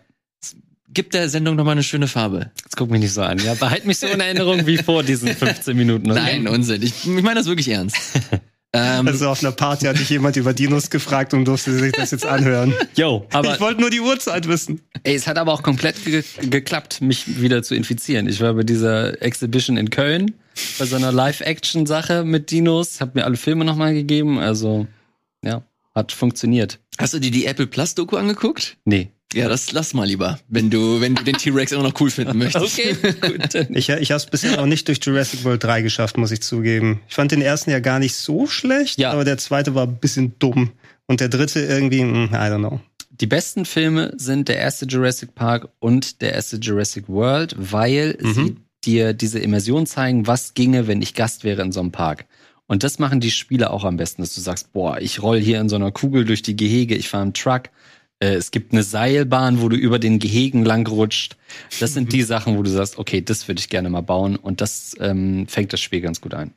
Gibt 0.88 1.12
der 1.12 1.28
Sendung 1.28 1.56
nochmal 1.56 1.72
eine 1.72 1.82
schöne 1.82 2.08
Farbe. 2.08 2.50
Jetzt 2.64 2.78
guck 2.78 2.90
mich 2.90 3.02
nicht 3.02 3.12
so 3.12 3.20
an. 3.20 3.38
Ja, 3.38 3.52
behalt 3.52 3.84
mich 3.84 3.98
so 3.98 4.06
in 4.06 4.18
Erinnerung 4.18 4.66
wie 4.66 4.78
vor 4.78 5.02
diesen 5.02 5.28
15 5.28 5.76
Minuten. 5.76 6.08
Nein, 6.08 6.48
Unsinn. 6.48 6.82
Ich, 6.82 7.06
ich 7.06 7.22
meine 7.22 7.34
das 7.34 7.46
wirklich 7.46 7.68
ernst. 7.68 7.96
ähm, 8.72 9.06
Also 9.08 9.28
auf 9.28 9.42
einer 9.42 9.52
Party 9.52 9.86
hatte 9.86 10.02
ich 10.02 10.10
jemand 10.10 10.36
über 10.36 10.52
Dinos 10.52 10.90
gefragt 10.90 11.32
und 11.34 11.44
durfte 11.46 11.72
sich 11.78 11.92
das 11.92 12.10
jetzt 12.10 12.26
anhören. 12.26 12.74
Yo, 12.96 13.26
aber 13.32 13.54
ich 13.54 13.60
wollte 13.60 13.80
nur 13.80 13.90
die 13.90 14.00
Uhrzeit 14.00 14.46
wissen. 14.48 14.82
ey, 15.04 15.14
es 15.14 15.26
hat 15.26 15.38
aber 15.38 15.52
auch 15.52 15.62
komplett 15.62 16.04
ge 16.04 16.22
geklappt, 16.50 17.00
mich 17.00 17.40
wieder 17.40 17.62
zu 17.62 17.74
infizieren. 17.74 18.28
Ich 18.28 18.40
war 18.40 18.54
bei 18.54 18.62
dieser 18.62 19.20
Exhibition 19.22 19.76
in 19.76 19.90
Köln, 19.90 20.34
bei 20.78 20.84
so 20.86 20.96
einer 20.96 21.12
Live-Action-Sache 21.12 22.24
mit 22.24 22.50
Dinos, 22.50 23.00
hab 23.00 23.14
mir 23.14 23.24
alle 23.24 23.36
Filme 23.36 23.64
nochmal 23.64 23.94
gegeben, 23.94 24.38
also 24.38 24.86
ja, 25.42 25.62
hat 25.94 26.12
funktioniert. 26.12 26.78
hast 26.98 27.14
du 27.14 27.18
dir 27.20 27.30
die 27.30 27.46
Apple 27.46 27.66
Plus 27.66 27.94
Doku 27.94 28.16
angeguckt? 28.16 28.76
Nee. 28.84 29.10
Ja, 29.34 29.48
das 29.48 29.72
lass 29.72 29.92
mal 29.92 30.06
lieber, 30.06 30.38
wenn 30.48 30.70
du, 30.70 31.00
wenn 31.02 31.14
du 31.14 31.22
den 31.22 31.36
T-Rex 31.36 31.72
immer 31.72 31.82
noch 31.82 32.00
cool 32.00 32.10
finden 32.10 32.38
möchtest. 32.38 32.64
Okay, 32.64 32.96
gut. 33.20 33.68
Ich, 33.76 33.88
ich 33.90 34.10
habe 34.10 34.16
es 34.16 34.26
bisher 34.26 34.56
noch 34.56 34.66
nicht 34.66 34.88
durch 34.88 34.98
Jurassic 35.02 35.44
World 35.44 35.62
3 35.62 35.82
geschafft, 35.82 36.16
muss 36.16 36.30
ich 36.30 36.40
zugeben. 36.40 37.00
Ich 37.08 37.14
fand 37.14 37.32
den 37.32 37.42
ersten 37.42 37.70
ja 37.70 37.80
gar 37.80 37.98
nicht 37.98 38.14
so 38.14 38.46
schlecht, 38.46 38.98
ja. 38.98 39.10
aber 39.10 39.24
der 39.24 39.36
zweite 39.36 39.74
war 39.74 39.86
ein 39.86 39.96
bisschen 39.96 40.38
dumm. 40.38 40.70
Und 41.06 41.20
der 41.20 41.28
dritte 41.28 41.60
irgendwie, 41.60 42.00
hm, 42.00 42.30
I 42.32 42.36
don't 42.36 42.58
know. 42.58 42.80
Die 43.10 43.26
besten 43.26 43.64
Filme 43.64 44.12
sind 44.16 44.48
der 44.48 44.56
erste 44.56 44.86
Jurassic 44.86 45.34
Park 45.34 45.68
und 45.78 46.20
der 46.22 46.32
erste 46.32 46.56
Jurassic 46.56 47.08
World, 47.08 47.54
weil 47.58 48.16
mhm. 48.20 48.34
sie 48.34 48.56
dir 48.84 49.12
diese 49.12 49.40
Immersion 49.40 49.86
zeigen, 49.86 50.26
was 50.26 50.54
ginge, 50.54 50.86
wenn 50.86 51.02
ich 51.02 51.14
Gast 51.14 51.44
wäre 51.44 51.62
in 51.62 51.72
so 51.72 51.80
einem 51.80 51.90
Park. 51.90 52.26
Und 52.66 52.84
das 52.84 52.98
machen 52.98 53.20
die 53.20 53.30
Spiele 53.30 53.70
auch 53.70 53.84
am 53.84 53.96
besten, 53.96 54.22
dass 54.22 54.34
du 54.34 54.40
sagst, 54.40 54.72
boah, 54.72 55.00
ich 55.00 55.22
roll 55.22 55.40
hier 55.40 55.60
in 55.60 55.68
so 55.68 55.76
einer 55.76 55.90
Kugel 55.90 56.24
durch 56.24 56.42
die 56.42 56.54
Gehege, 56.54 56.94
ich 56.94 57.08
fahre 57.08 57.24
im 57.24 57.32
Truck, 57.32 57.70
es 58.20 58.50
gibt 58.50 58.72
eine 58.72 58.82
Seilbahn, 58.82 59.60
wo 59.60 59.68
du 59.68 59.76
über 59.76 59.98
den 59.98 60.18
Gehegen 60.18 60.64
langrutscht. 60.64 61.36
Das 61.80 61.94
sind 61.94 62.12
die 62.12 62.22
Sachen, 62.24 62.56
wo 62.56 62.62
du 62.62 62.70
sagst, 62.70 62.98
okay, 62.98 63.20
das 63.20 63.46
würde 63.46 63.60
ich 63.60 63.68
gerne 63.68 63.90
mal 63.90 64.00
bauen. 64.00 64.36
Und 64.36 64.60
das 64.60 64.96
ähm, 65.00 65.46
fängt 65.46 65.72
das 65.72 65.80
Spiel 65.80 66.00
ganz 66.00 66.20
gut 66.20 66.34
ein. 66.34 66.52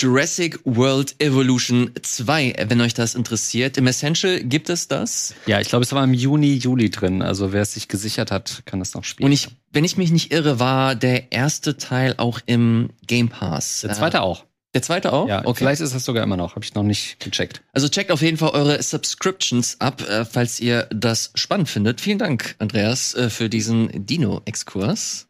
Jurassic 0.00 0.60
World 0.64 1.16
Evolution 1.20 1.90
2, 2.00 2.66
wenn 2.68 2.80
euch 2.80 2.94
das 2.94 3.16
interessiert. 3.16 3.76
Im 3.78 3.88
Essential 3.88 4.40
gibt 4.44 4.70
es 4.70 4.86
das? 4.86 5.34
Ja, 5.46 5.60
ich 5.60 5.68
glaube, 5.68 5.84
es 5.84 5.92
war 5.92 6.04
im 6.04 6.14
Juni, 6.14 6.54
Juli 6.54 6.88
drin. 6.88 7.20
Also 7.20 7.52
wer 7.52 7.62
es 7.62 7.74
sich 7.74 7.88
gesichert 7.88 8.30
hat, 8.30 8.62
kann 8.64 8.78
das 8.78 8.94
noch 8.94 9.02
spielen. 9.02 9.26
Und 9.26 9.32
ich, 9.32 9.48
wenn 9.72 9.84
ich 9.84 9.96
mich 9.96 10.12
nicht 10.12 10.32
irre, 10.32 10.60
war 10.60 10.94
der 10.94 11.32
erste 11.32 11.78
Teil 11.78 12.14
auch 12.16 12.38
im 12.46 12.90
Game 13.08 13.28
Pass. 13.28 13.80
Der 13.80 13.92
zweite 13.92 14.22
auch. 14.22 14.44
Der 14.74 14.82
zweite 14.82 15.12
auch? 15.12 15.26
Ja, 15.28 15.40
okay. 15.46 15.58
vielleicht 15.58 15.80
ist 15.80 15.94
das 15.94 16.04
sogar 16.04 16.22
immer 16.22 16.36
noch. 16.36 16.54
Habe 16.54 16.64
ich 16.64 16.74
noch 16.74 16.82
nicht 16.82 17.20
gecheckt. 17.20 17.62
Also 17.72 17.88
checkt 17.88 18.10
auf 18.10 18.20
jeden 18.20 18.36
Fall 18.36 18.50
eure 18.50 18.82
Subscriptions 18.82 19.80
ab, 19.80 20.06
äh, 20.06 20.26
falls 20.26 20.60
ihr 20.60 20.86
das 20.90 21.30
spannend 21.34 21.70
findet. 21.70 22.00
Vielen 22.02 22.18
Dank, 22.18 22.54
Andreas, 22.58 23.14
äh, 23.14 23.30
für 23.30 23.48
diesen 23.48 24.06
Dino-Exkurs. 24.06 25.28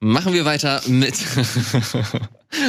Machen 0.00 0.32
wir 0.32 0.44
weiter 0.44 0.82
mit 0.86 1.14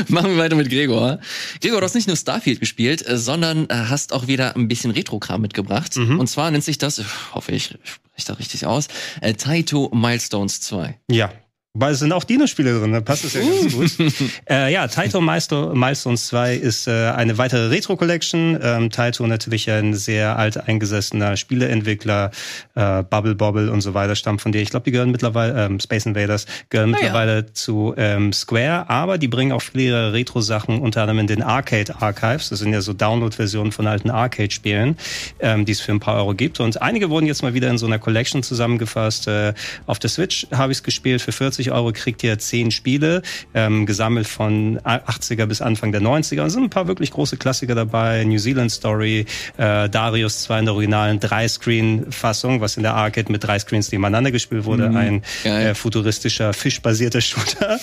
Machen 0.10 0.32
wir 0.32 0.38
weiter 0.38 0.56
mit 0.56 0.70
Gregor. 0.70 1.20
Gregor, 1.60 1.80
du 1.82 1.86
hast 1.86 1.96
nicht 1.96 2.08
nur 2.08 2.16
Starfield 2.16 2.60
gespielt, 2.60 3.08
äh, 3.08 3.18
sondern 3.18 3.66
äh, 3.70 3.74
hast 3.74 4.14
auch 4.14 4.28
wieder 4.28 4.56
ein 4.56 4.68
bisschen 4.68 4.92
Retro-Kram 4.92 5.42
mitgebracht. 5.42 5.98
Mhm. 5.98 6.20
Und 6.20 6.28
zwar 6.28 6.52
nennt 6.52 6.64
sich 6.64 6.78
das, 6.78 7.00
ich 7.00 7.34
hoffe 7.34 7.52
ich 7.52 7.78
spreche 7.84 8.28
da 8.28 8.34
richtig 8.34 8.66
aus, 8.66 8.88
äh, 9.22 9.34
Taito 9.34 9.90
Milestones 9.94 10.62
2. 10.62 11.00
Ja, 11.10 11.32
weil 11.74 11.94
es 11.94 12.00
sind 12.00 12.12
auch 12.12 12.26
Dino-Spiele 12.26 12.80
drin, 12.80 12.92
da 12.92 13.00
passt 13.00 13.24
es 13.24 13.34
ja 13.34 13.42
ganz 13.42 13.74
gut. 13.74 14.14
äh, 14.50 14.74
ja, 14.74 14.88
Taito 14.88 15.22
Milestones 15.22 16.28
2 16.28 16.56
ist 16.56 16.88
äh, 16.88 17.12
eine 17.12 17.38
weitere 17.38 17.68
Retro-Collection. 17.68 18.60
Ähm, 18.62 18.90
Taito 18.90 19.26
natürlich 19.26 19.70
ein 19.72 19.94
sehr 19.94 20.38
alt 20.38 20.58
eingesessener 20.58 21.38
Spieleentwickler, 21.38 22.32
äh, 22.76 23.04
Bubble 23.04 23.36
Bobble 23.36 23.72
und 23.72 23.80
so 23.80 23.94
weiter 23.94 24.18
stammt 24.18 24.42
von 24.42 24.52
dir. 24.52 24.62
Ich 24.62 24.70
glaube, 24.70 24.84
die 24.84 24.92
gehören 24.92 25.12
mittlerweile, 25.12 25.66
ähm, 25.66 25.80
Space 25.80 26.06
Invaders, 26.06 26.46
gehören 26.70 26.94
ah, 26.94 26.98
mittlerweile 26.98 27.54
zu 27.54 27.94
ähm, 27.96 28.34
Square, 28.34 28.90
aber 28.90 29.18
die 29.18 29.30
bringen 29.30 29.54
auch 29.54 29.62
viele 29.62 30.12
Retro-Sachen, 30.12 30.80
unter 30.80 31.04
anderem 31.04 31.20
in 31.20 31.28
den 31.28 31.42
Arcade 31.42 32.02
Archives. 32.02 32.50
Das 32.50 32.60
sind 32.60 32.74
ja 32.74 32.82
so 32.82 32.92
Download-Versionen 32.92 33.72
von 33.72 33.88
alten 33.88 34.10
Arcade-Spielen, 34.10 34.98
ähm, 35.40 35.64
die 35.64 35.72
es 35.72 35.80
für 35.80 35.94
ein 35.94 36.02
paar 36.02 36.18
Euro 36.18 36.34
gibt. 36.34 36.60
Und 36.60 36.82
einige 36.82 37.10
wurden 37.10 37.28
jetzt 37.28 37.44
mal 37.44 37.54
wieder 37.54 37.70
in 37.70 37.78
so 37.78 37.86
einer 37.86 38.00
Collection 38.00 38.44
zusammengefasst. 38.44 39.30
Äh, 39.30 39.54
auf 39.86 40.00
der 40.00 40.10
Switch 40.10 40.48
habe 40.52 40.74
ich 40.74 40.80
es 40.80 40.84
gespielt 40.84 41.22
für 41.22 41.32
40 41.32 41.61
50 41.62 41.72
Euro 41.72 41.92
kriegt 41.94 42.24
ihr 42.24 42.40
zehn 42.40 42.72
Spiele, 42.72 43.22
ähm, 43.54 43.86
gesammelt 43.86 44.28
von 44.28 44.80
80er 44.80 45.46
bis 45.46 45.62
Anfang 45.62 45.92
der 45.92 46.02
90er. 46.02 46.42
Und 46.42 46.50
sind 46.50 46.64
ein 46.64 46.70
paar 46.70 46.88
wirklich 46.88 47.12
große 47.12 47.38
Klassiker 47.38 47.76
dabei. 47.76 48.24
New 48.24 48.40
Zealand 48.40 48.72
Story, 48.72 49.26
äh, 49.58 49.90
Darius 49.90 50.44
2 50.44 50.60
in 50.60 50.66
der 50.66 50.74
originalen 50.74 51.20
Drei-Screen-Fassung, 51.20 52.62
was 52.62 52.78
in 52.78 52.84
der 52.84 52.96
Arcade 52.96 53.32
mit 53.32 53.44
drei 53.44 53.60
Screens 53.60 53.92
nebeneinander 53.92 54.32
gespielt 54.32 54.66
wurde. 54.66 54.90
Mhm. 54.90 54.98
Ein 54.98 55.24
äh, 55.44 55.76
futuristischer, 55.76 56.54
fischbasierter 56.54 57.22
Shooter. 57.22 57.80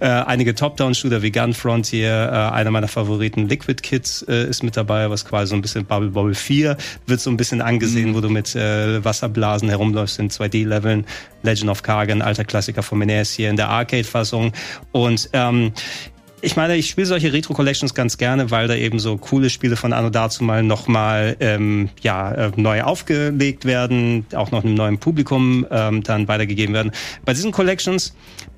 äh, 0.00 0.06
einige 0.06 0.54
Top-Down-Shooter 0.54 1.22
wie 1.22 1.32
Gun 1.32 1.54
Frontier, 1.54 2.30
äh, 2.32 2.54
einer 2.54 2.70
meiner 2.70 2.88
Favoriten, 2.88 3.48
Liquid 3.48 3.82
Kids 3.82 4.22
äh, 4.28 4.48
ist 4.48 4.62
mit 4.62 4.76
dabei, 4.76 5.10
was 5.10 5.24
quasi 5.24 5.50
so 5.50 5.56
ein 5.56 5.62
bisschen 5.62 5.84
Bubble 5.84 6.10
Bobble 6.10 6.34
4 6.34 6.76
wird 7.06 7.20
so 7.20 7.30
ein 7.30 7.36
bisschen 7.36 7.60
angesehen, 7.60 8.10
mhm. 8.10 8.14
wo 8.14 8.20
du 8.20 8.28
mit 8.28 8.54
äh, 8.54 9.04
Wasserblasen 9.04 9.68
herumläufst 9.68 10.18
in 10.18 10.30
2D-Leveln. 10.30 11.04
Legend 11.42 11.70
of 11.70 11.82
Kargan, 11.82 12.22
alter 12.22 12.44
Klassiker 12.44 12.82
von 12.82 12.98
Menace 12.98 13.32
hier 13.32 13.50
in 13.50 13.56
der 13.56 13.68
Arcade-Fassung. 13.68 14.52
Und 14.92 15.30
ähm, 15.32 15.72
ich 16.42 16.56
meine, 16.56 16.76
ich 16.76 16.88
spiele 16.88 17.06
solche 17.06 17.32
Retro-Collections 17.32 17.94
ganz 17.94 18.16
gerne, 18.16 18.50
weil 18.50 18.66
da 18.68 18.74
eben 18.74 18.98
so 18.98 19.16
coole 19.18 19.50
Spiele 19.50 19.76
von 19.76 19.92
Anno 19.92 20.10
dazu 20.10 20.42
mal 20.42 20.62
nochmal 20.62 21.36
ähm, 21.40 21.90
ja, 22.00 22.32
äh, 22.32 22.52
neu 22.56 22.82
aufgelegt 22.82 23.64
werden, 23.64 24.24
auch 24.34 24.50
noch 24.50 24.64
einem 24.64 24.74
neuen 24.74 24.98
Publikum 24.98 25.66
ähm, 25.70 26.02
dann 26.02 26.28
weitergegeben 26.28 26.74
werden. 26.74 26.92
Bei 27.24 27.34
diesen 27.34 27.52
Collections, 27.52 28.14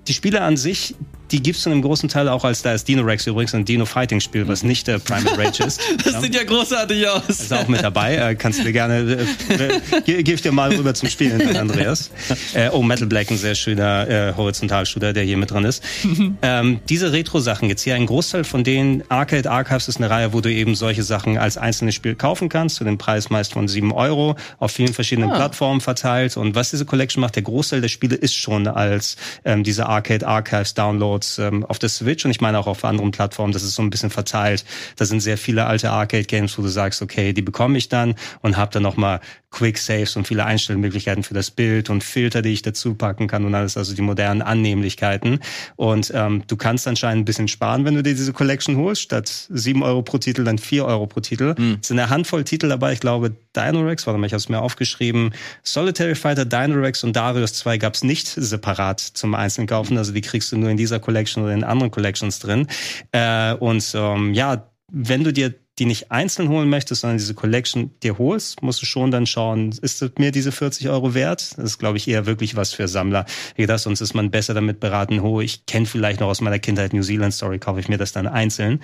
die 0.07 0.15
Spiele 0.15 0.43
an 0.43 0.57
sich, 0.57 0.95
die 1.33 1.43
gibt's 1.43 1.65
dann 1.65 1.73
im 1.73 1.83
großen 1.83 2.09
Teil 2.09 2.29
auch 2.29 2.45
als, 2.45 2.63
da 2.63 2.75
ist 2.75 2.87
Dino 2.87 3.03
Rex 3.03 3.27
übrigens 3.27 3.55
ein 3.55 3.65
Dino 3.65 3.87
Fighting 3.87 4.21
Spiel, 4.21 4.47
was 4.47 4.63
nicht 4.63 4.87
der 4.87 4.99
Primal 4.99 5.35
Rage 5.35 5.65
ist. 5.65 5.81
das 6.05 6.13
ja. 6.13 6.21
sieht 6.21 6.35
ja 6.35 6.45
großartig 6.45 7.09
aus. 7.09 7.29
Ist 7.29 7.53
auch 7.53 7.69
mit 7.69 7.83
dabei, 7.83 8.17
äh, 8.17 8.35
kannst 8.35 8.61
du 8.61 8.65
dir 8.65 8.73
gerne, 8.73 9.27
äh, 9.49 10.23
gib 10.23 10.29
ich 10.29 10.43
dir 10.43 10.53
mal 10.53 10.75
rüber 10.75 10.93
zum 10.95 11.09
Spielen, 11.09 11.57
Andreas. 11.57 12.11
Äh, 12.53 12.69
oh, 12.71 12.83
Metal 12.83 13.07
Black, 13.07 13.31
ein 13.31 13.39
sehr 13.39 13.55
schöner 13.55 14.09
äh, 14.09 14.35
Horizontalshooter, 14.37 15.13
der 15.13 15.25
hier 15.25 15.39
mit 15.39 15.51
drin 15.51 15.65
ist. 15.65 15.83
ähm, 16.43 16.81
diese 16.89 17.13
Retro-Sachen 17.13 17.69
jetzt 17.69 17.83
hier, 17.83 17.95
ein 17.95 18.07
Großteil 18.07 18.45
von 18.45 18.63
denen, 18.63 19.03
Arcade 19.09 19.51
Archives 19.51 19.89
ist 19.89 19.97
eine 19.97 20.11
Reihe, 20.11 20.35
wo 20.35 20.41
du 20.43 20.53
eben 20.53 20.75
solche 20.75 21.03
Sachen 21.03 21.39
als 21.39 21.57
einzelnes 21.57 21.95
Spiel 21.95 22.15
kaufen 22.15 22.51
kannst, 22.51 22.77
zu 22.77 22.85
dem 22.85 22.99
Preis 22.99 23.31
meist 23.31 23.55
von 23.55 23.69
sieben 23.69 23.93
Euro, 23.93 24.37
auf 24.59 24.73
vielen 24.73 24.93
verschiedenen 24.93 25.31
ah. 25.31 25.37
Plattformen 25.37 25.81
verteilt. 25.81 26.37
Und 26.37 26.55
was 26.55 26.71
diese 26.71 26.85
Collection 26.85 27.23
macht, 27.23 27.37
der 27.37 27.43
Großteil 27.43 27.81
der 27.81 27.89
Spiele 27.89 28.17
ist 28.17 28.35
schon 28.35 28.67
als 28.67 29.17
ähm, 29.45 29.65
diese 29.65 29.87
Arcade 29.87 30.27
Archives 30.27 30.75
Download 30.75 31.22
Downloads 31.23 31.39
ähm, 31.39 31.65
auf 31.65 31.79
der 31.79 31.89
Switch 31.89 32.25
und 32.25 32.31
ich 32.31 32.41
meine 32.41 32.59
auch 32.59 32.67
auf 32.67 32.85
anderen 32.85 33.11
Plattformen, 33.11 33.53
das 33.53 33.63
ist 33.63 33.75
so 33.75 33.83
ein 33.83 33.91
bisschen 33.91 34.11
verteilt. 34.11 34.65
Da 34.97 35.05
sind 35.05 35.21
sehr 35.21 35.39
viele 35.39 35.67
alte 35.67 35.91
Arcade-Games, 35.91 36.59
wo 36.59 36.63
du 36.63 36.69
sagst, 36.69 37.03
okay, 37.03 37.33
die 37.33 37.43
bekomme 37.43 37.79
ich 37.79 37.89
dann 37.89 38.15
und 38.41 38.57
habe 38.57 38.73
dann 38.73 38.83
nochmal 38.83 39.21
Quick 39.53 39.79
Saves 39.79 40.17
und 40.17 40.27
viele 40.27 40.45
Einstellmöglichkeiten 40.45 41.23
für 41.23 41.35
das 41.35 41.51
Bild 41.51 41.91
und 41.91 42.03
Filter, 42.03 42.43
die 42.43 42.49
ich 42.49 42.63
dazu 42.63 42.95
packen 42.95 43.29
kann 43.29 43.45
und 43.45 43.55
alles, 43.55 43.77
also 43.77 43.95
die 43.95 44.03
modernen 44.03 44.43
Annehmlichkeiten. 44.43 45.41
Und 45.77 46.11
ähm, 46.15 46.43
du 46.47 46.57
kannst 46.57 46.89
anscheinend 46.89 47.23
ein 47.23 47.25
bisschen 47.27 47.49
sparen, 47.49 47.85
wenn 47.85 47.95
du 47.95 48.03
dir 48.03 48.15
diese 48.15 48.33
Collection 48.33 48.77
holst. 48.77 49.03
Statt 49.03 49.29
sieben 49.51 49.83
Euro 49.83 50.03
pro 50.03 50.19
Titel, 50.19 50.43
dann 50.45 50.59
vier 50.59 50.87
Euro 50.87 51.07
pro 51.07 51.21
Titel. 51.21 51.55
Mhm. 51.57 51.79
Es 51.81 51.89
sind 51.89 51.99
eine 51.99 52.11
Handvoll 52.11 52.45
Titel 52.45 52.69
dabei. 52.69 52.95
Ich 52.95 53.01
glaube, 53.01 53.37
Dinorex, 53.55 54.07
warte 54.07 54.19
mal, 54.19 54.27
ich 54.27 54.33
habe 54.33 54.41
es 54.41 54.49
mir 54.49 54.61
aufgeschrieben. 54.61 55.35
Solitary 55.63 56.15
Fighter, 56.15 56.47
Dinorex 56.47 57.05
und 57.05 57.15
Darius 57.15 57.53
2 57.55 57.77
gab 57.79 57.95
es 57.95 58.03
nicht 58.03 58.27
separat 58.27 59.01
zum 59.01 59.35
einzelnen 59.35 59.67
kaufen. 59.67 59.99
Also 59.99 60.13
die 60.13 60.23
kriegst 60.23 60.51
du 60.51 60.57
nur 60.57 60.71
in 60.71 60.79
dieser 60.79 60.99
Collection 60.99 61.45
oder 61.45 61.53
in 61.53 61.63
anderen 61.63 61.91
Collections 61.91 62.39
drin. 62.39 62.67
Äh, 63.13 63.53
und 63.55 63.93
ähm, 63.95 64.33
ja, 64.33 64.67
wenn 64.91 65.25
du 65.25 65.33
dir 65.33 65.55
die 65.79 65.87
nicht 65.87 66.11
einzeln 66.11 66.49
holen 66.49 66.69
möchtest, 66.69 67.01
sondern 67.01 67.17
diese 67.17 67.35
Collection 67.35 67.93
dir 68.03 68.19
holst, 68.19 68.63
musst 68.63 68.83
du 68.83 68.87
schon 68.87 69.11
dann 69.11 69.27
schauen, 69.27 69.75
ist 69.81 70.19
mir 70.19 70.31
diese 70.31 70.53
40 70.53 70.91
Euro 70.91 71.15
wert? 71.15 71.55
Das 71.57 71.65
ist, 71.65 71.79
glaube 71.79 71.97
ich, 71.97 72.07
eher 72.09 72.27
wirklich 72.27 72.57
was 72.57 72.75
für 72.75 72.89
Sammler. 72.89 73.25
Wie 73.57 73.63
gesagt, 73.63 73.81
sonst 73.81 74.03
ist 74.03 74.15
man 74.15 74.31
besser 74.31 74.53
damit 74.53 74.81
beraten, 74.81 75.21
oh, 75.21 75.41
ich 75.41 75.65
kenne 75.65 75.87
vielleicht 75.87 76.21
noch 76.21 76.29
aus 76.29 76.43
meiner 76.43 76.59
Kindheit 76.59 76.93
New 76.93 77.03
Zealand 77.03 77.33
Story, 77.33 77.59
kaufe 77.59 77.81
ich 77.81 77.89
mir 77.89 77.97
das 77.97 78.13
dann 78.13 78.27
einzeln 78.27 78.81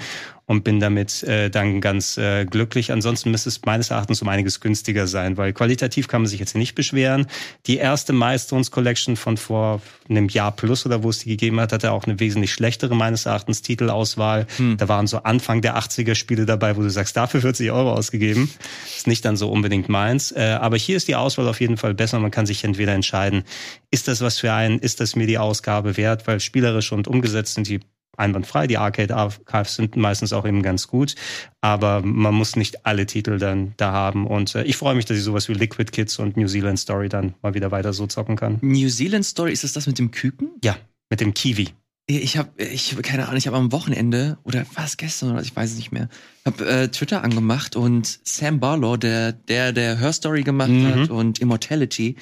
und 0.49 0.65
bin 0.65 0.81
damit 0.81 1.23
äh, 1.25 1.51
dann 1.51 1.83
ganz 1.83 2.17
äh, 2.17 2.47
glücklich. 2.47 2.91
Ansonsten 2.91 3.31
müsste 3.31 3.51
es 3.51 3.61
meines 3.67 3.91
Erachtens 3.91 4.23
um 4.23 4.29
einiges 4.29 4.61
günstiger 4.61 5.07
sein, 5.07 5.37
weil 5.37 5.53
qualitativ 5.53 6.09
kann 6.09 6.23
man 6.23 6.29
sich 6.29 6.41
jetzt 6.41 6.57
nicht 6.57 6.75
beschweren. 6.75 7.27
Die 7.67 7.77
erste 7.77 8.15
Milestones 8.15 8.71
Collection 8.71 9.17
von 9.17 9.37
vor 9.37 9.83
einem 10.09 10.29
Jahr 10.29 10.53
plus 10.53 10.87
oder 10.87 11.03
wo 11.03 11.11
es 11.11 11.19
die 11.19 11.29
gegeben 11.29 11.61
hat, 11.61 11.75
hatte 11.75 11.93
auch 11.93 12.05
eine 12.05 12.19
wesentlich 12.19 12.55
schlechtere 12.55 12.97
meines 12.97 13.27
Erachtens 13.27 13.61
Titelauswahl. 13.61 14.47
Hm. 14.57 14.79
Da 14.79 14.89
waren 14.89 15.07
so 15.07 15.19
Anfang 15.19 15.61
der 15.61 15.77
80er 15.77 16.15
Spiele 16.15 16.47
dabei, 16.47 16.78
wo 16.79 16.83
du 16.83 16.91
sagst, 16.91 17.17
dafür 17.17 17.41
40 17.41 17.71
Euro 17.71 17.93
ausgegeben. 17.93 18.51
Ist 18.97 19.07
nicht 19.07 19.25
dann 19.25 19.37
so 19.37 19.51
unbedingt 19.51 19.89
meins. 19.89 20.33
Äh, 20.33 20.57
aber 20.61 20.77
hier 20.77 20.97
ist 20.97 21.09
die 21.09 21.17
Auswahl 21.17 21.49
auf 21.49 21.61
jeden 21.61 21.77
Fall 21.77 21.95
besser. 21.95 22.19
Man 22.19 22.31
kann 22.31 22.47
sich 22.47 22.65
entweder 22.65 22.95
entscheiden, 22.95 23.45
ist 23.91 24.09
das 24.09 24.21
was 24.21 24.39
für 24.39 24.53
einen, 24.53 24.79
ist 24.79 25.01
das 25.01 25.17
mir 25.17 25.27
die 25.27 25.39
Ausgabe 25.39 25.97
wert, 25.97 26.27
weil 26.27 26.41
spielerisch 26.41 26.93
und 26.93 27.09
umgesetzt 27.09 27.55
sind 27.55 27.69
die 27.69 27.81
einwandfrei. 28.19 28.67
Die 28.67 28.79
Arcade 28.79 29.15
Archives 29.15 29.77
sind 29.77 29.97
meistens 29.97 30.33
auch 30.33 30.47
eben 30.47 30.63
ganz 30.63 30.89
gut, 30.89 31.15
aber 31.61 32.03
man 32.03 32.35
muss 32.35 32.57
nicht 32.57 32.85
alle 32.85 33.07
Titel 33.07 33.39
dann 33.39 33.75
da 33.77 33.93
haben. 33.93 34.27
Und 34.27 34.55
äh, 34.55 34.65
ich 34.65 34.77
freue 34.77 34.95
mich, 34.95 35.05
dass 35.05 35.17
ich 35.17 35.23
sowas 35.23 35.49
wie 35.49 35.55
Liquid 35.55 35.91
Kids 35.91 36.19
und 36.19 36.37
New 36.37 36.49
Zealand 36.49 36.79
Story 36.79 37.09
dann 37.09 37.35
mal 37.43 37.55
wieder 37.55 37.71
weiter 37.71 37.93
so 37.93 38.07
zocken 38.07 38.37
kann. 38.37 38.59
New 38.61 38.89
Zealand 38.89 39.25
Story, 39.25 39.53
ist 39.53 39.65
es 39.65 39.73
das 39.73 39.87
mit 39.87 39.99
dem 39.99 40.11
Küken? 40.11 40.51
Ja, 40.63 40.77
mit 41.11 41.21
dem 41.21 41.35
Kiwi. 41.35 41.69
Ich 42.11 42.39
habe, 42.39 42.51
ich 42.63 42.97
keine 43.03 43.25
Ahnung, 43.25 43.37
ich 43.37 43.47
habe 43.47 43.59
am 43.59 43.71
Wochenende 43.71 44.39
oder 44.43 44.65
was 44.75 44.97
gestern 44.97 45.33
oder 45.33 45.43
ich 45.43 45.55
weiß 45.55 45.73
es 45.73 45.77
nicht 45.77 45.93
mehr, 45.93 46.09
habe 46.47 46.67
äh, 46.67 46.89
Twitter 46.89 47.23
angemacht 47.23 47.77
und 47.77 48.21
Sam 48.25 48.61
Barlow, 48.61 48.97
der 48.97 49.33
der 49.33 49.73
der 49.73 49.99
Her 49.99 50.15
Story 50.15 50.43
gemacht 50.43 50.71
mhm. 50.71 50.87
hat 50.87 51.11
und 51.11 51.39
Immortality, 51.39 52.17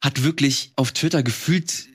hat 0.00 0.24
wirklich 0.24 0.72
auf 0.74 0.90
Twitter 0.90 1.22
gefühlt 1.22 1.86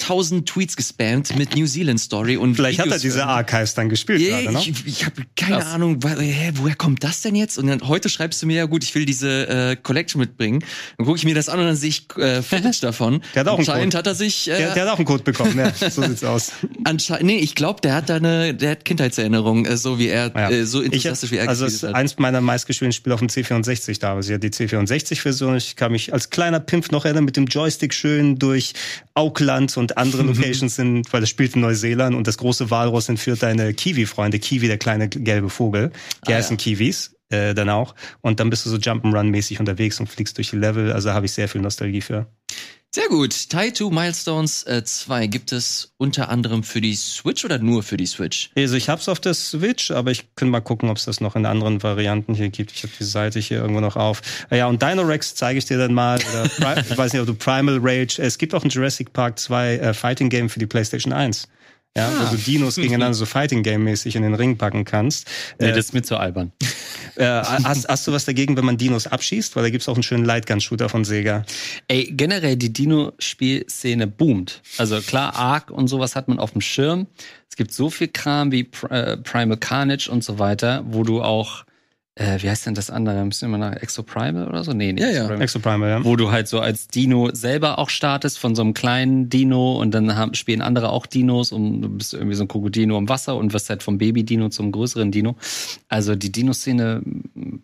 tausend 0.00 0.48
Tweets 0.48 0.76
gespammt 0.76 1.36
mit 1.36 1.54
New 1.56 1.66
Zealand 1.66 2.00
Story 2.00 2.36
und 2.36 2.54
Vielleicht 2.56 2.78
Videos 2.80 2.94
hat 2.94 2.98
er 3.00 3.02
diese 3.02 3.26
Archives 3.26 3.74
dann 3.74 3.88
gespielt 3.88 4.20
Yeah, 4.20 4.40
gerade, 4.42 4.52
ne? 4.56 4.60
ich 4.66 4.86
ich 4.86 5.04
habe 5.04 5.22
keine 5.36 5.64
Ahnung, 5.66 6.02
wa- 6.02 6.18
hä, 6.18 6.50
woher 6.54 6.74
kommt 6.74 7.04
das 7.04 7.20
denn 7.22 7.34
jetzt? 7.34 7.58
Und 7.58 7.66
dann 7.68 7.86
heute 7.86 8.08
schreibst 8.08 8.42
du 8.42 8.46
mir 8.46 8.56
ja 8.56 8.64
gut, 8.66 8.82
ich 8.82 8.94
will 8.94 9.04
diese 9.04 9.48
äh, 9.48 9.76
Collection 9.76 10.20
mitbringen. 10.20 10.64
Dann 10.98 11.06
gucke 11.06 11.18
ich 11.18 11.24
mir 11.24 11.34
das 11.34 11.48
an 11.48 11.58
und 11.60 11.66
dann 11.66 11.76
sehe 11.76 11.90
ich 11.90 12.06
äh, 12.16 12.42
Footage 12.42 12.80
davon. 12.82 13.22
Der 13.34 13.40
hat 13.40 13.48
auch 13.48 13.52
einen 13.52 13.60
Anscheinend 13.60 13.92
Code. 13.92 13.98
hat 13.98 14.06
er 14.06 14.14
sich 14.14 14.48
äh, 14.48 14.56
Der, 14.58 14.74
der 14.74 14.82
hat 14.86 14.90
auch 14.92 14.96
einen 14.98 15.04
Code 15.06 15.22
bekommen, 15.22 15.56
ja. 15.58 15.72
So 15.90 16.02
sieht's 16.06 16.24
aus. 16.24 16.52
anscheinend 16.84 17.26
nee, 17.26 17.38
ich 17.38 17.54
glaube, 17.54 17.80
der 17.80 17.94
hat 17.94 18.08
da 18.08 18.16
eine 18.16 18.54
der 18.54 18.70
hat 18.72 18.84
Kindheitserinnerungen, 18.84 19.66
äh, 19.66 19.76
so 19.76 19.98
wie 19.98 20.08
er 20.08 20.32
Ja. 20.34 20.50
äh, 20.50 20.64
so 20.66 20.82
enthusiastisch 20.82 21.30
wie 21.30 21.36
er 21.36 21.48
Also 21.48 21.66
ist 21.66 21.72
gespielt 21.74 21.92
hat. 21.94 22.00
eins 22.00 22.18
meiner 22.18 22.40
meistgespielten 22.40 22.92
Spiele 22.92 23.14
auf 23.14 23.20
dem 23.20 23.28
C64 23.28 24.00
damals. 24.00 24.28
Ja, 24.28 24.38
die 24.38 24.48
C64-Version. 24.50 25.56
Ich 25.56 25.76
kann 25.76 25.92
mich 25.92 26.12
als 26.12 26.30
kleiner 26.30 26.60
Pimp 26.60 26.90
noch 26.92 27.04
erinnern, 27.04 27.24
mit 27.24 27.36
dem 27.36 27.46
Joystick 27.46 27.92
schön 27.94 28.38
durch 28.38 28.72
Auckland 29.14 29.76
und 29.76 29.89
andere 29.96 30.22
Locations 30.24 30.74
sind, 30.74 31.12
weil 31.12 31.20
das 31.20 31.30
spielt 31.30 31.54
in 31.54 31.62
Neuseeland 31.62 32.14
und 32.16 32.26
das 32.26 32.38
große 32.38 32.70
Walross 32.70 33.08
entführt 33.08 33.42
deine 33.42 33.74
Kiwi-Freunde. 33.74 34.38
Kiwi, 34.38 34.66
der 34.66 34.78
kleine 34.78 35.08
gelbe 35.08 35.50
Vogel. 35.50 35.90
Die 36.26 36.32
Ah, 36.32 36.36
heißen 36.36 36.56
Kiwis. 36.56 37.16
Äh, 37.32 37.54
dann 37.54 37.68
auch. 37.70 37.94
Und 38.22 38.40
dann 38.40 38.50
bist 38.50 38.66
du 38.66 38.70
so 38.70 38.76
Jump'n'Run-mäßig 38.76 39.60
unterwegs 39.60 40.00
und 40.00 40.08
fliegst 40.08 40.36
durch 40.36 40.50
die 40.50 40.56
Level. 40.56 40.92
Also 40.92 41.12
habe 41.12 41.26
ich 41.26 41.32
sehr 41.32 41.48
viel 41.48 41.60
Nostalgie 41.60 42.00
für. 42.00 42.26
Sehr 42.92 43.06
gut. 43.06 43.48
Tai 43.50 43.70
2 43.70 43.90
Milestones 43.90 44.64
äh, 44.64 44.82
2 44.82 45.28
gibt 45.28 45.52
es 45.52 45.92
unter 45.96 46.28
anderem 46.28 46.64
für 46.64 46.80
die 46.80 46.96
Switch 46.96 47.44
oder 47.44 47.60
nur 47.60 47.84
für 47.84 47.96
die 47.96 48.06
Switch? 48.06 48.50
Also 48.56 48.74
ich 48.74 48.88
hab's 48.88 49.08
auf 49.08 49.20
der 49.20 49.34
Switch, 49.34 49.92
aber 49.92 50.10
ich 50.10 50.34
kann 50.34 50.48
mal 50.48 50.60
gucken, 50.60 50.90
ob 50.90 50.96
es 50.96 51.04
das 51.04 51.20
noch 51.20 51.36
in 51.36 51.46
anderen 51.46 51.84
Varianten 51.84 52.34
hier 52.34 52.48
gibt. 52.48 52.72
Ich 52.72 52.82
habe 52.82 52.92
die 52.98 53.04
Seite 53.04 53.38
hier 53.38 53.58
irgendwo 53.58 53.80
noch 53.80 53.94
auf. 53.94 54.22
Ah 54.50 54.56
Ja, 54.56 54.66
und 54.66 54.82
Dinorex 54.82 55.36
zeige 55.36 55.60
ich 55.60 55.66
dir 55.66 55.78
dann 55.78 55.94
mal. 55.94 56.18
Ich 56.90 56.98
weiß 56.98 57.12
nicht, 57.12 57.20
ob 57.20 57.28
du 57.28 57.34
Primal 57.34 57.78
Rage. 57.80 58.20
Es 58.20 58.38
gibt 58.38 58.54
auch 58.54 58.64
ein 58.64 58.70
Jurassic 58.70 59.12
Park 59.12 59.38
2 59.38 59.76
äh, 59.76 59.94
Fighting 59.94 60.28
Game 60.28 60.48
für 60.48 60.58
die 60.58 60.66
PlayStation 60.66 61.12
1. 61.12 61.46
Ja, 61.96 62.08
Ah. 62.08 62.30
wo 62.30 62.36
du 62.36 62.40
Dinos 62.42 62.76
gegeneinander 62.76 63.14
so 63.14 63.26
Fighting 63.26 63.62
Game 63.64 63.82
mäßig 63.84 64.14
in 64.14 64.22
den 64.22 64.34
Ring 64.34 64.56
packen 64.56 64.84
kannst. 64.84 65.26
Nee, 65.58 65.66
Äh, 65.66 65.70
das 65.70 65.86
ist 65.86 65.92
mir 65.94 66.02
zu 66.02 66.16
albern. 66.16 66.52
äh, 67.16 67.24
hast, 67.24 67.88
hast 67.88 68.06
du 68.06 68.12
was 68.12 68.24
dagegen, 68.24 68.56
wenn 68.56 68.64
man 68.64 68.76
Dinos 68.76 69.06
abschießt? 69.08 69.56
Weil 69.56 69.64
da 69.64 69.70
gibt's 69.70 69.88
auch 69.88 69.94
einen 69.94 70.04
schönen 70.04 70.24
Lightgun-Shooter 70.24 70.88
von 70.88 71.04
Sega. 71.04 71.44
Ey, 71.88 72.04
generell 72.12 72.56
die 72.56 72.72
Dino-Spielszene 72.72 74.06
boomt. 74.06 74.62
Also 74.78 75.00
klar, 75.00 75.34
Ark 75.34 75.70
und 75.70 75.88
sowas 75.88 76.14
hat 76.16 76.28
man 76.28 76.38
auf 76.38 76.52
dem 76.52 76.60
Schirm. 76.60 77.06
Es 77.48 77.56
gibt 77.56 77.72
so 77.72 77.90
viel 77.90 78.08
Kram 78.08 78.52
wie 78.52 78.68
äh, 78.88 79.16
Primal 79.16 79.56
Carnage 79.56 80.08
und 80.10 80.22
so 80.22 80.38
weiter, 80.38 80.84
wo 80.86 81.02
du 81.02 81.22
auch, 81.22 81.64
äh, 82.16 82.42
wie 82.42 82.50
heißt 82.50 82.66
denn 82.66 82.74
das 82.74 82.90
andere? 82.90 83.24
Müssen 83.24 83.50
wir 83.50 83.56
mal 83.58 83.70
nach 83.70 83.80
Exoprimal 83.80 84.46
oder 84.48 84.64
so? 84.64 84.72
Nee, 84.72 84.92
nee. 84.92 85.00
Ja, 85.00 85.08
ja. 85.08 85.14
Exoprimal. 85.22 85.42
Exoprimal, 85.42 85.88
ja. 85.90 86.04
Wo 86.04 86.16
du 86.16 86.30
halt 86.30 86.48
so 86.48 86.60
als 86.60 86.88
Dino 86.88 87.30
selber 87.32 87.78
auch 87.78 87.88
startest, 87.88 88.38
von 88.38 88.54
so 88.54 88.62
einem 88.62 88.74
kleinen 88.74 89.28
Dino 89.30 89.80
und 89.80 89.92
dann 89.92 90.16
haben, 90.16 90.34
spielen 90.34 90.60
andere 90.60 90.90
auch 90.90 91.06
Dinos 91.06 91.52
und 91.52 91.82
du 91.82 91.88
bist 91.88 92.12
irgendwie 92.14 92.34
so 92.34 92.44
ein 92.44 92.48
Krokodino 92.48 92.98
im 92.98 93.08
Wasser 93.08 93.36
und 93.36 93.52
wirst 93.52 93.70
halt 93.70 93.82
vom 93.82 93.96
Baby-Dino 93.98 94.48
zum 94.50 94.72
größeren 94.72 95.10
Dino. 95.12 95.36
Also 95.88 96.14
die 96.16 96.30
Dino-Szene 96.32 97.02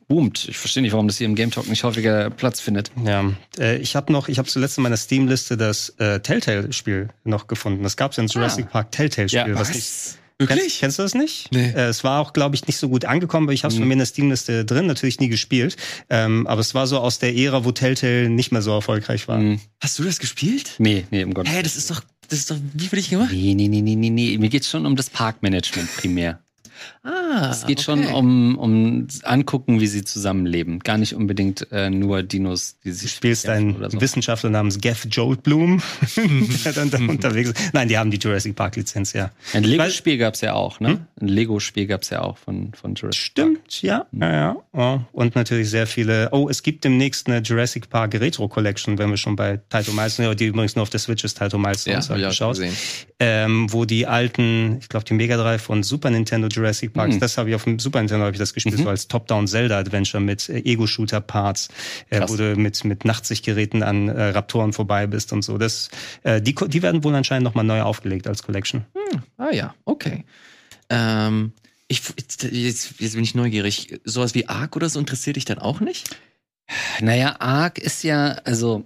boomt. 0.09 0.47
Ich 0.49 0.57
verstehe 0.59 0.83
nicht, 0.83 0.93
warum 0.93 1.09
das 1.09 1.19
hier 1.19 1.27
im 1.27 1.35
Game 1.35 1.51
Talk 1.51 1.69
nicht 1.69 1.85
häufiger 1.85 2.31
Platz 2.31 2.61
findet. 2.61 2.91
Ja, 3.05 3.25
äh, 3.59 3.77
ich 3.79 3.97
habe 3.97 4.13
noch, 4.13 4.29
ich 4.29 4.39
habe 4.39 4.49
zuletzt 4.49 4.79
in 4.79 4.83
meiner 4.85 4.97
Steam-Liste 4.97 5.57
das 5.57 5.91
äh, 5.99 6.21
Telltale-Spiel 6.21 7.09
noch 7.25 7.47
gefunden. 7.47 7.83
Das 7.83 7.97
gab's 7.97 8.17
ja 8.17 8.23
in 8.23 8.29
Jurassic 8.29 8.71
Park 8.71 8.93
Telltale-Spiel. 8.93 9.39
Ja. 9.41 9.55
was 9.55 9.69
Was? 9.69 9.75
nicht- 9.75 10.19
Wirklich? 10.39 10.81
Kennst, 10.81 10.99
du 10.99 11.03
das 11.03 11.15
nicht? 11.15 11.51
Nee. 11.51 11.71
Äh, 11.71 11.87
es 11.87 12.05
war 12.05 12.21
auch, 12.21 12.35
glaube 12.35 12.57
ich, 12.57 12.67
nicht 12.67 12.77
so 12.77 12.91
gut 12.91 13.07
angekommen, 13.07 13.47
aber 13.47 13.55
ich 13.55 13.65
habe 13.65 13.73
es 13.73 13.79
von 13.79 13.89
mir 13.89 13.95
in 13.95 14.01
der 14.01 14.07
Steam-Liste 14.07 14.67
drin, 14.67 14.87
natürlich 14.87 15.19
nie 15.19 15.29
gespielt. 15.29 15.77
Ähm, 16.11 16.47
aber 16.47 16.61
es 16.61 16.75
war 16.75 16.87
so 16.87 16.99
aus 16.99 17.19
der 17.19 17.35
Ära, 17.35 17.65
wo 17.65 17.73
Telltale 17.73 18.29
nicht 18.29 18.53
mehr 18.53 18.61
so 18.61 18.73
erfolgreich 18.73 19.29
war. 19.29 19.39
Mhm. 19.39 19.61
Hast 19.81 19.99
du 19.99 20.05
das 20.05 20.19
gespielt? 20.19 20.75
Nee, 20.79 21.07
nee, 21.11 21.25
um 21.25 21.33
Gottes 21.33 21.53
Hä, 21.53 21.63
das 21.63 21.77
ist 21.77 21.91
doch 21.91 22.03
das 22.29 22.41
ist 22.41 22.51
doch 22.51 22.57
wie 22.75 22.89
für 22.89 22.97
dich 22.97 23.11
gemacht? 23.11 23.31
Nee, 23.33 23.55
nee, 23.55 23.69
nee, 23.69 23.81
nee, 23.81 23.95
nee, 23.95 24.11
nee. 24.11 24.39
Mir 24.39 24.49
geht's 24.49 24.69
schon 24.69 24.85
um 24.85 24.97
das 24.97 25.11
Parkmanagement 25.11 25.97
primär. 25.97 26.41
Ah, 27.03 27.51
Es 27.51 27.67
geht 27.67 27.81
schon 27.83 28.07
um, 28.07 28.57
um 28.59 29.07
angucken, 29.23 29.81
wie 29.81 29.87
sie 29.87 30.05
zusammenleben. 30.05 30.81
Gar 30.81 30.99
nicht 30.99 31.15
unbedingt 31.15 31.71
äh, 31.73 31.91
nur 31.91 32.23
Dinos, 32.23 32.77
die 32.85 32.91
Du 32.91 32.95
sich 32.95 33.13
spielst 33.13 33.45
kämpfen 33.45 33.69
einen 33.69 33.77
oder 33.77 33.91
so. 33.91 34.01
Wissenschaftler 34.01 34.51
namens 34.51 34.79
Geoff 34.81 35.07
Joldblum, 35.11 35.83
der 36.65 36.73
dann 36.73 36.91
da 36.91 36.99
unterwegs 36.99 37.51
ist. 37.51 37.75
Nein, 37.75 37.89
die 37.89 37.99
haben 37.99 38.11
die 38.11 38.19
Jurassic 38.19 38.55
Park-Lizenz, 38.57 39.13
ja. 39.13 39.31
Ein 39.53 39.65
Lego-Spiel 39.65 40.19
gab's 40.19 40.41
ja 40.41 40.55
auch, 40.55 40.81
ne? 40.81 41.07
Ein 41.21 41.29
Lego-Spiel 41.29 41.87
gab's 41.87 42.11
ja 42.11 42.23
auch 42.23 42.39
von, 42.39 42.73
von 42.75 42.95
Jurassic 42.95 43.35
Park. 43.35 43.49
Stimmt, 43.57 43.83
ja. 43.83 44.07
ja, 44.13 44.33
ja. 44.33 44.57
ja. 44.75 45.07
Und 45.13 45.35
natürlich 45.35 45.71
sehr 45.71 45.87
viele. 45.87 46.29
Oh, 46.33 46.49
es 46.49 46.63
gibt 46.63 46.85
demnächst 46.85 47.27
eine 47.29 47.41
Jurassic 47.41 47.89
Park 47.89 48.15
Retro 48.15 48.49
Collection, 48.49 48.99
wenn 48.99 49.11
wir 49.11 49.17
schon 49.17 49.37
bei 49.37 49.61
Taito 49.69 49.93
Milestones, 49.93 50.37
die 50.37 50.47
übrigens 50.47 50.75
nur 50.77 50.83
auf 50.83 50.91
der 50.91 51.01
Switch 51.01 51.25
ist, 51.25 51.37
Taito 51.39 51.57
ja, 51.57 51.63
Milestones, 51.63 52.11
hab 52.11 52.19
ich 52.19 52.27
auch 52.27 52.33
schon 52.33 52.51
geschaut. 52.51 52.57
gesehen. 52.71 52.77
ähm, 53.21 53.73
wo 53.73 53.85
die 53.85 54.07
alten, 54.07 54.79
ich 54.81 54.89
glaube 54.89 55.05
die 55.05 55.15
Mega 55.15 55.37
Drive 55.37 55.69
und 55.71 55.83
Super 55.85 56.11
Nintendo 56.11 56.49
Jurassic 56.49 56.66
Parks, 56.93 57.17
Mhm. 57.17 57.21
das 57.21 57.39
habe 57.39 57.49
ich 57.51 57.55
auf 57.55 57.65
dem 57.65 57.79
Super 57.79 58.01
Nintendo 58.01 58.25
habe 58.25 58.33
ich 58.35 58.39
das 58.39 58.55
gespielt, 58.55 58.79
so 58.79 58.89
als 58.89 59.09
Top-Down 59.09 59.47
Zelda 59.47 59.79
Adventure 59.79 60.23
mit 60.23 60.49
äh, 60.49 60.59
Ego-Shooter 60.59 61.21
Parts, 61.21 61.69
äh, 62.11 62.23
wo 62.27 62.37
du 62.37 62.57
mit 62.57 62.85
mit 62.85 63.05
Nachtsichtgeräten 63.05 63.83
an 63.83 64.09
äh, 64.09 64.29
Raptoren 64.31 64.73
vorbei 64.73 65.07
bist 65.07 65.33
und 65.33 65.43
so. 65.43 65.59
Das, 65.59 65.89
äh, 66.23 66.41
die 66.43 66.55
die 66.55 66.83
werden 66.83 67.05
wohl 67.05 67.15
anscheinend 67.15 67.45
noch 67.45 67.55
mal 67.55 67.63
neu 67.63 67.83
aufgelegt 67.83 68.27
als 68.27 68.43
Collection. 68.43 68.85
Ah 69.39 69.51
ja, 69.53 69.75
okay. 69.85 70.25
Ähm, 70.91 71.53
ich, 71.89 72.03
jetzt, 72.19 72.43
jetzt, 72.43 72.99
bin 73.15 73.23
ich 73.23 73.35
neugierig. 73.35 74.01
Sowas 74.05 74.35
wie 74.35 74.49
Ark 74.49 74.77
oder 74.77 74.89
so 74.89 74.99
interessiert 74.99 75.37
dich 75.37 75.45
dann 75.45 75.59
auch 75.59 75.81
nicht? 75.81 76.17
Naja, 77.01 77.37
Ark 77.39 77.79
ist 77.79 78.03
ja, 78.03 78.33
also, 78.45 78.85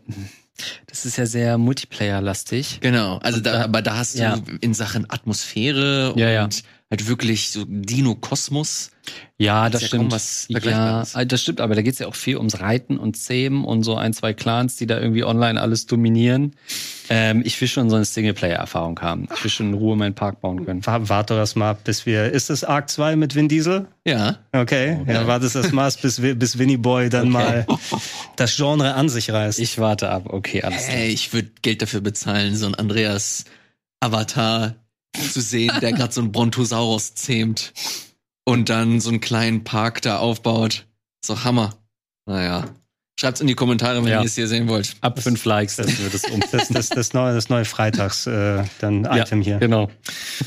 das 0.87 1.07
ist 1.07 1.17
ja 1.17 1.25
sehr 1.25 1.57
Multiplayer-lastig. 1.57 2.81
Genau, 2.81 3.17
also 3.19 3.39
Und 3.39 3.47
da, 3.47 3.65
aber 3.65 3.81
da 3.81 3.97
hast 3.97 4.17
du 4.19 4.23
ja. 4.23 4.39
in 4.61 4.75
Sachen 4.75 5.09
Atmosphäre 5.11 6.13
Ja, 6.17 6.29
ja. 6.29 6.49
Halt 6.91 7.07
wirklich 7.09 7.51
so 7.51 7.65
Dino-Kosmos. 7.69 8.91
Ja, 9.39 9.71
Das 9.71 9.81
das 9.81 9.83
ist 9.83 9.93
ja 9.93 9.99
stimmt. 9.99 10.13
was 10.13 10.47
ja, 10.49 11.03
äh, 11.15 11.27
das 11.27 11.41
stimmt, 11.43 11.61
aber 11.61 11.75
da 11.75 11.83
geht's 11.83 11.99
ja 12.01 12.07
auch 12.07 12.15
viel 12.15 12.37
ums 12.37 12.61
Reiten 12.61 12.99
und 12.99 13.17
Zähmen 13.17 13.65
und 13.65 13.83
so 13.83 13.97
ein, 13.97 14.13
zwei 14.13 14.35
Clans, 14.35 14.77
die 14.77 14.87
da 14.87 15.01
irgendwie 15.01 15.25
online 15.25 15.61
alles 15.61 15.87
dominieren. 15.87 16.55
Ähm, 17.09 17.43
ich 17.45 17.61
will 17.61 17.67
schon 17.69 17.91
so 17.91 17.97
eine 17.97 18.05
Singleplayer-Erfahrung 18.05 19.01
haben. 19.01 19.29
Ich 19.35 19.43
will 19.43 19.51
schon 19.51 19.69
in 19.69 19.75
Ruhe 19.75 19.97
meinen 19.97 20.15
Park 20.15 20.41
bauen 20.41 20.65
können. 20.65 20.85
Wa- 20.87 21.01
Warte 21.09 21.35
das 21.35 21.57
mal, 21.57 21.71
ab, 21.71 21.85
bis 21.85 22.07
wir. 22.07 22.31
Ist 22.31 22.51
das 22.51 22.63
Arc 22.65 22.91
2 22.91 23.17
mit 23.17 23.35
Vin 23.35 23.49
Diesel? 23.49 23.87
Ja. 24.05 24.39
Okay, 24.53 25.01
ja, 25.07 25.27
warte 25.27 25.49
das 25.49 25.73
mal, 25.73 25.91
bis, 26.03 26.21
bis 26.21 26.59
Winnie 26.59 26.77
Boy 26.77 27.09
dann 27.09 27.31
mal 27.31 27.67
das 28.37 28.57
Genre 28.57 28.95
an 28.95 29.09
sich 29.09 29.31
reißt. 29.31 29.59
Ich 29.61 29.79
warte 29.79 30.11
ab. 30.11 30.25
Okay, 30.27 30.63
alles 30.63 30.85
klar. 30.87 30.99
Ey, 30.99 31.09
ich 31.09 31.33
würde 31.33 31.51
Geld 31.63 31.83
dafür 31.83 32.01
bezahlen, 32.01 32.55
so 32.57 32.67
ein 32.67 32.75
Andreas 32.75 33.45
Avatar 34.01 34.75
zu 35.15 35.41
sehen, 35.41 35.73
der 35.81 35.93
gerade 35.93 36.13
so 36.13 36.21
ein 36.21 36.33
Brontosaurus 36.33 37.15
zähmt 37.15 37.73
und 38.45 38.69
dann 38.69 39.01
so 39.01 39.11
einen 39.11 39.21
kleinen 39.21 39.65
Park 39.65 40.03
da 40.03 40.19
aufbaut. 40.19 40.87
So 41.25 41.45
Hammer. 41.45 41.75
Naja. 42.27 42.67
Schreibt's 43.19 43.43
in 43.43 43.47
die 43.47 43.55
Kommentare, 43.55 44.03
wenn 44.03 44.11
Ja. 44.11 44.21
ihr 44.21 44.27
es 44.27 44.35
hier 44.35 44.49
sehen 44.49 44.67
wollt. 44.69 44.97
Ab 45.03 45.21
fünf 45.23 45.45
Likes, 45.45 45.77
das 45.77 45.99
wird 45.99 46.15
es 46.15 46.25
um. 46.25 46.41
das, 46.53 46.69
das, 46.69 46.89
das 46.89 47.13
neue, 47.13 47.35
das 47.35 47.51
neue 47.51 47.67
Freitags 47.67 48.27
äh, 48.27 48.65
dann 48.79 49.05
Item 49.05 49.43
hier. 49.43 49.59
Genau. 49.59 49.91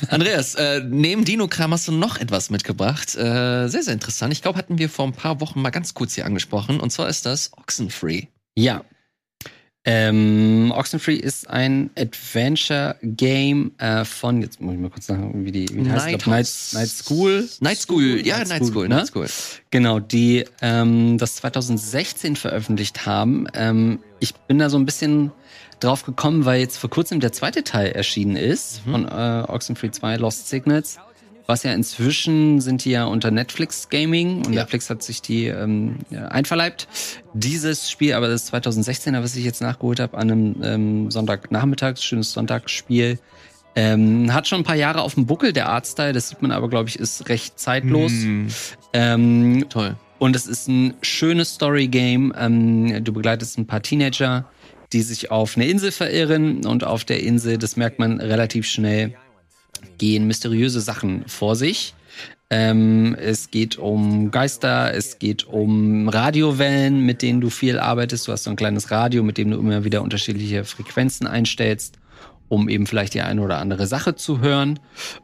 Andreas, 0.09 0.55
äh, 0.55 0.81
neben 0.83 1.23
Dino-Kram 1.23 1.71
hast 1.71 1.87
du 1.87 1.91
noch 1.91 2.17
etwas 2.17 2.49
mitgebracht. 2.49 3.15
Äh, 3.15 3.67
sehr, 3.67 3.83
sehr 3.83 3.93
interessant. 3.93 4.33
Ich 4.33 4.41
glaube, 4.41 4.57
hatten 4.57 4.79
wir 4.79 4.89
vor 4.89 5.05
ein 5.05 5.13
paar 5.13 5.39
Wochen 5.39 5.61
mal 5.61 5.69
ganz 5.69 5.93
kurz 5.93 6.15
hier 6.15 6.25
angesprochen. 6.25 6.79
Und 6.79 6.89
zwar 6.89 7.09
ist 7.09 7.27
das 7.27 7.51
Oxenfree. 7.55 8.25
Ja. 8.55 8.83
Ähm, 9.85 10.71
Oxenfree 10.75 11.15
ist 11.15 11.49
ein 11.49 11.89
Adventure-Game 11.97 13.71
äh, 13.77 14.05
von, 14.05 14.41
jetzt 14.41 14.61
muss 14.61 14.75
ich 14.75 14.79
mal 14.79 14.89
kurz 14.89 15.07
sagen, 15.07 15.45
wie 15.45 15.51
die, 15.51 15.67
wie 15.73 15.89
heißt. 15.89 16.05
Night, 16.05 16.25
Nighthouse. 16.25 16.73
Night 16.73 16.87
School. 16.89 17.49
Night 17.59 17.77
School. 17.79 18.25
Ja, 18.25 18.37
Night 18.39 18.47
Night 18.49 18.57
School, 18.59 18.71
School. 18.71 18.87
ne? 18.89 18.95
Night 18.95 19.07
School. 19.07 19.27
Genau, 19.71 19.99
die 19.99 20.45
ähm, 20.61 21.17
das 21.17 21.35
2016 21.35 22.35
veröffentlicht 22.37 23.05
haben. 23.05 23.47
Ähm, 23.53 23.99
ich 24.19 24.33
bin 24.35 24.57
da 24.59 24.69
so 24.69 24.77
ein 24.77 24.85
bisschen 24.85 25.31
drauf 25.81 26.03
gekommen, 26.03 26.45
weil 26.45 26.61
jetzt 26.61 26.77
vor 26.77 26.89
kurzem 26.89 27.19
der 27.19 27.33
zweite 27.33 27.63
Teil 27.65 27.87
erschienen 27.91 28.37
ist 28.37 28.85
Mhm. 28.85 28.91
von 28.91 29.07
äh, 29.07 29.43
Oxenfree 29.49 29.91
2 29.91 30.15
Lost 30.15 30.47
Signals. 30.49 30.97
Was 31.45 31.63
ja 31.63 31.73
inzwischen 31.73 32.61
sind 32.61 32.85
die 32.85 32.91
ja 32.91 33.03
unter 33.05 33.29
Netflix 33.29 33.89
Gaming 33.89 34.37
und 34.45 34.53
Ja. 34.53 34.61
Netflix 34.61 34.89
hat 34.89 35.03
sich 35.03 35.21
die 35.21 35.47
ähm, 35.47 35.97
einverleibt. 36.29 36.87
Dieses 37.33 37.91
Spiel, 37.91 38.13
aber 38.13 38.29
das 38.29 38.51
2016er, 38.53 39.21
was 39.21 39.35
ich 39.35 39.43
jetzt 39.43 39.61
nachgeholt 39.61 39.99
habe, 39.99 40.17
an 40.17 40.31
einem 40.31 40.55
ähm, 40.63 41.11
Sonntagnachmittag, 41.11 41.97
schönes 41.97 42.31
Sonntagsspiel, 42.31 43.19
ähm, 43.75 44.31
hat 44.33 44.47
schon 44.47 44.61
ein 44.61 44.63
paar 44.63 44.75
Jahre 44.75 45.01
auf 45.01 45.15
dem 45.15 45.25
Buckel, 45.25 45.51
der 45.51 45.67
Artstyle, 45.67 46.13
das 46.13 46.29
sieht 46.29 46.41
man 46.41 46.51
aber, 46.51 46.69
glaube 46.69 46.89
ich, 46.89 46.97
ist 46.99 47.27
recht 47.27 47.59
zeitlos. 47.59 48.11
Mm, 48.13 48.47
Ähm, 48.93 49.65
toll. 49.69 49.95
und 50.19 50.35
es 50.35 50.45
ist 50.47 50.67
ein 50.69 50.93
schönes 51.01 51.55
Story-Game. 51.55 52.33
Ähm, 52.37 53.03
du 53.03 53.11
begleitest 53.11 53.57
ein 53.57 53.65
paar 53.67 53.81
Teenager, 53.81 54.45
die 54.93 55.01
sich 55.01 55.31
auf 55.31 55.57
eine 55.57 55.65
Insel 55.65 55.91
verirren 55.91 56.65
und 56.67 56.83
auf 56.83 57.03
der 57.03 57.21
Insel, 57.23 57.57
das 57.57 57.75
merkt 57.75 57.97
man 57.99 58.21
relativ 58.21 58.67
schnell, 58.67 59.15
gehen 59.97 60.27
mysteriöse 60.27 60.81
Sachen 60.81 61.27
vor 61.27 61.55
sich. 61.55 61.93
Ähm, 62.49 63.15
es 63.19 63.49
geht 63.49 63.77
um 63.77 64.29
Geister, 64.29 64.93
es 64.93 65.17
geht 65.17 65.47
um 65.47 66.07
Radiowellen, 66.07 67.03
mit 67.03 67.21
denen 67.21 67.41
du 67.41 67.49
viel 67.49 67.79
arbeitest. 67.79 68.27
Du 68.27 68.31
hast 68.31 68.43
so 68.43 68.51
ein 68.51 68.55
kleines 68.55 68.91
Radio, 68.91 69.23
mit 69.23 69.37
dem 69.37 69.49
du 69.49 69.57
immer 69.57 69.83
wieder 69.85 70.01
unterschiedliche 70.03 70.63
Frequenzen 70.63 71.25
einstellst. 71.27 71.97
um 72.49 72.69
eben 72.69 72.85
vielleicht 72.85 73.15
die 73.15 73.21
eine 73.21 73.41
oder 73.41 73.57
andere 73.57 73.87
Sache 73.87 74.15
zu 74.15 74.39
hören. 74.39 74.79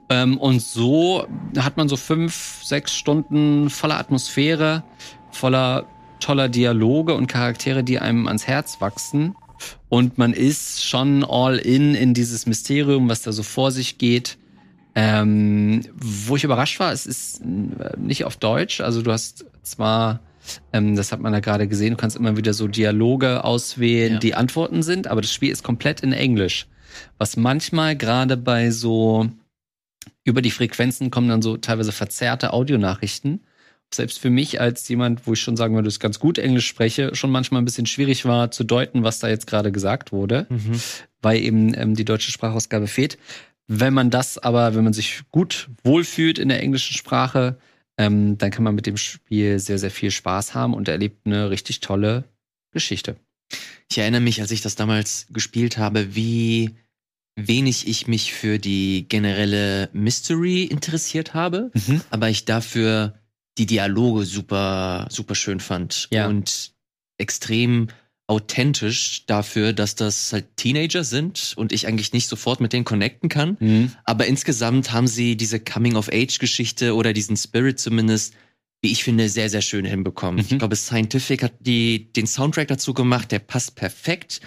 Ähm, 0.09 0.37
und 0.37 0.61
so 0.61 1.27
hat 1.57 1.77
man 1.77 1.87
so 1.87 1.95
fünf, 1.95 2.61
sechs 2.63 2.95
Stunden 2.95 3.69
voller 3.69 3.99
Atmosphäre, 3.99 4.83
voller 5.31 5.85
toller 6.19 6.49
Dialoge 6.49 7.13
und 7.13 7.27
Charaktere, 7.27 7.83
die 7.83 7.99
einem 7.99 8.27
ans 8.27 8.47
Herz 8.47 8.81
wachsen. 8.81 9.35
Und 9.89 10.17
man 10.17 10.33
ist 10.33 10.83
schon 10.85 11.23
all 11.23 11.57
in 11.57 11.95
in 11.95 12.13
dieses 12.13 12.45
Mysterium, 12.45 13.09
was 13.09 13.21
da 13.21 13.31
so 13.31 13.43
vor 13.43 13.71
sich 13.71 13.97
geht. 13.97 14.37
Ähm, 14.95 15.81
wo 15.95 16.35
ich 16.35 16.43
überrascht 16.43 16.79
war, 16.79 16.91
es 16.91 17.05
ist 17.05 17.41
äh, 17.41 17.45
nicht 17.97 18.25
auf 18.25 18.37
Deutsch. 18.37 18.81
Also 18.81 19.01
du 19.01 19.11
hast 19.11 19.45
zwar, 19.61 20.19
ähm, 20.73 20.95
das 20.95 21.11
hat 21.11 21.19
man 21.21 21.31
da 21.31 21.39
gerade 21.39 21.67
gesehen, 21.67 21.91
du 21.91 21.97
kannst 21.97 22.17
immer 22.17 22.35
wieder 22.37 22.53
so 22.53 22.67
Dialoge 22.67 23.43
auswählen, 23.43 24.13
Ja. 24.13 24.19
die 24.19 24.35
Antworten 24.35 24.81
sind, 24.83 25.07
aber 25.07 25.21
das 25.21 25.31
Spiel 25.33 25.51
ist 25.51 25.63
komplett 25.63 26.01
in 26.01 26.11
Englisch. 26.11 26.67
Was 27.17 27.37
manchmal 27.37 27.95
gerade 27.95 28.35
bei 28.35 28.71
so 28.71 29.29
über 30.23 30.41
die 30.41 30.51
Frequenzen 30.51 31.11
kommen 31.11 31.29
dann 31.29 31.41
so 31.41 31.57
teilweise 31.57 31.91
verzerrte 31.91 32.51
Audionachrichten. 32.53 33.41
Selbst 33.91 34.19
für 34.19 34.29
mich 34.29 34.61
als 34.61 34.87
jemand, 34.87 35.25
wo 35.25 35.33
ich 35.33 35.39
schon 35.41 35.57
sagen 35.57 35.73
würde, 35.73 35.85
dass 35.87 35.95
ich 35.95 35.99
ganz 35.99 36.19
gut 36.19 36.37
Englisch 36.37 36.67
spreche, 36.67 37.15
schon 37.15 37.31
manchmal 37.31 37.61
ein 37.61 37.65
bisschen 37.65 37.87
schwierig 37.87 38.25
war 38.25 38.51
zu 38.51 38.63
deuten, 38.63 39.03
was 39.03 39.17
da 39.19 39.29
jetzt 39.29 39.47
gerade 39.47 39.71
gesagt 39.71 40.11
wurde 40.11 40.45
Mhm. 40.49 40.79
weil 41.21 41.41
eben 41.41 41.73
ähm, 41.75 41.95
die 41.95 42.05
deutsche 42.05 42.31
Sprachausgabe 42.31 42.87
fehlt. 42.87 43.17
Wenn 43.71 43.93
man 43.93 44.09
das 44.09 44.39
aber, 44.39 44.73
wenn 44.73 44.83
man 44.83 44.93
sich 44.93 45.21
gut 45.29 45.69
wohlfühlt 45.83 46.39
in 46.39 46.49
der 46.49 46.61
englischen 46.61 46.97
Sprache, 46.97 47.59
ähm, 47.97 48.35
dann 48.39 48.49
kann 48.49 48.63
man 48.63 48.73
mit 48.73 48.87
dem 48.87 48.97
Spiel 48.97 49.59
sehr, 49.59 49.77
sehr 49.77 49.91
viel 49.91 50.09
Spaß 50.09 50.55
haben 50.55 50.73
und 50.73 50.87
erlebt 50.87 51.27
eine 51.27 51.51
richtig 51.51 51.79
tolle 51.79 52.23
Geschichte. 52.71 53.15
Ich 53.91 53.99
erinnere 53.99 54.21
mich, 54.21 54.41
als 54.41 54.49
ich 54.51 54.61
das 54.61 54.75
damals 54.75 55.27
gespielt 55.29 55.77
habe, 55.77 56.15
wie 56.15 56.75
wenig 57.35 57.87
ich 57.87 58.07
mich 58.07 58.33
für 58.33 58.57
die 58.57 59.07
generelle 59.07 59.89
Mystery 59.93 60.63
interessiert 60.63 61.35
habe, 61.35 61.71
aber 62.09 62.29
ich 62.29 62.45
dafür 62.45 63.19
die 63.59 63.65
Dialoge 63.67 64.25
super, 64.25 65.07
super 65.11 65.35
schön 65.35 65.59
fand 65.59 66.07
Ja. 66.11 66.27
und 66.27 66.73
extrem 67.19 67.87
authentisch 68.29 69.25
dafür, 69.25 69.73
dass 69.73 69.95
das 69.95 70.31
halt 70.31 70.55
Teenager 70.55 71.03
sind 71.03 71.53
und 71.55 71.71
ich 71.71 71.87
eigentlich 71.87 72.13
nicht 72.13 72.29
sofort 72.29 72.61
mit 72.61 72.73
denen 72.73 72.85
connecten 72.85 73.27
kann. 73.27 73.57
Mhm. 73.59 73.91
Aber 74.05 74.27
insgesamt 74.27 74.91
haben 74.93 75.07
sie 75.07 75.35
diese 75.35 75.59
Coming-of-Age-Geschichte 75.59 76.93
oder 76.93 77.11
diesen 77.11 77.35
Spirit 77.35 77.79
zumindest, 77.79 78.35
wie 78.81 78.91
ich 78.91 79.03
finde, 79.03 79.29
sehr, 79.29 79.49
sehr 79.49 79.63
schön 79.63 79.83
hinbekommen. 79.83 80.35
Mhm. 80.35 80.47
Ich 80.47 80.59
glaube, 80.59 80.75
Scientific 80.75 81.41
hat 81.41 81.53
die, 81.59 82.13
den 82.13 82.27
Soundtrack 82.27 82.67
dazu 82.67 82.93
gemacht, 82.93 83.31
der 83.31 83.39
passt 83.39 83.75
perfekt. 83.75 84.41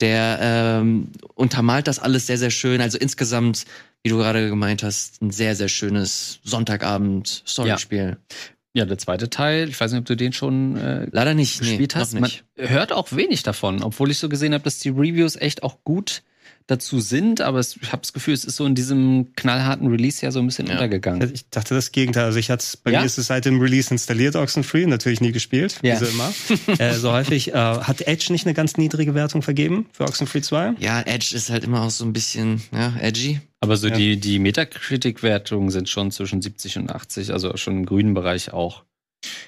Der 0.00 0.38
ähm, 0.40 1.08
untermalt 1.34 1.88
das 1.88 1.98
alles 1.98 2.28
sehr, 2.28 2.38
sehr 2.38 2.50
schön. 2.50 2.80
Also 2.80 2.98
insgesamt, 2.98 3.64
wie 4.04 4.10
du 4.10 4.16
gerade 4.16 4.48
gemeint 4.48 4.84
hast, 4.84 5.22
ein 5.22 5.30
sehr, 5.30 5.56
sehr 5.56 5.68
schönes 5.68 6.38
Sonntagabend-Storyspiel. 6.44 8.10
Ja, 8.10 8.36
der 8.84 8.98
zweite 8.98 9.30
Teil, 9.30 9.68
ich 9.68 9.80
weiß 9.80 9.92
nicht, 9.92 10.00
ob 10.00 10.06
du 10.06 10.16
den 10.16 10.32
schon 10.32 10.76
äh, 10.76 11.06
Leider 11.12 11.34
nicht. 11.34 11.60
Nee, 11.60 11.68
gespielt 11.68 11.94
noch 11.94 12.00
hast. 12.00 12.14
nicht. 12.14 12.44
Man 12.56 12.68
hört 12.68 12.92
auch 12.92 13.12
wenig 13.12 13.44
davon, 13.44 13.82
obwohl 13.84 14.10
ich 14.10 14.18
so 14.18 14.28
gesehen 14.28 14.52
habe, 14.52 14.64
dass 14.64 14.80
die 14.80 14.88
Reviews 14.88 15.36
echt 15.36 15.62
auch 15.62 15.78
gut 15.84 16.22
dazu 16.66 16.98
sind, 17.00 17.42
aber 17.42 17.58
es, 17.58 17.76
ich 17.76 17.92
habe 17.92 18.00
das 18.00 18.14
Gefühl, 18.14 18.32
es 18.32 18.44
ist 18.46 18.56
so 18.56 18.64
in 18.64 18.74
diesem 18.74 19.34
knallharten 19.36 19.86
Release 19.88 20.24
ja 20.24 20.30
so 20.30 20.38
ein 20.38 20.46
bisschen 20.46 20.66
Ja. 20.66 20.72
untergegangen. 20.74 21.30
Ich 21.34 21.48
dachte 21.50 21.74
das 21.74 21.92
Gegenteil. 21.92 22.24
Also 22.24 22.38
ich 22.38 22.50
hatte 22.50 22.66
bei 22.82 22.90
Ja? 22.92 23.00
mir 23.00 23.06
ist 23.06 23.18
es 23.18 23.26
seit 23.26 23.44
dem 23.44 23.60
Release 23.60 23.90
installiert, 23.92 24.34
Oxenfree, 24.34 24.86
natürlich 24.86 25.20
nie 25.20 25.32
gespielt, 25.32 25.78
Ja. 25.82 26.00
wie 26.00 26.04
so 26.06 26.10
immer. 26.10 26.32
äh, 26.78 26.94
so 26.94 27.12
häufig. 27.12 27.52
Äh, 27.52 27.54
hat 27.54 28.00
Edge 28.02 28.32
nicht 28.32 28.46
eine 28.46 28.54
ganz 28.54 28.78
niedrige 28.78 29.14
Wertung 29.14 29.42
vergeben 29.42 29.86
für 29.92 30.04
Oxenfree 30.04 30.40
2? 30.40 30.74
Ja, 30.78 31.02
Edge 31.02 31.34
ist 31.36 31.50
halt 31.50 31.64
immer 31.64 31.82
auch 31.82 31.90
so 31.90 32.04
ein 32.06 32.14
bisschen 32.14 32.62
ja, 32.72 32.94
edgy. 32.98 33.40
Aber 33.60 33.76
so 33.76 33.88
Ja. 33.88 33.94
die, 33.96 34.18
die 34.18 34.38
Metacritic-Wertungen 34.38 35.70
sind 35.70 35.88
schon 35.88 36.10
zwischen 36.10 36.40
70 36.42 36.78
und 36.78 36.90
80, 36.90 37.32
also 37.32 37.56
schon 37.56 37.78
im 37.78 37.86
grünen 37.86 38.14
Bereich 38.14 38.52
auch. 38.52 38.84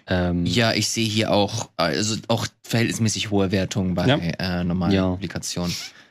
Ähm, 0.07 0.47
Ja, 0.47 0.73
ich 0.73 0.89
sehe 0.89 1.07
hier 1.09 1.31
auch, 1.33 1.69
also 1.77 2.17
auch 2.29 2.47
verhältnismäßig 2.63 3.31
hohe 3.31 3.53
Wertungen 3.53 3.95
bei 3.95 4.07
Ja. 4.07 4.17
äh, 4.19 4.65
normalen 4.65 4.93
Ja. 4.95 5.19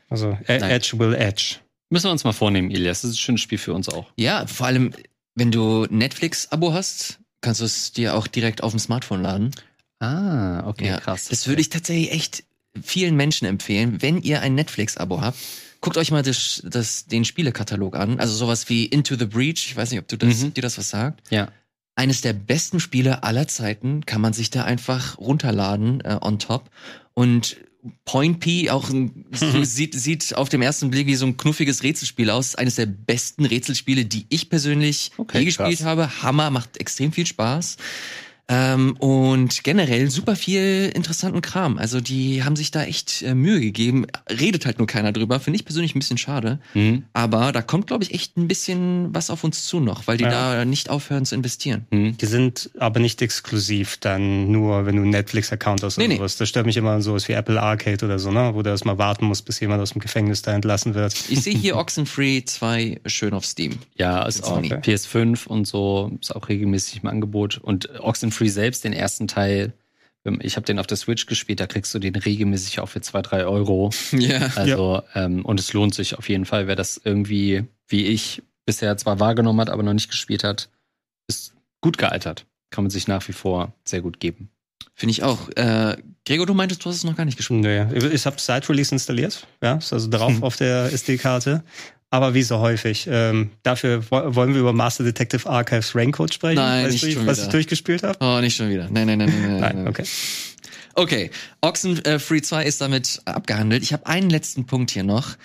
Also 0.09 0.37
e 0.47 0.59
Nein. 0.59 0.71
Edge 0.71 0.97
will 0.97 1.13
Edge. 1.15 1.57
Müssen 1.89 2.05
wir 2.07 2.11
uns 2.11 2.23
mal 2.23 2.33
vornehmen, 2.33 2.71
Elias. 2.71 3.01
Das 3.01 3.11
ist 3.11 3.17
ein 3.17 3.19
schönes 3.19 3.41
Spiel 3.41 3.57
für 3.57 3.73
uns 3.73 3.89
auch. 3.89 4.11
Ja, 4.17 4.47
vor 4.47 4.67
allem, 4.67 4.91
wenn 5.35 5.51
du 5.51 5.85
Netflix-Abo 5.89 6.73
hast, 6.73 7.19
kannst 7.41 7.61
du 7.61 7.65
es 7.65 7.91
dir 7.91 8.15
auch 8.15 8.27
direkt 8.27 8.63
auf 8.63 8.71
dem 8.71 8.79
Smartphone 8.79 9.21
laden. 9.21 9.51
Ah, 9.99 10.67
okay, 10.67 10.87
Ja, 10.87 10.99
krass. 10.99 11.27
Das 11.29 11.47
würde 11.47 11.61
ich 11.61 11.69
tatsächlich 11.69 12.11
echt 12.11 12.43
vielen 12.81 13.15
Menschen 13.15 13.45
empfehlen. 13.45 14.01
Wenn 14.01 14.21
ihr 14.21 14.41
ein 14.41 14.55
Netflix-Abo 14.55 15.21
habt, 15.21 15.37
guckt 15.81 15.97
euch 15.97 16.11
mal 16.11 16.23
das, 16.23 16.61
das, 16.65 17.05
den 17.05 17.23
Spielekatalog 17.25 17.95
an. 17.95 18.19
Also 18.19 18.33
sowas 18.35 18.67
wie 18.69 18.85
Into 18.85 19.15
the 19.15 19.25
Breach. 19.25 19.65
Ich 19.67 19.75
weiß 19.75 19.91
nicht, 19.91 19.99
ob 19.99 20.07
du 20.07 20.17
das, 20.17 20.41
Mhm. 20.41 20.53
dir 20.53 20.61
das 20.61 20.77
was 20.77 20.89
sagt. 20.89 21.31
Ja. 21.31 21.49
Eines 21.95 22.21
der 22.21 22.33
besten 22.33 22.79
Spiele 22.81 23.23
aller 23.23 23.47
Zeiten 23.47 24.05
kann 24.05 24.19
man 24.19 24.33
sich 24.33 24.49
da 24.49 24.65
einfach 24.65 25.17
runterladen 25.17 26.01
äh, 26.01 26.17
on 26.19 26.39
top. 26.39 26.69
Und 27.13 27.55
Point 28.05 28.39
P 28.39 28.69
auch 28.69 28.89
ein, 28.89 29.25
so 29.31 29.63
sieht, 29.63 29.93
sieht 29.93 30.35
auf 30.35 30.49
dem 30.49 30.61
ersten 30.61 30.89
Blick 30.89 31.07
wie 31.07 31.15
so 31.15 31.25
ein 31.25 31.37
knuffiges 31.37 31.83
Rätselspiel 31.83 32.29
aus. 32.29 32.55
Eines 32.55 32.75
der 32.75 32.85
besten 32.85 33.45
Rätselspiele, 33.45 34.05
die 34.05 34.25
ich 34.29 34.49
persönlich 34.49 35.11
Okay, 35.17 35.39
je 35.39 35.45
gespielt 35.45 35.81
habe. 35.83 36.23
Hammer, 36.23 36.49
macht 36.49 36.77
extrem 36.77 37.11
viel 37.11 37.25
Spaß. 37.25 37.77
Ähm, 38.47 38.95
und 38.99 39.63
generell 39.63 40.11
super 40.11 40.35
viel 40.35 40.91
interessanten 40.93 41.41
Kram. 41.41 41.79
Also 41.79 41.99
die 41.99 42.43
haben 42.43 42.55
sich 42.55 42.69
da 42.69 42.83
echt 42.83 43.23
äh, 43.23 43.33
Mühe 43.33 43.59
gegeben. 43.59 44.05
Redet 44.29 44.67
halt 44.67 44.77
nur 44.77 44.85
keiner 44.85 45.11
drüber. 45.11 45.39
Finde 45.39 45.57
ich 45.57 45.65
persönlich 45.65 45.95
ein 45.95 45.99
bisschen 45.99 46.19
schade. 46.19 46.59
Mhm. 46.75 47.05
Aber 47.13 47.51
da 47.51 47.63
kommt, 47.63 47.87
glaube 47.87 48.03
ich, 48.03 48.13
echt 48.13 48.37
ein 48.37 48.47
bisschen 48.47 49.13
was 49.15 49.31
auf 49.31 49.43
uns 49.43 49.65
zu 49.65 49.79
noch, 49.79 50.05
weil 50.05 50.17
die 50.17 50.25
Ja. 50.25 50.55
da 50.55 50.65
nicht 50.65 50.91
aufhören 50.91 51.25
zu 51.25 51.33
investieren. 51.33 51.87
Mhm. 51.89 52.17
Die 52.17 52.25
sind 52.27 52.69
aber 52.77 52.99
nicht 52.99 53.19
exklusiv 53.23 53.97
dann 53.97 54.51
nur, 54.51 54.85
wenn 54.85 54.95
du 54.95 55.01
einen 55.01 55.11
Netflix-Account 55.11 55.81
hast 55.81 55.97
oder 55.97 56.07
Nee, 56.07 56.13
nee. 56.13 56.17
sowas. 56.19 56.37
Das 56.37 56.47
stört 56.47 56.67
mich 56.67 56.77
immer 56.77 57.01
so 57.01 57.13
was 57.15 57.27
wie 57.27 57.33
Apple 57.33 57.59
Arcade 57.59 58.05
oder 58.05 58.19
so, 58.19 58.29
ne? 58.31 58.51
Wo 58.53 58.61
du 58.61 58.69
erstmal 58.69 58.99
warten 58.99 59.25
musst, 59.25 59.45
bis 59.45 59.59
jemand 59.59 59.81
aus 59.81 59.91
dem 59.93 60.01
Gefängnis 60.01 60.43
da 60.43 60.53
entlassen 60.53 60.93
wird. 60.93 61.15
Ich 61.29 61.41
sehe 61.41 61.57
hier 61.57 61.75
Oxenfree 61.77 62.43
2 62.45 63.01
schön 63.07 63.33
auf 63.33 63.43
Steam. 63.45 63.79
Ja, 63.97 64.21
ist 64.23 64.43
auch 64.43 64.55
Sony. 64.57 64.71
PS5 64.71 65.47
und 65.47 65.65
so 65.65 66.11
ist 66.21 66.35
auch 66.35 66.47
regelmäßig 66.47 67.01
im 67.01 67.09
Angebot. 67.09 67.57
Und 67.57 67.89
Oxenfree 67.99 68.34
selbst, 68.43 68.83
den 68.83 68.93
ersten 68.93 69.27
Teil, 69.27 69.73
ähm, 70.25 70.39
ich 70.41 70.55
habe 70.55 70.65
den 70.65 70.79
auf 70.79 70.87
der 70.87 70.97
Switch 70.97 71.25
gespielt, 71.25 71.59
da 71.59 71.67
kriegst 71.67 71.93
du 71.93 71.99
den 71.99 72.15
regelmäßig 72.15 72.79
auch 72.79 72.89
für 72.89 73.01
zwei, 73.01 73.21
drei 73.21 73.45
Euro. 73.45 73.91
Ja. 74.11 74.49
Also, 74.55 75.01
ähm, 75.13 75.45
und 75.45 75.59
es 75.59 75.73
lohnt 75.73 75.93
sich 75.93 76.17
auf 76.17 76.29
jeden 76.29 76.45
Fall, 76.45 76.67
wer 76.67 76.75
das 76.75 76.99
irgendwie, 77.03 77.65
wie 77.87 78.05
ich, 78.05 78.41
bisher 78.65 78.97
zwar 78.97 79.19
wahrgenommen 79.19 79.61
hat, 79.61 79.69
aber 79.69 79.83
noch 79.83 79.93
nicht 79.93 80.09
gespielt 80.09 80.43
hat, 80.43 80.69
ist 81.27 81.53
gut 81.81 81.97
gealtert. 81.97 82.45
Kann 82.71 82.83
man 82.83 82.91
sich 82.91 83.07
nach 83.07 83.27
wie 83.27 83.33
vor 83.33 83.73
sehr 83.83 84.01
gut 84.01 84.19
geben. 84.19 84.49
Finde 84.95 85.11
ich 85.11 85.23
auch. 85.23 85.49
Äh, 85.55 85.97
Gregor, 86.25 86.45
du 86.45 86.53
meintest, 86.53 86.83
du 86.83 86.89
hast 86.89 86.97
es 86.97 87.03
noch 87.03 87.15
gar 87.15 87.25
nicht 87.25 87.37
gespielt. 87.37 87.61
Nee, 87.61 88.07
ich 88.11 88.25
habe 88.25 88.37
seit 88.39 88.67
Release 88.69 88.93
installiert, 88.93 89.45
ja, 89.61 89.75
ist 89.75 89.93
also 89.93 90.09
drauf 90.09 90.33
auf 90.41 90.57
der 90.57 90.91
SD-Karte. 90.91 91.63
Aber 92.15 92.33
wie 92.33 92.43
so 92.43 92.59
häufig, 92.59 93.07
ähm, 93.11 93.49
dafür 93.63 94.01
wo- 94.09 94.35
wollen 94.35 94.53
wir 94.53 94.61
über 94.61 94.71
Master 94.71 95.03
Detective 95.03 95.49
Archives 95.49 95.93
Rancode 95.93 96.33
sprechen, 96.33 96.55
Nein, 96.55 96.85
weißt 96.85 97.03
nicht 97.03 97.17
du, 97.17 97.25
was 97.25 97.37
wieder. 97.37 97.47
ich 97.47 97.51
durchgespielt 97.51 98.03
habe? 98.03 98.17
Oh, 98.21 98.39
nicht 98.39 98.55
schon 98.55 98.69
wieder. 98.69 98.87
Nein, 98.89 99.07
nein, 99.07 99.17
nein, 99.17 99.33
nein, 99.41 99.59
nein. 99.59 99.75
Nein, 99.75 99.87
okay. 99.89 100.05
Okay, 100.93 101.29
Oxenfree 101.59 102.41
2 102.41 102.63
ist 102.63 102.79
damit 102.79 103.21
abgehandelt. 103.25 103.83
Ich 103.83 103.91
habe 103.91 104.05
einen 104.07 104.29
letzten 104.29 104.65
Punkt 104.65 104.91
hier 104.91 105.03
noch, 105.03 105.35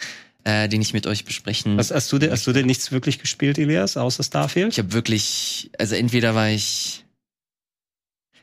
äh, 0.45 0.69
den 0.69 0.81
ich 0.81 0.93
mit 0.93 1.09
euch 1.09 1.25
besprechen. 1.25 1.77
Was, 1.77 1.91
hast, 1.91 2.13
du 2.13 2.19
denn, 2.19 2.31
hast 2.31 2.47
du 2.47 2.53
denn 2.53 2.67
nichts 2.67 2.93
wirklich 2.93 3.19
gespielt, 3.19 3.59
Elias, 3.59 3.97
außer 3.97 4.23
Starfield? 4.23 4.73
Ich 4.75 4.79
habe 4.79 4.93
wirklich, 4.93 5.71
also 5.77 5.97
entweder 5.97 6.37
war 6.37 6.51
ich. 6.51 7.05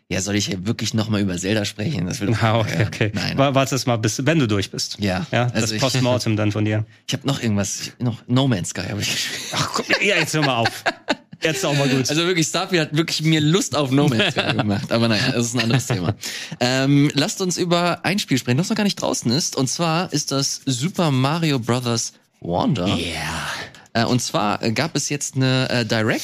Ja, 0.09 0.21
soll 0.21 0.35
ich 0.35 0.45
hier 0.45 0.65
wirklich 0.65 0.93
nochmal 0.93 1.19
über 1.21 1.37
Zelda 1.37 1.65
sprechen? 1.65 2.07
Das 2.07 2.21
will 2.21 2.33
Ah, 2.41 2.59
okay, 2.59 2.79
ja, 2.79 2.87
okay. 2.87 3.11
Nein. 3.13 3.37
Wa- 3.37 3.53
Warte 3.55 3.75
es 3.75 3.85
mal, 3.85 3.97
bis, 3.97 4.25
wenn 4.25 4.39
du 4.39 4.47
durch 4.47 4.71
bist. 4.71 4.95
ja, 4.99 5.25
Ja, 5.33 5.47
also 5.53 5.73
das 5.73 5.81
Postmortem 5.81 6.37
dann 6.37 6.53
von 6.53 6.63
dir. 6.63 6.85
ich 7.05 7.13
habe 7.13 7.27
noch 7.27 7.41
irgendwas, 7.43 7.91
noch 7.99 8.23
No 8.27 8.47
Man's 8.47 8.69
Sky 8.69 8.83
habe 8.89 9.01
ich 9.01 9.11
gespielt. 9.11 9.41
Ach, 9.53 9.69
guck, 9.73 9.89
ja, 10.01 10.15
jetzt 10.15 10.33
hör 10.33 10.45
mal 10.45 10.55
auf. 10.59 10.83
Jetzt 11.43 11.63
auch 11.65 11.75
mal 11.75 11.89
gut. 11.89 12.09
Also 12.09 12.25
wirklich, 12.25 12.47
Starfield 12.47 12.81
hat 12.89 12.95
wirklich 12.97 13.21
mir 13.21 13.41
Lust 13.41 13.75
auf 13.75 13.91
No 13.91 14.07
Man's 14.07 14.31
Sky 14.33 14.53
gemacht. 14.57 14.91
Aber 14.93 15.09
naja, 15.09 15.31
das 15.33 15.47
ist 15.47 15.55
ein 15.55 15.59
anderes 15.61 15.85
Thema. 15.87 16.15
Ähm, 16.61 17.11
lasst 17.13 17.41
uns 17.41 17.57
über 17.57 18.05
ein 18.05 18.17
Spiel 18.17 18.37
sprechen, 18.37 18.57
das 18.57 18.69
noch 18.69 18.77
gar 18.77 18.85
nicht 18.85 18.99
draußen 19.01 19.29
ist. 19.31 19.57
Und 19.57 19.67
zwar 19.67 20.11
ist 20.13 20.31
das 20.31 20.61
Super 20.65 21.11
Mario 21.11 21.59
Bros. 21.59 22.13
Wonder. 22.39 22.87
Yeah. 22.87 23.49
Äh, 23.93 24.05
und 24.05 24.21
zwar 24.21 24.57
gab 24.71 24.95
es 24.95 25.09
jetzt 25.09 25.35
eine 25.35 25.69
äh, 25.69 25.85
Direct 25.85 26.23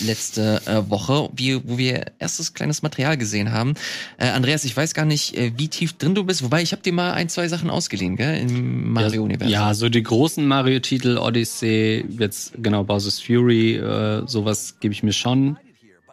letzte 0.00 0.60
äh, 0.66 0.90
Woche, 0.90 1.30
wie, 1.34 1.56
wo 1.68 1.78
wir 1.78 2.12
erstes 2.18 2.54
kleines 2.54 2.82
Material 2.82 3.16
gesehen 3.16 3.52
haben. 3.52 3.74
Äh, 4.18 4.28
Andreas, 4.28 4.64
ich 4.64 4.76
weiß 4.76 4.94
gar 4.94 5.04
nicht, 5.04 5.36
äh, 5.36 5.52
wie 5.56 5.68
tief 5.68 5.94
drin 5.94 6.14
du 6.14 6.24
bist, 6.24 6.42
wobei 6.42 6.62
ich 6.62 6.72
habe 6.72 6.82
dir 6.82 6.92
mal 6.92 7.12
ein, 7.12 7.28
zwei 7.28 7.48
Sachen 7.48 7.70
ausgeliehen, 7.70 8.16
gell, 8.16 8.38
im 8.38 8.92
Mario-Universum. 8.92 9.52
Ja, 9.52 9.74
so 9.74 9.88
die 9.88 10.02
großen 10.02 10.46
Mario-Titel, 10.46 11.18
Odyssey, 11.18 12.04
jetzt 12.18 12.52
genau 12.62 12.84
Bowser's 12.84 13.20
Fury, 13.20 13.76
äh, 13.76 14.26
sowas 14.26 14.76
gebe 14.80 14.92
ich 14.92 15.02
mir 15.02 15.12
schon. 15.12 15.56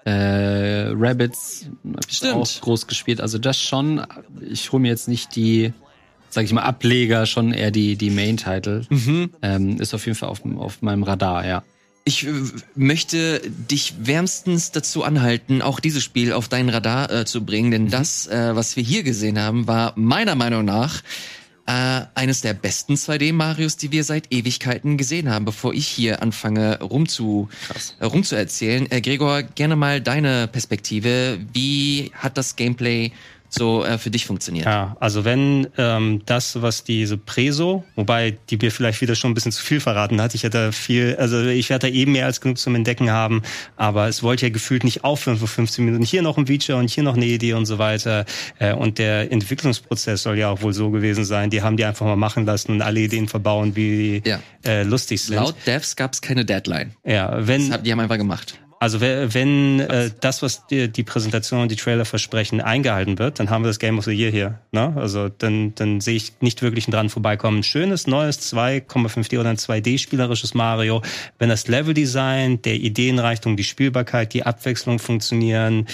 Äh, 0.03 0.89
Rabbits 0.93 1.67
hab 1.93 2.09
ich 2.09 2.17
Stimmt. 2.17 2.33
auch 2.33 2.61
groß 2.61 2.87
gespielt. 2.87 3.21
Also 3.21 3.37
das 3.37 3.61
schon. 3.61 4.01
Ich 4.49 4.71
hole 4.71 4.81
mir 4.81 4.87
jetzt 4.87 5.07
nicht 5.07 5.35
die 5.35 5.73
sag 6.31 6.45
ich 6.45 6.53
mal, 6.53 6.63
Ableger 6.63 7.25
schon 7.25 7.53
eher 7.53 7.71
die, 7.71 7.95
die 7.97 8.09
Main-Title. 8.09 8.85
Mhm. 8.89 9.31
Ähm, 9.41 9.79
ist 9.79 9.93
auf 9.93 10.05
jeden 10.05 10.17
Fall 10.17 10.29
auf, 10.29 10.41
auf 10.57 10.81
meinem 10.81 11.03
Radar, 11.03 11.45
ja. 11.45 11.63
Ich 12.03 12.25
äh, 12.25 12.31
möchte 12.75 13.41
dich 13.49 13.93
wärmstens 13.99 14.71
dazu 14.71 15.03
anhalten, 15.03 15.61
auch 15.61 15.79
dieses 15.79 16.03
Spiel 16.03 16.33
auf 16.33 16.47
dein 16.47 16.69
Radar 16.69 17.11
äh, 17.11 17.25
zu 17.25 17.45
bringen, 17.45 17.71
denn 17.71 17.83
mhm. 17.85 17.89
das, 17.89 18.27
äh, 18.27 18.55
was 18.55 18.75
wir 18.75 18.83
hier 18.83 19.03
gesehen 19.03 19.39
haben, 19.39 19.67
war 19.67 19.93
meiner 19.95 20.35
Meinung 20.35 20.65
nach 20.65 21.03
äh, 21.67 22.01
eines 22.15 22.41
der 22.41 22.53
besten 22.53 22.95
2D-Marios, 22.95 23.77
die 23.77 23.91
wir 23.91 24.03
seit 24.03 24.31
Ewigkeiten 24.33 24.97
gesehen 24.97 25.29
haben. 25.29 25.45
Bevor 25.45 25.73
ich 25.73 25.87
hier 25.87 26.21
anfange 26.21 26.79
rumzu, 26.79 27.49
äh, 27.99 28.05
rumzuerzählen, 28.05 28.91
äh, 28.91 29.01
Gregor, 29.01 29.43
gerne 29.43 29.75
mal 29.75 30.01
deine 30.01 30.47
Perspektive. 30.47 31.39
Wie 31.53 32.11
hat 32.15 32.37
das 32.37 32.55
Gameplay 32.55 33.11
so 33.51 33.83
äh, 33.83 33.97
für 33.97 34.09
dich 34.09 34.25
funktioniert. 34.25 34.65
Ja, 34.65 34.95
also 34.99 35.25
wenn 35.25 35.67
ähm, 35.77 36.21
das, 36.25 36.61
was 36.61 36.85
diese 36.85 37.17
Preso, 37.17 37.83
wobei 37.95 38.37
die 38.49 38.57
mir 38.57 38.71
vielleicht 38.71 39.01
wieder 39.01 39.13
schon 39.13 39.31
ein 39.31 39.33
bisschen 39.33 39.51
zu 39.51 39.63
viel 39.63 39.81
verraten 39.81 40.21
hat, 40.21 40.33
ich 40.33 40.43
hätte 40.43 40.71
viel, 40.71 41.17
also 41.19 41.43
ich 41.43 41.69
werde 41.69 41.87
da 41.87 41.93
eben 41.93 42.13
mehr 42.13 42.25
als 42.25 42.39
genug 42.39 42.57
zum 42.57 42.75
Entdecken 42.75 43.11
haben, 43.11 43.43
aber 43.75 44.07
es 44.07 44.23
wollte 44.23 44.45
ja 44.45 44.51
gefühlt 44.51 44.85
nicht 44.85 45.03
aufhören 45.03 45.37
für 45.37 45.47
15 45.47 45.83
Minuten. 45.83 46.03
Hier 46.03 46.21
noch 46.21 46.37
ein 46.37 46.47
Feature 46.47 46.79
und 46.79 46.89
hier 46.89 47.03
noch 47.03 47.15
eine 47.15 47.25
Idee 47.25 47.53
und 47.53 47.65
so 47.65 47.77
weiter. 47.77 48.25
Äh, 48.57 48.73
und 48.73 48.97
der 48.97 49.31
Entwicklungsprozess 49.31 50.23
soll 50.23 50.37
ja 50.37 50.49
auch 50.49 50.61
wohl 50.61 50.73
so 50.73 50.89
gewesen 50.89 51.25
sein. 51.25 51.49
Die 51.49 51.61
haben 51.61 51.75
die 51.75 51.83
einfach 51.83 52.05
mal 52.05 52.15
machen 52.15 52.45
lassen 52.45 52.71
und 52.71 52.81
alle 52.81 53.01
Ideen 53.01 53.27
verbauen, 53.27 53.75
wie 53.75 54.21
ja. 54.25 54.39
äh, 54.65 54.83
lustig 54.83 55.21
sind. 55.21 55.35
Laut 55.35 55.55
Devs 55.65 55.97
gab 55.97 56.13
es 56.13 56.21
keine 56.21 56.45
Deadline. 56.45 56.95
Ja, 57.05 57.45
wenn. 57.45 57.69
Das, 57.69 57.83
die 57.83 57.91
haben 57.91 57.99
einfach 57.99 58.17
gemacht. 58.17 58.59
Also 58.81 58.99
wenn 58.99 59.79
äh, 59.79 60.09
das, 60.21 60.41
was 60.41 60.65
die, 60.65 60.91
die 60.91 61.03
Präsentation 61.03 61.61
und 61.61 61.69
die 61.69 61.75
Trailer 61.75 62.03
versprechen, 62.03 62.61
eingehalten 62.61 63.19
wird, 63.19 63.39
dann 63.39 63.51
haben 63.51 63.63
wir 63.63 63.67
das 63.67 63.77
Game 63.77 63.99
of 63.99 64.05
the 64.05 64.11
Year 64.11 64.31
hier. 64.31 64.59
Ne? 64.71 64.91
Also 64.95 65.29
dann, 65.29 65.75
dann 65.75 66.01
sehe 66.01 66.15
ich 66.15 66.33
nicht 66.41 66.63
wirklich 66.63 66.87
dran 66.87 67.09
vorbeikommen. 67.09 67.61
Schönes, 67.61 68.07
neues 68.07 68.41
2,5D 68.51 69.39
oder 69.39 69.51
ein 69.51 69.57
2D-spielerisches 69.57 70.57
Mario. 70.57 71.03
Wenn 71.37 71.49
das 71.49 71.67
Leveldesign, 71.67 72.63
der 72.63 72.73
Ideenreichtum, 72.73 73.55
die 73.55 73.65
Spielbarkeit, 73.65 74.33
die 74.33 74.47
Abwechslung 74.47 74.97
funktionieren, 74.97 75.85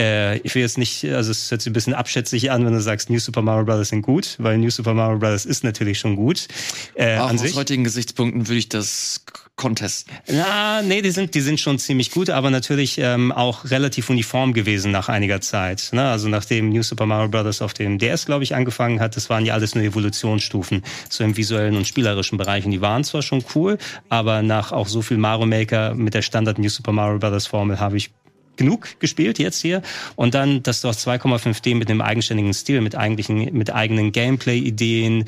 äh, 0.00 0.38
ich 0.38 0.54
will 0.56 0.62
jetzt 0.62 0.78
nicht, 0.78 1.04
also 1.04 1.30
es 1.30 1.48
hört 1.48 1.60
sich 1.60 1.70
ein 1.70 1.74
bisschen 1.74 1.94
abschätzig 1.94 2.50
an, 2.50 2.66
wenn 2.66 2.72
du 2.72 2.80
sagst, 2.80 3.08
New 3.08 3.20
Super 3.20 3.42
Mario 3.42 3.64
Bros. 3.64 3.90
sind 3.90 4.02
gut, 4.02 4.36
weil 4.38 4.58
New 4.58 4.70
Super 4.70 4.94
Mario 4.94 5.18
Bros. 5.18 5.44
ist 5.44 5.62
natürlich 5.62 6.00
schon 6.00 6.16
gut. 6.16 6.48
Äh, 6.94 7.18
Auch 7.18 7.28
an 7.28 7.38
aus 7.38 7.54
heutigen 7.54 7.84
Gesichtspunkten 7.84 8.48
würde 8.48 8.58
ich 8.58 8.68
das 8.68 9.24
contesten. 9.56 10.12
Ja, 10.28 10.82
nee, 10.82 11.02
die 11.02 11.10
sind, 11.10 11.34
die 11.34 11.40
sind 11.40 11.60
schon 11.60 11.78
ziemlich 11.78 12.10
gut, 12.10 12.30
aber 12.30 12.50
natürlich 12.50 12.98
ähm, 12.98 13.32
auch 13.32 13.70
relativ 13.70 14.08
uniform 14.08 14.54
gewesen 14.54 14.90
nach 14.92 15.08
einiger 15.08 15.40
Zeit. 15.40 15.90
Ne? 15.92 16.08
Also 16.08 16.28
nachdem 16.28 16.70
New 16.70 16.82
Super 16.82 17.06
Mario 17.06 17.28
Bros. 17.28 17.60
auf 17.60 17.74
dem 17.74 17.98
DS, 17.98 18.26
glaube 18.26 18.44
ich, 18.44 18.54
angefangen 18.54 19.00
hat, 19.00 19.14
das 19.16 19.28
waren 19.30 19.44
ja 19.44 19.54
alles 19.54 19.74
nur 19.74 19.84
Evolutionsstufen, 19.84 20.82
so 21.08 21.22
im 21.22 21.36
visuellen 21.36 21.76
und 21.76 21.86
spielerischen 21.86 22.38
Bereich. 22.38 22.64
Und 22.64 22.70
die 22.70 22.80
waren 22.80 23.04
zwar 23.04 23.22
schon 23.22 23.44
cool, 23.54 23.78
aber 24.08 24.42
nach 24.42 24.72
auch 24.72 24.88
so 24.88 25.02
viel 25.02 25.18
Mario 25.18 25.46
Maker 25.46 25.94
mit 25.94 26.14
der 26.14 26.22
Standard 26.22 26.58
New 26.58 26.70
Super 26.70 26.92
Mario 26.92 27.18
Bros. 27.18 27.46
Formel 27.46 27.78
habe 27.78 27.98
ich 27.98 28.10
genug 28.56 29.00
gespielt 29.00 29.38
jetzt 29.38 29.60
hier. 29.60 29.82
Und 30.16 30.34
dann 30.34 30.62
das 30.62 30.80
doch 30.80 30.92
2,5D 30.92 31.74
mit 31.74 31.90
einem 31.90 32.00
eigenständigen 32.00 32.54
Stil, 32.54 32.80
mit 32.80 32.94
eigentlichen, 32.94 33.52
mit 33.52 33.72
eigenen 33.72 34.12
Gameplay-Ideen, 34.12 35.24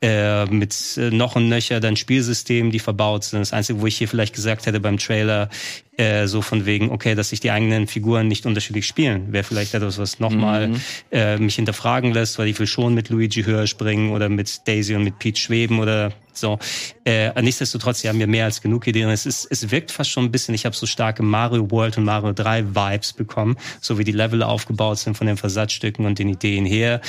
äh, 0.00 0.46
mit 0.46 0.96
äh, 0.96 1.10
noch 1.10 1.36
und 1.36 1.48
nöcher 1.48 1.80
dann 1.80 1.96
Spielsystemen, 1.96 2.70
die 2.70 2.78
verbaut 2.78 3.24
sind. 3.24 3.40
Das 3.40 3.52
Einzige, 3.52 3.80
wo 3.80 3.86
ich 3.86 3.98
hier 3.98 4.08
vielleicht 4.08 4.34
gesagt 4.34 4.66
hätte 4.66 4.80
beim 4.80 4.98
Trailer, 4.98 5.48
äh, 5.96 6.26
so 6.28 6.42
von 6.42 6.66
wegen, 6.66 6.90
okay, 6.90 7.16
dass 7.16 7.30
sich 7.30 7.40
die 7.40 7.50
eigenen 7.50 7.88
Figuren 7.88 8.28
nicht 8.28 8.46
unterschiedlich 8.46 8.86
spielen, 8.86 9.32
wäre 9.32 9.42
vielleicht 9.42 9.74
etwas, 9.74 9.98
was 9.98 10.20
nochmal 10.20 10.68
mhm. 10.68 10.80
äh, 11.10 11.38
mich 11.38 11.56
hinterfragen 11.56 12.12
lässt, 12.12 12.38
weil 12.38 12.46
ich 12.46 12.58
will 12.60 12.68
schon 12.68 12.94
mit 12.94 13.08
Luigi 13.08 13.42
höher 13.42 13.66
springen 13.66 14.12
oder 14.12 14.28
mit 14.28 14.68
Daisy 14.68 14.94
und 14.94 15.02
mit 15.02 15.18
Peach 15.18 15.38
schweben 15.38 15.80
oder 15.80 16.12
so. 16.40 16.58
Äh, 17.04 17.40
nichtsdestotrotz, 17.40 18.00
sie 18.00 18.08
haben 18.08 18.18
mir 18.18 18.26
mehr 18.26 18.44
als 18.44 18.60
genug 18.60 18.86
Ideen. 18.86 19.08
Es, 19.10 19.26
ist, 19.26 19.46
es 19.50 19.70
wirkt 19.70 19.90
fast 19.90 20.10
schon 20.10 20.24
ein 20.24 20.30
bisschen, 20.30 20.54
ich 20.54 20.64
habe 20.64 20.76
so 20.76 20.86
starke 20.86 21.22
Mario 21.22 21.70
World 21.70 21.98
und 21.98 22.04
Mario 22.04 22.32
3 22.32 22.74
Vibes 22.74 23.12
bekommen, 23.12 23.56
so 23.80 23.98
wie 23.98 24.04
die 24.04 24.12
Level 24.12 24.42
aufgebaut 24.42 24.98
sind 24.98 25.16
von 25.16 25.26
den 25.26 25.36
Versatzstücken 25.36 26.06
und 26.06 26.18
den 26.18 26.28
Ideen 26.28 26.64
her. 26.64 27.00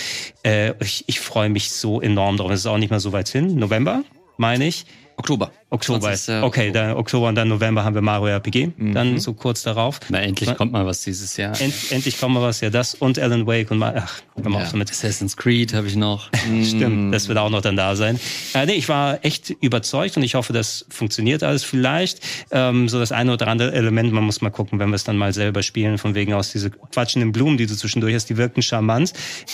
Äh, 0.43 0.73
ich 0.83 1.03
ich 1.07 1.19
freue 1.19 1.49
mich 1.49 1.71
so 1.71 2.01
enorm 2.01 2.37
drauf. 2.37 2.51
Es 2.51 2.61
ist 2.61 2.65
auch 2.65 2.77
nicht 2.77 2.89
mehr 2.89 2.99
so 2.99 3.11
weit 3.11 3.29
hin. 3.29 3.55
November, 3.55 4.03
meine 4.37 4.67
ich. 4.67 4.85
Oktober. 5.19 5.51
Oktober. 5.69 5.99
20. 6.13 6.43
Okay, 6.43 6.71
dann 6.71 6.95
Oktober 6.95 7.27
und 7.27 7.35
dann 7.35 7.49
November 7.49 7.83
haben 7.83 7.93
wir 7.93 8.01
Mario 8.01 8.27
RPG. 8.35 8.71
Mhm. 8.77 8.93
Dann 8.93 9.19
so 9.19 9.33
kurz 9.33 9.63
darauf. 9.63 9.99
Na, 10.07 10.21
endlich 10.21 10.55
kommt 10.55 10.71
mal 10.71 10.85
was 10.85 11.01
dieses 11.01 11.35
Jahr. 11.35 11.59
End, 11.59 11.73
endlich 11.89 12.17
kommt 12.17 12.35
mal 12.35 12.41
was, 12.41 12.61
ja, 12.61 12.69
das 12.69 12.95
und 12.95 13.19
Alan 13.19 13.45
Wake 13.45 13.69
und 13.69 13.83
ach, 13.83 14.21
komm 14.41 14.53
ja. 14.53 14.61
auch 14.61 14.65
so 14.65 14.77
mit. 14.77 14.89
Assassin's 14.89 15.35
Creed 15.35 15.73
habe 15.73 15.87
ich 15.87 15.97
noch. 15.97 16.29
Stimmt, 16.63 17.13
das 17.13 17.27
wird 17.27 17.37
auch 17.37 17.49
noch 17.49 17.61
dann 17.61 17.75
da 17.75 17.97
sein. 17.97 18.17
Äh, 18.53 18.65
nee, 18.65 18.75
ich 18.75 18.87
war 18.87 19.23
echt 19.25 19.49
überzeugt 19.59 20.15
und 20.15 20.23
ich 20.23 20.35
hoffe, 20.35 20.53
das 20.53 20.85
funktioniert 20.89 21.43
alles 21.43 21.65
vielleicht. 21.65 22.21
Ähm, 22.51 22.87
so 22.87 22.97
das 22.97 23.11
eine 23.11 23.33
oder 23.33 23.49
andere 23.49 23.73
Element, 23.73 24.13
man 24.13 24.23
muss 24.23 24.39
mal 24.39 24.51
gucken, 24.51 24.79
wenn 24.79 24.87
wir 24.89 24.95
es 24.95 25.03
dann 25.03 25.17
mal 25.17 25.33
selber 25.33 25.63
spielen, 25.63 25.97
von 25.97 26.15
wegen 26.15 26.33
aus 26.33 26.53
diese 26.53 26.69
quatschenden 26.69 27.33
Blumen, 27.33 27.57
die 27.57 27.65
du 27.65 27.75
zwischendurch 27.75 28.15
hast, 28.15 28.29
die 28.29 28.37
wirken 28.37 28.61
charmant. 28.61 29.11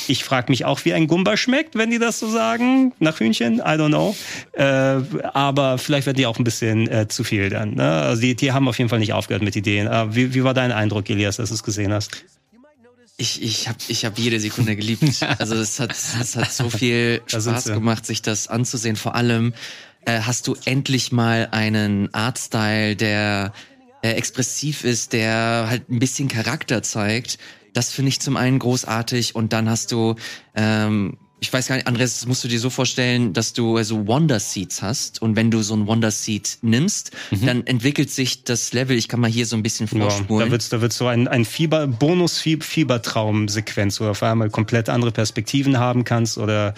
Ich 0.07 0.23
frage 0.23 0.51
mich 0.51 0.63
auch, 0.63 0.85
wie 0.85 0.93
ein 0.93 1.07
Gumba 1.07 1.37
schmeckt, 1.37 1.75
wenn 1.75 1.89
die 1.89 1.97
das 1.97 2.19
so 2.19 2.29
sagen. 2.29 2.93
Nach 2.99 3.19
Hühnchen, 3.19 3.55
I 3.55 3.79
don't 3.79 3.87
know. 3.87 4.15
Äh, 4.53 5.01
aber 5.33 5.54
vielleicht 5.77 6.05
werden 6.05 6.17
die 6.17 6.25
auch 6.25 6.37
ein 6.37 6.43
bisschen 6.43 6.87
äh, 6.87 7.07
zu 7.07 7.23
viel 7.23 7.49
dann. 7.49 7.75
Ne? 7.75 7.89
Also 7.89 8.21
die, 8.21 8.35
die 8.35 8.51
haben 8.51 8.67
auf 8.67 8.77
jeden 8.77 8.89
Fall 8.89 8.99
nicht 8.99 9.13
aufgehört 9.13 9.43
mit 9.43 9.55
Ideen. 9.55 9.87
Äh, 9.87 10.15
wie, 10.15 10.33
wie 10.33 10.43
war 10.43 10.53
dein 10.53 10.71
Eindruck, 10.71 11.09
Elias, 11.09 11.37
dass 11.37 11.49
du 11.49 11.55
es 11.55 11.63
gesehen 11.63 11.93
hast? 11.93 12.11
Ich, 13.17 13.41
ich 13.41 13.69
habe 13.69 13.77
ich 13.87 14.03
hab 14.05 14.17
jede 14.19 14.39
Sekunde 14.39 14.75
geliebt. 14.75 15.03
Also 15.39 15.55
es 15.55 15.79
hat, 15.79 15.91
es 15.91 16.35
hat 16.35 16.51
so 16.51 16.69
viel 16.69 17.21
Spaß 17.27 17.65
gemacht, 17.65 18.05
sich 18.05 18.21
das 18.21 18.47
anzusehen. 18.47 18.95
Vor 18.95 19.15
allem 19.15 19.53
äh, 20.05 20.21
hast 20.21 20.47
du 20.47 20.55
endlich 20.65 21.11
mal 21.11 21.49
einen 21.51 22.13
Artstyle, 22.13 22.95
der 22.95 23.53
äh, 24.01 24.11
expressiv 24.11 24.83
ist, 24.83 25.13
der 25.13 25.65
halt 25.67 25.89
ein 25.89 25.99
bisschen 25.99 26.27
Charakter 26.27 26.83
zeigt. 26.83 27.37
Das 27.73 27.91
finde 27.91 28.09
ich 28.09 28.21
zum 28.21 28.37
einen 28.37 28.59
großartig 28.59 29.35
und 29.35 29.51
dann 29.51 29.69
hast 29.69 29.91
du 29.91 30.15
ähm, 30.55 31.17
ich 31.45 31.53
weiß 31.53 31.67
gar 31.67 31.75
nicht, 31.75 31.85
Andres, 31.85 32.15
das 32.15 32.25
musst 32.27 32.43
du 32.43 32.47
dir 32.47 32.59
so 32.59 32.71
vorstellen, 32.71 33.33
dass 33.33 33.53
du 33.53 33.79
so 33.83 34.07
Wonder 34.07 34.39
Seeds 34.39 34.81
hast 34.81 35.21
und 35.21 35.35
wenn 35.35 35.51
du 35.51 35.61
so 35.61 35.75
ein 35.75 35.85
Wonder 35.85 36.09
Seed 36.09 36.57
nimmst, 36.63 37.11
mhm. 37.29 37.45
dann 37.45 37.67
entwickelt 37.67 38.09
sich 38.09 38.43
das 38.43 38.73
Level, 38.73 38.97
ich 38.97 39.07
kann 39.07 39.19
mal 39.19 39.29
hier 39.29 39.45
so 39.45 39.55
ein 39.55 39.61
bisschen 39.61 39.87
vorspulen. 39.87 40.39
Ja, 40.39 40.45
da 40.45 40.51
wird 40.51 40.73
da 40.73 40.81
wird's 40.81 40.97
so 40.97 41.05
ein, 41.05 41.27
ein 41.27 41.45
Fieber, 41.45 41.85
Bonus-Fiebertraum-Sequenz, 41.85 43.99
wo 43.99 44.05
du 44.05 44.09
auf 44.09 44.23
einmal 44.23 44.49
komplett 44.49 44.89
andere 44.89 45.11
Perspektiven 45.11 45.77
haben 45.77 46.03
kannst 46.03 46.39
oder 46.39 46.73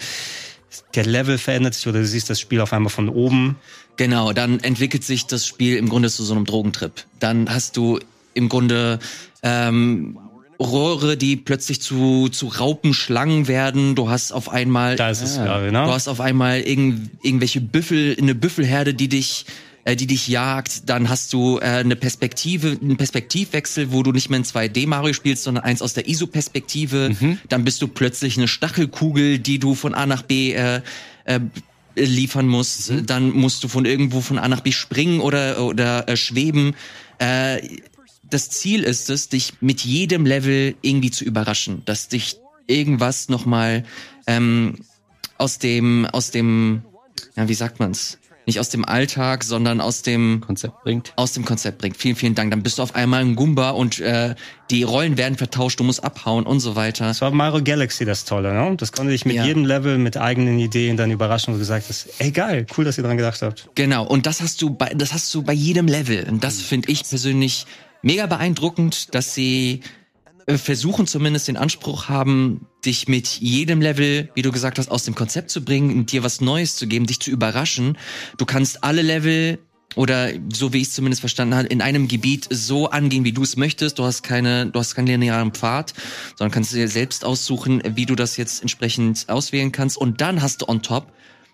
der 0.94 1.06
Level 1.06 1.38
verändert 1.38 1.72
sich 1.72 1.86
oder 1.86 2.00
du 2.00 2.06
siehst 2.06 2.28
das 2.28 2.38
Spiel 2.38 2.60
auf 2.60 2.74
einmal 2.74 2.90
von 2.90 3.08
oben. 3.08 3.56
Genau, 3.96 4.34
dann 4.34 4.60
entwickelt 4.60 5.02
sich 5.02 5.24
das 5.24 5.46
Spiel 5.46 5.78
im 5.78 5.88
Grunde 5.88 6.10
zu 6.10 6.24
so 6.24 6.34
einem 6.34 6.44
Drogentrip. 6.44 6.92
Dann 7.20 7.48
hast 7.48 7.78
du 7.78 8.00
im 8.34 8.50
Grunde 8.50 8.98
ähm, 9.42 10.18
Rohre, 10.60 11.16
die 11.16 11.36
plötzlich 11.36 11.80
zu, 11.80 12.28
zu 12.28 12.48
Raupenschlangen 12.48 13.46
werden. 13.46 13.94
Du 13.94 14.10
hast 14.10 14.32
auf 14.32 14.48
einmal, 14.48 14.96
da 14.96 15.10
ist 15.10 15.22
es, 15.22 15.36
ja, 15.36 15.60
genau. 15.60 15.86
du 15.86 15.92
hast 15.92 16.08
auf 16.08 16.20
einmal 16.20 16.60
irgend, 16.60 17.10
irgendwelche 17.22 17.60
Büffel, 17.60 18.16
eine 18.18 18.34
Büffelherde, 18.34 18.92
die 18.92 19.08
dich, 19.08 19.46
äh, 19.84 19.94
die 19.94 20.08
dich 20.08 20.26
jagt. 20.26 20.88
Dann 20.88 21.08
hast 21.08 21.32
du 21.32 21.58
äh, 21.58 21.62
eine 21.62 21.94
Perspektive, 21.94 22.76
einen 22.80 22.96
Perspektivwechsel, 22.96 23.92
wo 23.92 24.02
du 24.02 24.10
nicht 24.10 24.30
mehr 24.30 24.38
in 24.38 24.44
2D 24.44 24.88
Mario 24.88 25.12
spielst, 25.12 25.44
sondern 25.44 25.62
eins 25.62 25.80
aus 25.80 25.94
der 25.94 26.08
ISO-Perspektive. 26.08 27.10
Mhm. 27.20 27.38
Dann 27.48 27.62
bist 27.62 27.80
du 27.80 27.86
plötzlich 27.86 28.36
eine 28.36 28.48
Stachelkugel, 28.48 29.38
die 29.38 29.60
du 29.60 29.76
von 29.76 29.94
A 29.94 30.06
nach 30.06 30.22
B 30.22 30.54
äh, 30.54 30.80
äh, 31.24 31.38
liefern 31.94 32.48
musst. 32.48 32.90
Mhm. 32.90 33.06
Dann 33.06 33.30
musst 33.30 33.62
du 33.62 33.68
von 33.68 33.84
irgendwo 33.84 34.20
von 34.22 34.38
A 34.38 34.48
nach 34.48 34.60
B 34.62 34.72
springen 34.72 35.20
oder 35.20 35.62
oder 35.62 36.08
äh, 36.08 36.16
schweben. 36.16 36.74
Äh, 37.20 37.60
das 38.30 38.50
Ziel 38.50 38.84
ist 38.84 39.10
es, 39.10 39.28
dich 39.28 39.54
mit 39.60 39.82
jedem 39.82 40.26
Level 40.26 40.74
irgendwie 40.82 41.10
zu 41.10 41.24
überraschen, 41.24 41.82
dass 41.84 42.08
dich 42.08 42.38
irgendwas 42.66 43.28
nochmal 43.28 43.84
ähm, 44.26 44.76
aus 45.38 45.58
dem, 45.58 46.06
aus 46.06 46.30
dem, 46.30 46.82
ja, 47.36 47.48
wie 47.48 47.54
sagt 47.54 47.80
man's? 47.80 48.18
Nicht 48.48 48.60
aus 48.60 48.70
dem 48.70 48.86
Alltag, 48.86 49.44
sondern 49.44 49.78
aus 49.78 50.00
dem 50.00 50.40
Konzept 50.40 50.82
bringt. 50.82 51.12
Aus 51.16 51.34
dem 51.34 51.44
Konzept 51.44 51.76
bringt. 51.76 51.98
Vielen, 51.98 52.16
vielen 52.16 52.34
Dank. 52.34 52.50
Dann 52.50 52.62
bist 52.62 52.78
du 52.78 52.82
auf 52.82 52.94
einmal 52.94 53.20
ein 53.20 53.36
Gumba 53.36 53.70
und 53.70 54.00
äh, 54.00 54.34
die 54.70 54.84
Rollen 54.84 55.18
werden 55.18 55.36
vertauscht, 55.36 55.78
du 55.80 55.84
musst 55.84 56.02
abhauen 56.02 56.46
und 56.46 56.60
so 56.60 56.74
weiter. 56.74 57.04
Das 57.04 57.20
war 57.20 57.30
Mario 57.30 57.62
Galaxy 57.62 58.06
das 58.06 58.24
Tolle, 58.24 58.54
ne? 58.54 58.74
Das 58.78 58.92
konnte 58.92 59.12
dich 59.12 59.26
mit 59.26 59.36
ja. 59.36 59.44
jedem 59.44 59.66
Level, 59.66 59.98
mit 59.98 60.16
eigenen 60.16 60.58
Ideen 60.58 60.96
dann 60.96 61.10
überraschen 61.10 61.52
und 61.52 61.58
du 61.58 61.60
gesagt 61.60 61.90
hast, 61.90 62.08
ey 62.20 62.30
geil, 62.30 62.66
cool, 62.78 62.86
dass 62.86 62.96
ihr 62.96 63.04
dran 63.04 63.18
gedacht 63.18 63.42
habt. 63.42 63.68
Genau, 63.74 64.06
und 64.06 64.24
das 64.24 64.40
hast 64.40 64.62
du 64.62 64.70
bei, 64.70 64.94
das 64.94 65.12
hast 65.12 65.34
du 65.34 65.42
bei 65.42 65.52
jedem 65.52 65.86
Level. 65.86 66.26
Und 66.26 66.42
das 66.42 66.62
finde 66.62 66.90
ich 66.90 67.06
persönlich 67.06 67.66
mega 68.02 68.26
beeindruckend, 68.26 69.14
dass 69.14 69.34
sie 69.34 69.80
äh, 70.46 70.56
versuchen 70.56 71.06
zumindest 71.06 71.48
den 71.48 71.56
Anspruch 71.56 72.08
haben, 72.08 72.66
dich 72.84 73.08
mit 73.08 73.28
jedem 73.28 73.80
Level, 73.80 74.30
wie 74.34 74.42
du 74.42 74.50
gesagt 74.50 74.78
hast, 74.78 74.90
aus 74.90 75.04
dem 75.04 75.14
Konzept 75.14 75.50
zu 75.50 75.64
bringen, 75.64 76.06
dir 76.06 76.22
was 76.22 76.40
Neues 76.40 76.76
zu 76.76 76.86
geben, 76.86 77.06
dich 77.06 77.20
zu 77.20 77.30
überraschen. 77.30 77.98
Du 78.38 78.46
kannst 78.46 78.82
alle 78.82 79.02
Level 79.02 79.58
oder 79.94 80.30
so 80.52 80.72
wie 80.72 80.78
ich 80.78 80.88
es 80.88 80.94
zumindest 80.94 81.20
verstanden 81.20 81.54
habe, 81.54 81.68
in 81.68 81.82
einem 81.82 82.08
Gebiet 82.08 82.46
so 82.50 82.90
angehen, 82.90 83.24
wie 83.24 83.32
du 83.32 83.42
es 83.42 83.56
möchtest. 83.56 83.98
Du 83.98 84.04
hast 84.04 84.22
keine, 84.22 84.66
du 84.66 84.78
hast 84.78 84.94
keinen 84.94 85.06
linearen 85.06 85.52
Pfad, 85.52 85.94
sondern 86.36 86.52
kannst 86.52 86.72
dir 86.72 86.88
selbst 86.88 87.24
aussuchen, 87.24 87.82
wie 87.84 88.06
du 88.06 88.14
das 88.14 88.36
jetzt 88.36 88.62
entsprechend 88.62 89.28
auswählen 89.28 89.72
kannst. 89.72 89.96
Und 89.96 90.20
dann 90.20 90.40
hast 90.40 90.62
du 90.62 90.68
on 90.68 90.82
top, 90.82 91.12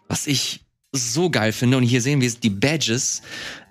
was 0.08 0.26
ich 0.26 0.63
so 0.96 1.30
geil 1.30 1.52
finde, 1.52 1.76
und 1.76 1.82
hier 1.82 2.00
sehen 2.00 2.20
wir 2.20 2.30
die 2.30 2.50
Badges. 2.50 3.22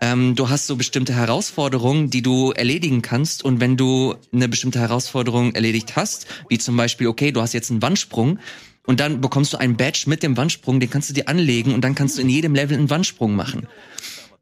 Ähm, 0.01 0.35
du 0.35 0.49
hast 0.49 0.67
so 0.67 0.75
bestimmte 0.75 1.13
Herausforderungen, 1.15 2.09
die 2.09 2.21
du 2.21 2.51
erledigen 2.51 3.01
kannst. 3.01 3.43
Und 3.43 3.59
wenn 3.59 3.77
du 3.77 4.15
eine 4.33 4.49
bestimmte 4.49 4.79
Herausforderung 4.79 5.55
erledigt 5.55 5.95
hast, 5.95 6.27
wie 6.49 6.57
zum 6.57 6.75
Beispiel, 6.77 7.07
okay, 7.07 7.31
du 7.31 7.41
hast 7.41 7.53
jetzt 7.53 7.71
einen 7.71 7.81
Wandsprung, 7.81 8.39
und 8.85 8.99
dann 8.99 9.21
bekommst 9.21 9.53
du 9.53 9.57
einen 9.57 9.77
Badge 9.77 10.03
mit 10.07 10.23
dem 10.23 10.35
Wandsprung, 10.35 10.81
den 10.81 10.89
kannst 10.89 11.09
du 11.09 11.13
dir 11.13 11.29
anlegen 11.29 11.73
und 11.73 11.81
dann 11.85 11.95
kannst 11.95 12.17
du 12.17 12.21
in 12.21 12.27
jedem 12.27 12.53
Level 12.53 12.77
einen 12.77 12.89
Wandsprung 12.89 13.33
machen. 13.33 13.67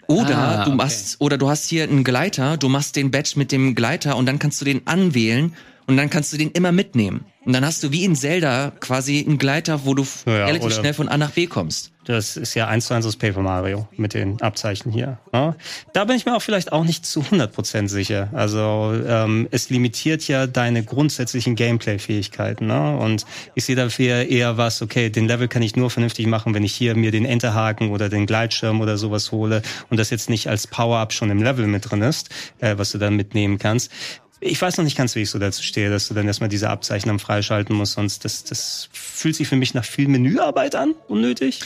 Oder 0.07 0.35
Ah, 0.35 0.63
du 0.63 0.71
okay. 0.71 0.77
machst, 0.77 1.17
oder 1.19 1.37
du 1.37 1.47
hast 1.47 1.69
hier 1.69 1.83
einen 1.83 2.03
Gleiter, 2.03 2.57
du 2.57 2.67
machst 2.67 2.95
den 2.95 3.11
Badge 3.11 3.33
mit 3.35 3.51
dem 3.51 3.75
Gleiter 3.75 4.17
und 4.17 4.25
dann 4.25 4.39
kannst 4.39 4.59
du 4.59 4.65
den 4.65 4.87
anwählen 4.87 5.53
und 5.85 5.95
dann 5.95 6.09
kannst 6.09 6.33
du 6.33 6.37
den 6.37 6.49
immer 6.51 6.71
mitnehmen. 6.71 7.23
Und 7.45 7.53
dann 7.53 7.63
hast 7.63 7.83
du 7.83 7.91
wie 7.91 8.03
in 8.03 8.15
Zelda 8.15 8.71
quasi 8.79 9.23
einen 9.25 9.37
Gleiter, 9.37 9.85
wo 9.85 9.93
du 9.93 10.05
Ja, 10.25 10.45
relativ 10.45 10.73
schnell 10.73 10.95
von 10.95 11.07
A 11.07 11.17
nach 11.17 11.31
B 11.31 11.45
kommst. 11.45 11.90
Das 12.05 12.35
ist 12.35 12.55
ja 12.55 12.67
eins 12.67 12.87
zu 12.87 12.95
eins 12.95 13.05
aus 13.05 13.15
Paper 13.15 13.41
Mario 13.41 13.87
mit 13.95 14.15
den 14.15 14.41
Abzeichen 14.41 14.91
hier. 14.91 15.19
Ja? 15.33 15.55
Da 15.93 16.05
bin 16.05 16.15
ich 16.15 16.25
mir 16.25 16.35
auch 16.35 16.41
vielleicht 16.41 16.71
auch 16.71 16.83
nicht 16.83 17.05
zu 17.05 17.21
100% 17.21 17.89
sicher. 17.89 18.29
Also 18.33 18.93
ähm, 19.07 19.47
es 19.51 19.69
limitiert 19.69 20.27
ja 20.27 20.47
deine 20.47 20.83
grundsätzlichen 20.83 21.55
Gameplay-Fähigkeiten. 21.55 22.67
Ne? 22.67 22.97
Und 22.97 23.25
ich 23.53 23.65
sehe 23.65 23.75
dafür 23.75 24.25
eher 24.25 24.57
was, 24.57 24.81
okay, 24.81 25.09
den 25.09 25.27
Level 25.27 25.47
kann 25.47 25.61
ich 25.61 25.75
nur 25.75 25.91
vernünftig 25.91 26.25
machen, 26.25 26.55
wenn 26.55 26.63
ich 26.63 26.73
hier 26.73 26.95
mir 26.95 27.11
den 27.11 27.25
Enterhaken 27.25 27.91
oder 27.91 28.09
den 28.09 28.25
Gleitschirm 28.25 28.81
oder 28.81 28.97
sowas 28.97 29.31
hole 29.31 29.61
und 29.89 29.97
das 29.97 30.09
jetzt 30.09 30.29
nicht 30.29 30.47
als 30.47 30.65
Power-Up 30.65 31.13
schon 31.13 31.29
im 31.29 31.43
Level 31.43 31.67
mit 31.67 31.89
drin 31.89 32.01
ist, 32.01 32.29
äh, 32.59 32.77
was 32.77 32.91
du 32.91 32.97
dann 32.97 33.15
mitnehmen 33.15 33.59
kannst. 33.59 33.91
Ich 34.43 34.59
weiß 34.59 34.77
noch 34.77 34.83
nicht 34.83 34.97
ganz, 34.97 35.13
wie 35.13 35.21
ich 35.21 35.29
so 35.29 35.37
dazu 35.37 35.61
stehe, 35.61 35.91
dass 35.91 36.07
du 36.07 36.15
dann 36.15 36.25
erstmal 36.25 36.49
diese 36.49 36.71
Abzeichen 36.71 37.09
dann 37.09 37.19
freischalten 37.19 37.75
musst, 37.75 37.93
sonst 37.93 38.25
das, 38.25 38.43
das 38.43 38.89
fühlt 38.91 39.35
sich 39.35 39.47
für 39.47 39.55
mich 39.55 39.75
nach 39.75 39.85
viel 39.85 40.07
Menüarbeit 40.07 40.73
an, 40.73 40.95
unnötig. 41.07 41.59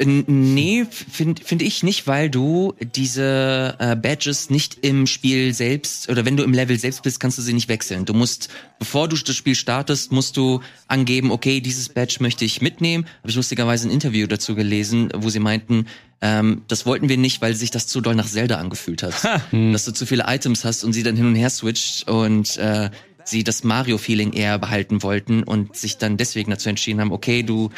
Nee, 0.00 0.86
finde 0.90 1.42
find 1.42 1.62
ich 1.62 1.82
nicht, 1.82 2.06
weil 2.06 2.30
du 2.30 2.74
diese 2.94 3.74
äh, 3.78 3.96
Badges 3.96 4.50
nicht 4.50 4.78
im 4.82 5.06
Spiel 5.06 5.54
selbst 5.54 6.08
oder 6.08 6.24
wenn 6.24 6.36
du 6.36 6.44
im 6.44 6.52
Level 6.52 6.78
selbst 6.78 7.02
bist, 7.02 7.20
kannst 7.20 7.38
du 7.38 7.42
sie 7.42 7.52
nicht 7.52 7.68
wechseln. 7.68 8.04
Du 8.04 8.14
musst, 8.14 8.48
bevor 8.78 9.08
du 9.08 9.16
das 9.16 9.34
Spiel 9.34 9.54
startest, 9.54 10.12
musst 10.12 10.36
du 10.36 10.60
angeben, 10.86 11.30
okay, 11.30 11.60
dieses 11.60 11.88
Badge 11.88 12.18
möchte 12.20 12.44
ich 12.44 12.60
mitnehmen. 12.60 13.06
Habe 13.20 13.30
ich 13.30 13.36
lustigerweise 13.36 13.88
ein 13.88 13.90
Interview 13.90 14.26
dazu 14.26 14.54
gelesen, 14.54 15.10
wo 15.14 15.30
sie 15.30 15.40
meinten, 15.40 15.86
ähm, 16.20 16.62
das 16.68 16.84
wollten 16.86 17.08
wir 17.08 17.16
nicht, 17.16 17.40
weil 17.40 17.54
sich 17.54 17.70
das 17.70 17.86
zu 17.86 18.00
doll 18.00 18.14
nach 18.14 18.28
Zelda 18.28 18.56
angefühlt 18.56 19.02
hat. 19.02 19.14
Dass 19.52 19.84
du 19.84 19.92
zu 19.92 20.06
viele 20.06 20.24
Items 20.26 20.64
hast 20.64 20.84
und 20.84 20.92
sie 20.92 21.02
dann 21.02 21.16
hin 21.16 21.26
und 21.26 21.34
her 21.34 21.50
switcht 21.50 22.08
und 22.08 22.56
äh, 22.58 22.90
sie 23.28 23.44
das 23.44 23.64
Mario-Feeling 23.64 24.32
eher 24.32 24.58
behalten 24.58 25.02
wollten 25.02 25.42
und 25.42 25.76
sich 25.76 25.98
dann 25.98 26.16
deswegen 26.16 26.50
dazu 26.50 26.68
entschieden 26.68 27.00
haben, 27.00 27.12
okay, 27.12 27.42
du 27.42 27.70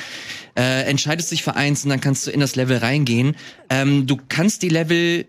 äh, 0.56 0.82
entscheidest 0.88 1.30
dich 1.30 1.42
für 1.42 1.56
eins 1.56 1.84
und 1.84 1.90
dann 1.90 2.00
kannst 2.00 2.26
du 2.26 2.30
in 2.30 2.40
das 2.40 2.56
Level 2.56 2.78
reingehen. 2.78 3.36
Ähm, 3.68 4.06
du 4.06 4.18
kannst 4.28 4.62
die 4.62 4.68
Level 4.68 5.26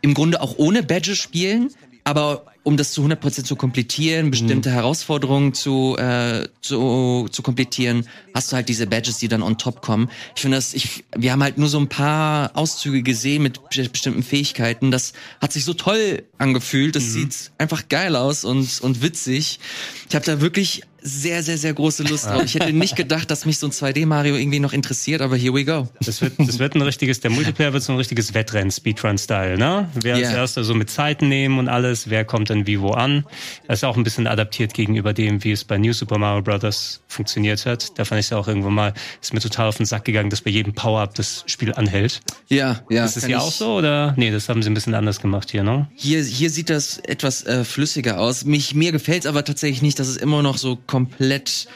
im 0.00 0.14
Grunde 0.14 0.40
auch 0.40 0.58
ohne 0.58 0.82
Badges 0.82 1.18
spielen, 1.18 1.70
aber 2.04 2.44
um 2.64 2.76
das 2.76 2.92
zu 2.92 3.04
100% 3.06 3.44
zu 3.44 3.54
komplettieren, 3.56 4.30
bestimmte 4.30 4.70
Herausforderungen 4.70 5.54
zu, 5.54 5.96
äh, 5.98 6.48
zu, 6.60 7.28
zu 7.30 7.42
komplettieren, 7.42 8.08
hast 8.34 8.50
du 8.50 8.56
halt 8.56 8.68
diese 8.68 8.86
Badges, 8.86 9.18
die 9.18 9.28
dann 9.28 9.42
on 9.42 9.58
top 9.58 9.82
kommen. 9.82 10.10
Ich 10.34 10.42
finde 10.42 10.56
das, 10.56 10.74
ich, 10.74 11.04
wir 11.16 11.30
haben 11.30 11.42
halt 11.42 11.58
nur 11.58 11.68
so 11.68 11.78
ein 11.78 11.88
paar 11.88 12.56
Auszüge 12.56 13.02
gesehen 13.02 13.42
mit 13.42 13.60
be- 13.70 13.88
bestimmten 13.88 14.22
Fähigkeiten. 14.22 14.90
Das 14.90 15.12
hat 15.40 15.52
sich 15.52 15.64
so 15.64 15.74
toll 15.74 16.24
angefühlt. 16.38 16.96
Das 16.96 17.04
sieht 17.12 17.52
einfach 17.58 17.88
geil 17.88 18.16
aus 18.16 18.44
und, 18.44 18.80
und 18.80 19.02
witzig. 19.02 19.60
Ich 20.08 20.14
habe 20.14 20.24
da 20.24 20.40
wirklich 20.40 20.82
sehr, 21.06 21.42
sehr, 21.42 21.58
sehr 21.58 21.74
große 21.74 22.02
Lust 22.04 22.24
drauf. 22.26 22.42
Ich 22.44 22.54
hätte 22.54 22.72
nicht 22.72 22.96
gedacht, 22.96 23.30
dass 23.30 23.44
mich 23.44 23.58
so 23.58 23.66
ein 23.66 23.72
2D-Mario 23.72 24.36
irgendwie 24.36 24.58
noch 24.58 24.72
interessiert, 24.72 25.20
aber 25.20 25.36
here 25.36 25.52
we 25.54 25.64
go. 25.64 25.86
Das 26.04 26.22
wird, 26.22 26.32
das 26.38 26.58
wird 26.58 26.74
ein 26.74 26.80
richtiges, 26.82 27.20
der 27.20 27.30
Multiplayer 27.30 27.74
wird 27.74 27.82
so 27.82 27.92
ein 27.92 27.98
richtiges 27.98 28.32
Wettrennen, 28.32 28.70
Speedrun-Style, 28.70 29.58
ne? 29.58 29.90
Wer 29.94 30.14
als 30.14 30.30
Ja. 30.30 30.36
erster 30.38 30.64
so 30.64 30.74
mit 30.74 30.88
Zeiten 30.90 31.28
nehmen 31.28 31.58
und 31.58 31.68
alles, 31.68 32.08
wer 32.08 32.24
kommt 32.24 32.48
dann 32.48 32.66
wie 32.66 32.80
wo 32.80 32.90
an. 32.92 33.26
Das 33.68 33.80
ist 33.80 33.84
auch 33.84 33.98
ein 33.98 34.02
bisschen 34.02 34.26
adaptiert 34.26 34.72
gegenüber 34.72 35.12
dem, 35.12 35.44
wie 35.44 35.52
es 35.52 35.64
bei 35.64 35.76
New 35.76 35.92
Super 35.92 36.16
Mario 36.16 36.40
Bros. 36.42 37.02
Funktioniert 37.14 37.64
hat. 37.66 37.98
Da 37.98 38.04
fand 38.04 38.18
ich 38.20 38.26
es 38.26 38.30
ja 38.30 38.36
auch 38.36 38.46
irgendwann 38.48 38.74
mal, 38.74 38.94
ist 39.22 39.32
mir 39.32 39.40
total 39.40 39.68
auf 39.68 39.76
den 39.78 39.86
Sack 39.86 40.04
gegangen, 40.04 40.28
dass 40.30 40.42
bei 40.42 40.50
jedem 40.50 40.74
Power-Up 40.74 41.14
das 41.14 41.44
Spiel 41.46 41.72
anhält. 41.72 42.20
Ja, 42.48 42.82
ja. 42.90 43.04
Ist 43.04 43.16
das 43.16 43.24
hier 43.26 43.36
ich- 43.36 43.42
auch 43.42 43.50
so 43.52 43.76
oder? 43.76 44.12
Nee, 44.16 44.30
das 44.30 44.48
haben 44.48 44.62
sie 44.62 44.70
ein 44.70 44.74
bisschen 44.74 44.94
anders 44.94 45.20
gemacht 45.20 45.50
hier, 45.50 45.62
ne? 45.62 45.88
Hier, 45.94 46.22
hier 46.22 46.50
sieht 46.50 46.68
das 46.70 46.98
etwas 46.98 47.44
äh, 47.46 47.64
flüssiger 47.64 48.20
aus. 48.20 48.44
Mich, 48.44 48.74
mir 48.74 48.92
gefällt 48.92 49.26
aber 49.26 49.44
tatsächlich 49.44 49.80
nicht, 49.82 49.98
dass 49.98 50.08
es 50.08 50.16
immer 50.16 50.42
noch 50.42 50.58
so 50.58 50.76
komplett 50.76 51.66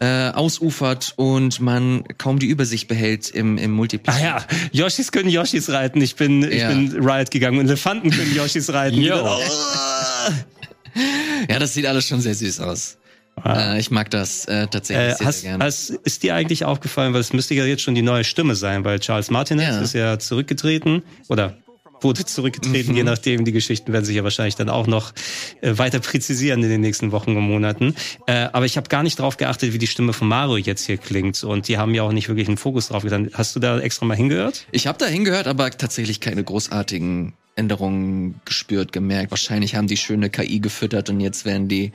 äh, 0.00 0.30
ausufert 0.30 1.12
und 1.16 1.60
man 1.60 2.02
kaum 2.18 2.38
die 2.40 2.46
Übersicht 2.46 2.88
behält 2.88 3.30
im, 3.30 3.56
im 3.56 3.70
Multiplayer. 3.70 4.16
Ah 4.16 4.46
ja, 4.72 4.84
Yoshis 4.84 5.12
können 5.12 5.28
Yoshis 5.28 5.70
reiten. 5.70 6.00
Ich 6.00 6.16
bin, 6.16 6.42
ich 6.42 6.58
Ja. 6.60 6.68
bin 6.70 6.90
Riot 7.04 7.30
gegangen. 7.30 7.58
und 7.60 7.66
Elefanten 7.66 8.10
können 8.10 8.34
Yoshis 8.34 8.72
reiten. 8.72 9.00
Ja, 11.48 11.58
das 11.58 11.74
sieht 11.74 11.86
alles 11.86 12.06
schon 12.06 12.20
sehr 12.20 12.34
süß 12.34 12.60
aus. 12.60 12.98
Äh, 13.44 13.80
ich 13.80 13.90
mag 13.90 14.10
das 14.10 14.44
äh, 14.46 14.66
tatsächlich 14.68 15.14
Äh, 15.14 15.16
sehr, 15.16 15.26
hast, 15.26 15.40
sehr 15.40 15.50
gerne. 15.50 15.64
hast, 15.64 15.90
ist 15.90 16.22
dir 16.22 16.34
eigentlich 16.34 16.64
aufgefallen, 16.64 17.12
weil 17.14 17.20
es 17.20 17.32
müsste 17.32 17.54
ja 17.54 17.64
jetzt 17.64 17.82
schon 17.82 17.94
die 17.94 18.02
neue 18.02 18.24
Stimme 18.24 18.54
sein, 18.54 18.84
weil 18.84 19.00
Charles 19.00 19.30
Martinet 19.30 19.66
Ja. 19.68 19.80
ist 19.80 19.94
ja 19.94 20.18
zurückgetreten 20.18 21.02
oder 21.28 21.56
wurde 22.00 22.24
zurückgetreten, 22.24 22.90
Mhm. 22.92 22.96
je 22.98 23.04
nachdem. 23.04 23.44
Die 23.44 23.52
Geschichten 23.52 23.92
werden 23.92 24.04
sich 24.04 24.16
ja 24.16 24.24
wahrscheinlich 24.24 24.56
dann 24.56 24.68
auch 24.68 24.86
noch 24.88 25.12
äh, 25.60 25.78
weiter 25.78 26.00
präzisieren 26.00 26.62
in 26.62 26.68
den 26.68 26.80
nächsten 26.80 27.12
Wochen 27.12 27.36
und 27.36 27.44
Monaten. 27.44 27.94
Äh, 28.26 28.48
aber 28.52 28.66
ich 28.66 28.76
habe 28.76 28.88
gar 28.88 29.02
nicht 29.04 29.18
drauf 29.20 29.36
geachtet, 29.36 29.72
wie 29.72 29.78
die 29.78 29.86
Stimme 29.86 30.12
von 30.12 30.26
Mario 30.28 30.56
jetzt 30.56 30.84
hier 30.86 30.96
klingt. 30.98 31.42
Und 31.44 31.68
die 31.68 31.78
haben 31.78 31.94
ja 31.94 32.02
auch 32.02 32.10
nicht 32.12 32.28
wirklich 32.28 32.48
einen 32.48 32.56
Fokus 32.56 32.88
drauf 32.88 33.04
getan. 33.04 33.30
Hast 33.34 33.54
du 33.54 33.60
da 33.60 33.78
extra 33.78 34.04
mal 34.04 34.16
hingehört? 34.16 34.66
Ich 34.72 34.86
habe 34.88 34.98
da 34.98 35.06
hingehört, 35.06 35.46
aber 35.46 35.70
tatsächlich 35.70 36.18
keine 36.20 36.42
großartigen 36.42 37.34
Änderungen 37.54 38.40
gespürt, 38.44 38.92
gemerkt. 38.92 39.30
Wahrscheinlich 39.30 39.76
haben 39.76 39.86
die 39.86 39.96
schöne 39.96 40.28
KI 40.28 40.58
gefüttert 40.58 41.08
und 41.08 41.20
jetzt 41.20 41.44
werden 41.44 41.68
die 41.68 41.92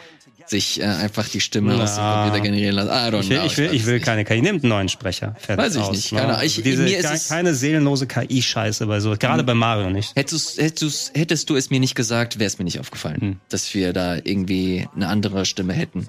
sich 0.49 0.79
äh, 0.79 0.85
einfach 0.85 1.27
die 1.27 1.41
Stimme 1.41 1.75
aus 1.81 1.95
dem 1.95 2.03
Na. 2.03 2.23
Computer 2.23 2.43
generieren 2.43 2.75
lassen. 2.75 2.89
I 2.89 3.15
don't 3.15 3.19
Ich 3.21 3.29
will, 3.29 3.37
know. 3.37 3.45
ich 3.45 3.57
will, 3.57 3.69
ich 3.73 3.85
will 3.85 3.93
nicht. 3.95 4.05
keine 4.05 4.23
KI. 4.25 4.41
Nehmt 4.41 4.63
einen 4.63 4.69
neuen 4.69 4.89
Sprecher. 4.89 5.35
Fertig 5.39 5.65
Weiß 5.65 5.75
ich 5.75 5.81
aus, 5.81 5.91
nicht, 5.95 6.11
ne? 6.13 6.19
keine. 6.21 6.45
Ich- 6.45 6.61
Diese, 6.63 6.83
mir 6.83 6.97
ist 6.97 7.09
es- 7.11 7.27
keine 7.29 7.53
seelenlose 7.53 8.07
KI-Scheiße 8.07 8.85
bei 8.87 8.99
so, 8.99 9.15
gerade 9.17 9.43
bei 9.43 9.53
Mario 9.53 9.89
nicht. 9.89 10.15
Hättest, 10.15 10.57
hättest, 10.61 11.17
hättest 11.17 11.49
du 11.49 11.55
es 11.55 11.69
mir 11.69 11.79
nicht 11.79 11.95
gesagt, 11.95 12.39
wäre 12.39 12.47
es 12.47 12.57
mir 12.59 12.65
nicht 12.65 12.79
aufgefallen, 12.79 13.21
Hm. 13.21 13.35
dass 13.49 13.73
wir 13.73 13.91
da 13.93 14.15
irgendwie 14.15 14.87
eine 14.95 15.07
andere 15.09 15.45
Stimme 15.45 15.73
hätten. 15.73 16.07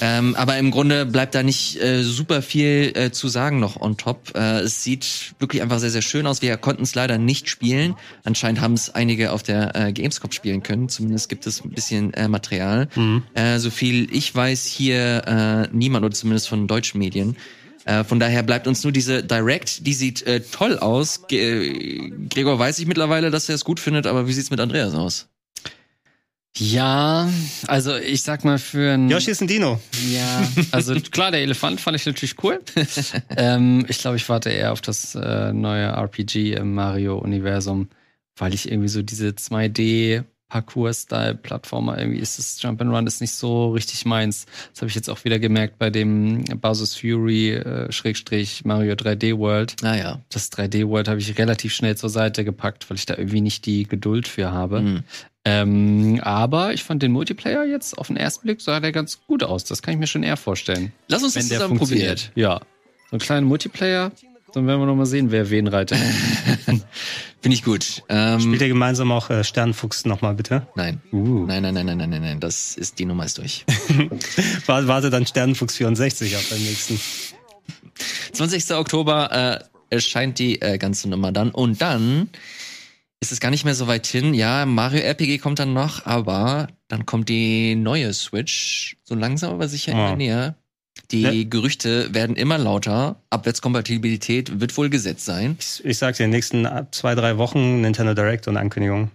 Ähm, 0.00 0.34
aber 0.36 0.58
im 0.58 0.70
Grunde 0.70 1.06
bleibt 1.06 1.34
da 1.34 1.42
nicht 1.42 1.80
äh, 1.80 2.02
super 2.02 2.42
viel 2.42 2.92
äh, 2.94 3.10
zu 3.10 3.28
sagen 3.28 3.60
noch 3.60 3.80
on 3.80 3.96
top. 3.96 4.32
Äh, 4.34 4.60
es 4.60 4.82
sieht 4.82 5.34
wirklich 5.38 5.62
einfach 5.62 5.78
sehr, 5.78 5.90
sehr 5.90 6.02
schön 6.02 6.26
aus. 6.26 6.42
Wir 6.42 6.56
konnten 6.56 6.82
es 6.82 6.94
leider 6.94 7.18
nicht 7.18 7.48
spielen. 7.48 7.94
Anscheinend 8.24 8.60
haben 8.60 8.74
es 8.74 8.90
einige 8.94 9.32
auf 9.32 9.42
der 9.42 9.74
äh, 9.74 9.92
Gamescom 9.92 10.32
spielen 10.32 10.62
können. 10.62 10.88
Zumindest 10.88 11.28
gibt 11.28 11.46
es 11.46 11.64
ein 11.64 11.70
bisschen 11.70 12.14
äh, 12.14 12.28
Material. 12.28 12.88
Mhm. 12.94 13.22
Äh, 13.34 13.58
so 13.58 13.70
viel 13.70 14.08
ich 14.14 14.34
weiß, 14.34 14.66
hier 14.66 15.24
äh, 15.26 15.76
niemand 15.76 16.04
oder 16.04 16.14
zumindest 16.14 16.48
von 16.48 16.66
deutschen 16.66 16.98
Medien. 16.98 17.36
Äh, 17.84 18.04
von 18.04 18.20
daher 18.20 18.42
bleibt 18.42 18.66
uns 18.66 18.84
nur 18.84 18.92
diese 18.92 19.22
Direct, 19.24 19.86
die 19.86 19.94
sieht 19.94 20.22
äh, 20.26 20.40
toll 20.40 20.78
aus. 20.78 21.26
Ge 21.26 22.10
Gregor 22.28 22.58
weiß 22.58 22.78
ich 22.80 22.86
mittlerweile, 22.86 23.30
dass 23.30 23.48
er 23.48 23.54
es 23.54 23.64
gut 23.64 23.80
findet, 23.80 24.06
aber 24.06 24.28
wie 24.28 24.32
sieht's 24.32 24.50
mit 24.50 24.60
Andreas 24.60 24.94
aus? 24.94 25.28
Ja, 26.56 27.28
also 27.66 27.96
ich 27.96 28.22
sag 28.22 28.44
mal 28.44 28.58
für 28.58 28.94
ein 28.94 29.08
Yoshi 29.08 29.30
ist 29.30 29.40
ein 29.40 29.46
Dino. 29.48 29.80
Ja, 30.10 30.48
also 30.72 30.94
klar, 31.10 31.30
der 31.30 31.42
Elefant 31.42 31.80
fand 31.80 31.96
ich 31.96 32.06
natürlich 32.06 32.42
cool. 32.42 32.60
ähm, 33.36 33.84
ich 33.88 33.98
glaube, 33.98 34.16
ich 34.16 34.28
warte 34.28 34.50
eher 34.50 34.72
auf 34.72 34.80
das 34.80 35.14
äh, 35.14 35.52
neue 35.52 35.86
RPG 35.86 36.54
im 36.54 36.74
Mario-Universum, 36.74 37.88
weil 38.36 38.54
ich 38.54 38.70
irgendwie 38.70 38.88
so 38.88 39.02
diese 39.02 39.28
2D 39.28 40.24
Parcours-Style-Plattformer, 40.48 41.98
irgendwie 41.98 42.20
ist 42.20 42.38
das 42.38 42.60
Jump'n'Run 42.62 43.06
ist 43.06 43.20
nicht 43.20 43.32
so 43.32 43.72
richtig 43.72 44.04
meins. 44.04 44.46
Das 44.72 44.82
habe 44.82 44.88
ich 44.88 44.94
jetzt 44.94 45.10
auch 45.10 45.24
wieder 45.24 45.38
gemerkt 45.38 45.78
bei 45.78 45.90
dem 45.90 46.44
Bowser's 46.44 46.96
Fury 46.96 47.52
äh, 47.52 47.92
Schrägstrich 47.92 48.64
Mario 48.64 48.94
3D 48.94 49.38
World. 49.38 49.76
Naja. 49.82 50.20
Das 50.30 50.50
3D 50.50 50.88
World 50.88 51.08
habe 51.08 51.20
ich 51.20 51.38
relativ 51.38 51.74
schnell 51.74 51.96
zur 51.96 52.08
Seite 52.08 52.44
gepackt, 52.44 52.88
weil 52.88 52.96
ich 52.96 53.06
da 53.06 53.16
irgendwie 53.16 53.40
nicht 53.40 53.66
die 53.66 53.84
Geduld 53.84 54.26
für 54.26 54.50
habe. 54.50 54.80
Mhm. 54.80 55.04
Ähm, 55.44 56.20
aber 56.22 56.74
ich 56.74 56.84
fand 56.84 57.02
den 57.02 57.12
Multiplayer 57.12 57.64
jetzt 57.64 57.96
auf 57.96 58.08
den 58.08 58.16
ersten 58.16 58.42
Blick 58.42 58.60
sah 58.60 58.80
der 58.80 58.92
ganz 58.92 59.20
gut 59.26 59.42
aus. 59.42 59.64
Das 59.64 59.82
kann 59.82 59.94
ich 59.94 60.00
mir 60.00 60.06
schon 60.06 60.22
eher 60.22 60.36
vorstellen. 60.36 60.92
Lass 61.08 61.22
uns 61.22 61.34
das 61.34 61.44
Wenn 61.44 61.48
der 61.48 61.58
zusammen 61.58 61.78
probieren. 61.78 62.18
Ja. 62.34 62.60
So 63.10 63.12
einen 63.12 63.20
kleinen 63.20 63.46
Multiplayer, 63.46 64.12
dann 64.52 64.66
werden 64.66 64.80
wir 64.80 64.86
noch 64.86 64.96
mal 64.96 65.06
sehen, 65.06 65.30
wer 65.30 65.50
wen 65.50 65.66
reitet. 65.66 65.98
Finde 67.40 67.54
ich 67.54 67.62
gut. 67.62 68.02
Ähm, 68.08 68.40
Spielt 68.40 68.62
ihr 68.62 68.68
gemeinsam 68.68 69.12
auch 69.12 69.30
äh, 69.30 69.44
Sternfuchs 69.44 70.04
nochmal 70.04 70.34
bitte? 70.34 70.66
nein. 70.74 71.00
Uh. 71.12 71.44
nein. 71.46 71.62
Nein, 71.62 71.74
nein, 71.74 71.86
nein, 71.86 71.98
nein, 71.98 72.10
nein, 72.10 72.22
nein, 72.22 72.40
das 72.40 72.76
ist, 72.76 72.98
die 72.98 73.04
Nummer 73.04 73.24
ist 73.24 73.38
durch. 73.38 73.64
Warte, 74.66 74.88
warte 74.88 75.10
dann 75.10 75.26
Sternenfuchs 75.26 75.76
64 75.76 76.36
auf 76.36 76.50
beim 76.50 76.58
nächsten. 76.62 77.00
20. 78.32 78.72
Oktober 78.74 79.60
äh, 79.90 79.94
erscheint 79.94 80.38
die 80.38 80.60
äh, 80.60 80.78
ganze 80.78 81.08
Nummer 81.08 81.32
dann 81.32 81.50
und 81.50 81.80
dann 81.80 82.28
ist 83.20 83.32
es 83.32 83.40
gar 83.40 83.50
nicht 83.50 83.64
mehr 83.64 83.74
so 83.74 83.86
weit 83.88 84.06
hin. 84.06 84.34
Ja, 84.34 84.64
Mario 84.66 85.00
RPG 85.00 85.38
kommt 85.38 85.58
dann 85.58 85.72
noch, 85.72 86.06
aber 86.06 86.68
dann 86.88 87.04
kommt 87.06 87.28
die 87.28 87.74
neue 87.74 88.12
Switch 88.14 88.96
so 89.04 89.14
langsam 89.14 89.52
aber 89.52 89.68
sicher 89.68 89.92
Ja. 89.92 90.08
immer 90.08 90.16
näher. 90.16 90.54
Die 91.10 91.22
Ja. 91.22 91.30
Gerüchte 91.48 92.12
werden 92.14 92.36
immer 92.36 92.58
lauter. 92.58 93.22
Abwärtskompatibilität 93.30 94.60
wird 94.60 94.76
wohl 94.76 94.90
gesetzt 94.90 95.24
sein. 95.24 95.56
Ich, 95.58 95.84
ich 95.84 95.98
sag's 95.98 96.18
dir, 96.18 96.24
in 96.24 96.30
den 96.30 96.36
nächsten 96.36 96.68
zwei, 96.90 97.14
drei 97.14 97.38
Wochen 97.38 97.80
Nintendo 97.80 98.14
Direct 98.14 98.46
und 98.48 98.56
Ankündigung. 98.56 99.10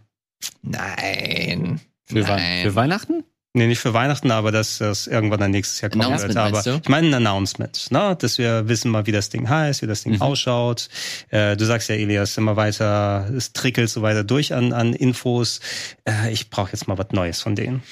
Nein. 0.62 1.80
Für, 2.06 2.28
Wei- 2.28 2.36
Nein. 2.36 2.64
für 2.64 2.76
Weihnachten? 2.76 3.24
Nee, 3.56 3.68
nicht 3.68 3.80
für 3.80 3.94
Weihnachten, 3.94 4.32
aber 4.32 4.52
dass 4.52 4.80
das 4.80 5.06
irgendwann 5.06 5.40
dann 5.40 5.52
nächstes 5.52 5.80
Jahr 5.82 5.92
kommen 5.92 6.20
wird. 6.20 6.36
Aber 6.38 6.66
ich 6.66 6.90
meine 6.90 7.08
ein 7.10 7.14
Announcement, 7.14 7.92
ne? 7.92 8.16
dass 8.20 8.40
wir 8.40 8.68
wissen 8.68 8.90
mal, 8.90 9.06
wie 9.06 9.12
das 9.12 9.30
Ding 9.30 9.48
heißt, 9.48 9.84
wie 9.84 9.88
das 9.88 10.02
Ding 10.02 10.14
Mhm. 10.14 10.22
ausschaut. 10.24 10.90
Äh, 11.30 11.56
du 11.56 11.64
sagst 11.66 11.88
ja, 11.90 11.94
Elias, 11.96 12.36
immer 12.38 12.56
weiter, 12.56 13.30
es 13.38 13.54
trickelt 13.54 13.92
so 13.92 14.02
weiter 14.02 14.24
durch 14.24 14.56
an, 14.56 14.74
an 14.74 14.94
Infos. 14.94 15.60
Äh, 16.04 16.32
ich 16.34 16.50
brauche 16.50 16.72
jetzt 16.72 16.88
mal 16.88 16.98
was 16.98 17.08
Neues 17.12 17.42
von 17.42 17.56
denen. 17.56 17.84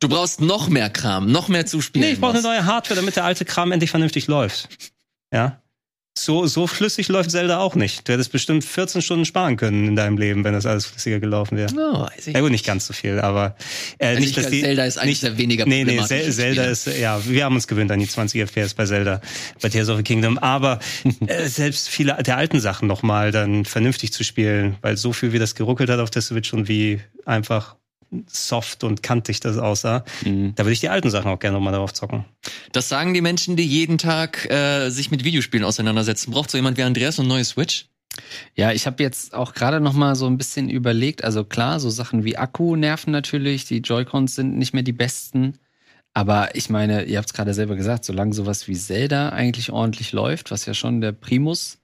Du 0.00 0.08
brauchst 0.08 0.40
noch 0.40 0.68
mehr 0.70 0.88
Kram, 0.88 1.30
noch 1.30 1.48
mehr 1.48 1.66
zuspielen. 1.66 2.06
Nee, 2.08 2.14
ich 2.14 2.20
brauche 2.20 2.32
eine 2.34 2.42
neue 2.42 2.64
Hardware, 2.64 2.96
damit 2.96 3.16
der 3.16 3.24
alte 3.24 3.44
Kram 3.44 3.72
endlich 3.72 3.90
vernünftig 3.90 4.28
läuft. 4.28 4.68
Ja. 5.30 5.60
So, 6.18 6.46
so 6.46 6.66
flüssig 6.66 7.08
läuft 7.08 7.30
Zelda 7.30 7.58
auch 7.58 7.74
nicht. 7.74 8.08
Du 8.08 8.12
hättest 8.12 8.32
bestimmt 8.32 8.64
14 8.64 9.02
Stunden 9.02 9.24
sparen 9.26 9.56
können 9.56 9.86
in 9.86 9.96
deinem 9.96 10.16
Leben, 10.16 10.44
wenn 10.44 10.54
das 10.54 10.64
alles 10.64 10.86
flüssiger 10.86 11.20
gelaufen 11.20 11.58
wäre. 11.58 11.70
Oh, 11.76 12.06
weiß 12.06 12.26
ich 12.28 12.34
Ja 12.34 12.40
gut, 12.40 12.50
nicht 12.50 12.64
ganz 12.64 12.86
so 12.86 12.94
viel, 12.94 13.20
aber 13.20 13.54
äh, 13.98 14.08
Also 14.08 14.20
nicht, 14.20 14.30
ich 14.30 14.36
dass 14.36 14.50
die, 14.50 14.62
Zelda 14.62 14.86
ist 14.86 14.96
eigentlich 14.96 15.22
nicht, 15.22 15.38
weniger 15.38 15.66
Nee, 15.66 15.84
nee, 15.84 16.00
Zelda 16.02 16.32
Spieler. 16.32 16.68
ist, 16.70 16.86
ja, 16.86 17.20
wir 17.26 17.44
haben 17.44 17.54
uns 17.54 17.66
gewöhnt 17.68 17.90
an 17.92 18.00
die 18.00 18.08
20 18.08 18.40
FPS 18.48 18.72
bei 18.72 18.86
Zelda, 18.86 19.20
bei 19.60 19.68
Tears 19.68 19.90
of 19.90 19.98
the 19.98 20.02
Kingdom, 20.02 20.38
aber 20.38 20.80
äh, 21.26 21.48
selbst 21.48 21.90
viele 21.90 22.14
der 22.22 22.38
alten 22.38 22.60
Sachen 22.60 22.88
nochmal 22.88 23.30
dann 23.30 23.66
vernünftig 23.66 24.12
zu 24.12 24.24
spielen, 24.24 24.76
weil 24.80 24.96
so 24.96 25.12
viel 25.12 25.32
wie 25.34 25.38
das 25.38 25.54
geruckelt 25.54 25.90
hat 25.90 26.00
auf 26.00 26.10
der 26.10 26.22
Switch 26.22 26.54
und 26.54 26.66
wie 26.66 27.00
einfach 27.26 27.76
soft 28.26 28.84
und 28.84 29.02
kantig 29.02 29.40
das 29.40 29.58
aussah, 29.58 30.04
Mhm. 30.24 30.54
da 30.54 30.64
würde 30.64 30.72
ich 30.72 30.80
die 30.80 30.88
alten 30.88 31.10
Sachen 31.10 31.30
auch 31.30 31.38
gerne 31.38 31.56
nochmal 31.56 31.72
darauf 31.72 31.92
zocken. 31.92 32.24
Das 32.72 32.88
sagen 32.88 33.14
die 33.14 33.20
Menschen, 33.20 33.56
die 33.56 33.66
jeden 33.66 33.98
Tag 33.98 34.50
äh, 34.50 34.90
sich 34.90 35.10
mit 35.10 35.24
Videospielen 35.24 35.64
auseinandersetzen. 35.64 36.30
Braucht 36.30 36.50
so 36.50 36.58
jemand 36.58 36.76
wie 36.78 36.82
Andreas 36.82 37.18
eine 37.18 37.28
neue 37.28 37.44
Switch? 37.44 37.86
Ja, 38.54 38.72
ich 38.72 38.86
habe 38.86 39.02
jetzt 39.02 39.34
auch 39.34 39.52
gerade 39.52 39.80
noch 39.80 39.92
mal 39.92 40.14
so 40.16 40.26
ein 40.26 40.38
bisschen 40.38 40.70
überlegt. 40.70 41.22
Also 41.22 41.44
klar, 41.44 41.80
so 41.80 41.90
Sachen 41.90 42.24
wie 42.24 42.36
Akku 42.38 42.74
nerven 42.76 43.10
natürlich. 43.10 43.66
Die 43.66 43.78
Joy-Cons 43.78 44.34
sind 44.34 44.56
nicht 44.56 44.72
mehr 44.72 44.82
die 44.82 44.92
besten. 44.92 45.58
Aber 46.14 46.54
ich 46.54 46.70
meine, 46.70 47.04
ihr 47.04 47.18
habt 47.18 47.28
es 47.28 47.34
gerade 47.34 47.52
selber 47.52 47.76
gesagt, 47.76 48.06
solange 48.06 48.32
sowas 48.32 48.68
wie 48.68 48.74
Zelda 48.74 49.28
eigentlich 49.30 49.70
ordentlich 49.70 50.12
läuft, 50.12 50.50
was 50.50 50.64
ja 50.64 50.72
schon 50.72 51.02
der 51.02 51.12
Primus 51.12 51.76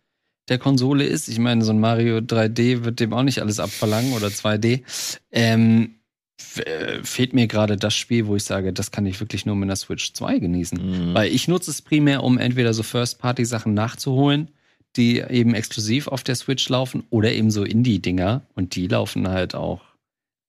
der 0.49 0.59
Konsole 0.59 1.05
ist. 1.05 1.29
Ich 1.29 1.39
meine, 1.39 1.63
so 1.65 1.73
ein 1.73 1.81
Mario 1.81 2.17
3D 2.19 2.83
wird 2.85 2.99
dem 3.01 3.13
auch 3.13 3.23
nicht 3.25 3.41
alles 3.41 3.61
abverlangen 3.61 4.15
oder 4.15 4.29
2D. 4.29 4.85
Ähm, 5.31 5.97
äh, 6.01 6.02
fehlt 6.43 7.33
mir 7.33 7.47
gerade 7.47 7.77
das 7.77 7.95
Spiel, 7.95 8.27
wo 8.27 8.37
ich 8.37 8.45
sage, 8.45 8.73
das 8.73 8.91
kann 8.91 9.07
ich 9.07 9.21
wirklich 9.21 9.47
nur 9.47 9.57
mit 9.57 9.67
einer 9.67 9.77
Switch 9.77 10.13
2 10.13 10.39
genießen. 10.39 11.11
Mhm. 11.11 11.15
Weil 11.15 11.33
ich 11.33 11.49
nutze 11.49 11.71
es 11.71 11.83
primär, 11.83 12.23
um 12.23 12.39
entweder 12.39 12.75
so 12.75 12.83
First-Party-Sachen 12.83 13.75
nachzuholen, 13.75 14.51
die 14.97 15.21
eben 15.21 15.55
exklusiv 15.55 16.09
auf 16.09 16.23
der 16.23 16.35
Switch 16.35 16.69
laufen, 16.69 17.05
oder 17.11 17.33
eben 17.33 17.51
so 17.51 17.65
Indie-Dinger. 17.65 18.43
Und 18.55 18.75
die 18.77 18.89
laufen 18.89 19.29
halt 19.29 19.55
auch. 19.55 19.81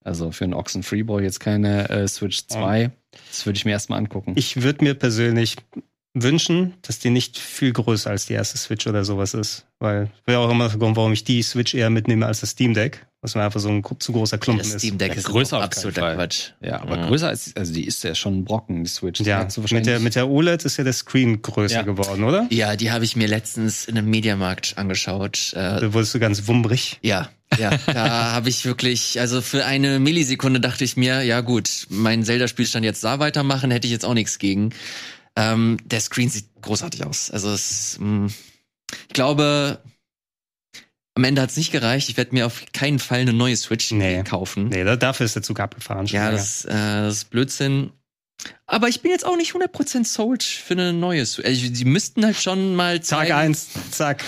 Also 0.03 0.31
für 0.31 0.43
einen 0.43 0.53
Oxen 0.53 0.83
Freeball 0.83 1.23
jetzt 1.23 1.39
keine 1.39 1.89
äh, 1.89 2.07
Switch 2.07 2.45
2. 2.47 2.91
Das 3.29 3.45
würde 3.45 3.57
ich 3.57 3.65
mir 3.65 3.71
erstmal 3.71 3.99
angucken. 3.99 4.33
Ich 4.35 4.61
würde 4.61 4.83
mir 4.83 4.95
persönlich 4.95 5.55
wünschen, 6.13 6.73
dass 6.81 6.99
die 6.99 7.09
nicht 7.09 7.37
viel 7.37 7.73
größer 7.73 8.09
als 8.09 8.25
die 8.25 8.33
erste 8.33 8.57
Switch 8.57 8.85
oder 8.85 9.03
sowas 9.03 9.33
ist. 9.33 9.65
Weil 9.79 10.11
wäre 10.25 10.39
auch 10.39 10.49
immer 10.49 10.69
der 10.69 10.77
Grund, 10.77 10.95
warum 10.95 11.13
ich 11.13 11.23
die 11.23 11.41
Switch 11.41 11.73
eher 11.73 11.89
mitnehme 11.89 12.25
als 12.25 12.41
das 12.41 12.51
Steam 12.51 12.73
Deck, 12.73 13.05
was 13.23 13.33
mir 13.35 13.41
einfach 13.43 13.59
so 13.61 13.69
ein 13.69 13.81
zu 13.99 14.11
großer 14.11 14.37
Klumpen 14.37 14.63
das 14.65 14.75
ist. 14.75 14.81
Steam 14.81 14.97
Deck 14.97 15.11
Ja, 15.13 15.15
ist 15.15 15.23
größer 15.23 15.57
keinen 15.57 15.63
absoluter 15.65 16.01
Fall. 16.01 16.15
Quatsch. 16.15 16.49
ja, 16.61 16.81
aber 16.81 16.97
Ja. 16.97 17.07
größer 17.07 17.29
als, 17.29 17.55
also 17.55 17.73
die 17.73 17.85
ist 17.87 18.03
ja 18.03 18.13
schon 18.13 18.39
ein 18.39 18.45
Brocken, 18.45 18.83
die 18.83 18.89
Switch. 18.89 19.21
Ja, 19.21 19.47
mit 19.71 19.85
der, 19.85 19.99
mit 20.01 20.13
der 20.15 20.27
OLED 20.29 20.65
ist 20.65 20.75
ja 20.77 20.83
der 20.83 20.93
Screen 20.93 21.41
größer 21.41 21.75
Ja. 21.77 21.81
geworden, 21.83 22.23
oder? 22.25 22.45
Ja, 22.51 22.75
die 22.75 22.91
habe 22.91 23.05
ich 23.05 23.15
mir 23.15 23.27
letztens 23.27 23.85
in 23.85 23.97
einem 23.97 24.09
Mediamarkt 24.09 24.77
angeschaut. 24.77 25.53
Äh, 25.53 25.79
Da 25.79 25.93
wurdest 25.93 26.13
du 26.13 26.19
ganz 26.19 26.47
wumbrig. 26.47 26.99
ja, 27.01 27.29
ja, 27.57 27.71
da 27.87 28.31
habe 28.33 28.49
ich 28.49 28.65
wirklich, 28.65 29.19
also 29.19 29.41
für 29.41 29.65
eine 29.65 29.99
Millisekunde 29.99 30.59
dachte 30.59 30.83
ich 30.83 30.97
mir, 30.97 31.21
ja 31.23 31.39
gut, 31.41 31.87
mein 31.89 32.23
Zelda-Spielstand 32.25 32.83
jetzt 32.83 33.03
da 33.03 33.19
weitermachen, 33.19 33.71
hätte 33.71 33.87
ich 33.87 33.91
jetzt 33.93 34.05
auch 34.05 34.13
nichts 34.15 34.37
gegen. 34.37 34.71
Ähm, 35.35 35.77
der 35.85 35.99
Screen 36.01 36.29
sieht 36.29 36.45
großartig 36.61 37.05
aus. 37.05 37.31
Also 37.31 37.49
es, 37.51 37.97
mh, 37.99 38.27
ich 39.07 39.13
glaube, 39.13 39.79
am 41.15 41.23
Ende 41.23 41.41
hat's 41.41 41.57
nicht 41.57 41.71
gereicht. 41.71 42.09
Ich 42.09 42.17
werde 42.17 42.33
mir 42.33 42.45
auf 42.45 42.63
keinen 42.73 42.99
Fall 42.99 43.19
eine 43.19 43.33
neue 43.33 43.55
Switch 43.55 43.91
Nee. 43.91 44.23
kaufen. 44.23 44.69
Nee, 44.69 44.83
da, 44.83 44.95
dafür 44.95 45.25
ist 45.25 45.35
der 45.35 45.43
Zug 45.43 45.59
abgefahren. 45.59 46.07
schon 46.07 46.15
Ja, 46.17 46.31
das, 46.31 46.65
äh, 46.65 46.71
das 46.71 47.15
ist 47.17 47.29
Blödsinn. 47.29 47.91
Aber 48.65 48.89
ich 48.89 49.01
bin 49.01 49.11
jetzt 49.11 49.25
auch 49.25 49.37
nicht 49.37 49.53
100% 49.53 50.05
sold 50.05 50.43
für 50.43 50.73
eine 50.73 50.91
neue 50.91 51.25
Switch. 51.25 51.47
Also, 51.47 51.69
die 51.69 51.85
müssten 51.85 52.25
halt 52.25 52.35
schon 52.37 52.75
mal 52.75 52.97
Tag 52.97 53.05
zeigen, 53.05 53.31
eins, 53.33 53.69
zack. 53.91 54.23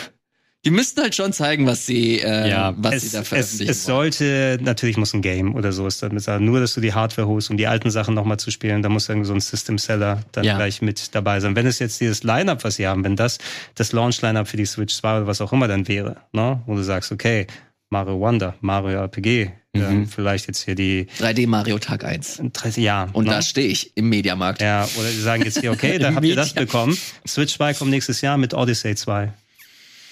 Die 0.65 0.71
müssten 0.71 1.01
halt 1.01 1.15
schon 1.15 1.31
zeigen, 1.31 1.65
was 1.67 1.85
sie, 1.85 2.19
äh, 2.19 2.49
Ja, 2.49 2.73
was 2.77 2.95
es, 2.95 3.01
sie 3.03 3.09
da 3.11 3.21
es, 3.21 3.27
veröffentlichen 3.29 3.71
es 3.71 3.87
wollen. 3.87 4.11
sollte, 4.11 4.57
natürlich 4.61 4.97
muss 4.97 5.13
ein 5.13 5.21
Game 5.21 5.55
oder 5.55 5.71
so 5.71 5.85
ist 5.87 6.01
damit 6.03 6.23
sagen. 6.23 6.43
Nur, 6.43 6.59
dass 6.59 6.73
du 6.73 6.81
die 6.81 6.93
Hardware 6.93 7.27
holst, 7.27 7.49
um 7.49 7.57
die 7.57 7.67
alten 7.67 7.91
Sachen 7.91 8.13
nochmal 8.15 8.37
zu 8.37 8.51
spielen, 8.51 8.81
da 8.81 8.89
muss 8.89 9.07
irgendwie 9.07 9.27
so 9.27 9.33
ein 9.33 9.39
System 9.39 9.77
Seller 9.77 10.21
dann 10.31 10.43
Ja. 10.43 10.55
gleich 10.57 10.81
mit 10.81 11.13
dabei 11.15 11.39
sein. 11.39 11.55
Wenn 11.55 11.67
es 11.67 11.79
jetzt 11.79 12.01
dieses 12.01 12.23
Line-Up, 12.23 12.63
was 12.63 12.75
sie 12.75 12.87
haben, 12.87 13.03
wenn 13.03 13.15
das 13.15 13.37
das 13.75 13.91
Launch-Line-Up 13.93 14.47
für 14.47 14.57
die 14.57 14.65
Switch 14.65 14.93
2 14.95 15.17
oder 15.17 15.27
was 15.27 15.39
auch 15.39 15.53
immer 15.53 15.67
dann 15.67 15.87
wäre, 15.87 16.17
ne? 16.33 16.59
wo 16.65 16.75
du 16.75 16.83
sagst, 16.83 17.11
okay, 17.11 17.47
Mario 17.91 18.19
Wonder, 18.19 18.55
Mario 18.61 18.99
RPG, 19.03 19.51
ähm, 19.75 19.99
Mhm. 19.99 20.07
vielleicht 20.07 20.47
jetzt 20.47 20.63
hier 20.65 20.73
die 20.73 21.07
3D 21.19 21.47
Mario 21.47 21.77
Tag 21.77 22.03
1. 22.05 22.41
30 22.53 22.83
Jahre. 22.83 23.09
Und 23.13 23.25
ne? 23.25 23.31
da 23.31 23.41
stehe 23.41 23.67
ich 23.67 23.95
im 23.95 24.09
Mediamarkt. 24.09 24.61
Ja, 24.61 24.87
oder 24.97 25.09
sie 25.09 25.21
sagen 25.21 25.43
jetzt 25.43 25.59
hier, 25.59 25.71
okay, 25.71 25.97
da 25.99 26.15
habt 26.15 26.25
ihr 26.25 26.35
das 26.35 26.53
bekommen. 26.53 26.97
Switch 27.27 27.53
2 27.55 27.73
kommt 27.75 27.91
nächstes 27.91 28.21
Jahr 28.21 28.37
mit 28.37 28.53
Odyssey 28.53 28.95
2. 28.95 29.31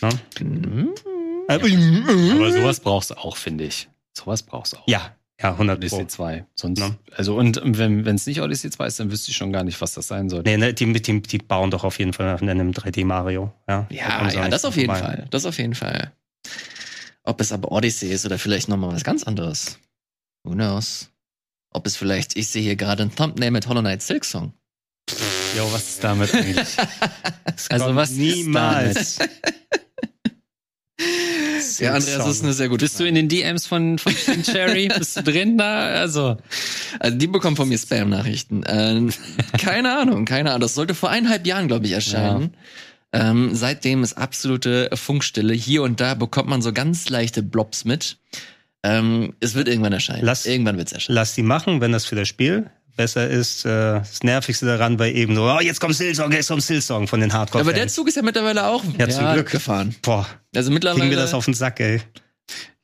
Ne? 0.03 0.09
Mhm. 0.39 0.89
Äh, 1.47 1.53
Aber 1.53 2.51
sowas 2.51 2.79
brauchst 2.79 3.11
du 3.11 3.15
auch, 3.15 3.37
finde 3.37 3.63
ich. 3.65 3.89
Sowas 4.17 4.43
brauchst 4.43 4.73
du 4.73 4.77
auch. 4.77 4.87
Ja, 4.87 5.15
ja, 5.41 5.51
100 5.51 5.79
Pro. 5.79 5.85
Odyssey 5.85 6.07
2. 6.07 6.45
Sonst, 6.55 6.79
Ja. 6.79 6.95
also, 7.15 7.35
und 7.35 7.59
wenn 7.63 8.05
es 8.07 8.25
nicht 8.27 8.41
Odyssey 8.41 8.69
2 8.69 8.85
ist, 8.87 8.99
dann 8.99 9.11
wüsste 9.11 9.31
ich 9.31 9.37
schon 9.37 9.51
gar 9.51 9.63
nicht, 9.63 9.79
was 9.81 9.93
das 9.93 10.07
sein 10.07 10.29
soll. 10.29 10.43
Nee, 10.43 10.57
ne, 10.57 10.73
die, 10.73 10.91
die, 10.93 11.21
die 11.21 11.37
bauen 11.39 11.71
doch 11.71 11.83
auf 11.83 11.99
jeden 11.99 12.13
Fall 12.13 12.27
nach 12.31 12.41
einem 12.41 12.71
3D 12.71 13.03
Mario. 13.05 13.51
Ja, 13.67 13.87
Da 13.89 13.95
Ja, 13.95 14.29
ja, 14.29 14.47
das 14.49 14.63
auf 14.65 14.75
jeden 14.77 14.93
vorbei. 14.93 15.05
Fall. 15.17 15.27
Das 15.31 15.45
auf 15.45 15.57
jeden 15.57 15.75
Fall. 15.75 16.11
Ob 17.23 17.41
es 17.41 17.51
aber 17.51 17.71
Odyssey 17.71 18.09
ist 18.11 18.25
oder 18.25 18.37
vielleicht 18.37 18.67
nochmal 18.69 18.93
was 18.93 19.03
ganz 19.03 19.23
anderes. 19.23 19.79
Who 20.43 20.51
knows? 20.53 21.09
Ob 21.71 21.87
es 21.87 21.95
vielleicht, 21.95 22.35
ich 22.37 22.47
sehe 22.49 22.61
hier 22.61 22.75
gerade 22.75 23.03
ein 23.03 23.15
Thumbnail 23.15 23.51
mit 23.51 23.67
Hollow 23.67 23.81
Knight 23.81 24.01
Silk 24.01 24.25
Song. 24.25 24.53
Jo, 25.57 25.67
was 25.71 25.83
ist 25.89 26.03
damit 26.03 26.33
eigentlich? 26.33 26.77
also, 27.69 27.95
was 27.95 28.11
niemals. 28.11 28.97
ist 28.97 29.19
damit? 29.19 29.31
Ja, 31.79 31.93
Andreas, 31.93 32.17
das 32.17 32.27
ist 32.27 32.43
eine 32.43 32.53
sehr 32.53 32.69
gute 32.69 32.83
Bist 32.85 32.99
du 32.99 33.03
in 33.05 33.15
den 33.15 33.29
DMs 33.29 33.65
von, 33.65 33.97
von 33.97 34.13
Cherry? 34.43 34.89
Bist 34.97 35.17
du 35.17 35.23
drin 35.23 35.57
da? 35.57 35.85
Also, 35.87 36.37
Also 36.99 37.17
die 37.17 37.27
bekommen 37.27 37.55
von 37.55 37.67
mir 37.69 37.77
Spam-Nachrichten. 37.77 38.63
Ähm, 38.67 39.11
keine 39.57 39.97
Ahnung, 39.97 40.25
keine 40.25 40.49
Ahnung. 40.49 40.61
Das 40.61 40.75
sollte 40.75 40.93
vor 40.93 41.09
eineinhalb 41.09 41.47
Jahren, 41.47 41.67
glaube 41.67 41.85
ich, 41.85 41.93
erscheinen. 41.93 42.53
Ähm, 43.11 43.51
seitdem 43.53 44.03
ist 44.03 44.13
absolute 44.17 44.89
Funkstille. 44.93 45.53
Hier 45.53 45.83
und 45.83 45.99
da 46.01 46.15
bekommt 46.15 46.49
man 46.49 46.61
so 46.61 46.73
ganz 46.73 47.09
leichte 47.09 47.43
Blobs 47.43 47.85
mit. 47.85 48.17
Ähm, 48.83 49.33
es 49.39 49.55
wird 49.55 49.67
irgendwann 49.67 49.93
erscheinen. 49.93 50.25
Lass- 50.25 50.45
irgendwann 50.45 50.77
wird's 50.77 50.91
erscheinen. 50.91 51.15
Lass 51.15 51.35
die 51.35 51.43
machen, 51.43 51.79
wenn 51.79 51.91
das 51.91 52.05
für 52.05 52.15
das 52.15 52.27
Spiel 52.27 52.69
besser 52.95 53.27
ist. 53.29 53.65
Äh, 53.65 53.69
das 53.99 54.23
Nervigste 54.23 54.65
daran 54.65 54.97
war 54.99 55.07
eben 55.07 55.35
so, 55.35 55.43
oh, 55.43 55.59
jetzt 55.59 55.79
kommt 55.79 55.95
Silsong, 55.95 56.31
jetzt 56.31 56.47
kommt 56.47 56.63
Silsong 56.63 57.07
von 57.07 57.19
den 57.19 57.33
hardcore 57.33 57.61
Aber 57.63 57.73
der 57.73 57.87
Zug 57.87 58.07
ist 58.07 58.15
ja 58.15 58.21
mittlerweile 58.21 58.65
auch 58.67 58.83
Ja, 58.97 59.09
zum 59.09 59.31
Glück. 59.33 59.49
gefahren. 59.51 59.95
Boah, 60.01 60.27
Also 60.55 60.71
mittlerweile. 60.71 61.01
kriegen 61.01 61.11
wir 61.11 61.17
das 61.21 61.33
auf 61.33 61.45
den 61.45 61.53
Sack, 61.53 61.79
ey. 61.79 62.01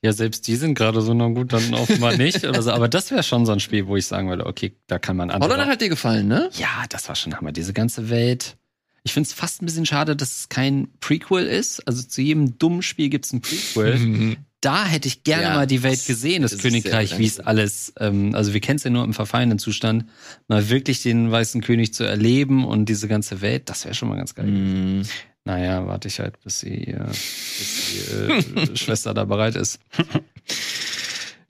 ja, 0.02 0.14
selbst 0.14 0.48
die 0.48 0.56
sind 0.56 0.76
gerade 0.76 1.02
so, 1.02 1.14
na 1.14 1.28
gut, 1.28 1.54
dann 1.54 1.74
offenbar 1.74 2.16
nicht 2.18 2.44
oder 2.46 2.62
so. 2.62 2.72
Aber 2.72 2.88
das 2.88 3.12
wäre 3.12 3.24
schon 3.24 3.46
so 3.46 3.52
ein 3.52 3.60
Spiel, 3.60 3.88
wo 3.88 3.96
ich 3.98 4.06
sagen 4.06 4.30
würde, 4.30 4.46
okay, 4.46 4.76
da 4.88 5.00
kann 5.00 5.16
man 5.18 5.30
Knight 5.30 5.42
andere. 5.44 5.66
hat 5.68 5.82
dir 5.82 5.90
gefallen, 5.90 6.28
ne? 6.28 6.50
Ja, 6.54 6.86
das 6.90 7.08
war 7.08 7.16
schon 7.16 7.36
Hammer. 7.36 7.52
Diese 7.52 7.74
ganze 7.74 8.10
Welt. 8.10 8.56
Ich 9.04 9.14
finde 9.14 9.28
es 9.28 9.34
fast 9.34 9.62
ein 9.62 9.66
bisschen 9.66 9.86
schade, 9.86 10.16
dass 10.16 10.40
es 10.42 10.50
kein 10.50 10.90
Prequel 11.00 11.48
ist. 11.48 11.80
Also 11.88 12.04
zu 12.04 12.22
jedem 12.22 12.58
dummen 12.58 12.82
Spiel 12.82 13.10
gibt 13.10 13.26
es 13.26 13.34
ein 13.34 13.42
Prequel. 13.42 14.38
da 14.62 14.86
hätte 14.86 15.08
ich 15.08 15.24
gerne 15.24 15.44
Ja, 15.44 15.54
mal 15.56 15.68
die 15.68 15.84
Welt 15.84 16.06
gesehen, 16.06 16.42
das, 16.42 16.52
das 16.52 16.62
Königreich, 16.62 17.18
wie 17.18 17.26
es 17.26 17.40
alles, 17.40 17.94
ähm, 18.00 18.36
also 18.36 18.54
wir 18.54 18.60
kennen 18.60 18.78
es 18.78 18.84
ja 18.84 18.90
nur 18.90 19.04
im 19.04 19.14
verfallenen 19.14 19.60
Zustand, 19.60 20.06
mal 20.48 20.70
wirklich 20.70 21.02
den 21.02 21.32
Weißen 21.32 21.62
König 21.62 21.94
zu 21.94 22.04
erleben 22.04 22.66
und 22.66 22.86
diese 22.86 23.08
ganze 23.08 23.42
Welt, 23.42 23.70
das 23.70 23.86
wäre 23.86 23.96
schon 23.96 24.10
mal 24.10 24.18
ganz 24.18 24.36
geil. 24.36 24.48
Mm. 24.48 25.04
Naja, 25.46 25.88
warte 25.88 26.10
ich 26.10 26.20
halt, 26.20 26.40
bis 26.44 26.60
die, 26.60 26.88
äh, 26.88 27.06
bis 27.08 28.44
die 28.54 28.60
äh, 28.60 28.76
Schwester 28.76 29.14
da 29.14 29.24
bereit 29.26 29.56
ist. 29.56 29.80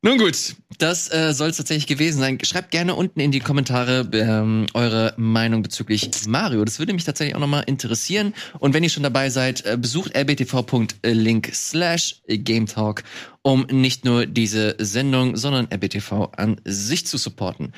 Nun 0.02 0.18
gut, 0.18 0.56
das 0.78 1.12
äh, 1.12 1.34
soll 1.34 1.50
es 1.50 1.58
tatsächlich 1.58 1.86
gewesen 1.86 2.20
sein. 2.20 2.40
Schreibt 2.44 2.72
gerne 2.72 2.96
unten 2.96 3.20
in 3.20 3.32
die 3.32 3.42
Kommentare 3.42 4.10
ähm, 4.14 4.66
eure 4.74 5.14
Meinung 5.18 5.62
bezüglich 5.62 6.10
Mario. 6.26 6.64
Das 6.64 6.80
würde 6.80 6.94
mich 6.94 7.04
tatsächlich 7.04 7.36
auch 7.36 7.42
nochmal 7.42 7.66
interessieren. 7.68 8.34
Und 8.60 8.74
wenn 8.74 8.84
ihr 8.84 8.90
schon 8.90 9.04
dabei 9.04 9.30
seid, 9.30 9.66
äh, 9.66 9.78
besucht 9.78 10.16
rbtv.link 10.16 11.50
slash 11.54 12.22
gametalk, 12.28 13.04
um 13.42 13.68
nicht 13.70 14.06
nur 14.06 14.26
diese 14.26 14.76
Sendung, 14.80 15.36
sondern 15.36 15.68
rbtv 15.70 16.32
an 16.38 16.62
sich 16.64 17.06
zu 17.06 17.18
supporten. 17.18 17.74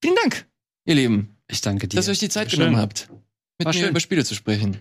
Vielen 0.00 0.16
Dank, 0.22 0.46
ihr 0.84 0.94
Lieben. 0.94 1.36
Ich 1.48 1.62
danke 1.62 1.88
dir. 1.88 1.96
Dass 1.96 2.06
ihr 2.06 2.12
euch 2.12 2.20
die 2.20 2.28
Zeit 2.28 2.50
schön. 2.50 2.60
genommen 2.60 2.76
habt, 2.76 3.08
mit 3.58 3.66
War 3.66 3.74
mir 3.74 3.80
schön. 3.80 3.90
über 3.90 4.00
Spiele 4.00 4.24
zu 4.24 4.36
sprechen. 4.36 4.78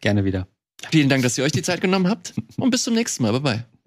Gerne 0.00 0.24
wieder. 0.24 0.48
Vielen 0.90 1.08
Dank, 1.08 1.22
dass 1.22 1.38
ihr 1.38 1.44
euch 1.44 1.52
die 1.52 1.62
Zeit 1.62 1.80
genommen 1.80 2.08
habt. 2.08 2.34
Und 2.56 2.70
bis 2.70 2.82
zum 2.82 2.94
nächsten 2.94 3.22
Mal. 3.22 3.32
Bye 3.32 3.40
bye. 3.40 3.77